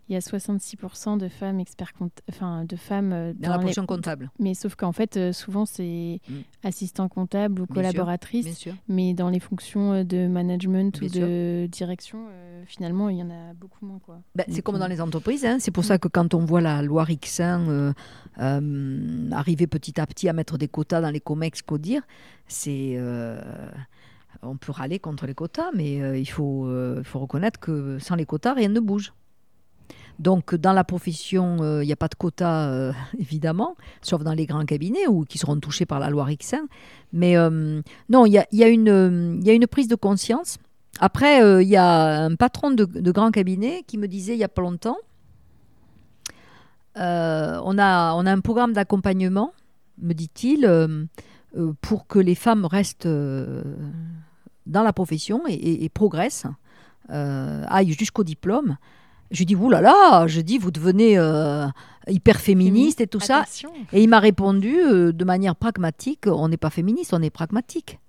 il 0.08 0.14
y 0.14 0.16
a 0.16 0.20
66% 0.20 1.16
de 1.18 1.28
femmes 1.28 1.60
experts 1.60 1.92
enfin, 2.28 2.64
de 2.64 2.74
femmes 2.74 3.12
euh, 3.12 3.32
Dans 3.38 3.50
la 3.50 3.56
les- 3.56 3.60
profession 3.60 3.86
comptable, 3.86 4.28
Mais 4.40 4.54
sauf 4.54 4.74
qu'en 4.74 4.90
fait, 4.90 5.16
euh, 5.16 5.32
souvent, 5.32 5.66
c'est 5.66 6.20
Mm. 6.28 6.34
assistant 6.64 7.08
comptable 7.08 7.60
ou 7.62 7.66
Bien 7.66 7.74
sûr, 7.84 7.92
collaboratrice. 7.92 8.44
bien 8.46 8.54
sûr. 8.54 8.74
Mais 8.88 9.14
dans 9.14 9.28
les 9.28 9.38
fonctions 9.38 10.02
de 10.02 10.26
management 10.26 10.98
Bien 10.98 11.08
ou 11.08 11.12
de 11.12 11.66
direction, 11.70 12.18
finalement, 12.66 13.08
il 13.08 13.18
y 13.18 13.22
en 13.22 13.30
a 13.30 13.54
beaucoup 13.54 13.86
moins. 13.86 14.00
Quoi. 14.00 14.20
Ben, 14.34 14.44
c'est 14.48 14.62
comme 14.62 14.78
dans 14.78 14.88
les 14.88 15.00
entreprises. 15.00 15.44
hein. 15.44 15.58
C'est 15.60 15.70
pour 15.70 15.84
ça 15.84 15.98
que 15.98 16.08
quand 16.08 16.34
on 16.34 16.44
voit 16.44 16.60
la 16.60 16.82
loi 16.82 17.04
Rixin 17.04 17.94
arriver 18.36 19.66
petit 19.66 20.00
à 20.00 20.06
petit 20.06 20.28
à 20.28 20.32
mettre 20.32 20.58
des 20.58 20.68
quotas 20.68 21.00
dans 21.00 21.10
les 21.10 21.20
COMEX, 21.20 21.62
CODIR, 21.62 22.02
c'est. 22.48 22.98
On 24.42 24.56
peut 24.56 24.72
râler 24.72 24.98
contre 24.98 25.26
les 25.26 25.34
quotas, 25.34 25.70
mais 25.74 26.00
euh, 26.00 26.16
il 26.16 26.26
faut, 26.26 26.66
euh, 26.66 27.02
faut 27.04 27.18
reconnaître 27.18 27.60
que 27.60 27.98
sans 27.98 28.14
les 28.14 28.26
quotas, 28.26 28.54
rien 28.54 28.68
ne 28.68 28.80
bouge. 28.80 29.12
Donc, 30.18 30.54
dans 30.54 30.72
la 30.72 30.84
profession, 30.84 31.62
euh, 31.62 31.82
il 31.82 31.86
n'y 31.86 31.92
a 31.92 31.96
pas 31.96 32.08
de 32.08 32.14
quotas, 32.14 32.92
évidemment, 33.18 33.76
sauf 34.02 34.22
dans 34.22 34.34
les 34.34 34.46
grands 34.46 34.64
cabinets 34.64 35.06
ou 35.06 35.24
qui 35.24 35.38
seront 35.38 35.58
touchés 35.58 35.86
par 35.86 35.98
la 35.98 36.10
loi 36.10 36.24
Rixin. 36.24 36.66
Mais 37.12 37.36
non, 38.08 38.26
il 38.26 38.32
y 38.32 38.64
a, 38.64 38.68
une, 38.68 39.66
prise 39.70 39.88
de 39.88 39.94
conscience. 39.94 40.58
Après, 41.00 41.62
il 41.62 41.68
y 41.68 41.76
a 41.76 42.24
un 42.24 42.34
patron 42.36 42.70
de, 42.70 42.84
grand 43.10 43.30
cabinet 43.30 43.82
qui 43.86 43.96
me 43.96 44.08
disait 44.08 44.34
il 44.34 44.38
n'y 44.38 44.44
a 44.44 44.48
pas 44.48 44.62
longtemps, 44.62 44.98
on, 46.96 47.78
a, 47.78 48.12
un 48.12 48.40
programme 48.40 48.74
d'accompagnement, 48.74 49.54
me 50.02 50.12
dit-il, 50.12 51.08
pour 51.80 52.06
que 52.06 52.18
les 52.18 52.34
femmes 52.34 52.66
restent 52.66 53.08
dans 54.66 54.82
la 54.82 54.92
profession 54.92 55.42
et, 55.48 55.52
et- 55.54 55.84
et 55.84 55.88
progressent, 55.88 56.46
euh, 57.10 57.64
aillent 57.68 57.92
jusqu'au 57.92 58.24
diplôme. 58.24 58.76
Je 59.30 59.38
lui 59.38 59.46
dis, 59.46 59.54
oulala, 59.56 59.90
là 59.90 60.10
là, 60.20 60.26
je 60.26 60.40
dis, 60.40 60.58
vous 60.58 60.70
devenez 60.72 61.16
euh, 61.18 61.66
hyper 62.08 62.40
féministe 62.40 63.00
et 63.00 63.06
tout 63.06 63.20
ça. 63.20 63.42
Et 63.92 64.02
il 64.02 64.08
m'a 64.08 64.18
répondu 64.18 64.76
euh, 64.80 65.12
de 65.12 65.24
manière 65.24 65.54
pragmatique, 65.56 66.24
on 66.26 66.48
n'est 66.48 66.56
pas 66.56 66.70
féministe, 66.70 67.14
on 67.14 67.22
est 67.22 67.30
pragmatique. 67.30 68.00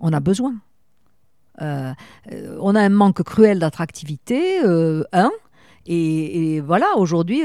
On 0.00 0.12
a 0.12 0.20
besoin. 0.20 0.54
On 1.60 2.74
a 2.76 2.80
un 2.80 2.88
manque 2.88 3.22
cruel 3.24 3.58
d'attractivité, 3.58 4.60
un. 5.12 5.30
Et, 5.86 6.54
et 6.56 6.60
voilà, 6.60 6.86
aujourd'hui, 6.96 7.42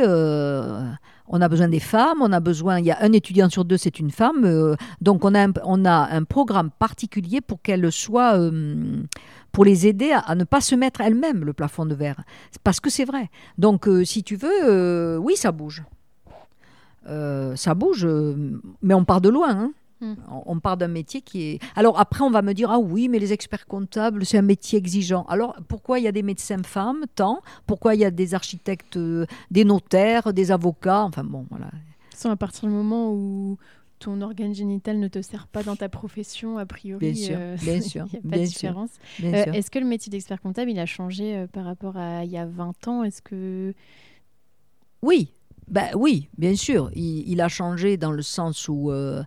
on 1.34 1.42
a 1.42 1.50
besoin 1.50 1.68
des 1.68 1.80
femmes, 1.80 2.20
on 2.22 2.32
a 2.32 2.40
besoin, 2.40 2.78
il 2.78 2.86
y 2.86 2.92
a 2.92 2.98
un 3.02 3.12
étudiant 3.12 3.50
sur 3.50 3.66
deux, 3.66 3.76
c'est 3.76 3.98
une 4.00 4.12
femme. 4.12 4.46
euh, 4.46 4.76
donc 5.02 5.26
on 5.26 5.34
a, 5.34 6.16
un, 6.16 6.24
programme 6.24 6.70
particulier 6.70 7.42
pour 7.42 7.60
qu'elles 7.60 7.92
soient, 7.92 8.38
euh, 8.38 9.02
pour 9.52 9.66
les 9.66 9.88
aider 9.88 10.12
à, 10.14 10.36
ne 10.36 10.44
pas 10.44 10.62
se 10.62 10.76
mettre 10.76 11.02
elles-mêmes 11.02 11.44
le 11.44 11.54
plafond 11.54 11.88
de 11.88 11.96
verre. 11.96 12.22
Parce 12.64 12.80
que 12.80 12.92
c'est 12.92 13.06
vrai. 13.06 13.32
Donc 13.58 13.88
euh, 13.88 14.06
si 14.06 14.22
tu 14.24 14.36
veux, 14.36 15.18
oui, 15.18 15.36
ça 15.36 15.52
bouge. 15.52 15.84
Ça 17.08 17.74
bouge, 17.74 18.08
mais 18.84 18.94
on 18.94 19.04
part 19.04 19.20
de 19.20 19.30
loin. 19.30 19.50
hein. 19.50 19.72
On, 20.46 20.60
part 20.60 20.78
d'un 20.78 20.88
métier 20.88 21.22
qui 21.22 21.44
est. 21.44 21.60
Alors 21.76 22.00
après, 22.00 22.24
on 22.24 22.30
va 22.30 22.42
me 22.42 22.54
dire 22.54 22.72
ah 22.72 22.80
oui, 22.80 23.10
mais 23.10 23.20
les 23.20 23.34
experts 23.34 23.66
comptables, 23.66 24.26
c'est 24.26 24.38
un 24.38 24.44
métier 24.44 24.78
exigeant. 24.80 25.24
Alors 25.26 25.56
pourquoi 25.68 26.00
il 26.00 26.04
y 26.06 26.08
a 26.08 26.12
des 26.12 26.24
médecins 26.24 26.64
femmes 26.64 27.06
tant? 27.16 27.42
Pourquoi 27.66 27.96
il 27.96 28.02
y 28.02 28.06
a 28.06 28.12
des 28.12 28.34
architectes, 28.34 28.98
euh, 28.98 29.26
des 29.52 29.66
notaires, 29.66 30.34
des 30.34 30.52
avocats? 30.52 31.04
Enfin 31.04 31.24
bon, 31.24 31.46
voilà. 31.50 31.70
C'est 32.16 32.30
à 32.30 32.36
partir 32.36 32.70
du 32.70 32.74
moment 32.74 33.12
où 33.12 33.58
ton 34.00 34.22
organe 34.22 34.54
génital 34.54 35.00
ne 35.00 35.08
te 35.08 35.22
sert 35.22 35.48
pas 35.48 35.64
dans 35.64 35.76
ta 35.76 35.90
profession, 35.90 36.58
a 36.58 36.66
priori, 36.66 37.12
bien 37.12 37.24
sûr, 37.24 37.38
euh, 37.40 37.56
bien 37.58 37.82
sûr, 37.82 38.06
il 38.12 38.20
n'y 38.20 38.26
a 38.26 38.30
pas 38.30 38.38
de 38.38 38.46
différence. 38.46 38.92
Euh, 39.24 39.52
est-ce 39.54 39.72
que 39.72 39.80
le 39.80 39.86
métier 39.86 40.10
d'expert 40.10 40.42
comptable, 40.42 40.72
il 40.72 40.80
a 40.80 40.86
changé 40.86 41.46
par 41.54 41.66
rapport 41.66 41.98
à 41.98 42.24
il 42.26 42.32
y 42.32 42.38
a 42.38 42.46
20 42.46 42.88
ans? 42.88 43.04
Est-ce 43.04 43.22
que 43.22 43.74
oui, 45.04 45.34
ben 45.68 45.90
oui, 45.96 46.30
bien 46.38 46.56
sûr, 46.56 46.90
il, 46.96 47.42
a 47.42 47.50
changé 47.50 47.98
dans 47.98 48.12
le 48.12 48.22
sens 48.22 48.68
où 48.70 48.90
euh, 48.92 49.24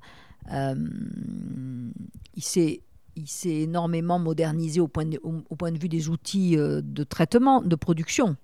il 0.51 2.43
s'est 2.43 2.83
il 3.17 3.27
s'est 3.27 3.63
énormément 3.63 4.19
modernisé 4.19 4.79
au 4.79 4.89
point 4.89 5.07
de, 5.07 5.19
au, 5.23 5.57
point 5.57 5.73
de 5.73 5.79
vue 5.79 5.89
des 5.89 6.09
outils 6.09 6.57
euh, 6.57 6.83
de 6.85 7.03
traitement, 7.03 7.63
de 7.63 7.75
production. 7.75 8.37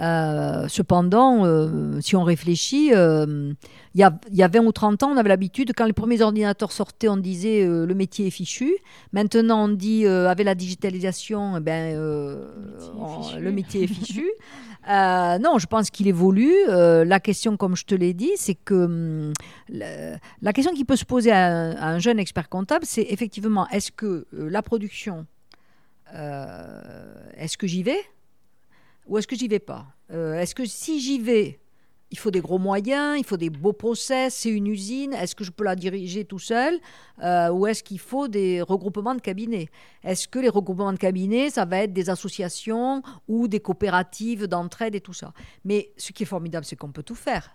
Euh, 0.00 0.68
cependant, 0.68 1.44
si 2.00 2.14
on 2.14 2.22
réfléchit, 2.22 2.88
il 2.88 3.56
y, 3.94 4.02
a, 4.02 4.18
y, 4.30 4.42
a, 4.42 4.48
20 4.48 4.60
ou 4.60 4.72
30 4.72 5.02
ans, 5.02 5.10
on 5.12 5.16
avait 5.16 5.28
l'habitude, 5.28 5.72
quand 5.76 5.86
les 5.86 5.92
premiers 5.92 6.22
ordinateurs 6.22 6.72
sortaient, 6.72 7.08
on 7.08 7.16
disait 7.16 7.66
le 7.66 7.94
métier 7.94 8.28
est 8.28 8.30
fichu. 8.30 8.76
Maintenant, 9.12 9.64
on 9.64 9.68
dit 9.68 10.06
avec 10.06 10.46
la 10.46 10.54
digitalisation, 10.54 11.56
eh 11.56 11.60
ben, 11.60 11.96
le 11.96 13.50
métier 13.50 13.84
est 13.84 13.88
fichu. 13.88 14.26
Euh, 14.88 15.38
non, 15.38 15.58
je 15.58 15.66
pense 15.66 15.90
qu'il 15.90 16.08
évolue. 16.08 16.54
Euh, 16.68 17.04
la 17.04 17.20
question, 17.20 17.56
comme 17.56 17.76
je 17.76 17.84
te 17.84 17.94
l'ai 17.94 18.14
dit, 18.14 18.32
c'est 18.36 18.54
que 18.54 18.74
hum, 18.74 19.32
la, 19.68 20.52
question 20.52 20.72
qui 20.72 20.84
peut 20.84 20.96
se 20.96 21.04
poser 21.04 21.30
à 21.30 21.46
un, 21.46 21.98
jeune 21.98 22.18
expert 22.18 22.48
comptable, 22.48 22.86
c'est 22.86 23.06
effectivement, 23.10 23.68
est-ce 23.68 23.92
que 23.92 24.26
euh, 24.34 24.48
la 24.50 24.62
production, 24.62 25.26
est-ce 26.14 27.58
que 27.58 27.66
j'y 27.66 27.82
vais? 27.82 28.00
Ou 29.08 29.18
est-ce 29.18 29.26
que 29.26 29.36
j'y 29.36 29.48
vais 29.48 29.58
pas? 29.58 29.86
Est-ce 30.10 30.54
que 30.54 30.64
si 30.64 31.00
j'y 31.00 31.18
vais, 31.18 31.58
il 32.10 32.18
faut 32.18 32.30
des 32.30 32.40
gros 32.40 32.58
moyens, 32.58 33.18
il 33.18 33.24
faut 33.24 33.36
des 33.36 33.50
beaux 33.50 33.72
process, 33.72 34.34
c'est 34.34 34.50
une 34.50 34.66
usine, 34.66 35.12
est-ce 35.12 35.34
que 35.34 35.44
je 35.44 35.50
peux 35.50 35.64
la 35.64 35.76
diriger 35.76 36.24
tout 36.24 36.38
seul 36.38 36.78
euh, 37.22 37.50
ou 37.50 37.66
est-ce 37.66 37.82
qu'il 37.82 37.98
faut 37.98 38.28
des 38.28 38.62
regroupements 38.62 39.14
de 39.14 39.20
cabinets? 39.20 39.68
Est-ce 40.02 40.26
que 40.26 40.38
les 40.38 40.48
regroupements 40.48 40.92
de 40.92 40.98
cabinets, 40.98 41.50
ça 41.50 41.64
va 41.64 41.78
être 41.78 41.92
des 41.92 42.08
associations 42.08 43.02
ou 43.26 43.48
des 43.48 43.60
coopératives 43.60 44.46
d'entraide 44.46 44.94
et 44.94 45.00
tout 45.00 45.12
ça? 45.12 45.32
Mais 45.64 45.90
ce 45.96 46.12
qui 46.12 46.22
est 46.22 46.26
formidable, 46.26 46.64
c'est 46.64 46.76
qu'on 46.76 46.92
peut 46.92 47.02
tout 47.02 47.14
faire. 47.14 47.50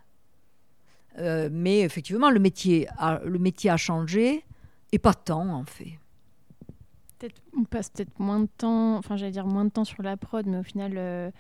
Euh, 1.18 1.50
mais 1.52 1.82
effectivement, 1.82 2.30
le 2.30 2.40
métier, 2.40 2.88
le 3.24 3.40
métier 3.40 3.70
a 3.70 3.78
changé 3.78 4.46
et 4.92 5.00
pas 5.00 5.14
tant 5.14 5.48
en 5.50 5.66
fait. 5.66 6.00
On 7.58 7.64
passe 7.64 7.90
peut-être 7.90 8.20
moins 8.20 8.40
de 8.40 8.50
temps, 8.58 8.98
enfin 8.98 9.18
j'allais 9.18 9.32
dire 9.32 9.48
moins 9.48 9.66
de 9.66 9.70
temps 9.70 9.86
sur 9.86 10.04
la 10.04 10.18
prod, 10.18 10.46
mais 10.46 10.58
au 10.58 10.64
final... 10.64 10.94
Euh, 10.98 11.32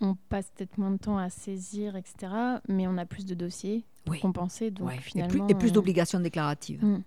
on 0.00 0.16
passe 0.28 0.50
peut-être 0.54 0.78
moins 0.78 0.90
de 0.90 0.96
temps 0.98 1.18
à 1.18 1.30
saisir, 1.30 1.96
etc. 1.96 2.32
Mais 2.68 2.86
on 2.86 2.98
a 2.98 3.06
plus 3.06 3.24
de 3.24 3.34
dossiers 3.34 3.84
pour 4.04 4.18
compenser. 4.18 4.70
Donc 4.70 4.90
finalement, 5.00 5.48
et 5.48 5.54
plus, 5.54 5.68
euh, 5.68 5.72
d'obligations 5.72 6.20
déclaratives. 6.20 6.84
Hmm. 6.84 7.02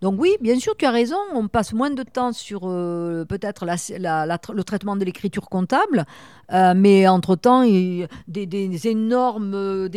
Donc 0.00 0.16
oui, 0.18 0.36
bien 0.40 0.58
sûr, 0.58 0.76
tu 0.76 0.84
as 0.84 0.90
raison, 0.90 1.16
on 1.34 1.48
passe 1.48 1.72
moins 1.72 1.90
de 1.90 2.02
temps 2.02 2.32
sur 2.32 2.62
euh, 2.64 3.24
peut-être 3.24 3.66
le 3.66 4.62
traitement 4.62 4.96
de 4.96 5.04
l'écriture 5.04 5.48
comptable, 5.48 6.06
euh, 6.52 6.74
mais 6.76 7.06
entre-temps, 7.06 7.64
des, 7.64 8.08
des, 8.26 8.88
énormes 8.88 9.88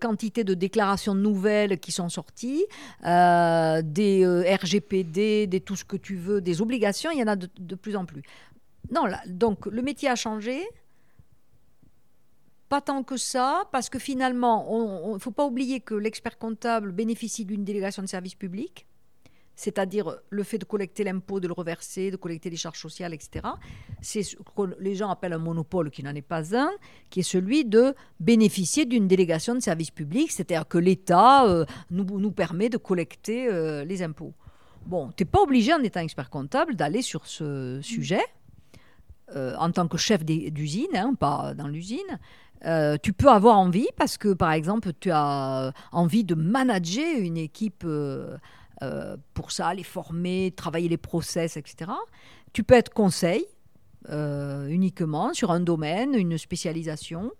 quantités 0.00 0.44
de 0.44 0.54
déclarations 0.54 1.14
nouvelles 1.14 1.78
qui 1.78 1.92
sont 1.92 2.08
sorties, 2.08 2.64
des 3.02 4.56
RGPD, 4.60 5.46
des 5.46 5.60
tout 5.60 5.76
ce 5.76 5.84
que 5.84 5.96
tu 5.96 6.16
veux, 6.16 6.40
des 6.40 6.62
obligations, 6.62 7.10
il 7.10 7.18
y 7.18 7.22
en 7.22 7.28
a 7.28 7.36
de, 7.36 7.74
plus 7.74 7.96
en 7.96 8.04
plus. 8.04 8.22
Non, 8.90 9.04
donc 9.26 9.66
le 9.66 9.82
métier 9.82 10.08
a 10.08 10.16
changé, 10.16 10.62
pas 12.68 12.80
tant 12.80 13.02
que 13.02 13.16
ça, 13.16 13.64
parce 13.72 13.88
que 13.88 13.98
finalement, 13.98 15.04
il 15.08 15.14
ne 15.14 15.18
faut 15.18 15.30
pas 15.30 15.46
oublier 15.46 15.80
que 15.80 15.94
l'expert 15.94 16.38
comptable 16.38 16.92
bénéficie 16.92 17.44
d'une 17.44 17.64
délégation 17.64 18.02
de 18.02 18.08
service 18.08 18.34
public, 18.34 18.87
c'est-à-dire 19.58 20.16
le 20.30 20.44
fait 20.44 20.56
de 20.56 20.64
collecter 20.64 21.02
l'impôt, 21.02 21.40
de 21.40 21.48
le 21.48 21.52
reverser, 21.52 22.12
de 22.12 22.16
collecter 22.16 22.48
les 22.48 22.56
charges 22.56 22.78
sociales, 22.78 23.12
etc. 23.12 23.44
C'est 24.00 24.22
ce 24.22 24.36
que 24.36 24.62
les 24.78 24.94
gens 24.94 25.10
appellent 25.10 25.32
un 25.32 25.38
monopole 25.38 25.90
qui 25.90 26.04
n'en 26.04 26.14
est 26.14 26.22
pas 26.22 26.56
un, 26.56 26.70
qui 27.10 27.20
est 27.20 27.24
celui 27.24 27.64
de 27.64 27.92
bénéficier 28.20 28.86
d'une 28.86 29.08
délégation 29.08 29.56
de 29.56 29.60
service 29.60 29.90
public, 29.90 30.30
c'est-à-dire 30.30 30.68
que 30.68 30.78
l'État 30.78 31.44
euh, 31.44 31.64
nous, 31.90 32.04
nous, 32.04 32.30
permet 32.30 32.68
de 32.68 32.76
collecter 32.76 33.48
euh, 33.48 33.84
les 33.84 34.00
impôts. 34.00 34.32
Bon, 34.86 35.10
tu 35.16 35.24
n'es 35.24 35.28
pas 35.28 35.40
obligé 35.40 35.74
en 35.74 35.82
étant 35.82 36.00
expert 36.00 36.30
comptable 36.30 36.76
d'aller 36.76 37.02
sur 37.02 37.26
ce 37.26 37.80
sujet. 37.82 38.22
Euh, 39.34 39.54
en 39.58 39.72
tant 39.72 39.88
que 39.88 39.98
chef 39.98 40.24
d'usine, 40.24 40.94
hein, 40.94 41.14
pas 41.18 41.52
dans 41.52 41.66
l'usine, 41.66 42.18
euh, 42.64 42.96
tu 43.02 43.12
peux 43.12 43.28
avoir 43.28 43.58
envie 43.58 43.88
parce 43.96 44.18
que, 44.18 44.32
par 44.32 44.52
exemple, 44.52 44.92
tu 44.98 45.10
as 45.12 45.72
envie 45.92 46.24
de 46.24 46.34
manager 46.34 47.18
une 47.18 47.36
équipe 47.36 47.82
euh, 47.84 48.36
euh, 48.82 49.16
pour 49.34 49.52
ça, 49.52 49.74
les 49.74 49.82
former, 49.82 50.52
travailler 50.56 50.88
les 50.88 50.96
process, 50.96 51.56
etc. 51.56 51.90
Tu 52.52 52.64
peux 52.64 52.74
être 52.74 52.92
conseil 52.92 53.44
uniquement 54.68 55.34
sur 55.34 55.50
un 55.50 55.60
domaine, 55.60 56.14
une 56.14 56.38
spécialisation. 56.38 57.30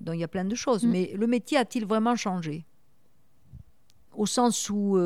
donc 0.00 0.16
il 0.16 0.20
y 0.20 0.24
a 0.24 0.28
plein 0.28 0.44
de 0.44 0.54
choses. 0.56 0.84
Mm. 0.84 0.90
Mais 0.90 1.12
le 1.14 1.26
métier 1.28 1.56
a-t-il 1.56 1.86
vraiment 1.86 2.16
changé? 2.16 2.64
Au 4.12 4.26
sens 4.26 4.70
où 4.70 4.98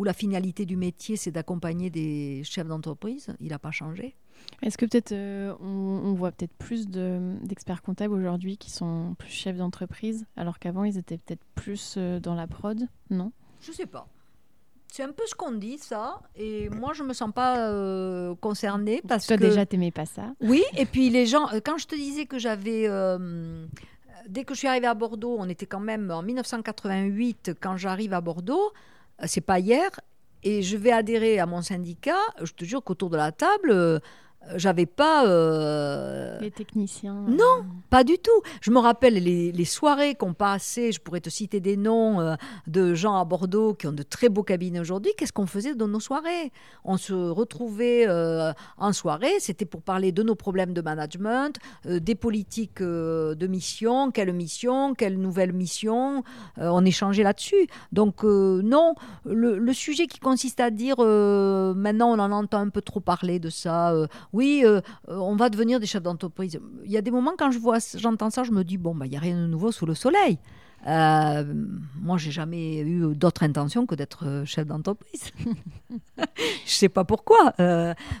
où 0.00 0.04
la 0.04 0.14
finalité 0.14 0.64
du 0.64 0.78
métier, 0.78 1.18
c'est 1.18 1.30
d'accompagner 1.30 1.90
des 1.90 2.42
chefs 2.42 2.66
d'entreprise. 2.66 3.26
Il 3.38 3.48
n'a 3.48 3.58
pas 3.58 3.70
changé. 3.70 4.16
Est-ce 4.62 4.76
que 4.76 4.84
peut-être 4.84 5.12
euh, 5.12 5.54
on, 5.60 6.12
voit 6.12 6.32
peut-être 6.32 6.52
plus 6.58 6.88
d'experts 6.88 7.82
comptables 7.82 8.14
aujourd'hui 8.14 8.58
qui 8.58 8.70
sont 8.70 9.14
plus 9.18 9.30
chefs 9.30 9.56
d'entreprise, 9.56 10.26
alors 10.36 10.58
qu'avant 10.58 10.84
ils 10.84 10.98
étaient 10.98 11.18
peut-être 11.18 11.44
plus 11.54 11.94
euh, 11.96 12.20
dans 12.20 12.34
la 12.34 12.46
prod 12.46 12.86
Non? 13.08 13.32
Je 13.60 13.72
sais 13.72 13.86
pas. 13.86 14.06
C'est 14.88 15.02
un 15.02 15.12
peu 15.12 15.22
ce 15.26 15.34
qu'on 15.34 15.52
dit, 15.52 15.78
ça. 15.78 16.20
Et 16.34 16.68
moi, 16.68 16.92
je 16.94 17.04
me 17.04 17.12
sens 17.12 17.30
pas 17.32 17.68
euh, 17.68 18.34
concernée 18.40 19.00
parce 19.06 19.26
Toi, 19.26 19.36
que. 19.36 19.42
déjà, 19.42 19.64
t'aimais 19.64 19.92
pas 19.92 20.04
ça. 20.04 20.34
Oui, 20.40 20.64
et 20.76 20.84
puis 20.84 21.10
les 21.10 21.26
gens. 21.26 21.48
Quand 21.64 21.78
je 21.78 21.86
te 21.86 21.94
disais 21.94 22.26
que 22.26 22.38
j'avais. 22.38 22.88
dès 24.28 24.44
que 24.44 24.52
je 24.52 24.58
suis 24.58 24.68
arrivée 24.68 24.88
à 24.88 24.94
Bordeaux, 24.94 25.36
on 25.38 25.48
était 25.48 25.66
quand 25.66 25.80
même 25.80 26.10
en 26.10 26.22
1988, 26.22 27.52
quand 27.60 27.76
j'arrive 27.76 28.12
à 28.12 28.20
Bordeaux, 28.20 28.72
c'est 29.24 29.40
pas 29.40 29.60
hier, 29.60 29.88
et 30.42 30.62
je 30.62 30.76
vais 30.76 30.92
adhérer 30.92 31.38
à 31.38 31.46
mon 31.46 31.62
syndicat, 31.62 32.18
je 32.42 32.52
te 32.52 32.64
jure 32.64 32.82
qu'autour 32.82 33.10
de 33.10 33.16
la 33.16 33.30
table, 33.30 34.00
j'avais 34.56 34.86
pas. 34.86 35.26
Euh, 35.26 36.38
les 36.40 36.50
techniciens. 36.50 37.24
Non, 37.28 37.58
euh. 37.58 37.62
pas 37.90 38.04
du 38.04 38.18
tout. 38.18 38.30
Je 38.60 38.70
me 38.70 38.78
rappelle 38.78 39.14
les, 39.14 39.64
soirées 39.64 40.14
qu'on 40.14 40.34
passait, 40.34 40.92
je 40.92 41.00
pourrais 41.00 41.20
te 41.20 41.30
citer 41.30 41.60
des 41.60 41.76
noms 41.76 42.20
euh, 42.20 42.34
de 42.66 42.94
gens 42.94 43.16
à 43.20 43.24
Bordeaux 43.24 43.74
qui 43.74 43.86
ont 43.86 43.92
de 43.92 44.02
très 44.02 44.28
beaux 44.28 44.42
cabinets 44.42 44.80
aujourd'hui. 44.80 45.12
Qu'est-ce 45.16 45.32
qu'on 45.32 45.46
faisait 45.46 45.74
dans 45.74 45.88
nos 45.88 46.00
soirées? 46.00 46.52
On 46.84 46.96
se 46.96 47.12
retrouvait 47.12 48.06
en 48.78 48.92
soirée, 48.92 49.38
c'était 49.38 49.64
pour 49.64 49.82
parler 49.82 50.12
de 50.12 50.22
nos 50.22 50.34
problèmes 50.34 50.72
de 50.72 50.80
management, 50.80 51.58
des 51.84 52.14
politiques 52.14 52.82
de 52.82 53.46
mission, 53.46 54.10
quelle 54.10 54.32
mission, 54.32 54.94
quelle 54.94 55.18
nouvelle 55.18 55.52
mission. 55.52 56.24
on 56.56 56.84
échangeait 56.84 57.22
là-dessus. 57.22 57.66
Donc, 57.92 58.24
non, 58.24 58.94
le, 59.24 59.58
le, 59.58 59.72
sujet 59.72 60.06
qui 60.06 60.18
consiste 60.18 60.60
à 60.60 60.70
dire 60.70 60.98
maintenant 60.98 62.12
on 62.12 62.18
en 62.18 62.32
entend 62.32 62.60
un 62.60 62.70
peu 62.70 62.82
trop 62.82 63.00
parler 63.00 63.38
de 63.38 63.50
ça 63.50 63.94
oui, 64.32 64.62
euh, 64.64 64.80
euh, 65.08 65.16
on 65.16 65.36
va 65.36 65.48
devenir 65.48 65.80
des 65.80 65.86
chefs 65.86 66.02
d'entreprise. 66.02 66.60
Il 66.84 66.90
y 66.90 66.96
a 66.96 67.02
des 67.02 67.10
moments 67.10 67.34
quand 67.36 67.50
je 67.50 67.58
vois, 67.58 67.78
j'entends 67.96 68.30
ça, 68.30 68.44
je 68.44 68.52
me 68.52 68.62
dis 68.62 68.78
bon, 68.78 68.94
bah 68.94 69.06
il 69.06 69.12
y 69.12 69.16
a 69.16 69.20
rien 69.20 69.36
de 69.36 69.46
nouveau 69.46 69.72
sous 69.72 69.86
le 69.86 69.94
soleil. 69.94 70.38
Euh, 70.86 71.44
moi, 72.00 72.16
j'ai 72.16 72.30
jamais 72.30 72.78
eu 72.78 73.14
d'autre 73.14 73.42
intention 73.42 73.84
que 73.84 73.94
d'être 73.94 74.26
euh, 74.26 74.44
chef 74.46 74.66
d'entreprise. 74.66 75.30
je 76.16 76.72
sais 76.72 76.88
pas 76.88 77.04
pourquoi. 77.04 77.54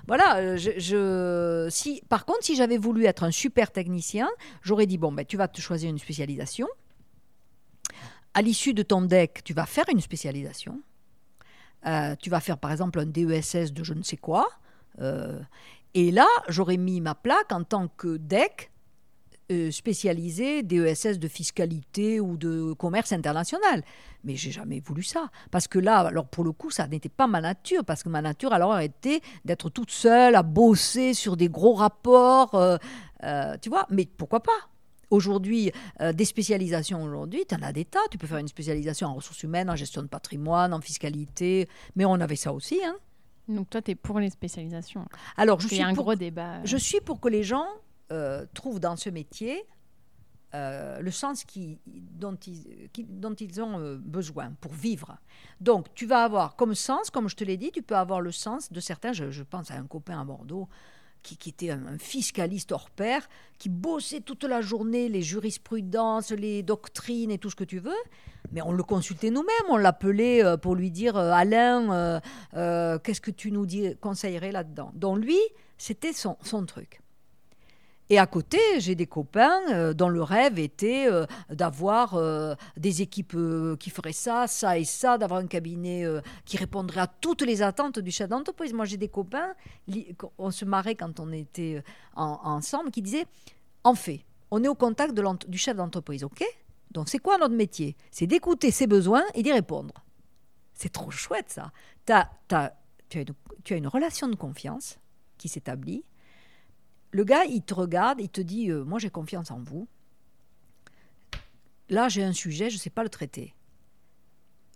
voilà. 0.06 0.56
Je, 0.56 1.68
si, 1.70 2.02
par 2.08 2.26
contre, 2.26 2.40
si 2.42 2.56
j'avais 2.56 2.76
voulu 2.76 3.04
être 3.06 3.22
un 3.22 3.30
super 3.30 3.70
technicien, 3.70 4.28
j'aurais 4.62 4.86
dit 4.86 4.98
bon, 4.98 5.12
ben, 5.12 5.24
tu 5.24 5.36
vas 5.36 5.48
te 5.48 5.60
choisir 5.60 5.88
une 5.88 5.98
spécialisation. 5.98 6.66
À 8.34 8.42
l'issue 8.42 8.74
de 8.74 8.82
ton 8.82 9.02
deck, 9.02 9.42
tu 9.44 9.54
vas 9.54 9.66
faire 9.66 9.86
une 9.90 10.00
spécialisation. 10.00 10.82
tu 12.20 12.30
vas 12.30 12.40
faire 12.40 12.58
par 12.58 12.72
exemple 12.72 12.98
un 13.00 13.06
DESS 13.06 13.72
de 13.72 13.84
je 13.84 13.94
ne 13.94 14.02
sais 14.02 14.18
quoi. 14.18 14.46
Et 15.94 16.10
là, 16.10 16.26
j'aurais 16.48 16.76
mis 16.76 17.00
ma 17.00 17.14
plaque 17.14 17.52
en 17.52 17.64
tant 17.64 17.88
que 17.88 18.16
DEC 18.16 18.70
euh, 19.50 19.72
spécialisé 19.72 20.62
DESS 20.62 21.18
de 21.18 21.26
fiscalité 21.26 22.20
ou 22.20 22.36
de 22.36 22.72
commerce 22.74 23.10
international. 23.10 23.82
Mais 24.22 24.36
j'ai 24.36 24.52
jamais 24.52 24.78
voulu 24.78 25.02
ça. 25.02 25.28
Parce 25.50 25.66
que 25.66 25.80
là, 25.80 25.98
alors 25.98 26.28
pour 26.28 26.44
le 26.44 26.52
coup, 26.52 26.70
ça 26.70 26.86
n'était 26.86 27.08
pas 27.08 27.26
ma 27.26 27.40
nature. 27.40 27.84
Parce 27.84 28.04
que 28.04 28.08
ma 28.08 28.22
nature, 28.22 28.52
alors, 28.52 28.78
était 28.78 29.20
d'être 29.44 29.68
toute 29.68 29.90
seule 29.90 30.36
à 30.36 30.44
bosser 30.44 31.14
sur 31.14 31.36
des 31.36 31.48
gros 31.48 31.74
rapports. 31.74 32.54
Euh, 32.54 32.76
euh, 33.24 33.56
tu 33.60 33.70
vois, 33.70 33.86
mais 33.90 34.06
pourquoi 34.06 34.40
pas? 34.40 34.52
Aujourd'hui, 35.10 35.72
des 36.14 36.24
spécialisations 36.24 37.02
aujourd'hui, 37.02 37.44
tu 37.48 37.56
en 37.56 37.62
as 37.62 37.72
des 37.72 37.84
tas. 37.84 37.98
Tu 38.12 38.18
peux 38.18 38.28
faire 38.28 38.38
une 38.38 38.46
spécialisation 38.46 39.08
en 39.08 39.14
ressources 39.14 39.42
humaines, 39.42 39.68
en 39.68 39.74
gestion 39.74 40.02
de 40.02 40.06
patrimoine, 40.06 40.72
en 40.72 40.80
fiscalité. 40.80 41.68
Mais 41.96 42.04
on 42.04 42.14
avait 42.14 42.36
ça 42.36 42.52
aussi. 42.52 42.78
Hein. 42.84 42.94
Donc 43.50 43.68
toi, 43.70 43.82
tu 43.82 43.90
es 43.90 43.94
pour 43.94 44.18
les 44.20 44.30
spécialisations. 44.30 45.04
Alors, 45.36 45.60
je 45.60 45.68
suis, 45.68 45.82
un 45.82 45.94
pour, 45.94 46.04
gros 46.04 46.14
débat. 46.14 46.64
je 46.64 46.76
suis 46.76 47.00
pour 47.00 47.20
que 47.20 47.28
les 47.28 47.42
gens 47.42 47.66
euh, 48.12 48.46
trouvent 48.54 48.80
dans 48.80 48.96
ce 48.96 49.10
métier 49.10 49.62
euh, 50.54 51.00
le 51.00 51.10
sens 51.12 51.44
qui, 51.44 51.78
dont, 51.86 52.34
ils, 52.46 52.88
qui- 52.92 53.04
dont 53.04 53.34
ils 53.34 53.60
ont 53.62 53.78
euh, 53.78 53.96
besoin 53.98 54.52
pour 54.60 54.72
vivre. 54.72 55.16
Donc, 55.60 55.92
tu 55.94 56.06
vas 56.06 56.24
avoir 56.24 56.56
comme 56.56 56.74
sens, 56.74 57.10
comme 57.10 57.28
je 57.28 57.36
te 57.36 57.44
l'ai 57.44 57.56
dit, 57.56 57.70
tu 57.70 57.82
peux 57.82 57.96
avoir 57.96 58.20
le 58.20 58.32
sens 58.32 58.72
de 58.72 58.80
certains. 58.80 59.12
Je, 59.12 59.30
je 59.30 59.42
pense 59.44 59.70
à 59.70 59.74
un 59.74 59.86
copain 59.86 60.20
à 60.20 60.24
Bordeaux 60.24 60.68
qui, 61.22 61.48
était 61.48 61.70
un, 61.70 61.98
fiscaliste 61.98 62.72
hors 62.72 62.90
pair, 62.90 63.28
qui 63.58 63.68
bossait 63.68 64.20
toute 64.20 64.44
la 64.44 64.60
journée 64.60 65.08
les 65.08 65.22
jurisprudences, 65.22 66.30
les 66.30 66.62
doctrines 66.62 67.30
et 67.30 67.38
tout 67.38 67.50
ce 67.50 67.56
que 67.56 67.64
tu 67.64 67.78
veux. 67.78 67.92
Mais 68.52 68.62
on 68.62 68.72
le 68.72 68.82
consultait 68.82 69.30
nous-mêmes, 69.30 69.70
on 69.70 69.76
l'appelait 69.76 70.44
euh, 70.44 70.56
pour 70.56 70.74
lui 70.74 70.90
dire 70.90 71.16
euh, 71.16 71.30
Alain, 71.32 72.20
euh, 72.54 72.98
qu'est-ce 72.98 73.20
que 73.20 73.30
tu 73.30 73.52
nous 73.52 73.66
dis, 73.66 73.96
conseillerais 74.00 74.52
là-dedans? 74.52 74.92
Donc 74.94 75.18
lui, 75.18 75.38
c'était 75.76 76.12
son 76.12 76.66
truc. 76.66 77.00
Et 78.12 78.18
à 78.18 78.26
côté, 78.26 78.58
j'ai 78.78 78.96
des 78.96 79.06
copains 79.06 79.60
euh, 79.70 79.94
dont 79.94 80.08
le 80.08 80.20
rêve 80.22 80.58
était 80.58 81.06
euh, 81.08 81.26
d'avoir 81.48 82.16
euh, 82.16 82.56
des 82.76 83.02
équipes 83.02 83.36
qui 83.78 83.88
feraient 83.90 84.12
ça, 84.12 84.48
ça 84.48 84.78
et 84.78 84.84
ça, 84.84 85.16
d'avoir 85.16 85.38
un 85.40 85.46
cabinet 85.46 86.04
qui 86.44 86.56
répondrait 86.56 87.00
à 87.02 87.06
toutes 87.06 87.42
les 87.42 87.62
attentes 87.62 88.00
du 88.00 88.10
chef 88.10 88.28
d'entreprise. 88.28 88.72
Moi, 88.72 88.84
j'ai 88.84 88.96
des 88.96 89.08
copains, 89.08 89.54
on 90.38 90.50
se 90.50 90.64
marrait 90.64 90.96
quand 90.96 91.20
on 91.20 91.30
était 91.32 91.82
en- 92.16 92.40
ensemble, 92.42 92.90
qui 92.90 93.00
disaient 93.00 93.26
En 93.84 93.94
fait, 93.94 94.24
on 94.50 94.62
est 94.64 94.68
au 94.68 94.74
contact 94.74 95.14
de 95.14 95.24
du 95.48 95.56
chef 95.58 95.76
d'entreprise, 95.76 96.24
ok? 96.24 96.44
Donc, 96.90 97.08
c'est 97.08 97.20
quoi 97.20 97.38
notre 97.38 97.54
métier? 97.54 97.96
C'est 98.10 98.26
d'écouter 98.26 98.72
ses 98.72 98.88
besoins 98.88 99.22
et 99.34 99.44
d'y 99.44 99.52
répondre. 99.52 99.94
C'est 100.74 100.92
trop 100.92 101.12
chouette, 101.12 101.50
ça. 101.50 101.70
Tu, 102.04 102.12
as 102.12 102.28
tu 103.08 103.72
as 103.72 103.76
une 103.76 103.86
relation 103.86 104.26
de 104.26 104.34
confiance 104.34 104.98
qui 105.38 105.48
s'établit. 105.48 106.02
Le 107.12 107.24
gars, 107.24 107.44
il 107.44 107.62
te 107.62 107.74
regarde, 107.74 108.20
il 108.20 108.28
te 108.28 108.40
dit 108.40 108.70
euh, 108.70 108.84
Moi, 108.84 108.98
j'ai 108.98 109.10
confiance 109.10 109.50
en 109.50 109.60
vous. 109.60 109.88
Là, 111.88 112.08
j'ai 112.08 112.22
un 112.22 112.32
sujet, 112.32 112.70
je 112.70 112.76
ne 112.76 112.80
sais 112.80 112.90
pas 112.90 113.02
le 113.02 113.08
traiter. 113.08 113.54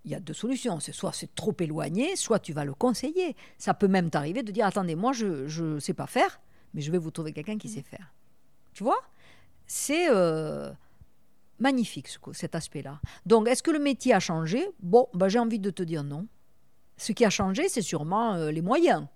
Il 0.05 0.11
y 0.11 0.15
a 0.15 0.21
deux 0.21 0.35
solutions. 0.35 0.81
Soit 0.81 1.13
c'est 1.13 1.35
trop 1.35 1.55
éloigné, 1.61 2.17
soit 2.17 2.41
tu 2.41 2.53
vas 2.53 2.65
le 2.65 2.75
conseiller. 2.75 3.37
Ça 3.57 3.73
peut 3.73 3.89
même 3.89 4.11
t'arriver 4.11 4.43
de 4.43 4.53
dire 4.53 4.67
Attendez, 4.67 4.97
moi, 4.97 5.13
je 5.13 5.63
ne 5.63 5.79
sais 5.79 5.95
pas 5.95 6.07
faire, 6.07 6.41
mais 6.75 6.81
je 6.81 6.91
vais 6.91 6.99
vous 6.99 7.11
trouver 7.11 7.33
quelqu'un 7.33 7.57
qui 7.57 7.69
sait 7.69 7.83
faire. 7.83 8.13
Tu 8.73 8.83
vois? 8.83 9.01
C'est 9.67 10.11
euh, 10.11 10.73
magnifique, 11.59 12.09
ce 12.09 12.19
cet 12.33 12.55
aspect-là. 12.55 13.01
Donc, 13.25 13.49
est-ce 13.49 13.63
que 13.63 13.71
le 13.71 13.79
métier 13.79 14.13
a 14.13 14.21
changé? 14.21 14.69
Bon, 14.81 15.09
ben, 15.15 15.29
j'ai 15.29 15.39
envie 15.39 15.61
de 15.61 15.71
te 15.71 15.83
dire 15.83 16.03
non. 16.03 16.27
Ce 16.97 17.13
qui 17.13 17.25
a 17.25 17.31
changé, 17.31 17.69
c'est 17.69 17.83
sûrement 17.83 18.35
euh, 18.35 18.51
les 18.51 18.63
moyens 18.63 19.07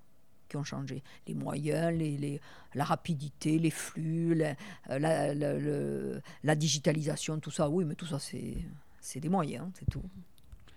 qui 0.48 0.56
ont 0.56 0.64
changé. 0.64 1.02
Les 1.26 1.34
moyens, 1.34 1.96
les, 1.96 2.16
les- 2.16 2.40
la 2.74 2.84
rapidité, 2.84 3.58
les 3.58 3.70
flux, 3.70 4.34
la, 4.34 4.54
euh, 4.90 4.98
la, 4.98 5.34
la- 5.34 5.54
le- 5.58 6.20
la 6.44 6.54
digitalisation, 6.54 7.38
tout 7.40 7.50
ça. 7.50 7.68
Oui, 7.68 7.84
mais 7.84 7.94
tout 7.94 8.06
ça, 8.06 8.18
c'est, 8.18 8.56
des 9.20 9.28
moyens, 9.28 9.66
hein, 9.66 9.70
c'est 9.78 9.88
tout. 9.90 10.02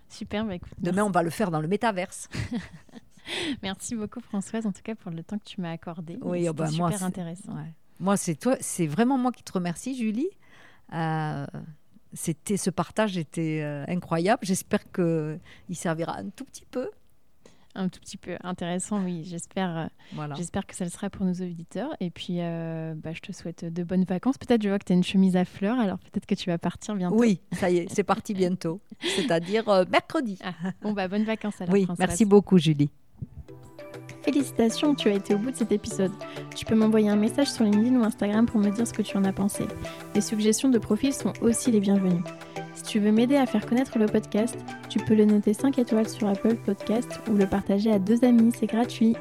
Super, 0.10 0.46
bah 0.46 0.56
écoute, 0.56 0.74
Demain, 0.80 1.04
on 1.06 1.10
va 1.12 1.24
le 1.24 1.30
faire 1.30 1.52
dans 1.52 1.62
le 1.62 1.68
métaverse. 1.68 2.28
Merci 3.62 3.96
beaucoup 3.96 4.20
Françoise, 4.20 4.66
en 4.66 4.72
tout 4.72 4.82
cas 4.84 4.96
pour 4.96 5.12
le 5.12 5.24
temps 5.24 5.38
que 5.38 5.44
tu 5.46 5.62
m'as 5.62 5.72
accordé. 5.72 6.18
Oui, 6.22 6.48
oh 6.50 6.54
bah, 6.54 6.68
super 6.68 6.88
moi, 6.90 7.04
intéressant. 7.04 7.56
Ouais. 7.56 7.72
Moi, 8.00 8.18
c'est 8.18 8.36
toi, 8.36 8.58
c'est 8.60 8.88
vraiment 8.88 9.18
moi 9.18 9.32
qui 9.32 9.44
te 9.44 9.52
remercie, 9.54 9.96
Julie. 9.96 10.28
Euh, 10.94 11.46
c'était 12.14 12.58
ce 12.58 12.70
partage 12.70 13.18
était 13.18 13.62
euh, 13.64 13.86
incroyable. 13.88 14.40
J'espère 14.44 14.92
que 14.92 15.40
il 15.70 15.76
servira 15.76 16.18
un 16.18 16.30
tout 16.30 16.44
petit 16.46 16.66
peu. 16.70 16.90
Un 17.76 17.88
tout 17.90 18.00
petit 18.02 18.18
peu 18.18 18.38
intéressant, 18.44 19.02
oui. 19.04 19.24
J'espère, 19.24 19.78
euh, 19.78 19.86
Voilà. 20.14 20.36
j'espère 20.36 20.66
que 20.66 20.76
ça 20.76 20.84
le 20.84 20.90
sera 20.90 21.10
pour 21.10 21.26
nos 21.26 21.34
auditeurs. 21.34 21.90
Et 22.00 22.10
puis, 22.10 22.38
euh, 22.42 22.94
bah, 22.96 23.12
je 23.14 23.22
te 23.22 23.32
souhaite 23.32 23.64
de 23.66 23.84
bonnes 23.84 24.04
vacances. 24.04 24.38
Peut-être, 24.38 24.62
je 24.62 24.68
vois 24.70 24.78
que 24.80 24.86
tu 24.86 24.92
as 24.94 24.96
une 24.96 25.04
chemise 25.04 25.36
à 25.38 25.46
fleurs, 25.46 25.80
alors 25.80 25.98
peut-être 26.00 26.26
que 26.26 26.36
tu 26.36 26.50
vas 26.50 26.58
partir 26.58 26.96
bientôt. 26.96 27.18
Oui, 27.18 27.42
ça 27.54 27.70
y 27.70 27.78
est, 27.78 27.88
c'est 27.94 28.04
parti 28.04 28.34
bientôt. 28.34 28.82
C'est-à-dire 29.16 29.68
euh, 29.70 29.86
mercredi. 29.90 30.38
Ah, 30.44 30.54
bon, 30.82 30.92
bah, 30.94 31.08
bonnes 31.08 31.24
vacances 31.24 31.62
alors. 31.62 31.74
oui, 31.74 31.84
Françoise. 31.86 32.08
merci 32.08 32.26
beaucoup, 32.26 32.58
Julie. 32.58 32.90
Félicitations, 34.24 34.94
tu 34.94 35.10
as 35.10 35.14
été 35.14 35.34
au 35.34 35.40
bout 35.40 35.52
de 35.52 35.56
cet 35.56 35.72
épisode. 35.72 36.12
Tu 36.56 36.66
peux 36.66 36.76
m'envoyer 36.76 37.10
un 37.10 37.16
message 37.16 37.50
sur 37.50 37.64
LinkedIn 37.64 38.00
ou 38.00 38.04
Instagram 38.04 38.46
pour 38.46 38.60
me 38.60 38.70
dire 38.70 38.86
ce 38.86 38.94
que 38.94 39.02
tu 39.02 39.18
en 39.18 39.24
as 39.24 39.34
pensé. 39.34 39.66
Les 40.14 40.22
suggestions 40.22 40.70
de 40.70 40.78
profil 40.78 41.14
sont 41.14 41.34
aussi 41.42 41.72
les 41.72 41.80
bienvenues. 41.80 42.22
Si 42.76 42.84
tu 42.84 43.00
veux 43.00 43.12
m'aider 43.12 43.36
à 43.36 43.46
faire 43.46 43.66
connaître 43.66 43.98
le 43.98 44.06
podcast, 44.06 44.58
tu 44.90 45.00
peux 45.00 45.16
le 45.16 45.26
noter 45.26 45.54
5 45.54 45.80
étoiles 45.80 46.10
sur 46.10 46.28
Apple 46.28 46.56
Podcast 46.56 47.20
ou 47.30 47.36
le 47.36 47.48
partager 47.48 47.92
à 47.92 48.00
deux 48.00 48.24
amis, 48.24 48.52
c'est 48.58 48.68
gratuit. 48.68 49.16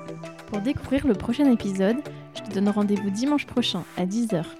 Pour 0.48 0.60
découvrir 0.60 1.06
le 1.06 1.14
prochain 1.14 1.50
épisode, 1.50 1.96
je 2.34 2.42
te 2.42 2.54
donne 2.54 2.68
rendez-vous 2.68 3.10
dimanche 3.10 3.46
prochain 3.46 3.84
à 3.96 4.04
10h 4.04 4.59